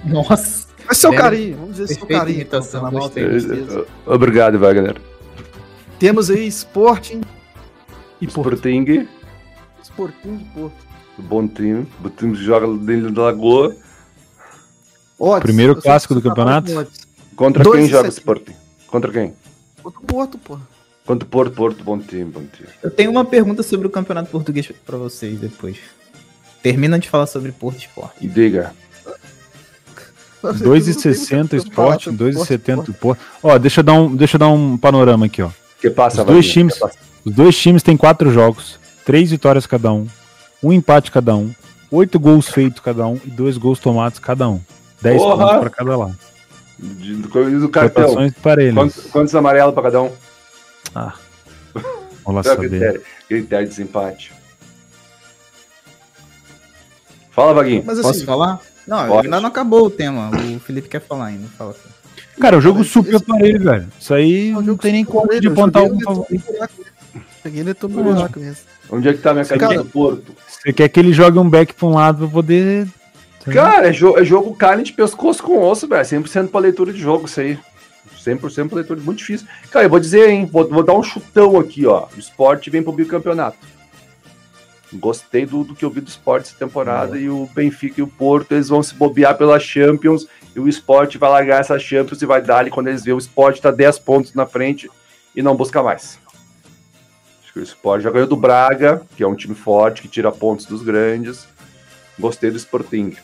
Nossa. 0.06 0.68
Mas 0.88 0.98
seu 0.98 1.14
carinho, 1.14 1.57
vamos 1.57 1.78
dizer 1.78 1.95
seu 1.95 2.06
carinho. 2.06 2.41
Então, 2.41 2.61
Obrigado, 4.06 4.60
Wagner. 4.60 4.95
Temos 5.99 6.30
aí 6.30 6.48
Sporting 6.48 7.22
e 8.22 8.26
Sporting. 8.26 9.07
Sporting 9.84 10.35
e 10.35 10.45
Porto. 10.53 10.76
Bom 11.18 11.48
time. 11.48 11.88
O 12.03 12.10
time 12.10 12.35
joga 12.35 12.68
dentro 12.77 13.11
da 13.11 13.23
Lagoa. 13.23 13.76
Odds, 15.19 15.43
Primeiro 15.43 15.76
clássico 15.76 16.14
do 16.14 16.22
campeonato? 16.22 16.88
Contra 17.35 17.64
quem 17.64 17.88
joga 17.88 18.07
Sporting? 18.10 18.53
Contra 18.88 19.11
quem? 19.11 19.34
Contra 19.81 19.99
o 19.99 20.03
Porto, 20.03 20.38
porra. 20.38 20.61
Contra 21.06 21.26
o 21.26 21.30
Porto, 21.30 21.56
Porto, 21.56 21.84
bom 21.84 21.99
time, 21.99 22.26
bom 22.26 22.45
time. 22.45 22.69
Eu 22.81 22.91
tenho 22.91 23.11
uma 23.11 23.26
pergunta 23.26 23.64
sobre 23.64 23.88
o 23.88 23.89
campeonato 23.89 24.30
português 24.30 24.72
para 24.85 24.98
vocês 24.98 25.39
depois. 25.39 25.77
Termina 26.61 26.99
de 26.99 27.10
falar 27.10 27.26
sobre 27.26 27.52
Porto 27.52 27.80
Esporte. 27.80 28.15
E 28.22 28.27
diga. 28.27 28.73
2,60 30.43 31.53
Sport, 31.57 32.07
2,70 32.07 32.93
Porto. 32.93 33.22
Ó, 33.43 33.57
deixa 33.57 33.81
eu 33.81 33.84
dar 33.84 33.93
um, 33.93 34.15
deixa 34.15 34.35
eu 34.35 34.39
dar 34.39 34.49
um 34.49 34.77
panorama 34.77 35.26
aqui, 35.26 35.41
ó. 35.41 35.49
Que 35.82 35.90
passa, 35.90 36.22
os 36.22 36.28
dois 36.28 36.48
times, 36.48 36.80
os 37.26 37.34
dois 37.34 37.58
times 37.58 37.84
têm 37.84 37.98
quatro 37.98 38.32
jogos, 38.32 38.80
três 39.03 39.32
vitórias 39.32 39.66
cada 39.66 39.91
um, 39.91 40.08
um 40.64 40.72
empate 40.72 41.12
cada 41.12 41.36
um, 41.36 41.52
oito 41.90 42.20
gols 42.20 42.48
feitos 42.48 42.80
cada 42.80 43.06
um 43.08 43.20
e 43.26 43.30
dois 43.30 43.58
gols 43.58 43.80
tomados 43.80 44.20
cada 44.20 44.48
um. 44.48 44.62
10 45.02 45.22
pontos 45.22 45.60
para 45.60 45.70
cada 45.70 45.98
lado. 45.98 46.18
Do, 46.78 47.60
do 47.60 47.70
cartão. 47.70 48.16
Quantos, 48.74 49.06
quantos 49.08 49.36
amarelos 49.36 49.74
para 49.74 49.84
cada 49.84 50.02
um? 50.03 50.12
Ah. 50.95 51.14
Vamos 52.24 52.36
lá 52.36 52.44
saber. 52.44 52.70
Critério, 52.70 53.02
critério 53.28 53.66
de 53.66 53.70
desempate. 53.72 54.32
Fala, 57.32 57.53
Vaguinho. 57.53 57.84
Mas, 57.86 57.99
assim, 57.99 58.08
Posso 58.08 58.26
falar? 58.26 58.62
Não, 58.86 59.08
Pode. 59.08 59.28
ainda 59.28 59.40
não 59.40 59.49
acabou 59.49 59.86
o 59.86 59.90
tema. 59.90 60.30
O 60.30 60.60
Felipe 60.60 60.90
quer 60.90 61.02
falar 61.02 61.28
ainda. 61.28 61.48
Fala. 61.58 61.76
Cara, 62.41 62.57
o 62.57 62.61
jogo 62.61 62.84
super 62.84 63.15
aparelho, 63.15 63.63
velho. 63.63 63.88
Isso 63.99 64.13
aí 64.13 64.51
não, 64.51 64.61
não 64.61 64.77
tem 64.77 64.91
nem 64.93 65.05
como 65.05 65.39
de 65.39 65.47
apontar 65.47 65.84
algum 65.84 65.99
favorito. 65.99 66.43
Peguei 67.43 67.61
ele 67.61 67.73
todo 67.73 67.93
buraco 67.93 68.39
mesmo. 68.39 68.63
Onde 68.89 69.09
é 69.09 69.13
que 69.13 69.19
tá 69.19 69.34
minha 69.34 69.45
camisa 69.45 69.84
do 69.84 69.89
Porto? 69.89 70.35
Você 70.47 70.73
quer 70.73 70.89
que 70.89 70.99
ele 70.99 71.13
jogue 71.13 71.39
um 71.39 71.49
back 71.49 71.73
pra 71.73 71.88
um 71.88 71.93
lado 71.93 72.19
pra 72.19 72.27
poder. 72.27 72.88
Cara, 73.45 73.88
é, 73.88 73.93
jo 73.93 74.18
é 74.18 74.23
jogo 74.23 74.55
carne 74.55 74.84
de 74.84 74.93
pescoço 74.93 75.41
com 75.41 75.59
osso, 75.63 75.88
velho. 75.88 76.03
100% 76.03 76.49
pra 76.49 76.59
leitura 76.59 76.91
de 76.91 76.99
jogo, 76.99 77.26
isso 77.26 77.39
aí. 77.39 77.57
100% 78.23 78.68
pra 78.68 78.77
leitura, 78.77 78.99
muito 78.99 79.19
difícil. 79.19 79.47
Cara, 79.72 79.85
eu 79.85 79.89
vou 79.89 79.99
dizer, 79.99 80.30
hein, 80.30 80.45
vou, 80.51 80.68
vou 80.68 80.84
dar 80.84 80.93
um 80.93 81.01
chutão 81.01 81.59
aqui, 81.59 81.85
ó. 81.85 82.07
O 82.15 82.19
esporte 82.19 82.69
vem 82.69 82.84
pro 82.84 82.91
bicampeonato. 82.91 83.57
Gostei 84.93 85.45
do, 85.45 85.63
do 85.63 85.73
que 85.73 85.85
eu 85.85 85.89
vi 85.89 86.01
do 86.01 86.09
esporte 86.09 86.49
essa 86.49 86.57
temporada 86.57 87.18
e 87.18 87.30
o 87.30 87.49
Benfica 87.55 88.01
e 88.01 88.03
o 88.03 88.07
Porto, 88.07 88.51
eles 88.51 88.68
vão 88.68 88.84
se 88.84 88.93
bobear 88.93 89.38
pela 89.38 89.59
Champions 89.59 90.27
e 90.56 90.60
o 90.60 90.68
esporte 90.68 91.18
vai 91.18 91.30
largar 91.30 91.61
essa 91.61 91.80
Champions 91.80 92.22
e 92.22 92.26
vai 92.26 92.41
dar 92.41 92.57
ali 92.57 92.69
quando 92.69 92.88
eles 92.88 93.03
verem 93.03 93.15
o 93.15 93.19
esporte 93.19 93.61
tá 93.61 93.72
10 93.72 93.99
pontos 93.99 94.34
na 94.34 94.45
frente 94.45 94.90
e 95.36 95.41
não 95.41 95.56
busca 95.56 95.82
mais. 95.82 96.19
Acho 97.41 97.53
que 97.53 97.60
o 97.60 97.64
esporte 97.64 98.03
já 98.03 98.11
ganhou 98.11 98.28
do 98.28 98.36
Braga, 98.36 99.02
que 99.15 99.23
é 99.23 99.28
um 99.28 99.36
time 99.36 99.56
forte, 99.56 100.02
que 100.02 100.07
tira 100.07 100.32
pontos 100.32 100.65
dos 100.65 100.82
grandes. 100.82 101.48
Gostei 102.19 102.52
do 102.52 102.57
Sporting. 102.57 103.15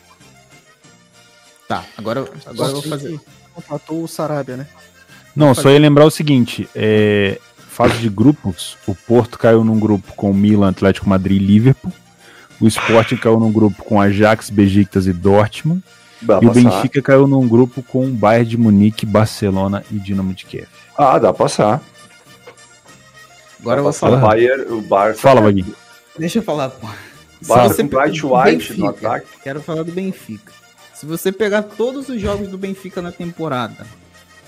Tá, 1.68 1.84
agora, 1.96 2.28
agora 2.46 2.70
eu 2.70 2.80
vou 2.80 2.82
fazer. 2.82 3.20
Contratou 3.54 4.02
o 4.02 4.08
Sarabia, 4.08 4.56
né? 4.56 4.66
Não, 5.36 5.54
só 5.54 5.70
ia 5.70 5.78
lembrar 5.78 6.04
o 6.04 6.10
seguinte: 6.10 6.68
é, 6.74 7.38
fase 7.68 7.98
de 7.98 8.08
grupos, 8.08 8.76
o 8.86 8.94
Porto 8.94 9.38
caiu 9.38 9.62
num 9.62 9.78
grupo 9.78 10.14
com 10.14 10.30
o 10.30 10.34
Milan, 10.34 10.70
Atlético 10.70 11.08
Madrid 11.08 11.40
e 11.40 11.44
Liverpool. 11.44 11.92
O 12.60 12.66
Sporting 12.66 13.16
caiu 13.16 13.38
num 13.38 13.52
grupo 13.52 13.84
com 13.84 14.00
Ajax, 14.00 14.50
Besiktas 14.50 15.06
e 15.06 15.12
Dortmund. 15.12 15.82
Dá 16.20 16.40
e 16.42 16.46
o 16.46 16.52
Benfica 16.52 17.00
caiu 17.00 17.26
num 17.26 17.46
grupo 17.46 17.82
com 17.82 18.10
Bayern 18.10 18.48
de 18.48 18.56
Munique, 18.56 19.06
Barcelona 19.06 19.84
e 19.90 19.98
Dinamo 19.98 20.34
de 20.34 20.44
Kiev. 20.46 20.68
Ah, 20.96 21.18
dá 21.18 21.32
pra 21.32 21.44
passar. 21.44 21.82
Agora 23.60 23.76
dá 23.76 23.80
eu 23.80 23.84
vou 23.84 23.92
falar. 23.92 24.18
O 24.18 24.20
Bayern, 24.20 24.72
o 24.72 24.80
Barça. 24.80 25.20
Fala, 25.20 25.40
Vaguinho. 25.40 25.74
Deixa 26.18 26.38
eu 26.38 26.42
falar, 26.42 26.70
pô. 26.70 26.88
Barça 27.46 27.74
você 27.74 27.88
com 27.88 27.96
White 27.96 28.26
White 28.26 28.78
no 28.78 28.88
ataque. 28.88 29.26
Quero 29.42 29.60
falar 29.60 29.84
do 29.84 29.92
Benfica. 29.92 30.52
Se 30.92 31.06
você 31.06 31.30
pegar 31.30 31.62
todos 31.62 32.08
os 32.08 32.20
jogos 32.20 32.48
do 32.48 32.58
Benfica 32.58 33.00
na 33.00 33.12
temporada, 33.12 33.86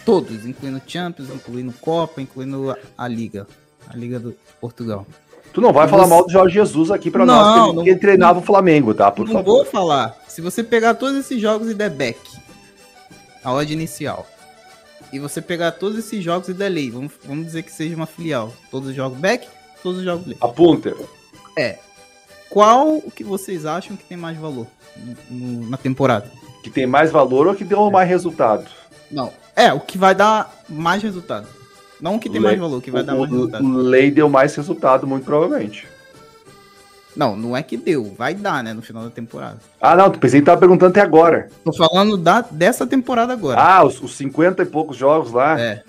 todos, 0.05 0.45
incluindo 0.45 0.83
Champions, 0.85 1.29
incluindo 1.31 1.73
Copa, 1.81 2.21
incluindo 2.21 2.73
a, 2.73 2.77
a 2.99 3.07
Liga, 3.07 3.47
a 3.87 3.97
Liga 3.97 4.19
do 4.19 4.35
Portugal. 4.61 5.07
Tu 5.53 5.61
não 5.61 5.73
vai 5.73 5.87
você... 5.87 5.91
falar 5.91 6.07
mal 6.07 6.25
do 6.25 6.31
Jorge 6.31 6.55
Jesus 6.55 6.91
aqui 6.91 7.11
para 7.11 7.27
nós, 7.27 7.73
que 7.73 7.81
ele, 7.81 7.93
não, 7.93 7.99
treinava 7.99 8.39
o 8.39 8.43
Flamengo, 8.43 8.95
tá? 8.95 9.11
Por 9.11 9.27
não 9.27 9.33
favor. 9.33 9.57
vou 9.57 9.65
falar. 9.65 10.17
Se 10.29 10.41
você 10.41 10.63
pegar 10.63 10.95
todos 10.95 11.19
esses 11.19 11.41
jogos 11.41 11.69
e 11.71 11.75
der 11.75 11.91
back, 11.91 12.19
a 13.43 13.53
odd 13.53 13.73
inicial, 13.73 14.27
e 15.13 15.19
você 15.19 15.43
pegar 15.43 15.73
todos 15.73 15.99
esses 15.99 16.23
jogos 16.23 16.49
e 16.49 16.55
der 16.55 16.69
lei, 16.69 16.91
vamos, 16.91 17.13
vamos 17.25 17.47
dizer 17.47 17.63
que 17.63 17.73
seja 17.73 17.97
uma 17.97 18.07
filial, 18.07 18.53
todos 18.71 18.91
os 18.91 18.95
jogos 18.95 19.19
back, 19.19 19.49
todos 19.83 19.99
os 19.99 20.05
jogos 20.05 20.27
lei. 20.27 20.37
A 20.41 20.49
punter. 20.49 20.97
É. 21.57 21.79
Qual 22.49 22.97
o 22.97 23.11
que 23.11 23.25
vocês 23.25 23.67
acham 23.67 23.97
que 23.97 24.05
tem 24.05 24.17
mais 24.17 24.37
valor 24.37 24.67
no, 25.29 25.69
na 25.69 25.77
temporada? 25.77 26.31
Que 26.63 26.71
tem 26.71 26.87
mais 26.87 27.11
valor 27.11 27.47
ou 27.47 27.55
que 27.55 27.65
deu 27.65 27.87
é. 27.87 27.91
mais 27.91 28.09
resultado? 28.09 28.67
Não. 29.11 29.33
É, 29.57 29.73
o 29.73 29.81
que 29.81 29.99
vai 29.99 30.15
dar 30.15 30.63
mais 30.69 31.03
resultado. 31.03 31.47
Não 32.01 32.17
o 32.17 32.21
que 32.21 32.31
tem 32.31 32.41
mais 32.41 32.59
valor, 32.59 32.83
que 32.83 32.91
vai 32.91 33.03
o, 33.03 33.05
dar 33.05 33.15
mais 33.15 33.31
resultado. 33.31 33.65
O 33.65 33.77
Lei 33.77 34.11
deu 34.11 34.29
mais 34.29 34.55
resultado, 34.55 35.07
muito 35.07 35.25
provavelmente. 35.25 35.87
Não, 37.15 37.37
não 37.37 37.57
é 37.57 37.63
que 37.63 37.77
deu, 37.77 38.15
vai 38.17 38.35
dar, 38.35 38.63
né, 38.63 38.73
no 38.73 38.83
final 38.83 39.03
da 39.03 39.11
temporada. 39.11 39.59
Ah, 39.81 39.97
não, 39.97 40.11
pensei 40.11 40.41
que 40.41 40.47
tava 40.47 40.61
perguntando 40.61 40.91
até 40.91 41.01
agora. 41.01 41.49
Tô 41.65 41.73
falando 41.73 42.17
da, 42.17 42.41
dessa 42.41 42.87
temporada 42.87 43.33
agora. 43.33 43.61
Ah, 43.61 43.85
os, 43.85 44.01
os 44.01 44.17
50 44.17 44.63
e 44.63 44.67
poucos 44.67 44.97
jogos 44.97 45.33
lá. 45.33 45.61
É. 45.61 45.83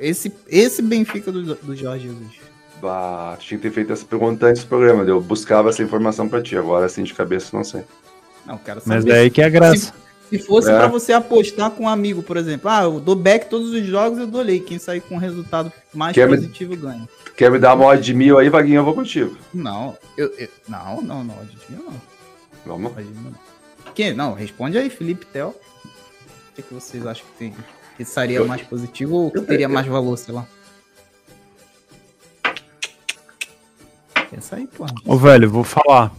Esse, 0.00 0.32
esse 0.48 0.82
Benfica 0.82 1.32
do, 1.32 1.54
do 1.54 1.74
Jorge 1.74 2.08
Jesus. 2.08 2.50
Bah, 2.82 3.36
tinha 3.38 3.58
que 3.58 3.62
ter 3.68 3.72
feito 3.72 3.92
essa 3.92 4.04
pergunta 4.04 4.46
antes 4.46 4.62
do 4.62 4.68
programa. 4.68 5.04
Eu 5.04 5.20
buscava 5.20 5.70
essa 5.70 5.82
informação 5.82 6.28
pra 6.28 6.42
ti. 6.42 6.56
Agora, 6.56 6.86
assim, 6.86 7.02
de 7.02 7.14
cabeça, 7.14 7.56
não 7.56 7.64
sei. 7.64 7.84
Não, 8.44 8.58
quero 8.58 8.80
saber. 8.80 8.94
Mas 8.94 9.04
daí 9.04 9.30
que 9.30 9.40
é 9.40 9.46
a 9.46 9.48
graça. 9.48 9.76
Se, 9.76 9.92
se 10.30 10.38
fosse 10.38 10.70
é. 10.70 10.76
para 10.76 10.86
você 10.86 11.12
apostar 11.12 11.70
com 11.72 11.84
um 11.84 11.88
amigo, 11.88 12.22
por 12.22 12.36
exemplo, 12.36 12.70
ah, 12.70 12.84
eu 12.84 13.00
dou 13.00 13.16
back 13.16 13.50
todos 13.50 13.70
os 13.70 13.84
jogos, 13.84 14.18
eu 14.18 14.26
dou 14.26 14.40
lei. 14.40 14.60
Quem 14.60 14.78
sair 14.78 15.00
com 15.00 15.16
um 15.16 15.18
resultado 15.18 15.72
mais 15.92 16.14
quer 16.14 16.28
positivo 16.28 16.70
me, 16.70 16.76
ganha. 16.76 17.08
Quer 17.36 17.50
me 17.50 17.58
dar 17.58 17.74
uma 17.74 17.86
odd 17.86 18.00
de 18.00 18.14
mil 18.14 18.38
aí, 18.38 18.48
Vaguinho? 18.48 18.76
Eu 18.76 18.84
vou 18.84 18.94
contigo. 18.94 19.36
Não, 19.52 19.96
eu, 20.16 20.32
eu 20.38 20.48
não, 20.68 21.02
não, 21.02 21.24
não, 21.24 21.34
odd 21.40 21.50
de 21.50 21.74
mil 21.74 21.84
não. 21.84 22.00
Vamos. 22.64 22.92
Não. 22.94 23.34
Que? 23.94 24.12
Não, 24.12 24.34
responde 24.34 24.78
aí, 24.78 24.88
Felipe 24.88 25.26
Tel. 25.26 25.48
O 25.84 26.54
que, 26.54 26.62
que 26.62 26.72
vocês 26.72 27.04
acham 27.04 27.26
que 27.26 27.38
tem? 27.38 27.54
Que 27.96 28.04
seria 28.04 28.38
eu, 28.38 28.46
mais 28.46 28.62
positivo 28.62 29.16
ou 29.16 29.30
que 29.30 29.40
teria 29.40 29.68
mais 29.68 29.86
valor, 29.86 30.16
sei 30.16 30.34
lá? 30.34 30.46
Pensa 34.30 34.56
aí, 34.56 34.66
pô. 34.66 34.86
Ô, 35.04 35.16
velho, 35.16 35.50
vou 35.50 35.64
falar. 35.64 36.12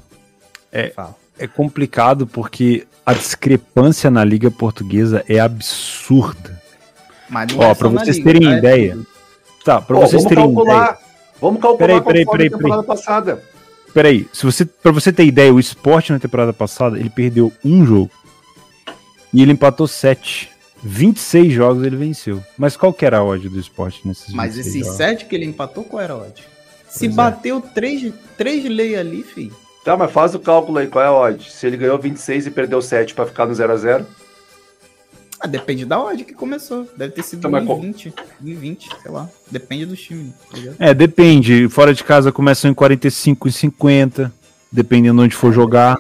É, 0.72 0.90
Fala 0.90 1.22
é 1.42 1.48
complicado 1.48 2.28
porque 2.28 2.86
a 3.06 3.14
discrepância 3.14 4.10
na 4.12 4.24
Liga 4.24 4.52
Portuguesa 4.52 5.24
é 5.28 5.40
absurda. 5.40 6.62
Mas 7.30 7.54
Ó, 7.56 7.64
é 7.64 7.76
para 7.76 7.88
vocês 7.88 8.18
Liga, 8.18 8.32
terem 8.32 8.50
tá? 8.50 8.58
ideia. 8.58 8.98
Tá, 9.64 9.82
para 9.82 10.00
vocês 10.00 10.24
terem 10.26 10.44
calcular, 10.44 10.84
ideia. 10.84 10.98
Vamos 11.40 11.62
calcular 11.62 11.88
peraí, 11.88 12.02
peraí, 12.02 12.26
peraí, 12.26 12.38
peraí, 12.38 12.50
temporada 12.50 12.84
passada. 12.84 13.44
Peraí, 13.94 14.28
se 14.32 14.46
você, 14.46 14.66
para 14.66 14.92
você 14.92 15.12
ter 15.12 15.26
ideia, 15.26 15.54
o 15.54 15.60
esporte 15.60 16.12
na 16.12 16.20
temporada 16.20 16.54
passada 16.54 16.98
ele 16.98 17.10
perdeu 17.10 17.52
um 17.64 17.86
jogo 17.86 18.12
e 19.34 19.42
ele 19.42 19.52
empatou 19.52 19.88
sete. 19.88 20.50
26 20.84 21.54
jogos 21.54 21.84
ele 21.84 21.96
venceu. 21.96 22.44
Mas 22.58 22.76
qual 22.76 22.92
que 22.92 23.06
era 23.06 23.20
a 23.20 23.24
odd 23.24 23.48
do 23.48 23.60
esporte 23.60 24.02
nesses 24.08 24.34
Mas 24.34 24.58
esses 24.58 24.84
jogos? 24.84 24.98
7 24.98 25.26
que 25.26 25.36
ele 25.36 25.46
empatou, 25.46 25.84
qual 25.84 26.02
era 26.02 26.14
a 26.14 26.18
odd? 26.18 26.44
Se 26.90 27.00
pois 27.00 27.12
é. 27.12 27.16
bateu 27.16 27.58
é. 27.60 27.62
3, 27.62 28.14
3 28.36 28.66
lei 28.66 28.96
ali, 28.96 29.22
filho. 29.22 29.56
Tá, 29.84 29.98
mas 29.98 30.12
faz 30.12 30.36
o 30.36 30.40
cálculo 30.40 30.78
aí, 30.78 30.88
qual 30.88 31.04
é 31.04 31.08
a 31.08 31.14
odd? 31.14 31.52
Se 31.52 31.66
ele 31.66 31.78
ganhou 31.78 31.98
26 31.98 32.48
e 32.48 32.52
perdeu 32.52 32.82
7 32.82 33.16
para 33.16 33.26
ficar 33.26 33.48
no 33.48 33.54
0x0? 33.54 34.06
Ah, 35.40 35.48
depende 35.48 35.86
da 35.86 36.00
odd 36.00 36.24
que 36.24 36.34
começou. 36.34 36.88
Deve 36.96 37.14
ter 37.14 37.24
sido 37.24 37.48
então, 37.48 37.80
1,20, 37.80 38.14
1,20, 38.44 39.02
sei 39.02 39.12
lá. 39.12 39.28
Depende 39.50 39.88
do 39.88 39.96
time. 39.96 40.32
Tá 40.52 40.58
é, 40.78 40.94
depende. 40.94 41.68
Fora 41.68 41.96
de 41.96 42.04
casa 42.04 42.32
começam 42.32 42.70
em 42.70 42.76
45 42.76 43.48
e 43.48 43.52
50, 43.52 44.32
dependendo 44.72 45.20
onde 45.20 45.36
for 45.36 45.52
jogar. 45.52 45.98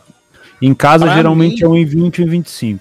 Em 0.61 0.75
casa, 0.75 1.05
pra 1.05 1.15
geralmente 1.15 1.65
mim, 1.65 1.81
é 1.81 1.85
1,20 1.85 2.19
e 2.19 2.25
1,25. 2.25 2.79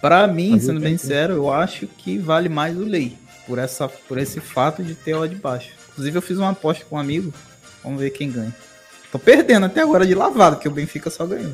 Pra 0.00 0.26
mim, 0.26 0.50
mas 0.52 0.64
sendo 0.64 0.80
bem 0.80 0.98
sério, 0.98 1.36
eu 1.36 1.52
acho 1.52 1.86
que 1.86 2.18
vale 2.18 2.48
mais 2.48 2.76
o 2.76 2.82
lei. 2.82 3.16
Por, 3.46 3.58
essa, 3.58 3.88
por 3.88 4.18
esse 4.18 4.40
fato 4.40 4.82
de 4.82 4.96
ter 4.96 5.14
odd 5.14 5.32
baixo. 5.36 5.70
Inclusive, 5.92 6.18
eu 6.18 6.22
fiz 6.22 6.36
uma 6.36 6.50
aposta 6.50 6.84
com 6.84 6.96
um 6.96 6.98
amigo. 6.98 7.32
Vamos 7.84 8.00
ver 8.00 8.10
quem 8.10 8.28
ganha. 8.28 8.54
Tô 9.10 9.18
perdendo 9.18 9.66
até 9.66 9.80
agora 9.80 10.06
de 10.06 10.14
lavada, 10.14 10.56
que 10.56 10.68
o 10.68 10.70
Benfica 10.70 11.10
só 11.10 11.26
ganhou. 11.26 11.52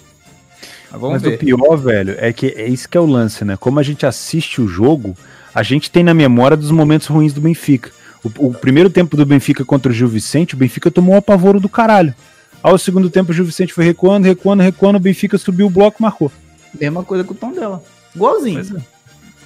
Mas 0.90 1.22
ver. 1.22 1.34
o 1.34 1.38
pior, 1.38 1.76
velho, 1.76 2.16
é 2.18 2.32
que 2.32 2.48
é 2.48 2.66
isso 2.66 2.88
que 2.88 2.96
é 2.96 3.00
o 3.00 3.06
lance, 3.06 3.44
né? 3.44 3.56
Como 3.56 3.78
a 3.78 3.82
gente 3.82 4.06
assiste 4.06 4.60
o 4.60 4.66
jogo, 4.66 5.16
a 5.54 5.62
gente 5.62 5.90
tem 5.90 6.02
na 6.02 6.14
memória 6.14 6.56
dos 6.56 6.70
momentos 6.70 7.06
ruins 7.06 7.32
do 7.32 7.40
Benfica. 7.40 7.90
O, 8.24 8.48
o 8.48 8.54
primeiro 8.54 8.90
tempo 8.90 9.16
do 9.16 9.24
Benfica 9.24 9.64
contra 9.64 9.92
o 9.92 9.94
Gil 9.94 10.08
Vicente, 10.08 10.54
o 10.54 10.58
Benfica 10.58 10.90
tomou 10.90 11.14
um 11.14 11.18
apavoro 11.18 11.60
do 11.60 11.68
caralho. 11.68 12.14
Ao 12.62 12.76
segundo 12.76 13.08
tempo, 13.08 13.30
o 13.30 13.34
Gil 13.34 13.44
Vicente 13.44 13.72
foi 13.72 13.84
recuando, 13.84 14.26
recuando, 14.26 14.62
recuando, 14.62 14.96
o 14.96 15.00
Benfica 15.00 15.38
subiu 15.38 15.66
o 15.66 15.70
bloco 15.70 15.98
e 16.00 16.02
marcou. 16.02 16.30
Mesma 16.78 17.02
coisa 17.02 17.24
com 17.24 17.32
o 17.32 17.36
tom 17.36 17.52
dela. 17.52 17.82
Igualzinho. 18.14 18.60
É. 18.60 19.00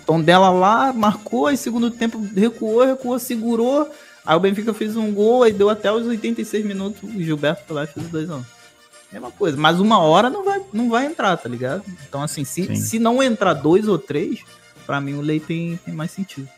Tom 0.04 0.20
dela 0.20 0.50
lá, 0.50 0.92
marcou, 0.92 1.50
e 1.50 1.56
segundo 1.56 1.90
tempo 1.90 2.26
recuou, 2.34 2.84
recuou, 2.84 3.18
segurou. 3.18 3.90
Aí 4.26 4.36
o 4.36 4.40
Benfica 4.40 4.72
fez 4.72 4.96
um 4.96 5.12
gol, 5.12 5.46
e 5.46 5.52
deu 5.52 5.68
até 5.68 5.92
os 5.92 6.06
86 6.06 6.64
minutos, 6.64 7.02
o 7.02 7.22
Gilberto 7.22 7.62
foi 7.66 7.76
lá 7.76 7.84
e 7.84 7.86
fez 7.86 8.08
2 8.08 8.30
anos. 8.30 8.46
Mesma 9.12 9.30
coisa, 9.30 9.56
mas 9.56 9.78
uma 9.78 9.98
hora 9.98 10.28
não 10.28 10.44
vai, 10.44 10.60
não 10.72 10.88
vai 10.88 11.06
entrar, 11.06 11.36
tá 11.36 11.48
ligado? 11.48 11.84
Então, 12.08 12.22
assim, 12.22 12.44
se, 12.44 12.74
se 12.74 12.98
não 12.98 13.22
entrar 13.22 13.54
dois 13.54 13.86
ou 13.86 13.96
três, 13.96 14.40
pra 14.84 15.00
mim 15.00 15.14
o 15.14 15.20
Lei 15.20 15.38
tem, 15.38 15.78
tem 15.84 15.94
mais 15.94 16.10
sentido. 16.10 16.48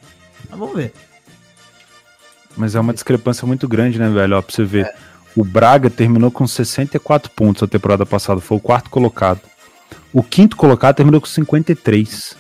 Mas 0.49 0.59
vamos 0.59 0.75
ver. 0.75 0.95
Mas 2.57 2.75
é 2.75 2.81
uma 2.81 2.95
discrepância 2.95 3.47
muito 3.47 3.69
grande, 3.69 3.99
né, 3.99 4.09
velho? 4.09 4.39
Ó, 4.39 4.43
pra 4.43 4.55
você 4.55 4.65
ver. 4.65 4.87
É. 4.87 4.95
O 5.37 5.45
Braga 5.45 5.91
terminou 5.91 6.31
com 6.31 6.47
64 6.47 7.31
pontos 7.33 7.63
a 7.63 7.67
temporada 7.67 8.07
passada, 8.07 8.41
foi 8.41 8.57
o 8.57 8.61
quarto 8.61 8.89
colocado. 8.89 9.43
O 10.11 10.23
quinto 10.23 10.57
colocado 10.57 10.97
terminou 10.97 11.21
com 11.21 11.27
53. 11.27 12.35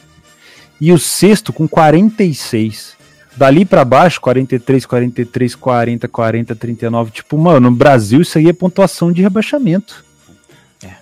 E 0.80 0.92
o 0.92 0.98
sexto 0.98 1.52
com 1.52 1.68
46. 1.68 2.95
Dali 3.36 3.66
para 3.66 3.84
baixo, 3.84 4.20
43, 4.20 4.86
43, 4.86 5.54
40, 5.54 6.08
40, 6.08 6.56
39. 6.56 7.10
Tipo, 7.10 7.36
mano, 7.36 7.70
no 7.70 7.76
Brasil 7.76 8.22
isso 8.22 8.38
aí 8.38 8.48
é 8.48 8.52
pontuação 8.52 9.12
de 9.12 9.20
rebaixamento. 9.20 10.04
É. 10.82 10.94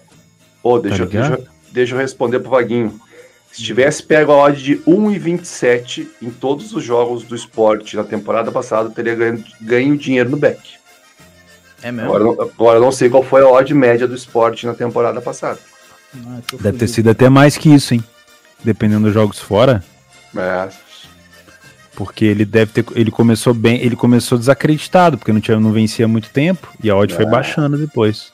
Pô, 0.63 0.79
deixa, 0.81 1.07
tá 1.07 1.13
deixa, 1.13 1.41
deixa 1.71 1.95
eu 1.95 1.99
responder 1.99 2.41
pro 2.41 2.51
Vaguinho. 2.51 3.01
Se 3.53 3.63
tivesse 3.63 4.03
pego 4.03 4.33
a 4.33 4.37
odd 4.37 4.61
de 4.61 4.77
1,27 4.79 6.09
em 6.21 6.29
todos 6.29 6.73
os 6.73 6.83
jogos 6.83 7.23
do 7.23 7.37
esporte 7.37 7.95
na 7.95 8.03
temporada 8.03 8.51
passada, 8.51 8.91
teria 8.91 9.15
ganho, 9.15 9.45
ganho 9.61 9.97
dinheiro 9.97 10.29
no 10.29 10.37
back. 10.37 10.61
É 11.81 11.93
mesmo? 11.93 12.13
Agora, 12.13 12.51
agora 12.51 12.81
não 12.81 12.91
sei 12.91 13.09
qual 13.09 13.23
foi 13.23 13.43
a 13.43 13.49
odd 13.49 13.73
média 13.73 14.09
do 14.09 14.15
esporte 14.15 14.67
na 14.67 14.75
temporada 14.75 15.21
passada. 15.21 15.61
Ah, 16.17 16.41
Deve 16.61 16.79
ter 16.79 16.89
sido 16.89 17.11
até 17.11 17.29
mais 17.29 17.57
que 17.57 17.73
isso, 17.73 17.95
hein? 17.95 18.03
Dependendo 18.65 19.05
dos 19.05 19.15
jogos 19.15 19.39
fora. 19.39 19.85
É. 20.37 20.69
Porque 21.95 22.25
ele 22.25 22.45
deve 22.45 22.73
ter. 22.73 22.85
Ele 22.95 23.11
começou 23.11 23.55
bem. 23.55 23.81
Ele 23.81 23.97
começou 23.97 24.37
desacreditado, 24.39 25.17
porque 25.17 25.33
não, 25.33 25.41
tinha, 25.41 25.59
não 25.59 25.73
vencia 25.73 26.05
há 26.05 26.09
muito 26.09 26.31
tempo. 26.31 26.73
E 26.83 26.91
a 26.91 26.97
odd 26.97 27.13
é. 27.13 27.17
foi 27.17 27.27
baixando 27.27 27.77
depois. 27.77 28.33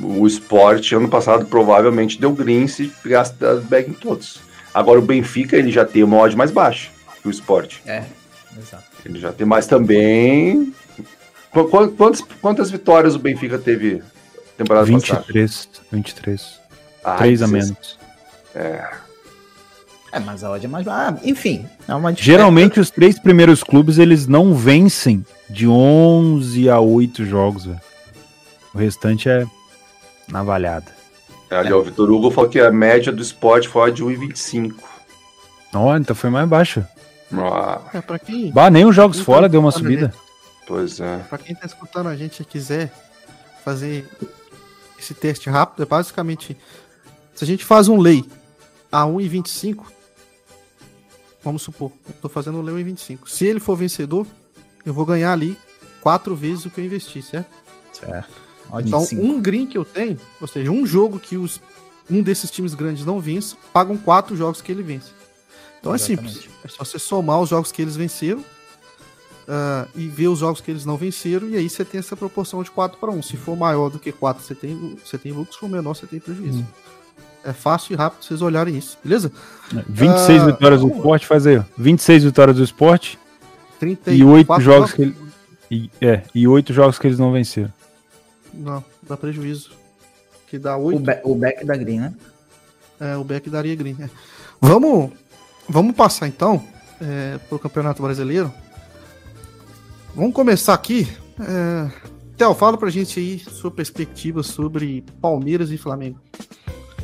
O 0.00 0.26
esporte 0.26 0.94
ano 0.94 1.08
passado 1.08 1.46
provavelmente 1.46 2.20
deu 2.20 2.32
green 2.32 2.68
se 2.68 2.92
gasta 3.04 3.56
back 3.68 3.90
em 3.90 3.94
todos. 3.94 4.40
Agora 4.72 4.98
o 4.98 5.02
Benfica 5.02 5.56
ele 5.56 5.72
já 5.72 5.84
tem 5.84 6.04
uma 6.04 6.18
odd 6.18 6.36
mais 6.36 6.50
baixa 6.50 6.90
que 7.20 7.28
o 7.28 7.30
esporte. 7.30 7.82
É, 7.86 8.04
exato. 8.56 8.84
Ele 9.04 9.18
já 9.18 9.32
tem 9.32 9.46
mais 9.46 9.66
também. 9.66 10.72
Quantas, 11.50 12.20
quantas 12.40 12.70
vitórias 12.70 13.14
o 13.14 13.18
Benfica 13.18 13.58
teve 13.58 14.02
temporada 14.56 14.86
23, 14.86 15.66
passada? 15.66 15.86
23. 15.90 16.60
Ah, 17.02 17.16
3 17.16 17.42
a 17.42 17.48
menos. 17.48 17.98
É. 18.54 19.07
É, 20.10 20.18
mas 20.18 20.42
a 20.42 20.50
odd 20.50 20.64
é 20.64 20.68
mais 20.68 20.84
baixa. 20.84 21.16
Ah, 21.16 21.28
enfim, 21.28 21.66
é 21.86 21.94
uma 21.94 22.14
Geralmente 22.14 22.80
os 22.80 22.90
três 22.90 23.18
primeiros 23.18 23.62
clubes 23.62 23.98
eles 23.98 24.26
não 24.26 24.54
vencem 24.54 25.24
de 25.48 25.68
11 25.68 26.68
a 26.68 26.80
8 26.80 27.24
jogos, 27.24 27.66
velho. 27.66 27.80
O 28.74 28.78
restante 28.78 29.28
é 29.28 29.46
navalhada. 30.28 30.86
Ali, 31.50 31.70
é. 31.70 31.74
o 31.74 31.82
Vitor 31.82 32.10
Hugo 32.10 32.30
falou 32.30 32.50
que 32.50 32.60
a 32.60 32.70
média 32.70 33.12
do 33.12 33.22
esporte 33.22 33.68
foi 33.68 33.92
de 33.92 34.04
1,25. 34.04 34.74
Ó, 35.74 35.96
então 35.96 36.14
foi 36.14 36.30
mais 36.30 36.48
baixa. 36.48 36.88
Ah. 37.32 37.80
É, 37.92 38.00
pra 38.00 38.18
quem... 38.18 38.50
Bah, 38.50 38.70
nem 38.70 38.86
os 38.86 38.94
jogos 38.94 39.20
fora 39.20 39.42
tá 39.42 39.48
deu 39.48 39.60
uma 39.60 39.70
subida. 39.70 40.12
Pois 40.66 41.00
é. 41.00 41.18
Pra 41.28 41.38
quem 41.38 41.54
tá 41.54 41.66
escutando 41.66 42.08
a 42.08 42.16
gente 42.16 42.40
e 42.40 42.44
quiser 42.44 42.92
fazer 43.64 44.06
esse 44.98 45.14
teste 45.14 45.48
rápido, 45.48 45.82
é 45.82 45.86
basicamente 45.86 46.56
se 47.34 47.44
a 47.44 47.46
gente 47.46 47.64
faz 47.64 47.88
um 47.88 47.98
lei 47.98 48.24
a 48.90 49.04
1,25, 49.04 49.84
vamos 51.42 51.62
supor, 51.62 51.92
eu 52.06 52.14
tô 52.20 52.28
fazendo 52.28 52.58
um 52.58 52.62
lei 52.62 52.84
1,25. 52.84 53.28
Se 53.28 53.46
ele 53.46 53.60
for 53.60 53.76
vencedor, 53.76 54.26
eu 54.84 54.92
vou 54.92 55.04
ganhar 55.04 55.32
ali 55.32 55.56
quatro 56.00 56.34
vezes 56.34 56.64
o 56.64 56.70
que 56.70 56.80
eu 56.80 56.84
investi, 56.84 57.22
certo? 57.22 57.50
Certo. 57.92 58.48
Então, 58.84 59.06
um 59.12 59.40
green 59.40 59.66
que 59.66 59.78
eu 59.78 59.84
tenho, 59.84 60.18
ou 60.40 60.46
seja, 60.46 60.70
um 60.70 60.86
jogo 60.86 61.18
que 61.18 61.36
os, 61.36 61.60
um 62.10 62.22
desses 62.22 62.50
times 62.50 62.74
grandes 62.74 63.04
não 63.04 63.18
vence, 63.20 63.56
pagam 63.72 63.96
quatro 63.96 64.36
jogos 64.36 64.60
que 64.60 64.70
ele 64.70 64.82
vence. 64.82 65.10
Então 65.80 65.94
Exatamente. 65.94 66.28
é 66.28 66.42
simples. 66.42 66.54
É 66.64 66.68
só 66.68 66.84
você 66.84 66.98
somar 66.98 67.40
os 67.40 67.48
jogos 67.48 67.72
que 67.72 67.80
eles 67.80 67.96
venceram 67.96 68.40
uh, 69.48 69.88
e 69.94 70.06
ver 70.06 70.28
os 70.28 70.40
jogos 70.40 70.60
que 70.60 70.70
eles 70.70 70.84
não 70.84 70.96
venceram, 70.96 71.48
e 71.48 71.56
aí 71.56 71.68
você 71.68 71.84
tem 71.84 71.98
essa 71.98 72.16
proporção 72.16 72.62
de 72.62 72.70
4 72.70 72.98
para 72.98 73.10
1. 73.10 73.22
Se 73.22 73.36
for 73.36 73.56
maior 73.56 73.88
do 73.88 73.98
que 73.98 74.12
4, 74.12 74.42
você 74.42 74.54
tem, 74.54 74.98
você 75.04 75.16
tem 75.16 75.32
lucro, 75.32 75.52
se 75.52 75.58
for 75.58 75.68
menor, 75.68 75.94
você 75.94 76.06
tem 76.06 76.20
prejuízo. 76.20 76.60
Hum. 76.60 76.66
É 77.48 77.52
fácil 77.54 77.94
e 77.94 77.96
rápido 77.96 78.22
vocês 78.22 78.42
olharem 78.42 78.76
isso, 78.76 78.98
beleza? 79.02 79.32
26 79.88 80.42
uh, 80.42 80.44
ah, 80.44 80.46
vitórias 80.52 80.80
do 80.82 80.88
esporte, 80.88 81.26
faz 81.26 81.46
aí. 81.46 81.62
26 81.78 82.24
vitórias 82.24 82.56
do 82.58 82.62
esporte. 82.62 83.18
34 83.80 84.12
e 84.12 84.22
8 84.22 84.60
jogos 84.60 84.92
que 84.92 85.02
ele, 85.02 85.16
e, 85.70 85.90
é, 85.98 86.22
e 86.34 86.46
8 86.46 86.74
jogos 86.74 86.98
que 86.98 87.06
eles 87.06 87.18
não 87.18 87.32
venceram. 87.32 87.72
Não, 88.52 88.84
dá 89.08 89.16
prejuízo. 89.16 89.70
Que 90.46 90.58
dá 90.58 90.76
8. 90.76 90.98
O, 90.98 91.00
be 91.00 91.20
o 91.24 91.34
back 91.34 91.64
da 91.64 91.74
green, 91.74 92.00
né? 92.00 92.14
É, 93.00 93.16
o 93.16 93.24
back 93.24 93.48
daria 93.48 93.74
green. 93.74 93.96
É. 93.98 94.10
Vamos, 94.60 95.10
vamos 95.66 95.96
passar 95.96 96.28
então 96.28 96.62
é, 97.00 97.38
pro 97.48 97.58
Campeonato 97.58 98.02
Brasileiro. 98.02 98.52
Vamos 100.14 100.34
começar 100.34 100.74
aqui. 100.74 101.08
É... 101.40 101.90
Theo, 102.36 102.54
fala 102.54 102.76
pra 102.76 102.90
gente 102.90 103.18
aí 103.18 103.38
sua 103.38 103.70
perspectiva 103.70 104.42
sobre 104.42 105.02
Palmeiras 105.20 105.70
e 105.70 105.78
Flamengo. 105.78 106.20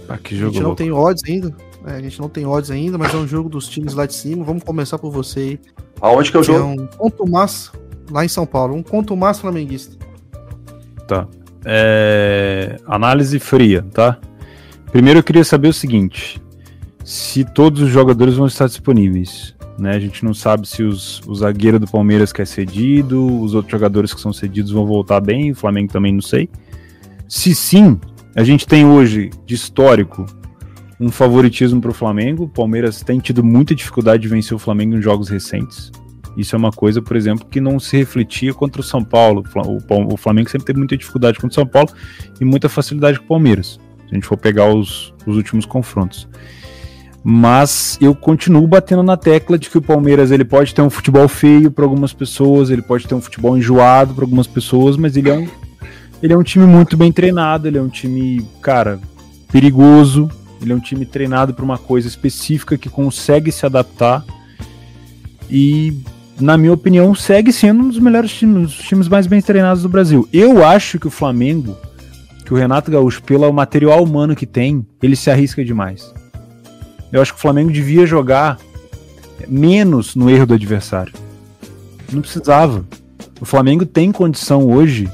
Ah, 0.09 0.19
que 0.19 0.37
jogo 0.37 0.51
a 0.51 0.53
gente 0.53 0.61
não 0.61 0.69
louco. 0.69 0.83
tem 0.83 0.93
odds 0.93 1.23
ainda. 1.27 1.55
É, 1.87 1.93
a 1.97 2.01
gente 2.01 2.21
não 2.21 2.29
tem 2.29 2.47
odds 2.47 2.71
ainda, 2.71 2.97
mas 2.97 3.13
é 3.13 3.17
um 3.17 3.27
jogo 3.27 3.49
dos 3.49 3.69
times 3.69 3.95
lá 3.95 4.07
de 4.07 4.15
cima. 4.15 4.45
Vamos 4.45 4.63
começar 4.63 4.99
por 4.99 5.11
você 5.11 5.41
aí. 5.41 5.61
Aonde 6.01 6.31
que 6.31 6.37
é 6.37 6.41
o 6.41 6.43
jogo? 6.43 6.59
É 6.59 6.63
um 6.63 6.87
conto 6.87 7.31
massa 7.31 7.73
lá 8.11 8.25
em 8.25 8.29
São 8.29 8.47
Paulo. 8.47 8.75
Um 8.75 8.83
conto 8.83 9.17
massa 9.17 9.41
flamenguista. 9.41 9.97
Tá. 11.07 11.27
É... 11.65 12.77
Análise 12.87 13.39
fria, 13.39 13.85
tá? 13.93 14.19
Primeiro 14.91 15.21
eu 15.21 15.25
queria 15.25 15.45
saber 15.45 15.69
o 15.69 15.73
seguinte: 15.73 16.41
se 17.05 17.45
todos 17.45 17.83
os 17.83 17.91
jogadores 17.91 18.35
vão 18.35 18.47
estar 18.47 18.67
disponíveis. 18.67 19.55
Né? 19.77 19.91
A 19.91 19.99
gente 19.99 20.25
não 20.25 20.33
sabe 20.33 20.69
se 20.69 20.85
os, 20.85 21.21
o 21.27 21.35
zagueiro 21.35 21.81
do 21.81 21.87
Palmeiras 21.89 22.33
quer 22.33 22.47
cedido, 22.47 23.41
os 23.43 23.55
outros 23.55 23.73
jogadores 23.73 24.15
que 24.15 24.21
são 24.21 24.33
cedidos 24.33 24.71
vão 24.71 24.87
voltar 24.87 25.21
bem, 25.21 25.51
o 25.51 25.55
Flamengo 25.55 25.93
também 25.93 26.13
não 26.13 26.21
sei. 26.21 26.49
Se 27.29 27.55
sim, 27.55 27.99
a 28.35 28.43
gente 28.43 28.67
tem 28.67 28.85
hoje 28.85 29.31
de 29.47 29.55
histórico 29.55 30.27
um 31.01 31.11
favoritismo 31.11 31.81
para 31.81 31.91
o 31.91 31.95
Flamengo. 31.95 32.45
O 32.45 32.49
Palmeiras 32.49 33.03
tem 33.03 33.19
tido 33.19 33.45
muita 33.45 33.75
dificuldade 33.75 34.23
de 34.23 34.29
vencer 34.29 34.55
o 34.55 34.59
Flamengo 34.59 34.97
em 34.97 35.03
jogos 35.03 35.29
recentes. 35.29 35.93
Isso 36.37 36.57
é 36.57 36.59
uma 36.59 36.73
coisa, 36.73 37.01
por 37.01 37.17
exemplo, 37.17 37.47
que 37.49 37.61
não 37.61 37.79
se 37.79 37.97
refletia 37.97 38.53
contra 38.53 38.81
o 38.81 38.85
São 38.85 39.05
Paulo. 39.05 39.45
O 40.11 40.17
Flamengo 40.17 40.51
sempre 40.51 40.67
teve 40.67 40.79
muita 40.79 40.97
dificuldade 40.97 41.39
contra 41.39 41.53
o 41.53 41.55
São 41.55 41.67
Paulo 41.67 41.91
e 42.41 42.45
muita 42.45 42.69
facilidade 42.69 43.19
com 43.19 43.25
o 43.25 43.29
Palmeiras. 43.29 43.79
Se 44.07 44.11
a 44.11 44.15
gente 44.15 44.27
for 44.27 44.37
pegar 44.37 44.73
os, 44.75 45.15
os 45.27 45.37
últimos 45.37 45.65
confrontos. 45.65 46.29
Mas 47.23 47.97
eu 48.03 48.15
continuo 48.15 48.67
batendo 48.67 49.03
na 49.03 49.17
tecla 49.17 49.57
de 49.57 49.71
que 49.71 49.79
o 49.79 49.83
Palmeiras 49.83 50.31
ele 50.31 50.45
pode 50.45 50.75
ter 50.75 50.83
um 50.83 50.91
futebol 50.91 51.27
feio 51.29 51.71
para 51.71 51.85
algumas 51.85 52.13
pessoas, 52.13 52.69
ele 52.69 52.83
pode 52.83 53.07
ter 53.07 53.15
um 53.15 53.21
futebol 53.21 53.57
enjoado 53.57 54.13
para 54.13 54.25
algumas 54.25 54.47
pessoas, 54.47 54.97
mas 54.97 55.17
ele 55.17 55.31
é 55.31 55.35
um 55.35 55.49
ele 56.23 56.33
é 56.33 56.37
um 56.37 56.43
time 56.43 56.67
muito 56.67 56.97
bem 56.97 57.13
treinado, 57.13 57.69
ele 57.69 57.79
é 57.79 57.83
um 57.83 57.89
time, 57.89 58.47
cara, 58.61 58.99
perigoso, 59.53 60.31
ele 60.61 60.73
é 60.73 60.75
um 60.75 60.81
time 60.81 61.05
treinado 61.05 61.53
para 61.53 61.65
uma 61.65 61.79
coisa 61.79 62.09
específica 62.09 62.79
que 62.79 62.89
consegue 62.89 63.53
se 63.53 63.67
adaptar. 63.67 64.25
E 65.51 66.03
na 66.41 66.57
minha 66.57 66.73
opinião, 66.73 67.15
segue 67.15 67.53
sendo 67.53 67.85
um 67.85 67.89
dos 67.89 67.99
melhores 67.99 68.33
times, 68.33 68.79
os 68.79 68.85
times 68.85 69.09
mais 69.09 69.27
bem 69.27 69.41
treinados 69.41 69.83
do 69.83 69.89
Brasil. 69.89 70.29
Eu 70.33 70.65
acho 70.65 70.99
que 70.99 71.07
o 71.07 71.11
Flamengo, 71.11 71.77
que 72.45 72.53
o 72.53 72.57
Renato 72.57 72.91
Gaúcho, 72.91 73.23
pelo 73.23 73.51
material 73.53 74.03
humano 74.03 74.35
que 74.35 74.47
tem, 74.47 74.85
ele 75.03 75.17
se 75.17 75.31
arrisca 75.31 75.65
demais. 75.65 76.13
Eu 77.13 77.23
acho 77.23 77.33
que 77.33 77.39
o 77.39 77.43
Flamengo 77.43 77.71
devia 77.71 78.07
jogar 78.07 78.59
menos 79.47 80.17
no 80.17 80.29
erro 80.29 80.47
do 80.47 80.55
adversário. 80.55 81.13
Não 82.13 82.21
precisava. 82.21 82.85
O 83.41 83.45
Flamengo 83.45 83.87
tem 83.87 84.11
condição 84.11 84.69
hoje 84.69 85.09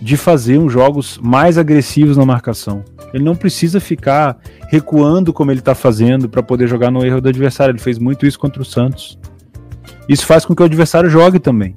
de 0.00 0.16
fazer 0.16 0.58
uns 0.58 0.72
jogos 0.72 1.18
mais 1.22 1.58
agressivos 1.58 2.16
na 2.16 2.24
marcação. 2.24 2.84
Ele 3.12 3.24
não 3.24 3.34
precisa 3.34 3.80
ficar 3.80 4.38
recuando 4.68 5.32
como 5.32 5.50
ele 5.50 5.60
está 5.60 5.74
fazendo 5.74 6.28
para 6.28 6.42
poder 6.42 6.68
jogar 6.68 6.90
no 6.90 7.04
erro 7.04 7.20
do 7.20 7.28
adversário. 7.28 7.72
Ele 7.72 7.80
fez 7.80 7.98
muito 7.98 8.26
isso 8.26 8.38
contra 8.38 8.62
o 8.62 8.64
Santos. 8.64 9.18
Isso 10.08 10.24
faz 10.24 10.44
com 10.44 10.54
que 10.54 10.62
o 10.62 10.64
adversário 10.64 11.10
jogue 11.10 11.38
também. 11.38 11.74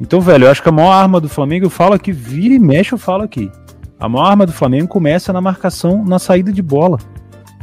Então, 0.00 0.20
velho, 0.20 0.46
eu 0.46 0.50
acho 0.50 0.62
que 0.62 0.68
a 0.68 0.72
maior 0.72 0.92
arma 0.92 1.20
do 1.20 1.28
Flamengo, 1.28 1.66
eu 1.66 1.70
falo 1.70 1.92
aqui, 1.92 2.10
vira 2.10 2.54
e 2.54 2.58
mexe, 2.58 2.92
eu 2.92 2.98
falo 2.98 3.22
aqui. 3.22 3.50
A 3.98 4.08
maior 4.08 4.26
arma 4.26 4.46
do 4.46 4.52
Flamengo 4.52 4.88
começa 4.88 5.32
na 5.32 5.42
marcação, 5.42 6.02
na 6.04 6.18
saída 6.18 6.50
de 6.50 6.62
bola. 6.62 6.98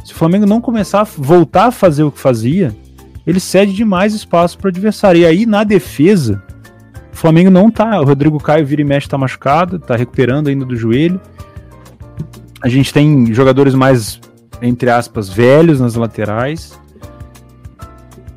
Se 0.04 0.12
o 0.12 0.16
Flamengo 0.16 0.46
não 0.46 0.60
começar 0.60 1.00
a 1.00 1.04
voltar 1.04 1.66
a 1.66 1.72
fazer 1.72 2.04
o 2.04 2.12
que 2.12 2.20
fazia, 2.20 2.74
ele 3.26 3.40
cede 3.40 3.72
demais 3.72 4.14
espaço 4.14 4.56
para 4.56 4.66
o 4.66 4.70
adversário. 4.70 5.20
E 5.20 5.26
aí, 5.26 5.44
na 5.44 5.64
defesa, 5.64 6.42
o 7.18 7.20
Flamengo 7.20 7.50
não 7.50 7.68
tá. 7.68 8.00
O 8.00 8.04
Rodrigo 8.04 8.38
Caio 8.38 8.64
vira 8.64 8.80
e 8.80 8.84
mexe, 8.84 9.08
tá 9.08 9.18
machucado, 9.18 9.80
tá 9.80 9.96
recuperando 9.96 10.46
ainda 10.46 10.64
do 10.64 10.76
joelho. 10.76 11.20
A 12.62 12.68
gente 12.68 12.92
tem 12.92 13.34
jogadores 13.34 13.74
mais, 13.74 14.20
entre 14.62 14.88
aspas, 14.88 15.28
velhos 15.28 15.80
nas 15.80 15.96
laterais. 15.96 16.78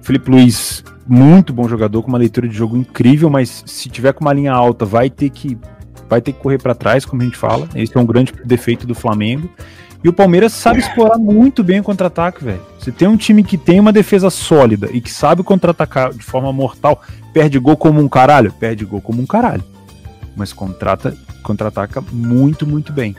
Felipe 0.02 0.32
Luiz, 0.32 0.84
muito 1.08 1.53
bom 1.53 1.70
jogador, 1.70 2.02
com 2.02 2.08
uma 2.08 2.18
leitura 2.18 2.48
de 2.48 2.56
jogo 2.56 2.76
incrível, 2.76 3.30
mas 3.30 3.64
se 3.68 3.88
tiver 3.88 4.14
com 4.14 4.26
uma 4.26 4.34
linha 4.34 4.52
alta, 4.52 4.84
vai 4.84 5.12
ter 5.12 5.30
que 5.30 5.56
vai 6.10 6.20
ter 6.20 6.34
que 6.34 6.40
correr 6.40 6.58
para 6.58 6.74
trás, 6.74 7.06
como 7.06 7.22
a 7.22 7.26
gente 7.26 7.38
fala. 7.38 7.70
Esse 7.76 7.95
é 7.95 7.99
um 7.99 8.06
grande 8.06 8.34
defeito 8.44 8.88
do 8.88 8.95
Flamengo. 8.95 9.48
E 10.03 10.10
o 10.10 10.14
Palmeiras 10.14 10.53
sabe 10.53 10.80
explorar 10.80 11.20
muito 11.20 11.64
bem 11.64 11.80
o 11.80 11.84
contra-ataque, 11.84 12.44
velho. 12.44 12.62
Você 12.80 12.91
tem 12.91 13.08
um 13.08 13.16
time 13.16 13.44
que 13.44 13.58
tem 13.58 13.80
uma 13.80 13.94
defesa 13.94 14.32
sólida 14.32 14.90
e 14.91 14.99
que 14.99 15.12
sabe 15.12 15.44
contra-atacar 15.44 16.12
de 16.12 16.24
forma 16.24 16.52
mortal, 16.52 16.99
perde 17.34 17.60
gol 17.60 17.78
como 17.78 17.99
um 17.99 18.08
caralho? 18.08 18.52
Perde 18.53 18.86
gol 18.86 19.02
como 19.02 19.22
um 19.22 19.26
caralho. 19.26 19.64
Mas 20.36 20.53
contrata, 20.53 21.16
contra-ataca 21.44 22.03
muito, 22.12 22.66
muito 22.66 22.91
bem. 22.94 23.16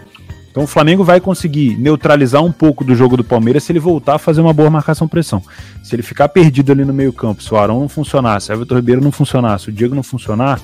Então 0.53 0.65
o 0.65 0.67
Flamengo 0.67 1.03
vai 1.03 1.19
conseguir 1.19 1.79
neutralizar 1.79 2.45
um 2.45 2.53
pouco 2.53 2.85
do 2.85 2.95
jogo 2.95 3.17
do 3.17 3.25
Palmeiras 3.25 3.65
se 3.65 3.73
ele 3.73 3.79
voltar 3.79 4.17
a 4.17 4.19
fazer 4.19 4.43
uma 4.43 4.53
boa 4.53 4.69
marcação-pressão. 4.69 5.43
Se 5.83 5.95
ele 5.97 6.03
ficar 6.03 6.29
perdido 6.29 6.71
ali 6.71 6.85
no 6.85 6.93
meio-campo, 6.93 7.43
se 7.43 7.53
o 7.53 7.57
Arão 7.57 7.81
não 7.81 7.89
funcionar, 7.89 8.39
se 8.41 8.53
o 8.53 8.55
Everton 8.55 8.75
Ribeiro 8.75 9.01
não 9.01 9.11
funcionar, 9.11 9.59
se 9.59 9.71
o 9.71 9.73
Diego 9.73 9.95
não 9.95 10.03
funcionar, 10.03 10.61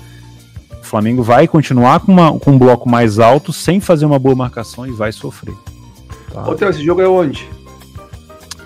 o 0.78 0.84
Flamengo 0.84 1.22
vai 1.22 1.48
continuar 1.48 2.00
com, 2.00 2.12
uma, 2.12 2.38
com 2.38 2.50
um 2.50 2.58
bloco 2.58 2.86
mais 2.86 3.18
alto, 3.18 3.50
sem 3.50 3.80
fazer 3.80 4.04
uma 4.04 4.18
boa 4.18 4.34
marcação 4.34 4.86
e 4.86 4.90
vai 4.90 5.10
sofrer. 5.10 5.54
Tá? 6.32 6.42
Theo, 6.54 6.68
esse 6.68 6.84
jogo 6.84 7.00
é 7.00 7.08
onde? 7.08 7.48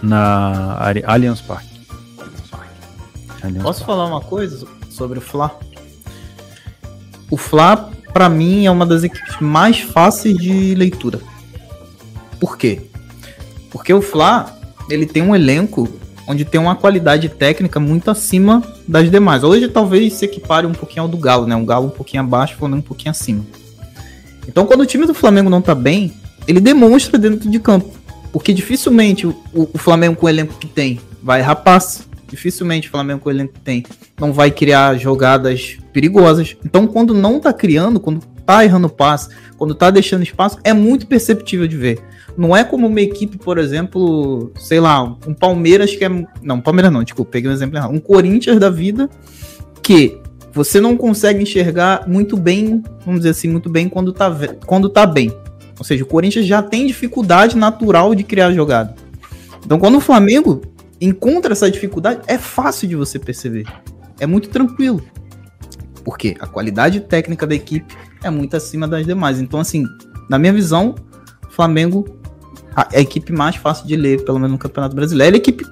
Na 0.03 0.77
Allianz 1.07 1.41
Parque. 1.41 1.72
Posso 3.63 3.85
falar 3.85 4.07
uma 4.07 4.21
coisa 4.21 4.67
sobre 4.91 5.19
o 5.19 5.23
Fla? 5.23 5.59
O 7.31 7.37
Fla 7.37 7.91
para 8.13 8.29
mim, 8.29 8.67
é 8.67 8.71
uma 8.71 8.85
das 8.85 9.03
equipes 9.03 9.37
mais 9.41 9.81
fáceis 9.81 10.37
de 10.37 10.75
leitura. 10.75 11.21
Por 12.39 12.59
quê? 12.59 12.83
Porque 13.71 13.93
o 13.93 14.03
Fla, 14.03 14.55
ele 14.91 15.07
tem 15.07 15.23
um 15.23 15.35
elenco 15.35 15.89
onde 16.27 16.45
tem 16.45 16.61
uma 16.61 16.77
qualidade 16.77 17.29
técnica 17.29 17.81
muito 17.81 18.11
acima 18.11 18.63
das 18.87 19.11
demais. 19.11 19.43
Hoje 19.43 19.69
talvez 19.69 20.13
se 20.13 20.25
equipare 20.25 20.67
um 20.67 20.73
pouquinho 20.73 21.03
ao 21.03 21.09
do 21.09 21.17
Galo, 21.17 21.47
né? 21.47 21.57
Um 21.57 21.65
Galo 21.65 21.87
um 21.87 21.91
pouquinho 21.91 22.23
abaixo, 22.23 22.55
o 22.55 22.59
Flamengo 22.59 22.81
um 22.81 22.87
pouquinho 22.87 23.11
acima. 23.11 23.45
Então, 24.47 24.67
quando 24.67 24.81
o 24.81 24.87
time 24.87 25.07
do 25.07 25.15
Flamengo 25.15 25.49
não 25.49 25.63
tá 25.63 25.75
bem, 25.75 26.13
ele 26.47 26.61
demonstra 26.61 27.19
dentro 27.19 27.49
de 27.49 27.59
campo. 27.59 27.91
Porque 28.33 28.53
dificilmente 28.53 29.27
o, 29.27 29.35
o 29.53 29.79
Flamengo 29.79 30.17
com 30.17 30.27
o 30.27 30.29
elenco 30.29 30.55
que 30.59 30.67
tem 30.67 31.01
vai 31.23 31.41
rapaz, 31.41 32.09
dificilmente 32.33 32.89
o 32.89 32.91
Flamengo 32.91 33.21
que 33.21 33.61
tem 33.61 33.85
não 34.19 34.33
vai 34.33 34.51
criar 34.51 34.97
jogadas 34.97 35.77
perigosas. 35.93 36.57
Então, 36.65 36.87
quando 36.87 37.13
não 37.13 37.39
tá 37.39 37.53
criando, 37.53 38.01
quando 38.01 38.21
tá 38.47 38.65
errando 38.65 38.89
passe, 38.89 39.29
quando 39.59 39.75
tá 39.75 39.91
deixando 39.91 40.23
espaço, 40.23 40.59
é 40.65 40.73
muito 40.73 41.07
perceptível 41.07 41.69
de 41.69 41.77
ver. 41.77 42.01
Não 42.37 42.57
é 42.57 42.65
como 42.65 42.87
uma 42.87 43.01
equipe, 43.01 43.37
por 43.37 43.59
exemplo, 43.59 44.51
sei 44.59 44.81
lá, 44.81 45.03
um 45.27 45.35
Palmeiras 45.35 45.95
que 45.95 46.05
é. 46.05 46.09
Não, 46.43 46.59
Palmeiras 46.61 46.91
não, 46.91 47.05
desculpa, 47.05 47.33
peguei 47.33 47.51
um 47.51 47.53
exemplo 47.53 47.77
errado. 47.77 47.93
Um 47.93 48.01
Corinthians 48.01 48.59
da 48.59 48.71
vida 48.71 49.11
que 49.83 50.19
você 50.55 50.81
não 50.81 50.97
consegue 50.97 51.43
enxergar 51.43 52.09
muito 52.09 52.37
bem, 52.37 52.83
vamos 53.05 53.21
dizer 53.21 53.31
assim, 53.31 53.49
muito 53.49 53.69
bem 53.69 53.89
quando 53.89 54.13
tá, 54.13 54.35
quando 54.65 54.89
tá 54.89 55.05
bem. 55.05 55.31
Ou 55.79 55.85
seja, 55.85 56.03
o 56.03 56.07
Corinthians 56.07 56.47
já 56.47 56.63
tem 56.63 56.87
dificuldade 56.87 57.57
natural 57.57 58.15
de 58.15 58.23
criar 58.23 58.53
jogada. 58.53 58.95
Então, 59.65 59.79
quando 59.79 59.97
o 59.97 60.01
Flamengo 60.01 60.63
encontra 61.05 61.53
essa 61.53 61.71
dificuldade, 61.71 62.21
é 62.27 62.39
fácil 62.39 62.89
de 62.89 62.95
você 62.95 63.19
perceber. 63.19 63.67
É 64.21 64.27
muito 64.27 64.49
tranquilo. 64.49 65.05
Porque 66.05 66.37
a 66.41 66.47
qualidade 66.47 67.01
técnica 67.01 67.47
da 67.47 67.55
equipe 67.55 67.95
é 68.23 68.31
muito 68.31 68.57
acima 68.57 68.87
das 68.87 69.05
demais. 69.05 69.41
Então, 69.41 69.59
assim, 69.59 69.85
na 70.29 70.39
minha 70.39 70.53
visão, 70.53 70.95
Flamengo 71.51 72.05
é 72.93 72.99
a 72.99 73.01
equipe 73.01 73.33
mais 73.33 73.57
fácil 73.57 73.87
de 73.87 73.97
ler, 73.97 74.25
pelo 74.25 74.39
menos 74.39 74.53
no 74.53 74.59
Campeonato 74.59 74.95
Brasileiro. 74.95 75.35
É 75.35 75.39
a 75.39 75.39
equipe 75.39 75.65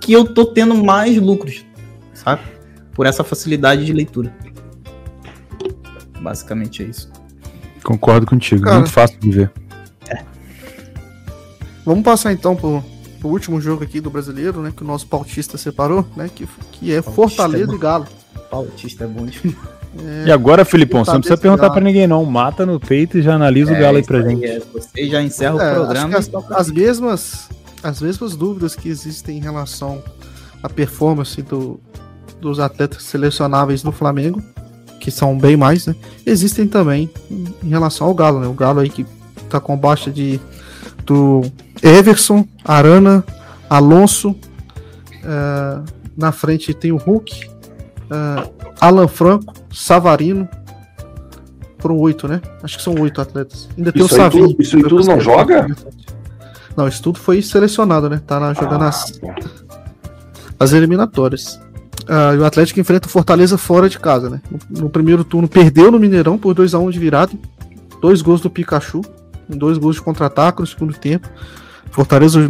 que 0.00 0.12
eu 0.12 0.24
tô 0.24 0.46
tendo 0.46 0.74
mais 0.74 1.16
lucros, 1.16 1.64
sabe? 2.14 2.42
Por 2.92 3.06
essa 3.06 3.22
facilidade 3.22 3.84
de 3.84 3.92
leitura. 3.92 4.34
Basicamente 6.20 6.82
é 6.82 6.86
isso. 6.86 7.10
Concordo 7.82 8.26
contigo, 8.26 8.62
Cara, 8.62 8.76
muito 8.76 8.90
fácil 8.90 9.18
de 9.18 9.30
ver. 9.30 9.52
É. 10.08 10.22
Vamos 11.84 12.04
passar 12.04 12.32
então 12.32 12.54
pro 12.54 12.82
o 13.28 13.30
último 13.30 13.60
jogo 13.60 13.84
aqui 13.84 14.00
do 14.00 14.10
brasileiro, 14.10 14.60
né? 14.60 14.72
Que 14.74 14.82
o 14.82 14.86
nosso 14.86 15.06
pautista 15.06 15.58
separou, 15.58 16.06
né? 16.16 16.30
Que, 16.34 16.46
que 16.72 16.92
é 16.92 17.02
Pautista 17.02 17.12
Fortaleza 17.12 17.72
é 17.72 17.74
e 17.74 17.78
Galo. 17.78 18.06
Pautista 18.50 19.04
é 19.04 19.06
bom 19.06 19.26
É, 19.98 20.28
e 20.28 20.30
agora, 20.30 20.64
Filipão, 20.64 21.04
você 21.04 21.12
não 21.12 21.20
precisa 21.20 21.40
perguntar 21.40 21.70
para 21.70 21.80
ninguém, 21.80 22.06
não. 22.06 22.24
Mata 22.24 22.64
no 22.64 22.78
peito 22.78 23.18
e 23.18 23.22
já 23.22 23.34
analisa 23.34 23.72
é, 23.72 23.76
o 23.76 23.80
Galo 23.80 23.96
aí 23.96 24.04
pra 24.04 24.22
gente. 24.22 24.44
É, 24.44 24.60
você 24.72 25.08
já 25.08 25.22
encerra 25.22 25.62
é, 25.62 25.72
o 25.72 25.74
programa. 25.74 26.16
As, 26.16 26.30
as, 26.50 26.70
mesmas, 26.70 27.48
as 27.82 28.00
mesmas 28.00 28.36
dúvidas 28.36 28.76
que 28.76 28.88
existem 28.88 29.38
em 29.38 29.40
relação 29.40 30.02
à 30.62 30.68
performance 30.68 31.42
do, 31.42 31.80
dos 32.40 32.60
atletas 32.60 33.02
selecionáveis 33.02 33.82
do 33.82 33.90
Flamengo, 33.90 34.42
que 35.00 35.10
são 35.10 35.36
bem 35.36 35.56
mais, 35.56 35.86
né? 35.86 35.96
Existem 36.24 36.68
também 36.68 37.10
em 37.30 37.68
relação 37.68 38.06
ao 38.06 38.14
Galo, 38.14 38.40
né? 38.40 38.46
O 38.46 38.54
Galo 38.54 38.80
aí 38.80 38.88
que 38.88 39.04
tá 39.48 39.58
com 39.58 39.76
baixa 39.76 40.10
de 40.10 40.40
do 41.04 41.42
Everson, 41.82 42.46
Arana, 42.64 43.24
Alonso. 43.68 44.30
Uh, 44.30 45.84
na 46.16 46.32
frente 46.32 46.74
tem 46.74 46.92
o 46.92 46.96
Hulk, 46.96 47.46
uh, 47.46 48.50
Alan 48.80 49.08
Franco, 49.08 49.54
Savarino. 49.72 50.48
Foram 51.78 51.98
oito, 51.98 52.28
né? 52.28 52.42
Acho 52.62 52.76
que 52.76 52.82
são 52.82 52.94
oito 53.00 53.20
atletas. 53.20 53.68
Ainda 53.76 53.90
tem 53.90 54.04
isso 54.04 54.14
o 54.14 54.16
Savinho. 54.16 54.56
Isso 54.58 54.76
aí 54.76 54.82
tudo 54.82 55.04
não 55.04 55.18
joga? 55.18 55.66
Não, 56.76 56.86
isso 56.86 57.02
tudo 57.02 57.18
foi 57.18 57.40
selecionado, 57.40 58.08
né? 58.08 58.20
Tá 58.26 58.38
na, 58.38 58.52
jogando 58.52 58.84
ah, 58.84 58.88
as, 58.88 59.18
as 60.58 60.72
eliminatórias. 60.72 61.58
Uh, 62.02 62.34
e 62.34 62.38
o 62.38 62.44
Atlético 62.44 62.80
enfrenta 62.80 63.06
o 63.06 63.10
Fortaleza 63.10 63.56
fora 63.56 63.88
de 63.88 63.98
casa, 63.98 64.28
né? 64.28 64.42
No, 64.50 64.82
no 64.82 64.90
primeiro 64.90 65.24
turno 65.24 65.48
perdeu 65.48 65.90
no 65.90 65.98
Mineirão 65.98 66.36
por 66.36 66.52
2 66.54 66.74
a 66.74 66.78
1 66.78 66.86
um 66.86 66.90
de 66.90 66.98
virada. 66.98 67.32
Dois 68.00 68.20
gols 68.20 68.40
do 68.40 68.50
Pikachu 68.50 69.02
dois 69.56 69.78
gols 69.78 69.96
de 69.96 70.02
contra-ataque 70.02 70.60
no 70.60 70.66
segundo 70.66 70.94
tempo. 70.94 71.28
Fortaleza 71.90 72.40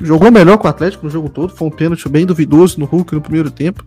jogou 0.00 0.30
melhor 0.30 0.58
com 0.58 0.66
o 0.66 0.70
Atlético 0.70 1.04
no 1.04 1.10
jogo 1.10 1.28
todo. 1.28 1.54
Foi 1.54 1.68
um 1.68 1.70
pênalti 1.70 2.08
bem 2.08 2.26
duvidoso 2.26 2.78
no 2.78 2.86
Hulk 2.86 3.14
no 3.14 3.20
primeiro 3.20 3.50
tempo. 3.50 3.84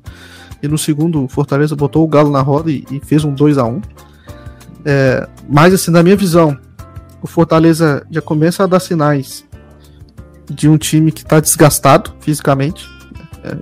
E 0.63 0.67
no 0.67 0.77
segundo, 0.77 1.27
Fortaleza 1.27 1.75
botou 1.75 2.03
o 2.03 2.07
Galo 2.07 2.31
na 2.31 2.41
roda 2.41 2.71
e, 2.71 2.85
e 2.89 2.99
fez 2.99 3.23
um 3.23 3.33
2 3.33 3.57
a 3.57 3.65
1 3.65 3.81
é, 4.85 5.27
Mas, 5.47 5.73
assim, 5.73 5.91
na 5.91 6.01
minha 6.01 6.15
visão, 6.15 6.57
o 7.21 7.27
Fortaleza 7.27 8.05
já 8.09 8.21
começa 8.21 8.63
a 8.63 8.67
dar 8.67 8.79
sinais 8.79 9.45
de 10.49 10.69
um 10.69 10.77
time 10.77 11.11
que 11.11 11.21
está 11.21 11.39
desgastado 11.39 12.13
fisicamente. 12.21 12.89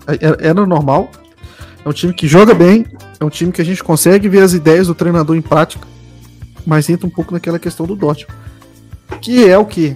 É, 0.07 0.14
é, 0.14 0.48
era 0.48 0.66
normal. 0.66 1.10
É 1.84 1.90
um 1.90 1.94
time 1.94 2.14
que 2.14 2.28
joga 2.28 2.53
bem. 2.53 2.86
É 3.20 3.26
um 3.26 3.30
time 3.30 3.52
que 3.52 3.62
a 3.62 3.66
gente 3.66 3.84
consegue 3.84 4.30
ver 4.30 4.44
as 4.44 4.53
ideias 4.53 4.88
do 4.88 4.94
treinador 4.94 5.36
em 5.36 5.41
prática. 5.41 5.86
Mas 6.66 6.88
entra 6.88 7.07
um 7.07 7.12
pouco 7.12 7.34
naquela 7.34 7.57
questão 7.57 7.86
do 7.88 7.95
Dortmund 7.95 8.45
que 9.22 9.48
é 9.48 9.57
o 9.57 9.65
que? 9.65 9.95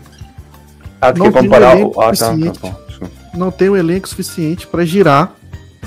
Ah, 1.02 1.14
não, 1.14 1.32
tem 1.32 1.48
um 1.48 1.88
o... 1.88 2.02
ah, 2.02 2.12
tá, 2.12 2.36
tá, 2.60 2.76
não 3.34 3.52
tem 3.52 3.70
um 3.70 3.78
elenco 3.78 4.08
suficiente 4.08 4.68
para 4.68 4.86
girar 4.86 5.34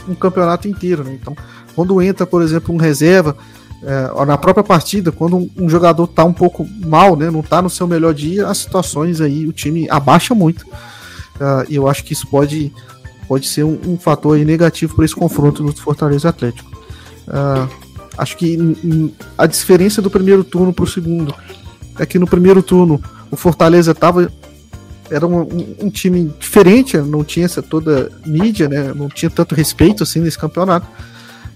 um 0.08 0.14
campeonato 0.14 0.68
inteiro. 0.68 1.04
Né? 1.04 1.18
Então, 1.20 1.36
quando 1.74 2.00
entra, 2.00 2.26
por 2.26 2.42
exemplo, 2.42 2.74
um 2.74 2.78
reserva, 2.78 3.36
é, 3.82 4.24
na 4.24 4.38
própria 4.38 4.62
partida, 4.64 5.10
quando 5.10 5.36
um, 5.36 5.50
um, 5.56 5.68
jogador 5.68 6.06
tá 6.06 6.24
um 6.24 6.32
pouco 6.32 6.66
mal, 6.84 7.16
né, 7.16 7.30
não 7.30 7.42
tá 7.42 7.60
no 7.60 7.68
seu 7.68 7.86
melhor 7.86 8.14
dia, 8.14 8.46
as 8.46 8.58
situações 8.58 9.20
aí 9.20 9.46
o 9.46 9.52
time 9.52 9.88
abaixa 9.90 10.34
muito. 10.34 10.62
Uh, 10.62 11.64
e 11.68 11.74
eu 11.74 11.88
acho 11.88 12.04
que 12.04 12.12
isso 12.12 12.26
pode, 12.28 12.72
pode 13.26 13.48
ser 13.48 13.64
um, 13.64 13.78
um 13.86 13.98
fator 13.98 14.38
negativo 14.38 14.94
para 14.94 15.04
esse 15.04 15.14
confronto 15.14 15.64
do 15.64 15.72
Fortaleza 15.72 16.28
Atlético. 16.28 16.70
Uh, 17.26 17.68
acho 18.16 18.36
que 18.36 18.56
a 19.36 19.46
diferença 19.46 20.00
do 20.00 20.10
primeiro 20.10 20.44
turno 20.44 20.72
para 20.72 20.84
o 20.84 20.86
segundo 20.86 21.34
é 21.98 22.06
que 22.06 22.18
no 22.18 22.26
primeiro 22.26 22.62
turno 22.62 23.02
o 23.30 23.36
Fortaleza 23.36 23.94
tava 23.94 24.30
era 25.10 25.26
um, 25.26 25.40
um, 25.80 25.90
time 25.90 26.32
diferente, 26.40 26.96
não 26.96 27.22
tinha 27.22 27.44
essa 27.44 27.60
toda 27.60 28.10
mídia, 28.24 28.66
né? 28.66 28.94
Não 28.94 29.08
tinha 29.08 29.28
tanto 29.28 29.54
respeito 29.54 30.02
assim 30.02 30.20
nesse 30.20 30.38
campeonato. 30.38 30.86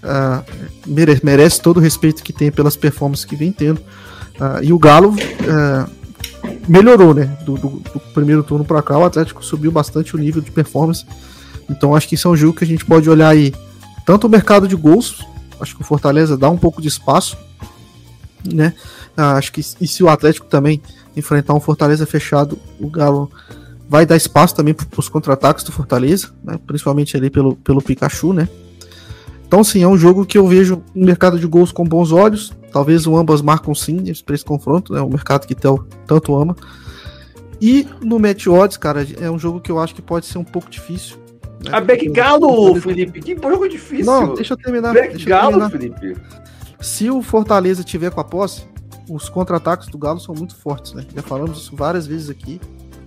Uh, 0.03 0.43
merece, 0.85 1.25
merece, 1.25 1.61
todo 1.61 1.77
o 1.77 1.79
respeito 1.79 2.21
que 2.21 2.31
tem 2.31 2.51
pelas 2.51 2.75
performances 2.75 3.25
que 3.25 3.35
vem 3.35 3.51
tendo. 3.51 3.79
Uh, 3.79 4.61
e 4.61 4.71
o 4.71 4.77
Galo 4.77 5.09
uh, 5.09 5.89
melhorou, 6.67 7.15
né? 7.15 7.35
Do, 7.43 7.55
do, 7.55 7.69
do 7.69 7.99
primeiro 8.13 8.43
turno 8.43 8.63
para 8.63 8.83
cá, 8.83 8.95
o 8.95 9.05
Atlético 9.05 9.43
subiu 9.43 9.71
bastante 9.71 10.15
o 10.15 10.19
nível 10.19 10.41
de 10.41 10.51
performance. 10.51 11.03
Então 11.67 11.95
acho 11.95 12.07
que 12.07 12.13
isso 12.13 12.27
é 12.27 12.31
um 12.31 12.37
jogo 12.37 12.59
que 12.59 12.63
a 12.63 12.67
gente 12.67 12.85
pode 12.85 13.09
olhar 13.09 13.29
aí 13.29 13.55
tanto 14.05 14.27
o 14.27 14.29
mercado 14.29 14.67
de 14.67 14.75
gols, 14.75 15.25
acho 15.59 15.75
que 15.75 15.81
o 15.81 15.85
Fortaleza 15.85 16.37
dá 16.37 16.47
um 16.47 16.57
pouco 16.57 16.79
de 16.79 16.87
espaço 16.87 17.35
né? 18.53 18.73
Ah, 19.17 19.33
acho 19.33 19.51
que 19.51 19.61
e 19.81 19.87
se 19.87 20.03
o 20.03 20.09
Atlético 20.09 20.45
também 20.45 20.79
enfrentar 21.15 21.55
um 21.55 21.59
Fortaleza 21.59 22.05
fechado, 22.05 22.57
o 22.79 22.87
Galo 22.87 23.31
vai 23.89 24.05
dar 24.05 24.15
espaço 24.15 24.55
também 24.55 24.75
para 24.75 24.85
os 24.95 25.09
contra-ataques 25.09 25.63
do 25.63 25.71
Fortaleza, 25.71 26.29
né? 26.43 26.59
principalmente 26.67 27.17
ali 27.17 27.29
pelo, 27.29 27.55
pelo 27.55 27.81
Pikachu, 27.81 28.33
né? 28.33 28.47
Então, 29.47 29.63
sim, 29.63 29.81
é 29.81 29.87
um 29.87 29.97
jogo 29.97 30.25
que 30.25 30.37
eu 30.37 30.45
vejo 30.45 30.83
um 30.93 31.05
mercado 31.05 31.39
de 31.39 31.47
gols 31.47 31.71
com 31.71 31.85
bons 31.85 32.11
olhos. 32.11 32.53
Talvez 32.71 33.07
o 33.07 33.15
ambas 33.15 33.41
marcam 33.41 33.73
sim 33.73 34.03
para 34.25 34.35
esse 34.35 34.43
confronto, 34.43 34.93
né? 34.93 34.99
O 34.99 35.09
mercado 35.09 35.47
que 35.47 35.55
Tel 35.55 35.87
tanto 36.05 36.35
ama. 36.35 36.55
E 37.61 37.87
no 38.01 38.19
match 38.19 38.47
odds, 38.47 38.75
cara, 38.77 39.07
é 39.19 39.31
um 39.31 39.39
jogo 39.39 39.61
que 39.61 39.71
eu 39.71 39.79
acho 39.79 39.95
que 39.95 40.01
pode 40.01 40.25
ser 40.25 40.37
um 40.37 40.43
pouco 40.43 40.69
difícil. 40.69 41.17
Né? 41.63 41.71
A 41.71 41.79
Beck 41.79 42.09
Galo, 42.09 42.75
Felipe, 42.75 43.21
que 43.21 43.35
jogo 43.35 43.67
difícil. 43.67 44.05
Não, 44.05 44.35
deixa 44.35 44.53
eu 44.53 44.57
terminar. 44.57 44.93
Beck 44.93 45.23
Galo, 45.25 45.69
Felipe. 45.69 46.15
Se 46.79 47.09
o 47.09 47.21
Fortaleza 47.21 47.83
tiver 47.83 48.11
com 48.11 48.19
a 48.19 48.23
posse, 48.23 48.63
os 49.09 49.29
contra-ataques 49.29 49.87
do 49.87 49.97
Galo 49.97 50.19
são 50.19 50.35
muito 50.35 50.55
fortes, 50.55 50.93
né? 50.93 51.05
Já 51.15 51.21
falamos 51.21 51.57
isso 51.57 51.75
várias 51.75 52.05
vezes 52.07 52.29
aqui, 52.29 52.59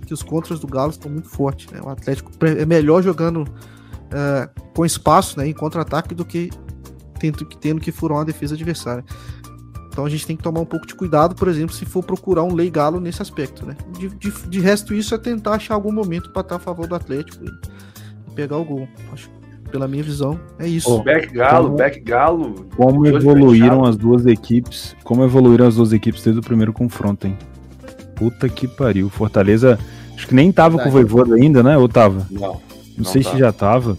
que 0.05 0.13
os 0.13 0.23
contras 0.23 0.59
do 0.59 0.67
Galo 0.67 0.91
estão 0.91 1.11
muito 1.11 1.29
fortes, 1.29 1.71
né? 1.71 1.79
O 1.83 1.89
Atlético 1.89 2.31
é 2.45 2.65
melhor 2.65 3.01
jogando 3.01 3.43
uh, 3.43 4.61
com 4.75 4.85
espaço, 4.85 5.37
né, 5.39 5.47
em 5.47 5.53
contra-ataque 5.53 6.13
do 6.13 6.25
que 6.25 6.49
tendo, 7.19 7.45
tendo 7.45 7.81
que 7.81 7.91
furar 7.91 8.17
uma 8.17 8.25
defesa 8.25 8.55
adversária. 8.55 9.03
Então 9.87 10.05
a 10.05 10.09
gente 10.09 10.25
tem 10.25 10.37
que 10.37 10.43
tomar 10.43 10.61
um 10.61 10.65
pouco 10.65 10.87
de 10.87 10.95
cuidado, 10.95 11.35
por 11.35 11.47
exemplo, 11.47 11.75
se 11.75 11.85
for 11.85 12.03
procurar 12.03 12.43
um 12.43 12.53
Lei 12.53 12.69
Galo 12.69 12.99
nesse 12.99 13.21
aspecto, 13.21 13.65
né? 13.65 13.75
De, 13.97 14.09
de, 14.09 14.31
de 14.31 14.59
resto, 14.59 14.93
isso 14.93 15.13
é 15.13 15.17
tentar 15.17 15.53
achar 15.53 15.75
algum 15.75 15.91
momento 15.91 16.31
para 16.31 16.41
estar 16.41 16.55
a 16.55 16.59
favor 16.59 16.87
do 16.87 16.95
Atlético 16.95 17.43
e 17.45 18.31
pegar 18.33 18.57
o 18.57 18.65
gol. 18.65 18.87
Acho 19.11 19.29
pela 19.71 19.87
minha 19.87 20.03
visão, 20.03 20.39
é 20.59 20.67
isso. 20.67 20.93
Oh, 20.93 21.01
back 21.01 21.33
Galo, 21.33 21.65
como, 21.65 21.77
back 21.77 21.99
Galo. 22.01 22.65
Como 22.75 23.07
evoluíram 23.07 23.85
as 23.85 23.95
duas 23.95 24.25
equipes, 24.25 24.95
como 25.03 25.23
evoluíram 25.23 25.65
as 25.67 25.75
duas 25.75 25.93
equipes 25.93 26.23
desde 26.23 26.39
o 26.39 26.43
primeiro 26.43 26.73
confronto, 26.73 27.25
hein? 27.25 27.37
Puta 28.15 28.47
que 28.49 28.67
pariu. 28.67 29.09
Fortaleza, 29.09 29.79
acho 30.15 30.27
que 30.27 30.35
nem 30.35 30.51
tava 30.51 30.77
Verdade. 30.77 30.91
com 30.91 30.97
o 30.97 31.01
Voivoda 31.01 31.35
ainda, 31.35 31.63
né? 31.63 31.77
Ou 31.77 31.87
tava? 31.87 32.27
Não. 32.29 32.41
Não, 32.41 32.61
não 32.99 33.05
sei 33.05 33.23
tá. 33.23 33.31
se 33.31 33.39
já 33.39 33.51
tava. 33.51 33.97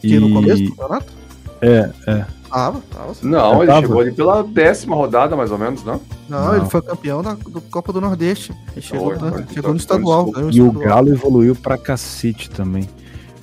Que 0.00 0.14
e... 0.14 0.18
no 0.18 0.32
começo 0.32 0.64
do 0.64 0.70
campeonato? 0.70 1.12
É, 1.60 1.90
é. 2.08 2.24
Tava, 2.48 2.82
tava. 2.92 3.14
Não, 3.22 3.62
ele 3.62 3.66
tava. 3.66 3.80
chegou 3.80 4.00
ali 4.00 4.12
pela 4.12 4.42
décima 4.42 4.96
rodada, 4.96 5.34
mais 5.36 5.50
ou 5.50 5.58
menos, 5.58 5.84
não? 5.84 6.00
Não, 6.28 6.46
não. 6.46 6.56
ele 6.56 6.66
foi 6.66 6.82
campeão 6.82 7.22
da 7.22 7.34
do 7.34 7.60
Copa 7.60 7.92
do 7.92 8.00
Nordeste. 8.00 8.52
Ele 8.72 8.82
chegou, 8.82 9.14
então, 9.14 9.44
chegou 9.52 9.70
no 9.70 9.76
estadual. 9.76 10.30
E 10.50 10.60
o 10.60 10.72
Galo 10.72 11.10
evoluiu 11.10 11.54
pra 11.54 11.78
cacete 11.78 12.50
também. 12.50 12.88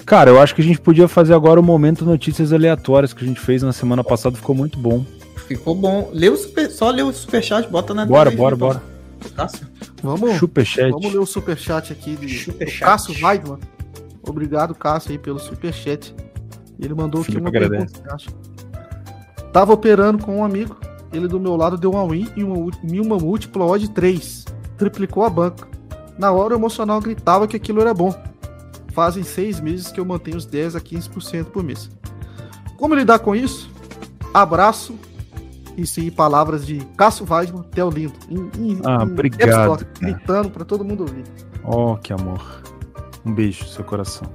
Cara, 0.09 0.31
eu 0.31 0.41
acho 0.41 0.55
que 0.55 0.61
a 0.61 0.63
gente 0.63 0.81
podia 0.81 1.07
fazer 1.07 1.35
agora 1.35 1.59
o 1.59 1.63
momento 1.63 2.03
notícias 2.03 2.51
aleatórias 2.51 3.13
que 3.13 3.23
a 3.23 3.27
gente 3.27 3.39
fez 3.39 3.61
na 3.61 3.71
semana 3.71 4.03
passada, 4.03 4.35
ficou 4.35 4.55
muito 4.55 4.79
bom. 4.79 5.05
Ficou 5.47 5.75
bom. 5.75 6.09
Lê 6.11 6.29
o 6.29 6.35
super, 6.35 6.67
só 6.71 6.89
lê 6.89 7.03
o 7.03 7.13
superchat, 7.13 7.69
bota 7.69 7.93
na 7.93 8.07
Bora, 8.07 8.31
bora, 8.31 8.55
bora. 8.55 8.83
Cássio, 9.35 9.67
vamos, 10.01 10.39
superchat. 10.39 10.89
vamos 10.89 11.13
ler 11.13 11.19
o 11.19 11.27
superchat 11.27 11.93
aqui 11.93 12.15
de 12.15 12.39
superchat. 12.39 12.79
Cássio 12.79 13.23
Weidman. 13.23 13.59
Obrigado, 14.27 14.73
Cássio, 14.73 15.11
aí, 15.11 15.19
pelo 15.19 15.37
superchat. 15.37 16.15
Ele 16.79 16.95
mandou 16.95 17.21
aqui 17.21 17.37
uma 17.37 17.49
agradece. 17.49 17.93
pergunta, 17.93 18.17
Tava 19.53 19.73
operando 19.73 20.25
com 20.25 20.37
um 20.37 20.43
amigo, 20.43 20.75
ele 21.13 21.27
do 21.27 21.39
meu 21.39 21.55
lado 21.55 21.77
deu 21.77 21.91
uma 21.91 22.07
win 22.07 22.27
e 22.35 22.43
uma, 22.43 22.55
uma 22.55 23.17
múltipla 23.19 23.63
odd 23.63 23.87
3. 23.91 24.45
Triplicou 24.75 25.23
a 25.23 25.29
banca. 25.29 25.67
Na 26.17 26.31
hora 26.31 26.55
o 26.55 26.57
emocional 26.57 26.99
gritava 26.99 27.47
que 27.47 27.55
aquilo 27.55 27.79
era 27.79 27.93
bom 27.93 28.11
fazem 28.91 29.23
seis 29.23 29.59
meses 29.59 29.91
que 29.91 29.99
eu 29.99 30.05
mantenho 30.05 30.37
os 30.37 30.45
10 30.45 30.75
a 30.75 30.81
15% 30.81 31.45
por 31.45 31.63
mês. 31.63 31.89
Como 32.77 32.95
lidar 32.95 33.19
com 33.19 33.35
isso? 33.35 33.69
Abraço. 34.33 34.95
Isso 35.77 36.01
em 36.01 36.11
palavras 36.11 36.65
de 36.65 36.79
Cássio 36.97 37.25
Weidman, 37.29 37.63
Theo 37.63 37.89
Lindo. 37.89 38.13
Em, 38.29 38.37
em, 38.57 38.81
ah, 38.83 38.99
em 39.01 39.11
obrigado. 39.11 39.87
gritando 39.99 40.49
para 40.49 40.65
todo 40.65 40.83
mundo 40.83 41.01
ouvir. 41.01 41.23
Oh, 41.63 41.95
que 41.95 42.11
amor. 42.11 42.61
Um 43.25 43.33
beijo 43.33 43.63
no 43.63 43.69
seu 43.69 43.83
coração. 43.83 44.29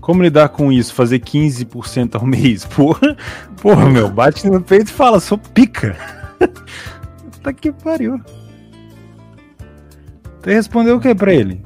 Como 0.00 0.22
lidar 0.22 0.50
com 0.50 0.70
isso? 0.70 0.92
Fazer 0.92 1.20
15% 1.20 2.16
ao 2.16 2.26
mês? 2.26 2.66
Porra, 2.76 3.16
porra, 3.62 3.88
meu, 3.88 4.10
bate 4.10 4.46
no 4.46 4.60
peito 4.60 4.90
e 4.90 4.92
fala, 4.92 5.18
sou 5.18 5.38
pica. 5.38 5.96
tá 7.42 7.52
que 7.52 7.72
pariu. 7.72 8.20
Você 10.42 10.52
respondeu 10.52 10.96
o 10.96 11.00
que 11.00 11.14
pra 11.14 11.32
ele? 11.32 11.62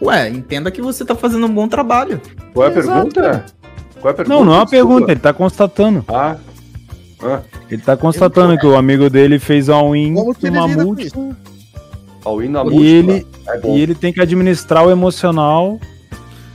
Ué, 0.00 0.28
entenda 0.28 0.70
que 0.70 0.80
você 0.80 1.04
tá 1.04 1.14
fazendo 1.14 1.46
um 1.46 1.52
bom 1.52 1.66
trabalho. 1.66 2.20
Qual 2.54 2.66
é 2.66 2.70
a 2.70 2.72
pergunta? 2.72 3.46
Qual 4.00 4.10
é 4.10 4.12
a 4.12 4.14
pergunta? 4.14 4.38
Não, 4.38 4.44
não 4.44 4.54
é 4.54 4.56
uma 4.58 4.66
pergunta, 4.66 5.10
ele 5.10 5.20
tá 5.20 5.32
constatando. 5.32 6.04
Ah. 6.08 6.36
ah. 7.20 7.40
Ele 7.68 7.82
tá 7.82 7.96
constatando 7.96 8.56
que 8.56 8.66
o 8.66 8.76
amigo 8.76 9.10
dele 9.10 9.38
fez 9.38 9.68
all-in 9.68 10.14
uma 10.14 10.68
multa. 10.68 11.02
All-in 12.24 12.48
na. 12.48 12.64
E 12.64 12.86
ele, 12.86 13.26
é 13.46 13.70
e 13.70 13.80
ele 13.80 13.94
tem 13.94 14.12
que 14.12 14.20
administrar 14.20 14.86
o 14.86 14.90
emocional 14.90 15.80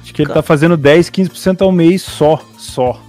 de 0.03 0.14
que 0.14 0.22
ele 0.22 0.32
tá 0.32 0.41
fazendo 0.41 0.78
10, 0.78 1.10
15% 1.10 1.61
ao 1.61 1.72
mês 1.72 2.02
só. 2.02 2.41
Só. 2.57 3.02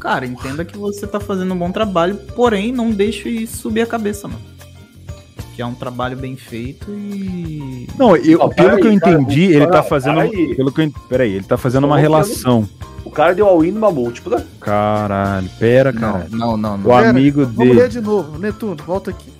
Cara, 0.00 0.24
entenda 0.24 0.64
que 0.64 0.78
você 0.78 1.06
tá 1.06 1.20
fazendo 1.20 1.52
um 1.52 1.58
bom 1.58 1.70
trabalho, 1.70 2.16
porém 2.34 2.72
não 2.72 2.90
deixe 2.90 3.46
subir 3.46 3.82
a 3.82 3.86
cabeça, 3.86 4.26
mano 4.26 4.57
que 5.54 5.62
é 5.62 5.66
um 5.66 5.74
trabalho 5.74 6.16
bem 6.16 6.36
feito 6.36 6.90
e. 6.90 7.88
Não, 7.98 8.16
eu, 8.16 8.38
não, 8.38 8.48
pelo 8.48 8.70
aí, 8.70 8.80
que 8.80 8.86
eu 8.86 8.92
entendi, 8.92 9.48
cara, 9.48 9.56
ele 9.56 9.66
tá 9.66 9.82
fazendo. 9.82 10.20
Aí. 10.20 10.54
Pelo 10.54 10.72
que 10.72 10.82
eu, 10.82 10.92
peraí, 11.08 11.32
ele 11.32 11.44
tá 11.44 11.56
fazendo 11.56 11.84
uma 11.86 11.98
relação. 11.98 12.68
O 13.04 13.10
cara 13.10 13.34
deu 13.34 13.46
all-in 13.46 13.72
numa 13.72 13.90
múltipla. 13.90 14.44
Caralho, 14.60 15.48
pera, 15.58 15.92
cara. 15.92 16.26
Não, 16.30 16.56
não, 16.56 16.76
não. 16.76 16.90
O 16.90 16.94
pera, 16.94 17.10
amigo 17.10 17.40
vamos 17.40 17.56
dele. 17.56 17.70
Vamos 17.70 17.82
ler 17.82 17.88
de 17.88 18.00
novo, 18.00 18.38
Netuno, 18.38 18.76
volta 18.84 19.10
aqui. 19.10 19.32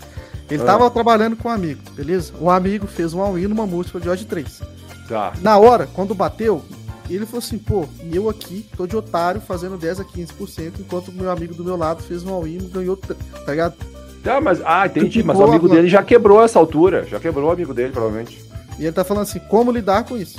Ele 0.50 0.62
ah. 0.62 0.66
tava 0.66 0.90
trabalhando 0.90 1.36
com 1.36 1.48
um 1.48 1.52
amigo, 1.52 1.80
beleza? 1.94 2.32
O 2.40 2.50
amigo 2.50 2.86
fez 2.86 3.12
um 3.12 3.20
all-in 3.20 3.46
numa 3.46 3.66
múltipla 3.66 4.00
de 4.00 4.08
odd 4.08 4.24
3. 4.24 4.62
Tá. 5.08 5.32
Na 5.40 5.58
hora, 5.58 5.86
quando 5.86 6.14
bateu, 6.14 6.64
ele 7.08 7.24
falou 7.26 7.38
assim, 7.38 7.58
pô, 7.58 7.86
e 8.02 8.16
eu 8.16 8.28
aqui 8.28 8.66
tô 8.76 8.86
de 8.86 8.96
otário 8.96 9.40
fazendo 9.40 9.76
10 9.76 10.00
a 10.00 10.04
15%, 10.04 10.72
enquanto 10.80 11.08
o 11.08 11.12
meu 11.12 11.30
amigo 11.30 11.54
do 11.54 11.64
meu 11.64 11.76
lado 11.76 12.02
fez 12.02 12.24
um 12.24 12.32
all-in 12.32 12.58
e 12.58 12.68
ganhou, 12.68 12.96
tá 12.96 13.14
ligado? 13.50 13.74
Tá, 14.22 14.40
mas. 14.40 14.60
Ah, 14.64 14.86
entendi. 14.86 15.22
Mas 15.22 15.38
o 15.38 15.44
amigo 15.44 15.68
dele 15.68 15.88
já 15.88 16.02
quebrou 16.02 16.42
essa 16.42 16.58
altura. 16.58 17.04
Já 17.04 17.18
quebrou 17.18 17.48
o 17.48 17.52
amigo 17.52 17.72
dele, 17.72 17.92
provavelmente. 17.92 18.42
E 18.78 18.84
ele 18.84 18.92
tá 18.92 19.04
falando 19.04 19.24
assim, 19.24 19.40
como 19.48 19.72
lidar 19.72 20.04
com 20.04 20.16
isso? 20.16 20.38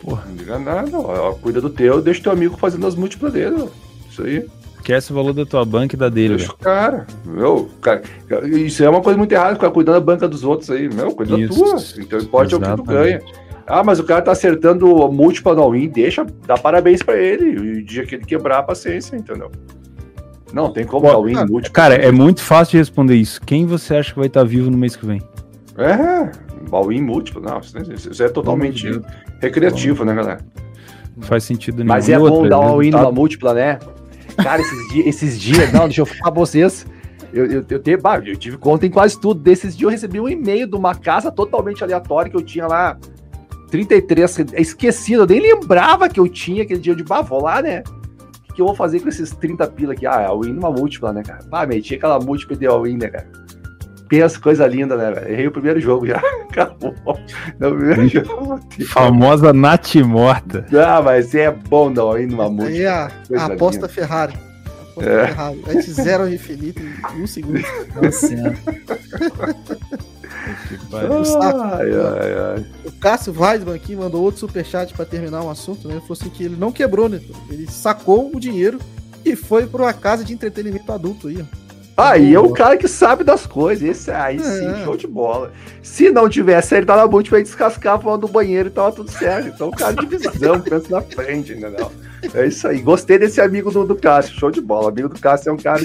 Porra. 0.00 0.24
Não 0.28 0.36
liga 0.36 0.58
nada, 0.58 0.98
ó. 0.98 1.32
Cuida 1.34 1.60
do 1.60 1.70
teu, 1.70 2.00
deixa 2.00 2.22
teu 2.22 2.32
amigo 2.32 2.56
fazendo 2.56 2.86
as 2.86 2.94
múltiplas 2.94 3.32
dele, 3.32 3.56
ó. 3.58 3.66
Isso 4.10 4.22
aí. 4.22 4.46
Esquece 4.78 5.12
o 5.12 5.14
valor 5.14 5.32
da 5.32 5.46
tua 5.46 5.64
banca 5.64 5.94
e 5.94 5.98
da 5.98 6.08
dele. 6.08 6.36
Deixa 6.36 6.52
o 6.52 6.56
cara. 6.56 7.06
Meu, 7.24 7.70
cara. 7.80 8.02
Isso 8.48 8.82
é 8.82 8.90
uma 8.90 9.00
coisa 9.00 9.16
muito 9.16 9.30
errada, 9.30 9.54
ficar 9.54 9.70
cuidando 9.70 9.94
da 9.94 10.00
banca 10.00 10.26
dos 10.26 10.42
outros 10.42 10.70
aí. 10.70 10.92
Meu, 10.92 11.12
cuida 11.12 11.38
isso. 11.38 11.48
da 11.50 11.70
tua. 11.70 11.84
Então 11.98 12.18
importa 12.18 12.54
é 12.54 12.58
o 12.58 12.60
que 12.60 12.76
tu 12.76 12.82
ganha. 12.82 13.22
Ah, 13.64 13.84
mas 13.84 14.00
o 14.00 14.04
cara 14.04 14.20
tá 14.20 14.32
acertando 14.32 14.86
múltipla 15.12 15.54
no 15.54 15.70
win, 15.70 15.88
deixa, 15.88 16.26
dá 16.46 16.58
parabéns 16.58 17.00
pra 17.00 17.16
ele. 17.16 17.44
E 17.52 17.78
o 17.78 17.84
dia 17.84 18.04
que 18.04 18.16
ele 18.16 18.24
quebrar 18.24 18.58
a 18.58 18.62
paciência, 18.62 19.16
entendeu? 19.16 19.52
Não, 20.52 20.72
tem 20.72 20.84
como 20.84 21.06
dar 21.06 21.18
win 21.18 21.34
múltiplo. 21.46 21.72
Cara, 21.72 21.94
é 21.94 22.12
muito 22.12 22.42
fácil 22.42 22.72
de 22.72 22.78
responder 22.78 23.14
isso. 23.14 23.40
Quem 23.40 23.66
você 23.66 23.96
acha 23.96 24.12
que 24.12 24.18
vai 24.18 24.28
estar 24.28 24.44
vivo 24.44 24.70
no 24.70 24.76
mês 24.76 24.94
que 24.94 25.06
vem? 25.06 25.22
É, 25.78 26.30
all-in 26.70 27.02
múltiplo. 27.02 27.40
Não, 27.40 27.60
isso 27.60 28.22
é 28.22 28.28
totalmente 28.28 29.00
recreativo, 29.40 30.04
né, 30.04 30.14
galera? 30.14 30.40
Não 31.16 31.22
faz 31.22 31.44
sentido 31.44 31.76
nenhum. 31.76 31.88
Mas 31.88 32.08
é 32.08 32.18
bom 32.18 32.46
dar 32.48 32.56
all-in 32.56 32.90
numa 32.90 33.12
múltipla, 33.12 33.54
né? 33.54 33.78
Cara, 34.36 34.60
esses 34.62 34.88
dias, 34.88 35.06
esses 35.06 35.40
dias, 35.40 35.72
não, 35.72 35.84
deixa 35.84 36.02
eu 36.02 36.06
falar 36.06 36.30
pra 36.32 36.40
vocês. 36.40 36.86
Eu, 37.32 37.46
eu, 37.46 37.64
eu, 37.68 37.82
eu 38.26 38.36
tive 38.36 38.58
conta 38.58 38.86
em 38.86 38.90
quase 38.90 39.18
tudo. 39.18 39.40
Desses 39.40 39.76
dias 39.76 39.82
eu 39.82 39.90
recebi 39.90 40.20
um 40.20 40.28
e-mail 40.28 40.66
de 40.66 40.76
uma 40.76 40.94
casa 40.94 41.30
totalmente 41.30 41.82
aleatória 41.82 42.30
que 42.30 42.36
eu 42.36 42.42
tinha 42.42 42.66
lá 42.66 42.98
33, 43.70 44.38
esquecido. 44.54 45.22
Eu 45.22 45.26
nem 45.26 45.40
lembrava 45.40 46.08
que 46.08 46.20
eu 46.20 46.28
tinha 46.28 46.62
aquele 46.62 46.80
dia 46.80 46.94
de 46.94 47.02
bah, 47.02 47.22
vou 47.22 47.42
lá, 47.42 47.62
né? 47.62 47.82
Que 48.52 48.60
eu 48.60 48.66
vou 48.66 48.74
fazer 48.74 49.00
com 49.00 49.08
esses 49.08 49.30
30 49.30 49.66
pila 49.68 49.92
aqui? 49.92 50.06
Ah, 50.06 50.20
é 50.22 50.26
all-in 50.26 50.52
numa 50.52 50.70
múltipla, 50.70 51.12
né, 51.12 51.22
cara? 51.22 51.40
Ah, 51.50 51.66
meti 51.66 51.94
aquela 51.94 52.18
múltipla 52.18 52.56
de 52.56 52.66
all-in, 52.66 52.96
né, 52.96 53.08
cara? 53.08 53.26
Pensa, 54.08 54.38
coisa 54.38 54.66
linda, 54.66 54.96
né, 54.96 55.10
velho? 55.10 55.32
Errei 55.32 55.46
o 55.46 55.52
primeiro 55.52 55.80
jogo 55.80 56.06
já. 56.06 56.18
Acabou. 56.50 56.94
No 57.58 57.74
primeiro 57.74 58.08
jogo. 58.08 58.60
Famosa 58.88 59.52
Nath 59.52 59.94
morta. 59.96 60.66
Ah, 60.74 61.00
mas 61.00 61.34
é 61.34 61.50
bom 61.50 61.92
dar 61.92 62.02
all-in 62.02 62.26
numa 62.26 62.50
múltipla. 62.50 62.68
Aí 62.68 62.86
a, 62.86 63.10
a 63.36 63.44
aposta 63.46 63.88
Ferrari. 63.88 64.34
Aposta 64.90 65.10
é. 65.10 65.26
Ferrari. 65.28 65.62
A 65.66 65.72
gente 65.72 65.90
zero 65.92 66.28
infinito 66.28 66.82
em 67.14 67.22
um 67.22 67.26
segundo. 67.26 67.62
Nossa 67.94 68.26
senhora. 68.26 68.58
Ai, 70.92 71.90
ai, 71.92 72.54
ai. 72.56 72.66
O 72.84 72.92
Cássio 72.92 73.34
Weidman 73.38 73.74
aqui 73.74 73.94
mandou 73.94 74.22
outro 74.22 74.40
superchat 74.40 74.92
para 74.92 75.04
terminar 75.04 75.42
um 75.42 75.50
assunto, 75.50 75.86
né? 75.86 75.94
Ele 75.94 76.00
falou 76.00 76.18
assim 76.20 76.30
que 76.30 76.44
ele 76.44 76.56
não 76.56 76.72
quebrou, 76.72 77.08
né? 77.08 77.20
Ele 77.50 77.70
sacou 77.70 78.30
o 78.34 78.40
dinheiro 78.40 78.78
e 79.24 79.36
foi 79.36 79.66
para 79.66 79.82
uma 79.82 79.92
casa 79.92 80.24
de 80.24 80.32
entretenimento 80.32 80.90
adulto 80.90 81.28
aí. 81.28 81.44
Aí 81.96 82.34
é 82.34 82.40
o 82.40 82.50
cara 82.50 82.76
que 82.76 82.88
sabe 82.88 83.22
das 83.22 83.46
coisas. 83.46 83.88
Esse 83.88 84.10
aí 84.10 84.38
sim, 84.38 84.66
é. 84.66 84.84
show 84.84 84.96
de 84.96 85.06
bola. 85.06 85.52
Se 85.82 86.10
não 86.10 86.28
tivesse, 86.28 86.74
ele 86.74 86.86
na 86.86 87.06
multi, 87.06 87.30
vai 87.30 87.42
descascar 87.42 88.00
falando 88.00 88.22
do 88.22 88.28
banheiro 88.28 88.68
e 88.68 88.72
tava 88.72 88.92
tudo 88.92 89.10
certo. 89.10 89.48
Então 89.48 89.68
o 89.68 89.72
cara 89.72 89.92
de 89.92 90.06
visão, 90.06 90.58
pensa 90.60 90.86
na 90.88 91.02
frente, 91.02 91.52
entendeu? 91.52 91.92
É 92.34 92.46
isso 92.46 92.68
aí. 92.68 92.80
Gostei 92.80 93.18
desse 93.18 93.40
amigo 93.40 93.70
do, 93.70 93.84
do 93.84 93.96
Cássio, 93.96 94.38
show 94.38 94.50
de 94.50 94.60
bola. 94.60 94.86
O 94.86 94.88
amigo 94.88 95.08
do 95.08 95.20
Cássio 95.20 95.50
é 95.50 95.52
um 95.52 95.56
cara 95.56 95.82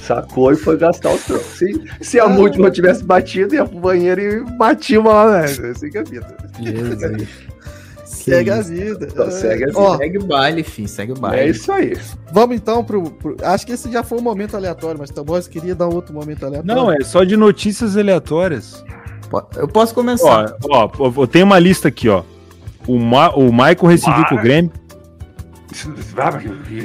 sacou 0.00 0.52
e 0.52 0.56
foi 0.56 0.76
gastar 0.76 1.12
o 1.12 1.18
troco. 1.18 1.44
Se, 1.44 1.84
se 2.00 2.20
a 2.20 2.28
multi 2.28 2.58
não 2.58 2.70
tivesse 2.70 3.04
batido, 3.04 3.54
ia 3.54 3.64
pro 3.64 3.78
banheiro 3.78 4.20
e 4.20 4.44
batia 4.56 5.00
uma 5.00 5.12
lá, 5.12 5.30
né? 5.38 5.44
Assim 5.44 5.90
que 5.90 5.98
é 5.98 6.00
a 6.00 6.04
vida. 6.04 6.36
Jesus. 6.60 7.28
Segue 8.04 8.50
a 8.50 8.60
vida. 8.60 9.08
Então, 9.10 9.30
segue, 9.30 9.64
a 9.64 9.66
vida. 9.68 9.78
Ó, 9.78 9.96
segue 9.96 10.18
o 10.18 10.24
baile, 10.24 10.62
filho. 10.62 10.88
Segue 10.88 11.12
o 11.12 11.14
baile. 11.14 11.42
É 11.42 11.48
isso 11.48 11.70
aí. 11.70 11.96
Vamos 12.32 12.56
então 12.56 12.84
pro, 12.84 13.10
pro, 13.10 13.36
Acho 13.42 13.64
que 13.64 13.72
esse 13.72 13.90
já 13.90 14.02
foi 14.02 14.18
um 14.18 14.22
momento 14.22 14.56
aleatório, 14.56 14.98
mas 14.98 15.10
Tabosa 15.10 15.48
queria 15.48 15.74
dar 15.74 15.86
outro 15.86 16.12
momento 16.12 16.44
aleatório. 16.44 16.74
Não, 16.74 16.92
é 16.92 17.00
só 17.02 17.22
de 17.22 17.36
notícias 17.36 17.96
aleatórias. 17.96 18.84
Eu 19.56 19.68
posso 19.68 19.94
começar. 19.94 20.56
Ó, 20.68 20.90
ó 20.98 21.12
eu 21.22 21.26
tenho 21.26 21.46
uma 21.46 21.58
lista 21.58 21.88
aqui, 21.88 22.08
ó. 22.08 22.24
O, 22.90 22.98
Ma, 22.98 23.30
o 23.30 23.52
Michael 23.52 23.86
rescindiu 23.86 24.24
com 24.26 24.34
o 24.34 24.42
Grêmio. 24.42 24.72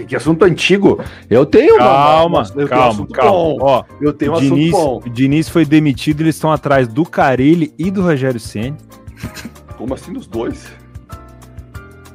Que 0.08 0.16
assunto 0.16 0.46
antigo. 0.46 1.04
Eu 1.28 1.44
tenho 1.48 1.80
calma, 1.80 2.42
uma, 2.42 2.62
eu 2.62 2.68
calma, 2.68 3.08
calma. 3.08 3.32
Bom. 3.32 3.58
Ó, 3.60 3.84
eu 4.00 4.14
tenho 4.14 4.36
um 4.36 4.40
Diniz, 4.40 4.72
bom. 4.72 5.02
O 5.04 5.10
Diniz 5.10 5.50
foi 5.50 5.66
demitido, 5.66 6.22
eles 6.22 6.36
estão 6.36 6.52
atrás 6.52 6.88
do 6.88 7.04
Carilli 7.04 7.74
e 7.80 7.90
do 7.90 8.04
Rogério 8.04 8.40
Ceni. 8.40 8.78
Como 9.76 9.96
assim 9.96 10.14
dos 10.14 10.28
dois? 10.28 10.68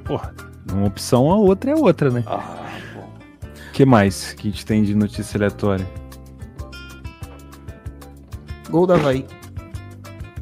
Porra, 0.05 0.33
uma 0.73 0.87
opção 0.87 1.33
a 1.33 1.37
outra 1.37 1.73
é 1.73 1.75
outra, 1.75 2.11
né? 2.11 2.23
Ah, 2.27 2.45
bom. 2.95 3.09
que 3.73 3.85
mais 3.85 4.35
que 4.35 4.47
a 4.47 4.51
gente 4.53 4.65
tem 4.65 4.85
de 4.85 4.95
notícia 4.95 5.37
aleatória? 5.37 5.87
Gol 8.71 8.87
da 8.87 8.95
Havaí. 8.95 9.27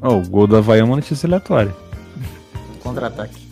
Oh, 0.02 0.16
o 0.16 0.28
gol 0.28 0.46
do 0.46 0.58
Havaí 0.58 0.80
é 0.80 0.84
uma 0.84 0.96
notícia 0.96 1.26
aleatória. 1.26 1.87
Contra-ataque. 2.88 3.48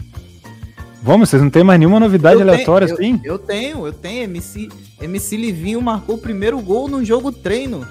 Vamos, 1.02 1.28
vocês 1.28 1.40
não 1.42 1.50
tem 1.50 1.62
mais 1.62 1.78
nenhuma 1.78 2.00
novidade 2.00 2.40
eu 2.40 2.48
aleatória 2.48 2.88
tenho, 2.88 3.14
assim? 3.14 3.20
Eu, 3.22 3.34
eu, 3.34 3.38
tenho, 3.38 3.86
eu 3.86 3.92
tenho. 3.92 4.24
MC, 4.24 4.68
MC 5.00 5.36
Livinho 5.36 5.80
marcou 5.80 6.16
o 6.16 6.18
primeiro 6.18 6.58
gol 6.60 6.88
no 6.88 7.04
jogo 7.04 7.30
treino. 7.30 7.86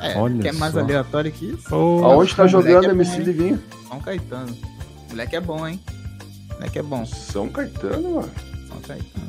É, 0.00 0.16
Olha 0.16 0.42
quer 0.42 0.54
só. 0.54 0.58
mais 0.58 0.76
aleatório 0.76 1.30
que 1.30 1.44
isso? 1.52 1.74
Oh, 1.74 2.04
Aonde 2.04 2.34
tá 2.34 2.46
jogando 2.46 2.86
é 2.86 2.90
MC 2.90 3.18
Livinho? 3.18 3.62
São 3.86 4.00
Caetano. 4.00 4.56
Moleque 5.10 5.36
é 5.36 5.40
bom, 5.40 5.66
hein? 5.66 5.78
Moleque 6.54 6.78
é 6.78 6.82
bom. 6.82 7.04
São 7.04 7.48
Caetano, 7.48 8.14
mano. 8.14 8.30
São 8.66 8.80
Caetano. 8.80 9.28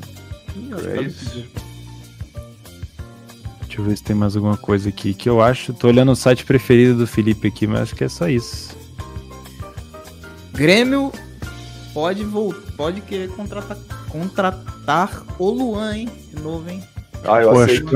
Deixa 3.61 3.81
eu 3.81 3.83
ver 3.83 3.97
se 3.97 4.03
tem 4.03 4.15
mais 4.15 4.35
alguma 4.35 4.57
coisa 4.57 4.89
aqui 4.89 5.13
que 5.13 5.29
eu 5.29 5.41
acho. 5.41 5.73
Tô 5.73 5.87
olhando 5.87 6.11
o 6.11 6.15
site 6.15 6.45
preferido 6.45 6.99
do 6.99 7.07
Felipe 7.07 7.49
aqui, 7.49 7.67
mas 7.67 7.81
acho 7.81 7.95
que 7.95 8.03
é 8.05 8.09
só 8.09 8.27
isso. 8.27 8.75
Grêmio 10.53 11.11
pode 11.99 12.23
voltar, 12.23 12.71
pode 12.77 13.01
querer 13.01 13.27
contratar, 13.27 13.77
contratar 14.07 15.23
o 15.37 15.49
Luan, 15.49 15.97
hein? 15.97 16.09
De 16.33 16.41
novo, 16.41 16.69
hein? 16.69 16.81
Ah, 17.25 17.41
eu 17.41 17.59
acho 17.59 17.83
que 17.83 17.95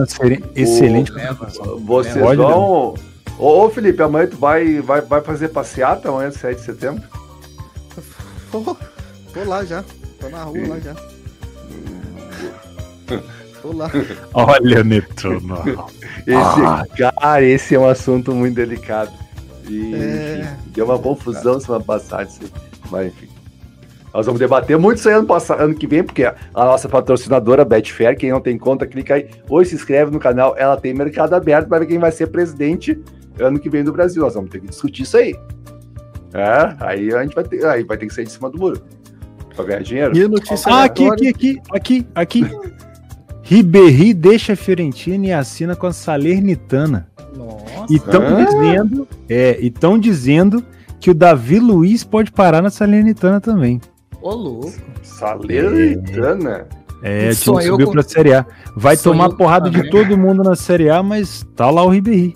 excelente 0.62 1.10
o... 1.10 1.80
Vocês 1.80 2.18
pode, 2.18 2.36
vão. 2.36 2.96
Ô, 3.40 3.64
ô, 3.66 3.70
Felipe, 3.70 4.04
amanhã 4.04 4.28
tu 4.28 4.36
vai, 4.36 4.82
vai, 4.82 5.00
vai 5.00 5.22
fazer 5.22 5.48
passeata 5.50 6.10
amanhã, 6.10 6.32
7 6.32 6.60
de 6.60 6.66
setembro? 6.66 7.04
Tô, 8.52 8.76
tô 9.34 9.44
lá 9.46 9.64
já. 9.64 9.86
Tô 10.20 10.28
na 10.28 10.44
rua 10.44 10.58
e... 10.58 10.68
lá 10.68 10.80
já. 10.82 10.96
Tô 13.62 13.72
lá. 13.72 13.90
Olha, 14.34 14.84
Netuno. 14.84 15.58
esse, 16.28 16.36
ah. 16.36 16.86
Cara, 16.98 17.42
esse 17.42 17.76
é 17.76 17.80
um 17.80 17.88
assunto 17.88 18.34
muito 18.34 18.56
delicado. 18.56 19.14
E 19.66 19.96
é... 19.96 20.58
deu 20.68 20.84
uma 20.84 21.00
confusão 21.00 21.58
semana 21.62 21.82
passada. 21.82 22.28
Mas 22.92 23.08
enfim. 23.08 23.33
Nós 24.14 24.28
vamos 24.28 24.40
debater 24.40 24.78
muito 24.78 25.00
isso 25.00 25.10
aí 25.10 25.16
ano, 25.16 25.26
passado, 25.26 25.62
ano 25.62 25.74
que 25.74 25.88
vem, 25.88 26.04
porque 26.04 26.24
a 26.24 26.36
nossa 26.54 26.88
patrocinadora 26.88 27.66
Betfair, 27.66 28.16
quem 28.16 28.30
não 28.30 28.40
tem 28.40 28.58
conta, 28.58 28.86
clica 28.86 29.16
aí 29.16 29.28
ou 29.50 29.66
se 29.66 29.74
inscreve 29.74 30.12
no 30.12 30.20
canal. 30.20 30.56
Ela 30.56 30.78
tem 30.78 30.94
mercado 30.94 31.34
aberto 31.34 31.68
para 31.68 31.80
ver 31.80 31.88
quem 31.88 31.98
vai 31.98 32.12
ser 32.12 32.28
presidente 32.28 33.02
ano 33.40 33.60
que 33.60 33.70
vem 33.70 33.84
do 33.84 33.92
Brasil. 33.92 34.22
Nós 34.22 34.36
vamos 34.36 34.52
ter 34.52 34.60
que 34.60 34.68
discutir 34.68 35.02
isso 35.02 35.18
aí. 35.18 35.36
É, 36.32 36.76
aí 36.80 37.14
a 37.14 37.24
gente 37.24 37.34
vai 37.34 37.44
ter, 37.44 37.66
aí 37.66 37.84
vai 37.84 37.98
ter 37.98 38.06
que 38.06 38.14
sair 38.14 38.26
de 38.26 38.32
cima 38.32 38.52
do 38.52 38.58
muro 38.58 38.82
para 39.56 39.66
ganhar 39.66 39.82
dinheiro. 39.82 40.16
E 40.16 40.28
notícia 40.28 40.72
ah, 40.72 40.84
aqui, 40.84 41.08
aqui, 41.08 41.28
aqui, 41.28 41.62
aqui, 41.72 42.08
aqui. 42.14 42.46
Ribéry 43.42 44.14
deixa 44.14 44.54
a 44.54 44.56
Fiorentina 44.56 45.26
e 45.26 45.34
assina 45.34 45.76
com 45.76 45.88
a 45.88 45.92
Salernitana. 45.92 47.10
Nossa. 47.36 47.66
E 47.90 47.96
estão 47.96 48.22
ah. 48.26 48.44
dizendo, 48.44 49.08
é, 49.28 49.60
estão 49.60 50.00
dizendo 50.00 50.64
que 51.00 51.10
o 51.10 51.14
Davi 51.14 51.60
Luiz 51.60 52.04
pode 52.04 52.32
parar 52.32 52.62
na 52.62 52.70
Salernitana 52.70 53.42
também. 53.42 53.82
Ô, 54.24 54.34
louco. 54.34 54.74
Salernitana? 55.04 56.66
É, 57.04 57.30
o 57.30 57.36
time 57.36 57.62
subiu 57.62 57.88
com... 57.88 57.92
pra 57.92 58.02
Série 58.04 58.34
A. 58.34 58.46
Vai 58.74 58.96
tomar 58.96 59.30
porrada 59.32 59.70
de 59.70 59.90
todo 59.90 60.18
mundo 60.18 60.42
na 60.42 60.56
Série 60.56 60.90
A, 60.90 61.04
mas 61.04 61.46
tá 61.58 61.70
lá 61.70 61.84
o 61.84 61.90
Ribéry. 61.90 62.34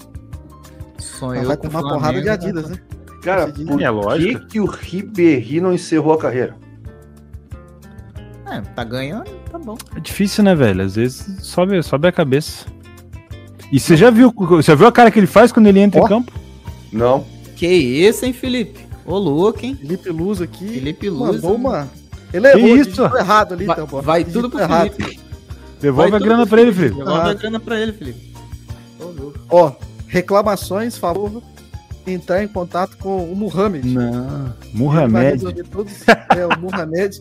Sonhou 0.99 1.45
vai 1.45 1.55
tomar 1.55 1.81
porrada 1.81 2.22
de 2.22 2.27
Adidas, 2.27 2.69
né? 2.69 2.77
Cara, 3.23 3.47
por 3.47 3.81
é 3.81 3.89
lógico. 3.89 4.39
que, 4.41 4.47
que 4.47 4.59
o 4.59 4.65
Ribéry 4.65 5.61
não 5.61 5.73
encerrou 5.73 6.14
a 6.14 6.18
carreira? 6.18 6.55
É, 8.51 8.59
tá 8.59 8.84
ganhando, 8.84 9.30
tá 9.49 9.57
bom. 9.57 9.77
É 9.95 9.99
difícil, 10.01 10.43
né, 10.43 10.53
velho? 10.53 10.84
Às 10.84 10.95
vezes 10.95 11.38
sobe, 11.39 11.81
sobe 11.81 12.09
a 12.09 12.11
cabeça. 12.11 12.65
E 13.72 13.80
você 13.80 13.95
já 13.95 14.09
viu, 14.09 14.34
você 14.35 14.76
viu 14.76 14.88
a 14.88 14.91
cara 14.91 15.09
que 15.09 15.19
ele 15.19 15.27
faz 15.27 15.53
quando 15.53 15.68
ele 15.68 15.80
entra 15.80 16.01
oh. 16.01 16.05
em 16.05 16.07
campo? 16.07 16.34
Não. 16.91 17.26
Que 17.55 17.68
isso, 17.68 18.26
hein, 18.26 18.34
Felipe? 18.34 18.86
Ô, 19.08 19.18
louco, 19.18 19.66
hein? 19.66 19.76
Felipe 19.76 20.10
Luz 20.10 20.42
aqui. 20.42 20.68
Felipe 20.68 21.10
Luz. 21.10 21.42
Mandou 21.42 21.56
uma... 21.56 21.88
Ele 22.34 22.48
errou, 22.48 22.78
isso? 22.78 23.02
errado 23.04 23.54
ali, 23.54 23.66
vai, 23.66 23.76
então, 23.82 24.02
Vai 24.02 24.24
tudo 24.26 24.50
pro 24.50 24.60
errado. 24.60 24.92
Felipe. 24.92 25.20
Devolve 25.80 26.12
vai 26.12 26.20
a 26.20 26.24
grana 26.24 26.46
pra 26.46 26.62
ele, 26.62 26.74
Felipe. 26.74 26.98
Devolve 26.98 27.22
ah. 27.22 27.32
a 27.32 27.34
grana 27.34 27.60
pra 27.60 27.80
ele, 27.80 27.94
Felipe. 27.94 28.34
Ó, 29.50 29.72
reclamações, 30.08 30.98
favor 30.98 31.42
entrar 32.12 32.44
em 32.44 32.48
contato 32.48 32.98
com 32.98 33.24
o 33.32 33.36
Muhammad. 33.36 33.84
Não, 33.86 34.54
Muhammad. 34.74 35.42
Todos, 35.72 35.94
é, 36.36 36.46
o 36.46 36.60
Muhammad 36.60 37.18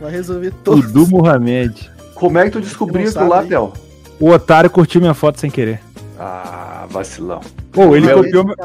vai 0.00 0.10
resolver 0.10 0.52
tudo. 0.64 0.78
O 0.78 0.92
do 0.92 1.06
Muhammad. 1.06 1.72
Como 2.14 2.38
é 2.38 2.44
que 2.44 2.50
tu 2.50 2.60
descobriu 2.60 3.04
isso 3.06 3.22
lá, 3.24 3.42
Théo? 3.42 3.72
O 4.18 4.30
otário 4.30 4.70
curtiu 4.70 5.00
minha 5.00 5.14
foto 5.14 5.38
sem 5.38 5.50
querer. 5.50 5.80
Ah, 6.18 6.65
vacilão. 6.88 7.40
Pô, 7.72 7.94
ele 7.94 8.06
meu, 8.06 8.22
copiou, 8.22 8.44
meu, 8.44 8.56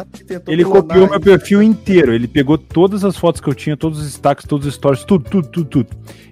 ele 0.48 0.64
copiou 0.64 1.10
meu 1.10 1.20
perfil 1.20 1.62
inteiro. 1.62 2.14
Ele 2.14 2.28
pegou 2.28 2.58
todas 2.58 3.04
as 3.04 3.18
fotos 3.18 3.42
que 3.42 3.50
eu 3.50 3.54
tinha, 3.54 3.76
todos 3.76 4.00
os 4.00 4.06
destaques, 4.06 4.46
todos 4.46 4.68
os 4.68 4.76
stories, 4.76 5.04
tudo, 5.04 5.30
tudo, 5.30 5.48
tudo, 5.48 5.66
tudo. 5.66 5.90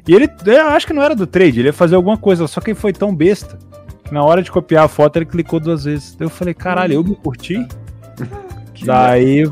E 0.07 0.14
ele, 0.14 0.30
eu 0.45 0.68
acho 0.68 0.88
que 0.88 0.94
não 0.94 1.03
era 1.03 1.16
do 1.16 1.28
trade, 1.28 1.60
ele 1.60 1.70
ia 1.70 1.74
fazer 1.74 1.95
alguma 1.95 2.18
coisa, 2.18 2.48
só 2.48 2.60
que 2.60 2.72
ele 2.72 2.80
foi 2.80 2.91
tão 2.91 3.16
besta 3.16 3.60
que 4.03 4.14
na 4.14 4.24
hora 4.24 4.41
de 4.41 4.52
copiar 4.52 4.86
a 4.86 4.88
foto 4.88 5.18
ele 5.18 5.26
clicou 5.26 5.60
duas 5.60 5.84
vezes. 5.84 6.18
Eu 6.20 6.30
falei, 6.30 6.53
caralho, 6.53 6.94
eu 6.94 7.03
me 7.03 7.16
curti? 7.16 7.66
Daí, 8.86 9.44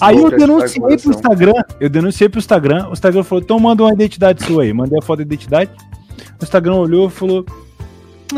aí 0.00 0.16
eu 0.16 0.30
denunciei 0.30 0.98
pro 0.98 1.10
Instagram. 1.10 1.52
Eu 1.78 1.88
denunciei 1.88 2.28
pro 2.28 2.38
Instagram. 2.38 2.88
O 2.88 2.92
Instagram 2.92 3.22
falou: 3.22 3.42
então 3.42 3.58
manda 3.60 3.82
uma 3.82 3.92
identidade 3.92 4.44
sua 4.44 4.64
aí. 4.64 4.72
Mandei 4.72 4.98
a 4.98 5.02
foto 5.02 5.18
da 5.18 5.22
identidade. 5.22 5.70
O 6.40 6.42
Instagram 6.42 6.74
olhou 6.74 7.06
e 7.06 7.10
falou: 7.10 7.46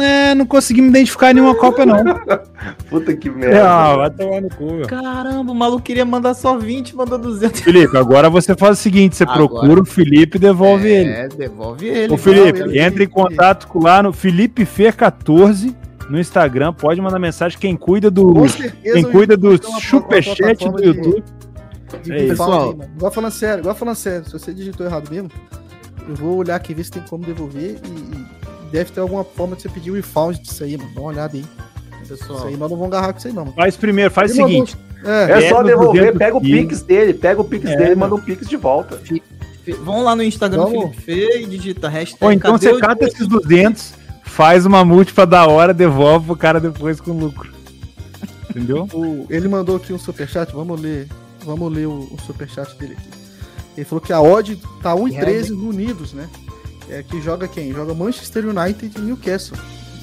é, 0.01 0.35
não 0.35 0.47
consegui 0.47 0.81
me 0.83 0.89
identificar 0.89 1.31
em 1.31 1.35
nenhuma 1.35 1.55
cópia, 1.55 1.87
não. 1.87 1.97
Puta 2.89 3.15
que 3.15 3.31
merda. 3.31 3.69
Ah, 3.69 3.97
vai 3.97 4.11
tomar 4.11 4.41
no 4.41 4.49
cu, 4.51 4.73
meu. 4.73 4.87
Caramba, 4.87 5.53
o 5.53 5.55
maluco 5.55 5.83
queria 5.83 6.05
mandar 6.05 6.35
só 6.35 6.57
20, 6.57 6.97
mandou 6.97 7.19
200. 7.19 7.61
Felipe, 7.61 7.97
agora 7.97 8.31
você 8.31 8.55
faz 8.55 8.79
o 8.79 8.83
seguinte: 8.83 9.17
você 9.17 9.25
agora... 9.25 9.39
procura 9.39 9.83
o 9.83 9.85
Felipe 9.85 10.37
e 10.37 10.41
devolve 10.41 10.89
é, 10.89 11.01
ele. 11.01 11.11
É, 11.11 11.29
devolve 11.29 11.87
ele. 11.87 12.15
O 12.15 12.17
Felipe, 12.17 12.61
ele, 12.61 12.81
entra 12.81 13.05
em 13.05 13.09
contato 13.09 13.67
com 13.69 13.83
lá 13.83 14.03
no 14.03 14.13
Felipe 14.13 14.65
Fê14 14.65 15.75
no 16.09 16.19
Instagram, 16.19 16.73
pode 16.73 17.01
mandar 17.01 17.19
mensagem. 17.19 17.59
Quem 17.59 17.77
cuida 17.77 18.11
do. 18.11 18.35
Quem 18.83 19.05
cuida 19.05 19.37
do 19.37 19.57
superchat 19.81 20.69
do 20.69 20.85
YouTube. 20.85 21.25
De, 22.03 22.11
de 22.11 22.13
é 22.13 22.29
pessoal, 22.29 22.77
igual 22.97 23.13
falando 23.13 23.33
sério, 23.33 23.61
igual 23.61 23.75
falando 23.75 23.95
sério, 23.95 24.25
se 24.27 24.33
você 24.33 24.53
digitou 24.53 24.85
errado 24.85 25.09
mesmo, 25.11 25.31
eu 26.09 26.15
vou 26.15 26.37
olhar 26.39 26.57
aqui 26.57 26.75
ver 26.75 26.85
se 26.85 26.91
tem 26.91 27.03
como 27.09 27.25
devolver 27.25 27.79
e, 27.85 27.89
e 27.89 28.44
deve 28.75 28.91
ter 28.91 29.01
alguma 29.01 29.23
forma 29.23 29.55
de 29.55 29.63
você 29.63 29.69
pedir 29.69 29.93
o 29.93 29.95
refund 29.95 30.37
disso 30.41 30.65
aí, 30.65 30.77
mano. 30.77 30.91
Dá 30.93 31.01
uma 31.01 31.11
olhada 31.11 31.37
aí. 31.37 31.45
Pessoal. 32.09 32.39
Isso 32.39 32.47
aí 32.49 32.57
nós 32.57 32.71
não 32.71 32.77
vamos 32.77 32.93
agarrar 32.93 33.13
com 33.13 33.19
isso 33.19 33.29
aí, 33.29 33.33
não. 33.33 33.45
Mano. 33.45 33.57
Faz 33.57 33.77
primeiro, 33.77 34.11
faz 34.11 34.33
o 34.33 34.35
seguinte. 34.35 34.77
É, 35.05 35.45
é 35.45 35.49
só 35.49 35.63
devolver, 35.63 36.17
pega 36.17 36.37
o 36.37 36.41
Pix 36.41 36.83
dele, 36.83 37.15
pega 37.15 37.41
o 37.41 37.45
Pix 37.45 37.71
é, 37.71 37.77
dele 37.77 37.93
e 37.93 37.95
manda 37.95 38.15
o 38.15 38.21
Pix 38.21 38.49
de 38.49 38.57
volta. 38.57 39.01
Vamos 39.83 40.05
lá 40.05 40.17
no 40.17 40.23
Instagram 40.23 40.65
vamos. 40.65 40.91
do 40.91 41.01
Felipe 41.01 41.03
Fê 41.03 41.43
e 41.43 41.47
digita 41.47 41.89
hashtag. 41.89 42.25
Ou 42.25 42.33
então 42.33 42.59
você 42.59 42.77
cata 42.79 43.05
esses 43.05 43.27
200 43.27 43.95
faz 44.25 44.67
uma 44.67 44.85
múltipla 44.85 45.25
da 45.25 45.47
hora, 45.47 45.73
devolve 45.73 46.27
pro 46.27 46.37
cara 46.37 46.59
depois 46.59 47.01
com 47.01 47.13
lucro. 47.13 47.53
Entendeu? 48.51 48.89
O, 48.93 49.27
ele 49.31 49.47
mandou 49.47 49.77
aqui 49.77 49.93
um 49.93 49.99
superchat, 49.99 50.53
vamos 50.53 50.81
ler. 50.81 51.09
Vamos 51.45 51.73
ler 51.73 51.87
o, 51.87 52.09
o 52.11 52.19
superchat 52.27 52.77
dele 52.77 52.95
aqui. 52.99 53.09
Ele 53.77 53.85
falou 53.85 54.01
que 54.01 54.13
a 54.13 54.21
odd 54.21 54.59
tá 54.83 54.95
1 54.95 55.09
e 55.09 55.19
13 55.19 55.53
no 55.53 55.69
Unidos, 55.69 56.13
né? 56.13 56.29
É, 56.89 57.03
que 57.03 57.21
joga 57.21 57.49
quem? 57.49 57.73
Joga 57.73 57.95
Manchester 57.95 58.47
United 58.47 58.93
e 58.97 59.01
Newcastle. 59.01 59.57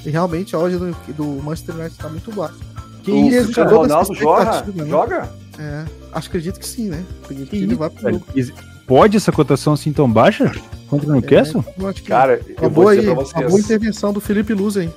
E 0.04 0.10
realmente 0.10 0.54
a 0.54 0.58
odd 0.58 0.76
do, 0.76 0.96
do 1.14 1.42
Manchester 1.42 1.76
United 1.76 1.96
tá 1.96 2.08
muito 2.08 2.32
baixa. 2.32 2.56
Que 3.02 3.10
o 3.10 3.52
cara? 3.52 3.70
Ronaldo 3.70 4.14
joga? 4.14 4.64
Né? 4.74 4.86
Joga? 4.86 5.32
É, 5.58 5.84
acho, 6.12 6.28
acredito 6.28 6.58
que 6.58 6.66
sim, 6.66 6.88
né? 6.88 7.04
Acredito 7.24 7.50
que, 7.50 7.58
que 7.58 7.62
ele 7.62 7.74
vai 7.74 7.90
pro 7.90 8.22
Pode 8.86 9.16
essa 9.16 9.30
cotação 9.30 9.74
assim 9.74 9.92
tão 9.92 10.10
baixa? 10.10 10.52
Contra 10.88 11.08
o 11.08 11.12
Newcastle? 11.12 11.64
É, 11.78 11.92
cara, 12.02 12.40
eu 12.60 12.68
vou 12.68 12.90
dizer 12.90 13.04
pra 13.04 13.14
vocês. 13.14 13.42
Uma 13.42 13.48
boa 13.48 13.60
intervenção 13.60 14.12
do 14.12 14.20
Felipe 14.20 14.52
Luz 14.52 14.76
aí. 14.76 14.90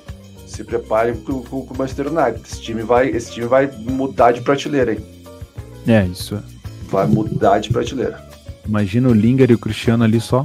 Se 0.46 0.62
preparem 0.64 1.14
pro, 1.14 1.40
pro, 1.40 1.62
pro 1.64 1.78
Manchester 1.78 2.08
United. 2.08 2.42
Esse 2.46 2.60
time, 2.60 2.82
vai, 2.82 3.08
esse 3.08 3.32
time 3.32 3.46
vai 3.46 3.70
mudar 3.88 4.32
de 4.32 4.40
prateleira, 4.42 4.92
hein? 4.92 5.00
É, 5.86 6.04
isso. 6.04 6.38
Vai 6.90 7.06
mudar 7.06 7.58
de 7.60 7.70
prateleira. 7.70 8.22
Imagina 8.66 9.08
o 9.08 9.14
Linger 9.14 9.50
e 9.50 9.54
o 9.54 9.58
Cristiano 9.58 10.04
ali 10.04 10.20
só. 10.20 10.44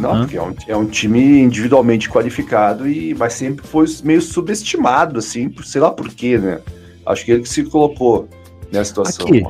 Não, 0.00 0.20
porque 0.20 0.36
é 0.36 0.42
um, 0.42 0.54
é 0.68 0.76
um 0.76 0.86
time 0.86 1.40
individualmente 1.40 2.08
qualificado 2.08 2.88
e 2.88 3.14
mas 3.14 3.34
sempre 3.34 3.66
foi 3.66 3.86
meio 4.04 4.20
subestimado, 4.20 5.18
assim, 5.18 5.48
por, 5.48 5.64
sei 5.64 5.80
lá 5.80 5.90
por 5.90 6.08
quê, 6.08 6.38
né? 6.38 6.60
Acho 7.06 7.24
que 7.24 7.32
ele 7.32 7.42
que 7.42 7.48
se 7.48 7.64
colocou 7.64 8.28
nessa 8.72 8.86
situação. 8.86 9.26
Aqui, 9.26 9.44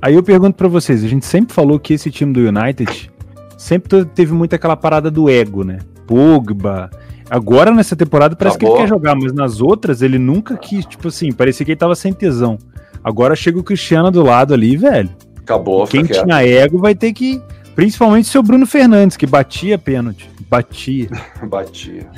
aí 0.00 0.14
eu 0.14 0.22
pergunto 0.22 0.56
para 0.56 0.68
vocês, 0.68 1.04
a 1.04 1.08
gente 1.08 1.26
sempre 1.26 1.54
falou 1.54 1.78
que 1.78 1.94
esse 1.94 2.10
time 2.10 2.32
do 2.32 2.40
United 2.40 3.10
sempre 3.56 4.04
teve 4.06 4.32
muito 4.32 4.54
aquela 4.54 4.76
parada 4.76 5.10
do 5.10 5.28
ego, 5.28 5.64
né? 5.64 5.78
Pogba. 6.06 6.90
Agora 7.28 7.72
nessa 7.72 7.96
temporada 7.96 8.36
parece 8.36 8.56
Acabou. 8.56 8.76
que 8.76 8.82
ele 8.82 8.88
quer 8.88 8.94
jogar, 8.94 9.14
mas 9.16 9.32
nas 9.32 9.60
outras 9.60 10.00
ele 10.00 10.18
nunca 10.18 10.56
quis, 10.56 10.86
tipo 10.86 11.08
assim, 11.08 11.32
parecia 11.32 11.64
que 11.64 11.72
ele 11.72 11.78
tava 11.78 11.94
sem 11.94 12.12
tesão. 12.12 12.58
Agora 13.02 13.34
chega 13.36 13.58
o 13.58 13.64
Cristiano 13.64 14.10
do 14.10 14.22
lado 14.22 14.54
ali, 14.54 14.76
velho. 14.76 15.10
Acabou. 15.38 15.86
Quem 15.86 16.04
tinha 16.04 16.42
ego 16.44 16.78
vai 16.78 16.94
ter 16.94 17.12
que 17.12 17.40
Principalmente 17.76 18.26
seu 18.26 18.42
Bruno 18.42 18.66
Fernandes, 18.66 19.18
que 19.18 19.26
batia 19.26 19.76
pênalti. 19.76 20.30
Batia. 20.48 21.10
batia. 21.46 22.10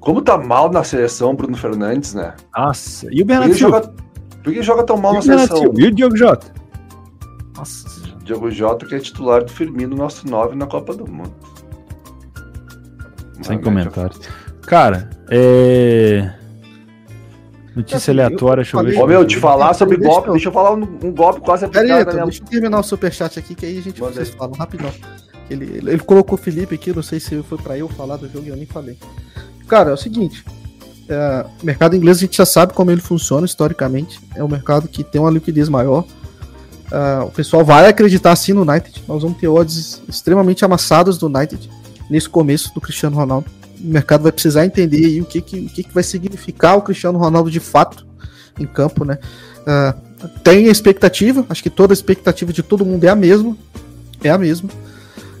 Como 0.00 0.22
tá 0.22 0.38
mal 0.38 0.72
na 0.72 0.82
seleção 0.82 1.36
Bruno 1.36 1.56
Fernandes, 1.56 2.14
né? 2.14 2.34
Nossa. 2.56 3.06
E 3.12 3.20
o 3.20 3.24
Bernardo 3.24 3.54
Silva? 3.54 3.82
Joga... 3.82 3.94
Por 4.42 4.52
que 4.52 4.62
joga 4.62 4.82
tão 4.82 4.96
mal 4.96 5.12
e 5.12 5.16
na 5.16 5.22
seleção? 5.22 5.58
Silva? 5.58 5.80
E 5.80 5.86
o 5.86 5.94
Diogo 5.94 6.16
Jota? 6.16 6.52
Nossa. 7.54 7.86
Diogo 8.24 8.50
Jota, 8.50 8.86
que 8.86 8.94
é 8.94 8.98
titular 8.98 9.44
do 9.44 9.52
Firmino, 9.52 9.94
nosso 9.94 10.26
9 10.26 10.56
na 10.56 10.66
Copa 10.66 10.94
do 10.94 11.06
Mundo. 11.06 11.34
Sem 13.42 13.60
comentários. 13.60 14.20
Cara, 14.62 15.10
é. 15.30 16.32
Notícia 17.74 18.12
aleatória, 18.12 18.62
deixa 18.62 18.76
eu 18.76 18.84
ver. 18.84 18.98
Ô, 18.98 19.06
meu, 19.06 19.24
te 19.24 19.38
falar 19.38 19.72
sobre 19.74 19.96
deixa 19.96 20.12
golpe, 20.12 20.28
eu... 20.28 20.32
deixa 20.34 20.48
eu 20.48 20.52
falar 20.52 20.74
um, 20.74 20.82
um 20.82 21.12
golpe 21.12 21.40
quase 21.40 21.64
aplicado. 21.64 22.04
Pera 22.06 22.20
aí, 22.20 22.24
deixa 22.24 22.42
eu 22.42 22.46
terminar 22.46 22.80
o 22.80 22.82
superchat 22.82 23.38
aqui, 23.38 23.54
que 23.54 23.64
aí 23.64 23.78
a 23.78 23.82
gente 23.82 24.00
Manda 24.00 24.14
vocês 24.14 24.30
aí. 24.30 24.36
falam 24.36 24.54
rapidão. 24.54 24.90
Ele, 25.48 25.64
ele, 25.64 25.90
ele, 25.90 25.98
colocou 25.98 26.38
o 26.38 26.40
Felipe 26.40 26.74
aqui, 26.74 26.92
não 26.92 27.02
sei 27.02 27.18
se 27.18 27.42
foi 27.42 27.58
pra 27.58 27.76
eu 27.76 27.88
falar 27.88 28.16
do 28.16 28.28
jogo 28.28 28.46
e 28.46 28.48
eu 28.48 28.56
nem 28.56 28.66
falei. 28.66 28.96
Cara, 29.66 29.90
é 29.90 29.92
o 29.94 29.96
seguinte. 29.96 30.44
É, 31.08 31.46
o 31.62 31.66
mercado 31.66 31.96
inglês 31.96 32.18
a 32.18 32.20
gente 32.20 32.36
já 32.36 32.46
sabe 32.46 32.74
como 32.74 32.90
ele 32.90 33.00
funciona 33.00 33.46
historicamente. 33.46 34.20
É 34.36 34.44
um 34.44 34.48
mercado 34.48 34.86
que 34.86 35.02
tem 35.02 35.20
uma 35.20 35.30
liquidez 35.30 35.68
maior. 35.68 36.04
É, 36.90 37.22
o 37.24 37.30
pessoal 37.30 37.64
vai 37.64 37.88
acreditar 37.88 38.36
sim 38.36 38.52
no 38.52 38.62
United. 38.62 39.02
Nós 39.08 39.22
vamos 39.22 39.38
ter 39.38 39.48
odds 39.48 40.02
extremamente 40.06 40.64
amassadas 40.64 41.16
do 41.16 41.26
United 41.26 41.70
nesse 42.10 42.28
começo 42.28 42.72
do 42.74 42.80
Cristiano 42.80 43.16
Ronaldo 43.16 43.50
mercado 43.82 44.22
vai 44.22 44.32
precisar 44.32 44.64
entender 44.64 45.04
aí 45.04 45.20
o 45.20 45.24
que, 45.24 45.40
que, 45.40 45.60
o 45.60 45.68
que, 45.68 45.82
que 45.84 45.94
vai 45.94 46.02
significar 46.02 46.76
o 46.76 46.82
Cristiano 46.82 47.18
Ronaldo 47.18 47.50
de 47.50 47.60
fato 47.60 48.06
em 48.58 48.66
campo, 48.66 49.04
né? 49.04 49.18
Uh, 49.62 50.28
tem 50.44 50.68
a 50.68 50.70
expectativa, 50.70 51.44
acho 51.48 51.62
que 51.62 51.70
toda 51.70 51.92
a 51.92 51.94
expectativa 51.94 52.52
de 52.52 52.62
todo 52.62 52.84
mundo 52.84 53.04
é 53.04 53.08
a 53.08 53.16
mesma. 53.16 53.56
É 54.22 54.30
a 54.30 54.38
mesma. 54.38 54.68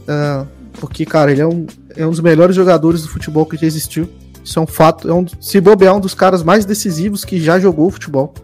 Uh, 0.02 0.46
porque, 0.74 1.04
cara, 1.04 1.30
ele 1.30 1.40
é 1.40 1.46
um, 1.46 1.66
é 1.96 2.06
um 2.06 2.10
dos 2.10 2.20
melhores 2.20 2.56
jogadores 2.56 3.02
do 3.02 3.08
futebol 3.08 3.46
que 3.46 3.56
já 3.56 3.66
existiu. 3.66 4.08
Isso 4.44 4.58
é 4.58 4.62
um 4.62 4.66
fato. 4.66 5.08
É 5.08 5.14
um, 5.14 5.24
se 5.40 5.60
bobear, 5.60 5.94
é 5.94 5.96
um 5.96 6.00
dos 6.00 6.14
caras 6.14 6.42
mais 6.42 6.64
decisivos 6.64 7.24
que 7.24 7.40
já 7.40 7.58
jogou 7.58 7.90
futebol. 7.90 8.34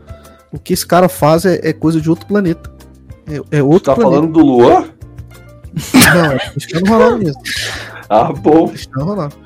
O 0.52 0.58
que 0.58 0.72
esse 0.72 0.86
cara 0.86 1.08
faz 1.08 1.44
é, 1.44 1.60
é 1.62 1.72
coisa 1.72 2.00
de 2.00 2.08
outro 2.08 2.26
planeta. 2.26 2.70
É, 3.26 3.58
é 3.58 3.62
outro 3.62 3.78
Você 3.78 3.84
tá 3.84 3.94
planeta. 3.94 4.16
falando 4.16 4.32
do 4.32 4.40
Luan? 4.40 4.84
Não, 6.14 6.32
é 6.32 6.38
Cristiano 6.50 6.86
Ronaldo 6.86 7.18
mesmo. 7.18 7.42
Ah, 8.10 8.32
bom. 8.32 8.68
Cristiano 8.68 9.04
Ronaldo. 9.04 9.36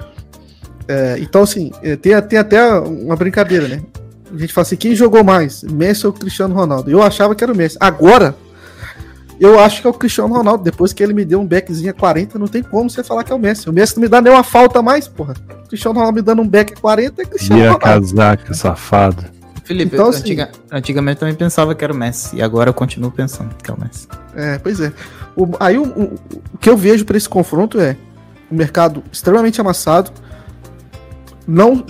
É, 0.88 1.16
então, 1.18 1.42
assim, 1.42 1.70
é, 1.82 1.96
tem, 1.96 2.20
tem 2.22 2.38
até 2.38 2.72
uma 2.74 3.16
brincadeira, 3.16 3.68
né? 3.68 3.82
A 4.32 4.38
gente 4.38 4.52
fala 4.52 4.62
assim: 4.62 4.76
quem 4.76 4.94
jogou 4.94 5.22
mais, 5.22 5.62
Messi 5.62 6.06
ou 6.06 6.12
Cristiano 6.12 6.54
Ronaldo? 6.54 6.90
Eu 6.90 7.02
achava 7.02 7.34
que 7.34 7.44
era 7.44 7.52
o 7.52 7.56
Messi. 7.56 7.76
Agora, 7.78 8.34
eu 9.38 9.58
acho 9.58 9.80
que 9.80 9.86
é 9.86 9.90
o 9.90 9.94
Cristiano 9.94 10.32
Ronaldo. 10.32 10.64
Depois 10.64 10.92
que 10.92 11.02
ele 11.02 11.12
me 11.12 11.24
deu 11.24 11.40
um 11.40 11.46
backzinho 11.46 11.90
a 11.90 11.92
40, 11.92 12.38
não 12.38 12.48
tem 12.48 12.62
como 12.62 12.88
você 12.88 13.04
falar 13.04 13.24
que 13.24 13.32
é 13.32 13.34
o 13.34 13.38
Messi. 13.38 13.68
O 13.68 13.72
Messi 13.72 13.96
não 13.96 14.02
me 14.02 14.08
dá 14.08 14.20
nem 14.20 14.32
uma 14.32 14.42
falta 14.42 14.80
mais, 14.80 15.06
porra. 15.06 15.34
O 15.64 15.68
Cristiano 15.68 15.94
Ronaldo 15.96 16.16
me 16.16 16.22
dando 16.22 16.42
um 16.42 16.48
back 16.48 16.72
a 16.72 16.76
40 16.76 17.22
é 17.22 17.24
Cristiano 17.24 17.60
e 17.60 17.64
Ronaldo. 17.64 17.84
casaca, 17.84 18.54
safado. 18.54 19.24
Felipe, 19.64 19.94
então, 19.94 20.06
eu, 20.06 20.10
assim, 20.10 20.20
antiga, 20.20 20.50
antigamente 20.70 21.20
também 21.20 21.34
pensava 21.34 21.74
que 21.74 21.84
era 21.84 21.92
o 21.92 21.96
Messi. 21.96 22.36
E 22.36 22.42
agora 22.42 22.70
eu 22.70 22.74
continuo 22.74 23.10
pensando 23.10 23.54
que 23.54 23.70
é 23.70 23.74
o 23.74 23.80
Messi. 23.80 24.08
É, 24.34 24.58
pois 24.58 24.80
é. 24.80 24.92
O, 25.36 25.48
aí 25.60 25.78
o, 25.78 25.84
o, 25.84 26.14
o 26.54 26.58
que 26.58 26.68
eu 26.68 26.76
vejo 26.76 27.04
para 27.04 27.16
esse 27.16 27.28
confronto 27.28 27.80
é 27.80 27.96
um 28.50 28.56
mercado 28.56 29.02
extremamente 29.12 29.60
amassado 29.60 30.10
não 31.46 31.84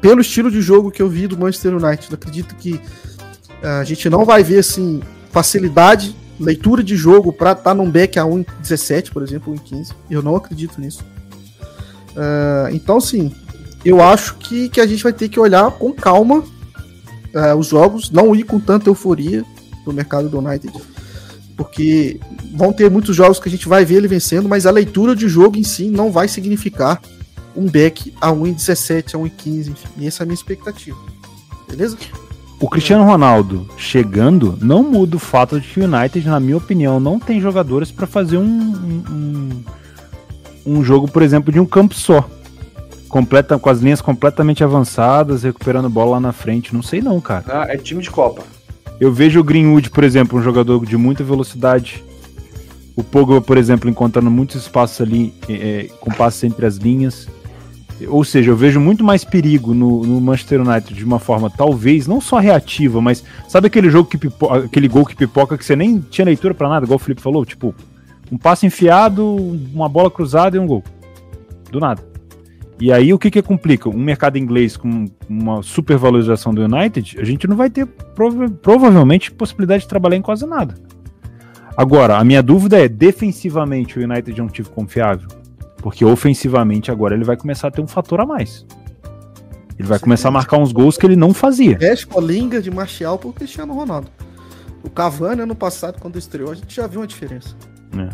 pelo 0.00 0.20
estilo 0.20 0.50
de 0.50 0.60
jogo 0.60 0.90
que 0.90 1.00
eu 1.00 1.08
vi 1.08 1.26
do 1.26 1.38
Manchester 1.38 1.76
United, 1.76 2.14
acredito 2.14 2.54
que 2.56 2.74
uh, 2.74 3.80
a 3.80 3.84
gente 3.84 4.10
não 4.10 4.24
vai 4.24 4.42
ver 4.42 4.58
assim 4.58 5.00
facilidade, 5.30 6.14
leitura 6.38 6.82
de 6.82 6.94
jogo 6.94 7.32
para 7.32 7.52
estar 7.52 7.62
tá 7.62 7.74
num 7.74 7.90
back 7.90 8.18
a 8.18 8.24
1.17, 8.24 9.10
por 9.10 9.22
exemplo, 9.22 9.54
1.15. 9.54 9.92
Eu 10.10 10.22
não 10.22 10.36
acredito 10.36 10.80
nisso. 10.80 11.02
Uh, 12.10 12.68
então, 12.72 13.00
sim, 13.00 13.32
eu 13.84 14.02
acho 14.02 14.36
que, 14.36 14.68
que 14.68 14.80
a 14.80 14.86
gente 14.86 15.02
vai 15.02 15.12
ter 15.12 15.28
que 15.28 15.40
olhar 15.40 15.70
com 15.72 15.92
calma 15.92 16.38
uh, 16.38 17.56
os 17.58 17.68
jogos, 17.68 18.10
não 18.10 18.34
ir 18.34 18.44
com 18.44 18.60
tanta 18.60 18.88
euforia 18.88 19.44
no 19.86 19.92
mercado 19.92 20.28
do 20.28 20.38
United, 20.38 20.72
porque 21.56 22.20
vão 22.54 22.72
ter 22.72 22.90
muitos 22.90 23.16
jogos 23.16 23.40
que 23.40 23.48
a 23.48 23.50
gente 23.50 23.68
vai 23.68 23.84
ver 23.84 23.96
ele 23.96 24.08
vencendo, 24.08 24.48
mas 24.48 24.66
a 24.66 24.70
leitura 24.70 25.16
de 25.16 25.28
jogo 25.28 25.56
em 25.56 25.64
si 25.64 25.88
não 25.88 26.12
vai 26.12 26.28
significar 26.28 27.00
um 27.56 27.66
back 27.66 28.12
a 28.20 28.30
1,17, 28.30 29.14
a 29.14 29.18
1,15, 29.18 29.68
enfim. 29.68 29.88
E 29.98 30.06
essa 30.06 30.22
é 30.22 30.24
a 30.24 30.26
minha 30.26 30.34
expectativa. 30.34 30.98
Beleza? 31.68 31.96
O 32.60 32.68
Cristiano 32.68 33.04
Ronaldo 33.04 33.68
chegando 33.76 34.56
não 34.60 34.82
muda 34.82 35.16
o 35.16 35.18
fato 35.18 35.60
de 35.60 35.68
que 35.68 35.80
o 35.80 35.84
United, 35.84 36.26
na 36.26 36.40
minha 36.40 36.56
opinião, 36.56 37.00
não 37.00 37.18
tem 37.18 37.40
jogadores 37.40 37.90
para 37.90 38.06
fazer 38.06 38.38
um, 38.38 38.42
um, 38.46 39.64
um, 40.64 40.84
jogo, 40.84 41.06
por 41.08 41.22
exemplo, 41.22 41.52
de 41.52 41.60
um 41.60 41.66
campo 41.66 41.94
só. 41.94 42.28
Completa, 43.08 43.58
com 43.58 43.68
as 43.68 43.80
linhas 43.80 44.00
completamente 44.00 44.64
avançadas, 44.64 45.42
recuperando 45.42 45.88
bola 45.90 46.12
lá 46.12 46.20
na 46.20 46.32
frente. 46.32 46.74
Não 46.74 46.82
sei 46.82 47.00
não, 47.00 47.20
cara. 47.20 47.44
Ah, 47.48 47.66
é 47.68 47.76
time 47.76 48.02
de 48.02 48.10
Copa. 48.10 48.42
Eu 48.98 49.12
vejo 49.12 49.40
o 49.40 49.44
Greenwood, 49.44 49.90
por 49.90 50.04
exemplo, 50.04 50.38
um 50.38 50.42
jogador 50.42 50.84
de 50.86 50.96
muita 50.96 51.22
velocidade. 51.22 52.02
O 52.96 53.02
Pogba, 53.02 53.40
por 53.40 53.58
exemplo, 53.58 53.90
encontrando 53.90 54.30
muitos 54.30 54.56
espaços 54.56 55.00
ali, 55.00 55.34
é, 55.48 55.88
com 56.00 56.10
passos 56.12 56.44
entre 56.44 56.64
as 56.64 56.76
linhas. 56.76 57.28
Ou 58.08 58.24
seja, 58.24 58.50
eu 58.50 58.56
vejo 58.56 58.80
muito 58.80 59.04
mais 59.04 59.24
perigo 59.24 59.72
no, 59.72 60.04
no, 60.04 60.20
Manchester 60.20 60.60
United 60.60 60.94
de 60.94 61.04
uma 61.04 61.18
forma 61.18 61.48
talvez 61.48 62.06
não 62.06 62.20
só 62.20 62.38
reativa, 62.38 63.00
mas 63.00 63.24
sabe 63.48 63.68
aquele 63.68 63.88
jogo 63.88 64.08
que 64.08 64.18
pipoca, 64.18 64.64
aquele 64.64 64.88
gol 64.88 65.06
que 65.06 65.14
pipoca 65.14 65.56
que 65.56 65.64
você 65.64 65.76
nem 65.76 66.00
tinha 66.00 66.24
leitura 66.24 66.52
para 66.54 66.68
nada, 66.68 66.84
igual 66.84 66.96
o 66.96 66.98
Felipe 66.98 67.22
falou, 67.22 67.44
tipo, 67.44 67.74
um 68.32 68.36
passe 68.36 68.66
enfiado, 68.66 69.24
uma 69.72 69.88
bola 69.88 70.10
cruzada 70.10 70.56
e 70.56 70.60
um 70.60 70.66
gol. 70.66 70.82
Do 71.70 71.78
nada. 71.78 72.02
E 72.80 72.92
aí 72.92 73.12
o 73.14 73.18
que 73.18 73.30
que 73.30 73.40
complica? 73.40 73.88
Um 73.88 74.02
mercado 74.02 74.36
inglês 74.36 74.76
com 74.76 75.06
uma 75.28 75.62
supervalorização 75.62 76.52
do 76.52 76.62
United, 76.62 77.18
a 77.20 77.24
gente 77.24 77.46
não 77.46 77.56
vai 77.56 77.70
ter 77.70 77.86
prova 77.86 78.48
provavelmente 78.50 79.30
possibilidade 79.30 79.84
de 79.84 79.88
trabalhar 79.88 80.16
em 80.16 80.22
quase 80.22 80.44
nada. 80.46 80.74
Agora, 81.76 82.18
a 82.18 82.24
minha 82.24 82.42
dúvida 82.42 82.78
é, 82.78 82.88
defensivamente 82.88 83.98
o 83.98 84.02
United 84.02 84.38
é 84.38 84.42
um 84.42 84.48
time 84.48 84.68
confiável? 84.68 85.28
Porque 85.84 86.02
ofensivamente 86.02 86.90
agora 86.90 87.14
ele 87.14 87.24
vai 87.24 87.36
começar 87.36 87.68
a 87.68 87.70
ter 87.70 87.82
um 87.82 87.86
fator 87.86 88.18
a 88.18 88.24
mais. 88.24 88.64
Ele 89.78 89.86
vai 89.86 89.98
Sim, 89.98 90.04
começar 90.04 90.28
a 90.28 90.30
marcar 90.30 90.56
uns 90.56 90.72
gols 90.72 90.96
que 90.96 91.04
ele 91.04 91.14
não 91.14 91.34
fazia. 91.34 91.76
Escolinga 91.78 92.62
de 92.62 92.70
Martial 92.70 93.18
pro 93.18 93.34
Cristiano 93.34 93.74
Ronaldo. 93.74 94.08
O 94.82 94.88
Cavani 94.88 95.42
ano 95.42 95.54
passado, 95.54 96.00
quando 96.00 96.18
estreou, 96.18 96.52
a 96.52 96.54
gente 96.54 96.74
já 96.74 96.86
viu 96.86 97.00
uma 97.02 97.06
diferença. 97.06 97.54
É. 97.98 98.08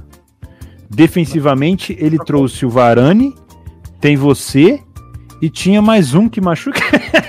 Defensivamente, 0.91 1.97
ele 2.01 2.19
trouxe 2.19 2.67
o 2.67 2.69
Varane, 2.69 3.37
tem 4.01 4.17
você 4.17 4.83
e 5.41 5.49
tinha 5.49 5.81
mais 5.81 6.13
um 6.13 6.29
que 6.29 6.41
machuca. 6.41 6.81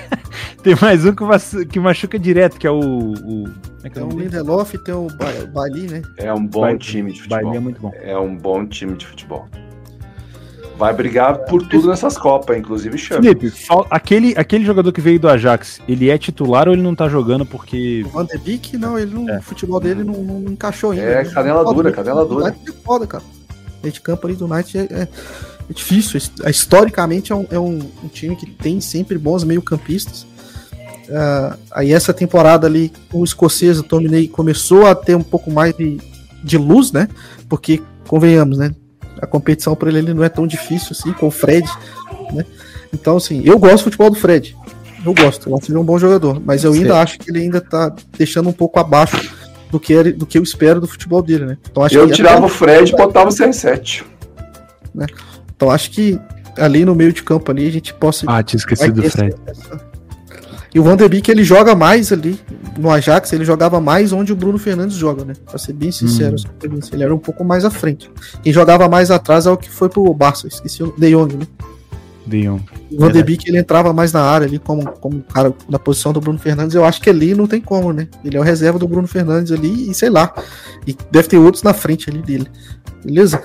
tem 0.64 0.76
mais 0.82 1.06
um 1.06 1.14
que, 1.14 1.66
que 1.68 1.80
machuca 1.80 2.18
direto, 2.18 2.58
que 2.58 2.66
é 2.66 2.72
o. 2.72 2.80
o... 2.80 3.44
É 3.84 3.90
que 3.92 4.00
é 4.00 4.02
tem 4.02 4.04
o 4.04 4.20
Lindelof 4.20 4.74
e 4.74 4.80
tem 4.80 4.96
o 4.96 5.08
Bali, 5.54 5.88
né? 5.88 6.02
É 6.18 6.34
um 6.34 6.48
bom 6.48 6.76
time 6.80 7.14
de 7.14 7.22
futebol. 7.22 7.44
Bali 7.44 7.58
é 7.58 7.60
muito 7.60 7.80
bom. 7.80 7.92
É 7.94 8.18
um 8.18 8.36
bom 8.36 8.66
time 8.66 8.98
de 8.98 9.06
futebol. 9.06 9.48
Vai 10.78 10.94
brigar 10.94 11.46
por 11.46 11.68
tudo 11.68 11.90
nessas 11.90 12.18
Copas, 12.18 12.58
inclusive 12.58 12.98
chama. 12.98 13.22
Felipe, 13.22 13.54
aquele, 13.90 14.34
aquele 14.36 14.66
jogador 14.66 14.92
que 14.92 15.02
veio 15.02 15.20
do 15.20 15.30
Ajax, 15.30 15.80
ele 15.88 16.10
é 16.10 16.18
titular 16.18 16.68
ou 16.68 16.74
ele 16.74 16.82
não 16.82 16.96
tá 16.96 17.08
jogando 17.08 17.46
porque. 17.46 18.04
O 18.06 18.10
Van 18.10 18.26
de 18.26 18.38
Beek, 18.38 18.78
não, 18.78 18.98
ele 18.98 19.14
não, 19.14 19.30
é. 19.30 19.38
o 19.38 19.42
futebol 19.42 19.80
dele 19.80 20.04
não, 20.04 20.16
não 20.16 20.52
encaixou 20.52 20.92
ainda. 20.92 21.04
É, 21.04 21.26
canela 21.26 21.64
dura, 21.64 21.92
canela 21.92 22.26
dura. 22.26 22.50
é 22.50 22.72
foda, 22.84 23.06
cara. 23.06 23.24
Meio 23.82 23.94
de 23.94 24.02
campo 24.02 24.28
ali 24.28 24.36
do 24.36 24.48
Knight 24.48 24.78
é, 24.78 24.82
é, 24.82 25.08
É 25.70 25.74
difícil. 25.74 26.20
Historicamente 26.48 27.32
é 27.32 27.36
um, 27.36 27.46
é 27.52 27.60
um, 27.60 27.80
um 28.04 28.08
time 28.08 28.36
que 28.36 28.46
tem 28.46 28.82
sempre 28.82 29.18
bons 29.18 29.44
meio-campistas. 29.44 30.24
Uh, 31.12 31.58
aí 31.72 31.92
essa 31.92 32.14
temporada 32.14 32.66
ali, 32.68 32.92
o 33.12 33.24
escocês, 33.24 33.78
o 33.80 33.84
Tommy 33.84 34.28
começou 34.28 34.86
a 34.86 34.96
ter 34.96 35.16
um 35.16 35.24
pouco 35.24 35.52
mais 35.52 35.76
de, 35.76 36.00
de 36.44 36.58
luz, 36.58 36.92
né? 36.92 37.08
Porque, 37.50 37.82
convenhamos, 38.08 38.58
né? 38.58 38.72
A 39.22 39.28
competição 39.28 39.76
para 39.76 39.90
ele 39.90 40.14
não 40.14 40.24
é 40.24 40.30
tão 40.30 40.48
difícil 40.48 40.90
assim, 40.92 41.14
com 41.14 41.28
o 41.28 41.32
Fred, 41.32 41.70
né? 42.34 42.46
Então, 42.94 43.18
assim, 43.18 43.42
eu 43.46 43.58
gosto 43.60 43.78
do 43.78 43.84
futebol 43.84 44.10
do 44.10 44.18
Fred. 44.18 44.58
Eu 45.06 45.14
gosto, 45.14 45.50
eu 45.50 45.58
acho 45.58 45.72
ele 45.72 45.78
um 45.78 45.84
bom 45.84 45.98
jogador, 45.98 46.42
mas 46.44 46.64
eu 46.64 46.74
ainda 46.74 47.00
acho 47.00 47.18
que 47.20 47.32
ele 47.32 47.40
ainda 47.40 47.62
tá 47.62 47.94
deixando 48.18 48.50
um 48.50 48.54
pouco 48.54 48.80
abaixo 48.80 49.32
do 49.72 49.80
que, 49.80 50.12
do 50.12 50.26
que 50.26 50.38
eu 50.38 50.44
espero 50.44 50.82
do 50.82 50.88
futebol 50.88 51.22
dele, 51.22 51.46
né? 51.46 51.58
Então, 51.70 51.88
eu 51.92 52.12
tirava 52.12 52.46
o 52.46 52.50
Fred 52.50 52.92
e 52.92 52.96
botava 52.96 53.30
o 53.30 53.34
CR7. 53.34 54.04
Né? 54.94 55.06
Então 55.56 55.72
acho 55.72 55.92
que 55.92 56.20
ali 56.58 56.84
no 56.84 56.94
meio 56.94 57.14
de 57.14 57.24
campo 57.24 57.50
ali 57.52 57.68
a 57.68 57.72
gente 57.72 57.94
possa. 57.94 58.26
Ah, 58.28 58.44
tinha 58.44 58.58
esquecido 58.58 59.02
do 59.02 59.10
Fred. 59.10 59.36
Essa... 59.46 59.91
E 60.74 60.80
o 60.80 60.84
Van 60.84 60.96
der 60.96 61.10
Beek 61.10 61.30
ele 61.30 61.44
joga 61.44 61.76
mais 61.76 62.12
ali 62.14 62.40
no 62.80 62.90
Ajax, 62.90 63.34
ele 63.34 63.44
jogava 63.44 63.82
mais 63.82 64.14
onde 64.14 64.32
o 64.32 64.36
Bruno 64.36 64.58
Fernandes 64.58 64.96
joga, 64.96 65.26
né? 65.26 65.34
Pra 65.46 65.58
ser 65.58 65.74
bem 65.74 65.92
sincero, 65.92 66.36
hum. 66.38 66.80
ele 66.94 67.04
era 67.04 67.14
um 67.14 67.20
pouco 67.20 67.44
mais 67.44 67.66
à 67.66 67.70
frente. 67.70 68.10
Quem 68.42 68.54
jogava 68.54 68.88
mais 68.88 69.12
atrás 69.12 69.46
é 69.46 69.52
o 69.52 69.58
que 69.58 69.70
foi 69.70 69.90
pro 69.90 70.14
Barça, 70.14 70.48
esqueci 70.48 70.82
o 70.82 70.94
De 70.98 71.12
Jong, 71.12 71.36
né? 71.36 71.48
De 72.26 72.44
Jong. 72.44 72.64
O 72.90 73.00
Van 73.00 73.12
der 73.12 73.24
Beek 73.24 73.50
ele 73.50 73.58
entrava 73.58 73.92
mais 73.92 74.14
na 74.14 74.22
área 74.22 74.48
ali 74.48 74.60
como, 74.60 74.90
como 74.92 75.22
cara 75.24 75.54
na 75.68 75.78
posição 75.78 76.14
do 76.14 76.22
Bruno 76.22 76.40
Fernandes. 76.40 76.74
Eu 76.74 76.86
acho 76.86 77.02
que 77.02 77.10
ali 77.10 77.36
não 77.36 77.48
tem 77.48 77.60
como, 77.60 77.92
né? 77.92 78.08
Ele 78.24 78.38
é 78.38 78.40
o 78.40 78.44
reserva 78.44 78.80
do 78.80 78.88
Bruno 78.88 79.08
Fernandes 79.08 79.52
ali 79.52 79.90
e 79.90 79.94
sei 79.94 80.10
lá. 80.10 80.34
E 80.88 80.96
deve 81.12 81.28
ter 81.28 81.38
outros 81.38 81.64
na 81.64 81.74
frente 81.74 82.10
ali 82.10 82.22
dele. 82.22 82.48
Beleza? 83.04 83.42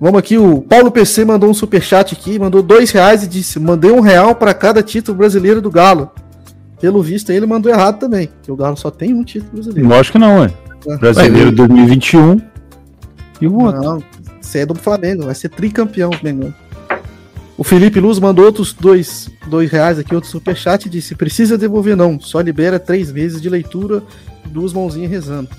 Vamos 0.00 0.18
aqui, 0.18 0.38
o 0.38 0.62
Paulo 0.62 0.90
PC 0.90 1.26
mandou 1.26 1.50
um 1.50 1.54
super 1.54 1.82
chat 1.82 2.14
aqui, 2.14 2.38
mandou 2.38 2.62
dois 2.62 2.90
reais 2.90 3.22
e 3.22 3.28
disse: 3.28 3.60
mandei 3.60 3.90
um 3.90 4.00
real 4.00 4.34
para 4.34 4.54
cada 4.54 4.82
título 4.82 5.18
brasileiro 5.18 5.60
do 5.60 5.70
Galo. 5.70 6.10
Pelo 6.80 7.02
visto, 7.02 7.30
ele 7.30 7.46
mandou 7.46 7.70
errado 7.70 7.98
também, 7.98 8.28
que 8.42 8.50
o 8.50 8.56
Galo 8.56 8.76
só 8.76 8.90
tem 8.90 9.12
um 9.12 9.22
título 9.22 9.52
brasileiro. 9.52 9.88
Lógico 9.88 10.18
que 10.18 10.24
não, 10.24 10.44
é. 10.44 10.50
Brasileiro 10.98 11.52
2021 11.52 12.40
e 13.40 13.46
o 13.46 13.60
outro. 13.60 13.82
Não, 13.82 14.02
você 14.40 14.60
é 14.60 14.66
do 14.66 14.74
Flamengo, 14.74 15.24
vai 15.24 15.34
ser 15.34 15.50
tricampeão, 15.50 16.10
Mengão. 16.22 16.54
O 17.56 17.62
Felipe 17.62 18.00
Luz 18.00 18.18
mandou 18.18 18.46
outros 18.46 18.72
dois, 18.72 19.30
dois 19.46 19.70
reais 19.70 19.98
aqui, 19.98 20.14
outro 20.14 20.30
superchat 20.30 20.86
e 20.86 20.90
disse: 20.90 21.14
precisa 21.14 21.58
devolver 21.58 21.94
não, 21.94 22.18
só 22.18 22.40
libera 22.40 22.78
três 22.78 23.12
meses 23.12 23.40
de 23.40 23.50
leitura, 23.50 24.02
duas 24.46 24.72
mãozinhas 24.72 25.10
rezando. 25.10 25.50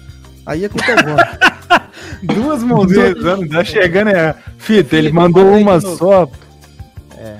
Aí 0.45 0.65
é 0.65 0.69
culpa 0.69 0.91
agora. 0.91 1.51
Duas 2.23 2.61
mãozinhas 2.61 3.15
rezando, 3.15 3.47
tá 3.47 3.63
chegando 3.63 4.09
é. 4.09 4.35
Fita, 4.57 4.95
ele 4.95 5.11
mandou 5.11 5.55
uma 5.55 5.79
só. 5.79 6.29
É. 7.17 7.37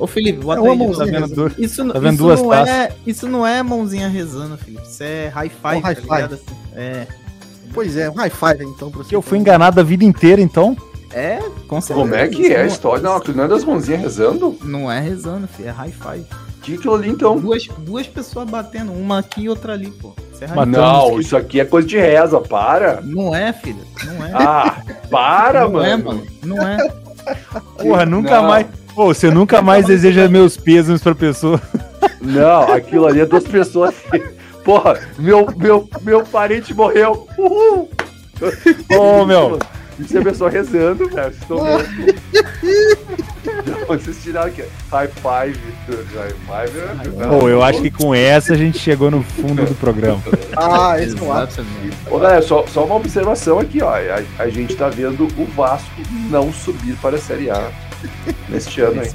Ô 0.00 0.06
Felipe, 0.06 0.40
bota 0.40 0.66
é 0.66 0.70
aí. 0.70 0.78
Tá 0.78 1.04
vendo, 1.04 1.52
isso, 1.58 1.92
tá 1.92 1.98
vendo 1.98 2.14
isso 2.14 2.22
duas 2.22 2.40
não 2.40 2.54
é, 2.54 2.92
Isso 3.06 3.28
não 3.28 3.46
é 3.46 3.62
mãozinha 3.62 4.08
rezando, 4.08 4.56
Felipe. 4.56 4.82
Isso 4.82 5.02
é 5.02 5.28
high 5.28 5.50
five, 5.50 5.76
oh, 5.76 5.80
high 5.80 5.94
tá 5.94 6.00
five. 6.00 6.34
Assim. 6.34 6.56
É. 6.74 7.06
Pois 7.74 7.96
é, 7.96 8.08
um 8.08 8.14
high 8.14 8.30
five 8.30 8.64
então. 8.64 8.90
Pra 8.90 9.02
eu 9.10 9.20
fui 9.20 9.38
enganado 9.38 9.78
a 9.78 9.82
vida 9.82 10.02
inteira, 10.02 10.40
então. 10.40 10.74
É, 11.12 11.38
com 11.68 11.80
certeza. 11.80 12.00
Como 12.00 12.14
é 12.14 12.28
que 12.28 12.52
é 12.52 12.62
a 12.62 12.66
história? 12.66 13.02
Não, 13.02 13.16
aquilo 13.16 13.36
não 13.36 13.44
é 13.44 13.48
das 13.48 13.62
mãozinhas 13.62 14.00
rezando? 14.00 14.56
Não 14.62 14.90
é 14.90 15.00
rezando, 15.00 15.46
filho, 15.46 15.68
é 15.68 15.72
high 15.72 15.92
five. 15.92 16.24
Que 16.62 16.74
aquilo 16.74 16.94
ali 16.94 17.10
então? 17.10 17.38
Duas, 17.38 17.66
duas 17.78 18.06
pessoas 18.06 18.48
batendo, 18.48 18.92
uma 18.92 19.18
aqui 19.18 19.42
e 19.42 19.48
outra 19.48 19.74
ali, 19.74 19.90
pô. 19.90 20.14
É 20.40 20.64
não, 20.64 21.20
isso 21.20 21.36
aqui 21.36 21.60
é 21.60 21.66
coisa 21.66 21.86
de 21.86 21.98
reza, 21.98 22.40
para. 22.40 23.02
Não 23.02 23.34
é, 23.34 23.52
filho. 23.52 23.84
Não 24.04 24.24
é. 24.24 24.30
Ah, 24.32 24.82
para, 25.10 25.64
não 25.64 25.72
mano. 25.72 25.84
É, 25.84 25.96
mano. 25.96 26.26
Não 26.42 26.66
é. 26.66 26.78
Porra, 27.78 28.06
nunca 28.06 28.40
não. 28.40 28.48
mais. 28.48 28.66
Pô, 28.94 29.06
você 29.06 29.30
nunca 29.30 29.60
mais 29.62 29.86
deseja 29.86 30.28
meus 30.28 30.56
pêsames 30.56 31.02
pra 31.02 31.14
pessoa. 31.14 31.60
Não, 32.20 32.72
aquilo 32.72 33.06
ali 33.06 33.20
é 33.20 33.26
duas 33.26 33.44
pessoas. 33.44 33.94
Porra, 34.64 34.98
meu, 35.18 35.48
meu, 35.56 35.88
meu 36.02 36.22
parente 36.24 36.74
morreu. 36.74 37.26
Uhul! 37.38 37.90
Ô, 38.90 39.20
oh, 39.20 39.26
meu. 39.26 39.58
Isso 39.98 40.16
é 40.16 40.20
a 40.20 40.24
pessoa 40.24 40.50
rezando, 40.50 41.08
velho. 41.08 41.32
Vocês 41.32 41.42
estão 41.42 41.58
vendo. 41.64 43.24
Vocês 43.88 44.22
tiraram 44.22 44.48
aqui. 44.48 44.64
High 44.90 45.08
five. 45.08 45.58
High 46.14 46.34
five 46.46 46.78
é. 46.78 47.26
Pô, 47.28 47.48
eu 47.48 47.62
acho 47.62 47.80
que 47.80 47.90
com 47.90 48.14
essa 48.14 48.52
a 48.52 48.56
gente 48.56 48.78
chegou 48.78 49.10
no 49.10 49.22
fundo 49.22 49.64
do 49.64 49.74
programa. 49.74 50.22
ah, 50.56 51.00
esse 51.00 51.14
não 51.16 51.28
Ô, 52.10 52.18
galera, 52.18 52.42
só, 52.42 52.66
só 52.66 52.84
uma 52.84 52.96
observação 52.96 53.58
aqui, 53.58 53.82
ó. 53.82 53.90
A, 53.90 54.42
a, 54.42 54.48
gente 54.48 54.74
tá 54.76 54.88
vendo 54.88 55.24
o 55.38 55.44
Vasco 55.46 55.90
não 56.28 56.52
subir 56.52 56.96
para 56.96 57.16
a 57.16 57.20
Série 57.20 57.50
A 57.50 57.70
neste 58.48 58.80
ano 58.80 59.00
aí. 59.00 59.10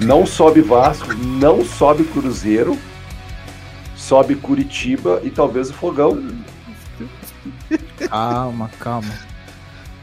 Não 0.00 0.26
sobe 0.26 0.60
Vasco, 0.60 1.14
não 1.14 1.64
sobe 1.64 2.04
Cruzeiro, 2.04 2.78
sobe 3.94 4.34
Curitiba 4.34 5.20
e 5.22 5.30
talvez 5.30 5.70
o 5.70 5.74
Fogão. 5.74 6.22
Calma, 8.08 8.70
calma. 8.78 9.35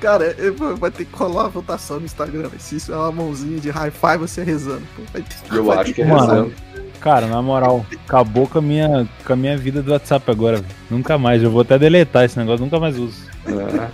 Cara, 0.04 0.36
vai 0.78 0.92
ter 0.92 1.06
que 1.06 1.16
rolar 1.16 1.46
a 1.46 1.48
votação 1.48 1.98
no 1.98 2.06
Instagram. 2.06 2.50
Se 2.60 2.76
isso 2.76 2.92
é 2.92 2.98
uma 2.98 3.10
mãozinha 3.10 3.58
de 3.58 3.70
high 3.70 3.90
five, 3.90 4.18
você 4.18 4.42
é 4.42 4.44
rezando. 4.44 4.82
Pô, 4.98 5.02
ter, 5.14 5.24
eu 5.56 5.72
acho 5.72 5.94
que 5.94 6.02
é 6.02 6.06
rezando. 6.06 6.52
Cara, 7.00 7.26
na 7.26 7.42
moral, 7.42 7.86
acabou 8.06 8.46
com 8.46 8.60
a 8.60 8.62
minha, 8.62 9.08
com 9.24 9.32
a 9.32 9.36
minha 9.38 9.58
vida 9.58 9.82
do 9.82 9.94
WhatsApp 9.94 10.30
agora. 10.30 10.58
Véio. 10.58 10.68
Nunca 10.92 11.18
mais. 11.18 11.42
Eu 11.42 11.50
vou 11.50 11.62
até 11.62 11.80
deletar 11.80 12.26
esse 12.26 12.38
negócio, 12.38 12.66
nunca 12.66 12.78
mais 12.82 13.00
uso. 13.00 13.16
É. 13.48 13.88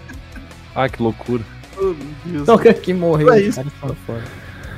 Ah, 0.73 0.89
que 0.89 0.99
loucura. 0.99 1.43
Oh, 1.77 1.93
Toca 2.43 2.71
aqui 2.71 2.91
morreu. 2.91 3.31
É 3.31 3.41
isso. 3.41 3.61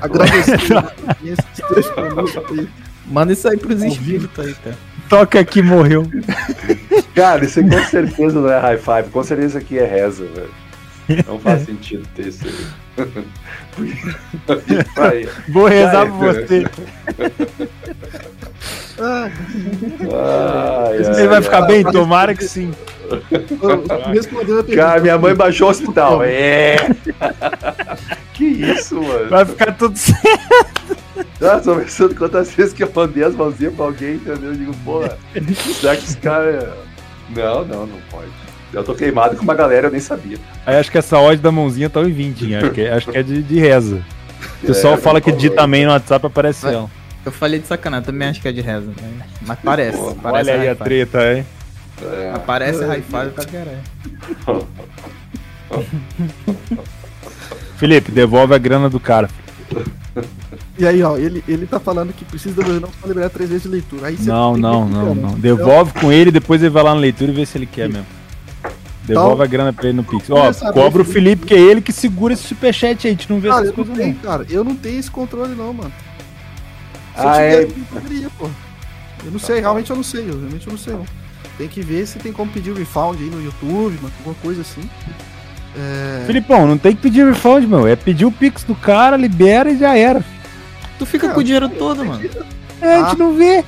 Agradecer. 0.01 0.59
Manda 3.07 3.31
isso 3.31 3.47
aí 3.47 3.55
pros 3.55 3.81
inscritos 3.81 4.45
aí, 4.45 4.53
cara. 4.55 4.77
Toca 5.07 5.39
aqui 5.39 5.61
morreu. 5.61 6.05
Cara, 7.15 7.45
isso 7.45 7.61
aí 7.61 7.69
com 7.69 7.83
certeza 7.85 8.41
não 8.41 8.51
é 8.51 8.59
high 8.59 8.77
five, 8.77 9.09
com 9.11 9.23
certeza 9.23 9.59
aqui 9.59 9.79
é 9.79 9.85
reza, 9.85 10.25
velho. 10.25 10.60
Não 11.27 11.39
faz 11.39 11.63
sentido 11.63 12.07
ter 12.15 12.27
isso 12.27 12.45
aí. 12.47 12.65
Vou 15.49 15.65
rezar 15.65 16.05
por 16.07 16.17
você. 16.17 16.65
Ai, 18.99 19.31
Ele 20.97 21.27
vai 21.27 21.41
ficar 21.41 21.61
bem? 21.63 21.83
Tomara 21.83 22.35
que 22.35 22.43
sim. 22.43 22.71
Cara, 24.75 25.01
minha 25.01 25.17
mãe 25.17 25.35
baixou 25.35 25.67
o 25.67 25.71
hospital. 25.71 26.21
É. 26.23 26.75
que 28.33 28.45
isso, 28.45 29.01
mano? 29.01 29.29
Vai 29.29 29.45
ficar 29.45 29.73
tudo 29.73 29.97
certo. 29.97 30.97
Ah, 31.41 31.59
tô 31.59 31.75
pensando 31.75 32.15
quantas 32.15 32.53
vezes 32.53 32.73
que 32.73 32.83
eu 32.83 32.91
mandei 32.93 33.23
as 33.23 33.35
mãozinhas 33.35 33.73
pra 33.73 33.85
alguém, 33.85 34.15
entendeu? 34.15 34.51
Eu 34.51 34.55
digo, 34.55 34.73
porra, 34.85 35.17
será 35.79 35.95
que 35.95 36.03
esse 36.03 36.17
cara. 36.17 36.77
Não, 37.29 37.65
não, 37.65 37.87
não 37.87 37.97
pode. 38.09 38.29
Eu 38.73 38.83
tô 38.83 38.95
queimado 38.95 39.35
com 39.35 39.43
uma 39.43 39.53
galera, 39.53 39.87
eu 39.87 39.91
nem 39.91 39.99
sabia. 39.99 40.37
Aí 40.65 40.77
acho 40.77 40.89
que 40.89 40.97
essa 40.97 41.19
odd 41.19 41.41
da 41.41 41.51
mãozinha 41.51 41.89
tá 41.89 42.01
em 42.01 42.11
20, 42.11 42.55
acho 42.55 42.71
que, 42.71 42.81
é, 42.81 42.93
acho 42.93 43.11
que 43.11 43.17
é 43.17 43.23
de, 43.23 43.41
de 43.41 43.59
reza. 43.59 44.01
O 44.63 44.67
pessoal 44.67 44.93
é, 44.93 44.97
fala 44.97 45.19
que 45.19 45.31
digita 45.31 45.57
também 45.57 45.85
no 45.85 45.91
WhatsApp 45.91 46.25
aparece 46.25 46.67
ela. 46.67 46.89
Eu 47.25 47.31
falei 47.31 47.59
de 47.59 47.67
sacanagem, 47.67 48.05
também 48.05 48.29
acho 48.29 48.41
que 48.41 48.47
é 48.47 48.51
de 48.51 48.61
reza, 48.61 48.87
né? 48.87 49.25
mas 49.41 49.59
parece. 49.63 49.97
Pô, 49.97 50.15
parece 50.15 50.49
olha 50.49 50.61
aí 50.61 50.69
a 50.69 50.75
treta, 50.75 51.33
hein? 51.33 51.45
É. 52.01 52.31
Aparece 52.33 52.83
hi-fi 52.83 53.29
pra 53.29 53.45
caralho. 53.45 53.81
Felipe, 57.77 58.11
devolve 58.11 58.53
a 58.53 58.57
grana 58.57 58.89
do 58.89 58.99
cara. 58.99 59.29
E 60.77 60.87
aí, 60.87 61.03
ó, 61.03 61.17
ele, 61.17 61.43
ele 61.47 61.67
tá 61.67 61.79
falando 61.79 62.13
que 62.13 62.25
precisa 62.25 62.55
devolver 62.55 62.81
não 62.81 62.89
pra 62.89 63.07
liberar 63.07 63.29
três 63.29 63.49
vezes 63.49 63.63
de 63.63 63.69
leitura. 63.69 64.07
Aí 64.07 64.17
não, 64.21 64.57
não, 64.57 64.87
não, 64.87 65.13
não. 65.13 65.39
Devolve 65.39 65.93
com 65.93 66.11
ele, 66.11 66.31
depois 66.31 66.61
ele 66.61 66.69
vai 66.69 66.83
lá 66.83 66.95
na 66.95 67.01
leitura 67.01 67.31
e 67.31 67.35
vê 67.35 67.45
se 67.45 67.57
ele 67.57 67.65
quer 67.65 67.89
mesmo. 67.89 68.20
Devolve 69.03 69.33
então, 69.33 69.43
a 69.43 69.47
grana 69.47 69.73
pra 69.73 69.85
ele 69.85 69.97
no 69.97 70.03
Pix. 70.03 70.29
Ó, 70.29 70.71
cobra 70.71 71.01
o 71.01 71.05
Felipe, 71.05 71.45
que 71.45 71.53
é 71.53 71.59
ele 71.59 71.81
que 71.81 71.91
segura 71.91 72.33
esse 72.33 72.43
superchat 72.43 73.07
aí. 73.07 73.13
A 73.13 73.17
gente 73.17 73.29
não 73.29 73.39
vê 73.39 73.49
cara, 73.49 73.61
essas 73.63 73.75
coisas 73.75 73.97
não. 73.97 74.13
Cara, 74.13 74.45
eu 74.49 74.63
não 74.63 74.75
tenho 74.75 74.99
esse 74.99 75.09
controle 75.09 75.55
não, 75.55 75.73
mano. 75.73 75.91
Se 77.15 77.21
ah, 77.27 77.43
eu 77.43 77.67
tivesse, 77.67 77.79
é... 77.79 77.97
eu 77.97 78.01
poderia, 78.01 78.29
pô. 78.37 78.49
Eu 79.25 79.31
não 79.31 79.39
sei, 79.39 79.59
realmente 79.59 79.89
eu 79.89 79.95
não 79.95 80.03
sei, 80.03 80.21
eu, 80.21 80.39
realmente 80.39 80.67
eu 80.67 80.71
não 80.71 80.79
sei 80.79 80.93
não. 80.93 81.05
Tem 81.57 81.67
que 81.67 81.81
ver 81.81 82.07
se 82.07 82.19
tem 82.19 82.31
como 82.31 82.51
pedir 82.51 82.71
o 82.71 82.75
refund 82.75 83.19
aí 83.19 83.29
no 83.29 83.43
YouTube, 83.43 83.95
mano, 84.01 84.13
alguma 84.19 84.35
coisa 84.41 84.61
assim. 84.61 84.81
É... 85.75 86.23
Filipão, 86.25 86.67
não 86.67 86.77
tem 86.77 86.95
que 86.95 87.01
pedir 87.01 87.25
refund, 87.25 87.67
meu. 87.67 87.87
É 87.87 87.95
pedir 87.95 88.25
o 88.25 88.31
Pix 88.31 88.63
do 88.63 88.75
cara, 88.75 89.17
libera 89.17 89.71
e 89.71 89.77
já 89.77 89.97
era. 89.97 90.23
Tu 90.97 91.05
fica 91.05 91.27
é, 91.27 91.29
com 91.29 91.39
o 91.39 91.43
dinheiro 91.43 91.69
todo, 91.69 92.05
mano. 92.05 92.21
É, 92.81 92.95
a 92.95 93.09
gente 93.09 93.19
não 93.19 93.33
vê. 93.35 93.63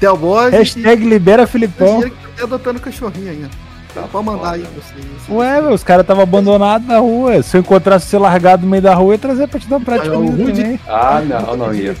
Telboy. 0.00 0.50
Hashtag 0.50 1.02
e... 1.02 1.08
libera 1.08 1.46
Filipão. 1.46 2.02
Tá 2.36 2.44
adotando 2.44 2.80
cachorrinho 2.80 3.30
ainda. 3.30 3.50
Tá, 3.94 4.02
pode 4.02 4.26
mandar 4.26 4.52
aí 4.52 4.66
vocês. 4.74 5.04
Ué, 5.30 5.60
meu, 5.62 5.72
os 5.72 5.82
caras 5.82 6.02
estavam 6.02 6.22
abandonados 6.22 6.86
na 6.86 6.98
rua. 6.98 7.42
Se 7.42 7.56
eu 7.56 7.62
encontrasse 7.62 8.06
você 8.06 8.18
largado 8.18 8.62
no 8.62 8.68
meio 8.68 8.82
da 8.82 8.94
rua, 8.94 9.08
eu 9.08 9.12
ia 9.12 9.18
trazer 9.18 9.48
pra 9.48 9.58
te 9.58 9.66
dar 9.66 9.76
um 9.76 9.84
prato 9.84 10.02
de 10.04 10.10
comida 10.10 10.52
também. 10.52 10.80
Ah, 10.86 11.22
não, 11.22 11.56
não 11.56 11.74
ia. 11.74 11.96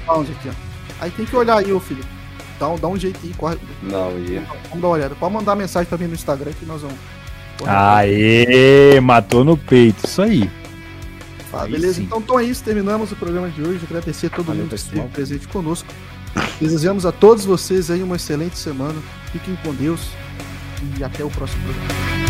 Aí 1.00 1.10
tem 1.10 1.24
que 1.24 1.34
olhar 1.34 1.56
aí, 1.56 1.72
ô 1.72 1.80
filho. 1.80 2.04
Dá 2.60 2.68
um, 2.68 2.78
dá 2.78 2.88
um 2.88 2.98
jeitinho, 2.98 3.34
corre. 3.36 3.56
Não 3.82 4.18
ia. 4.18 4.42
Vamos 4.68 4.80
dar 4.82 4.88
uma 4.88 4.88
olhada. 4.88 5.14
Pode 5.14 5.32
mandar 5.32 5.56
mensagem 5.56 5.88
pra 5.88 5.96
mim 5.96 6.06
no 6.06 6.14
Instagram 6.14 6.52
que 6.58 6.66
nós 6.66 6.82
vamos. 6.82 6.98
Aê, 7.66 9.00
matou 9.00 9.42
no 9.42 9.56
peito, 9.56 10.06
isso 10.06 10.20
aí. 10.20 10.50
Tá, 11.50 11.64
beleza? 11.64 12.02
Então, 12.02 12.18
então 12.18 12.38
é 12.38 12.44
isso, 12.44 12.62
terminamos 12.62 13.10
o 13.12 13.16
programa 13.16 13.48
de 13.48 13.62
hoje. 13.62 13.80
Agradecer 13.84 14.26
a 14.26 14.30
todo 14.30 14.46
Valeu, 14.46 14.62
mundo 14.62 14.70
que 14.70 14.76
esteve 14.76 15.08
presente 15.08 15.48
conosco. 15.48 15.88
Desejamos 16.60 17.06
a 17.06 17.12
todos 17.12 17.46
vocês 17.46 17.90
aí 17.90 18.02
uma 18.02 18.16
excelente 18.16 18.58
semana. 18.58 19.00
Fiquem 19.36 19.54
com 19.56 19.74
Deus 19.74 20.00
e 20.98 21.04
até 21.04 21.22
o 21.22 21.28
próximo 21.28 21.62
programa. 21.64 22.25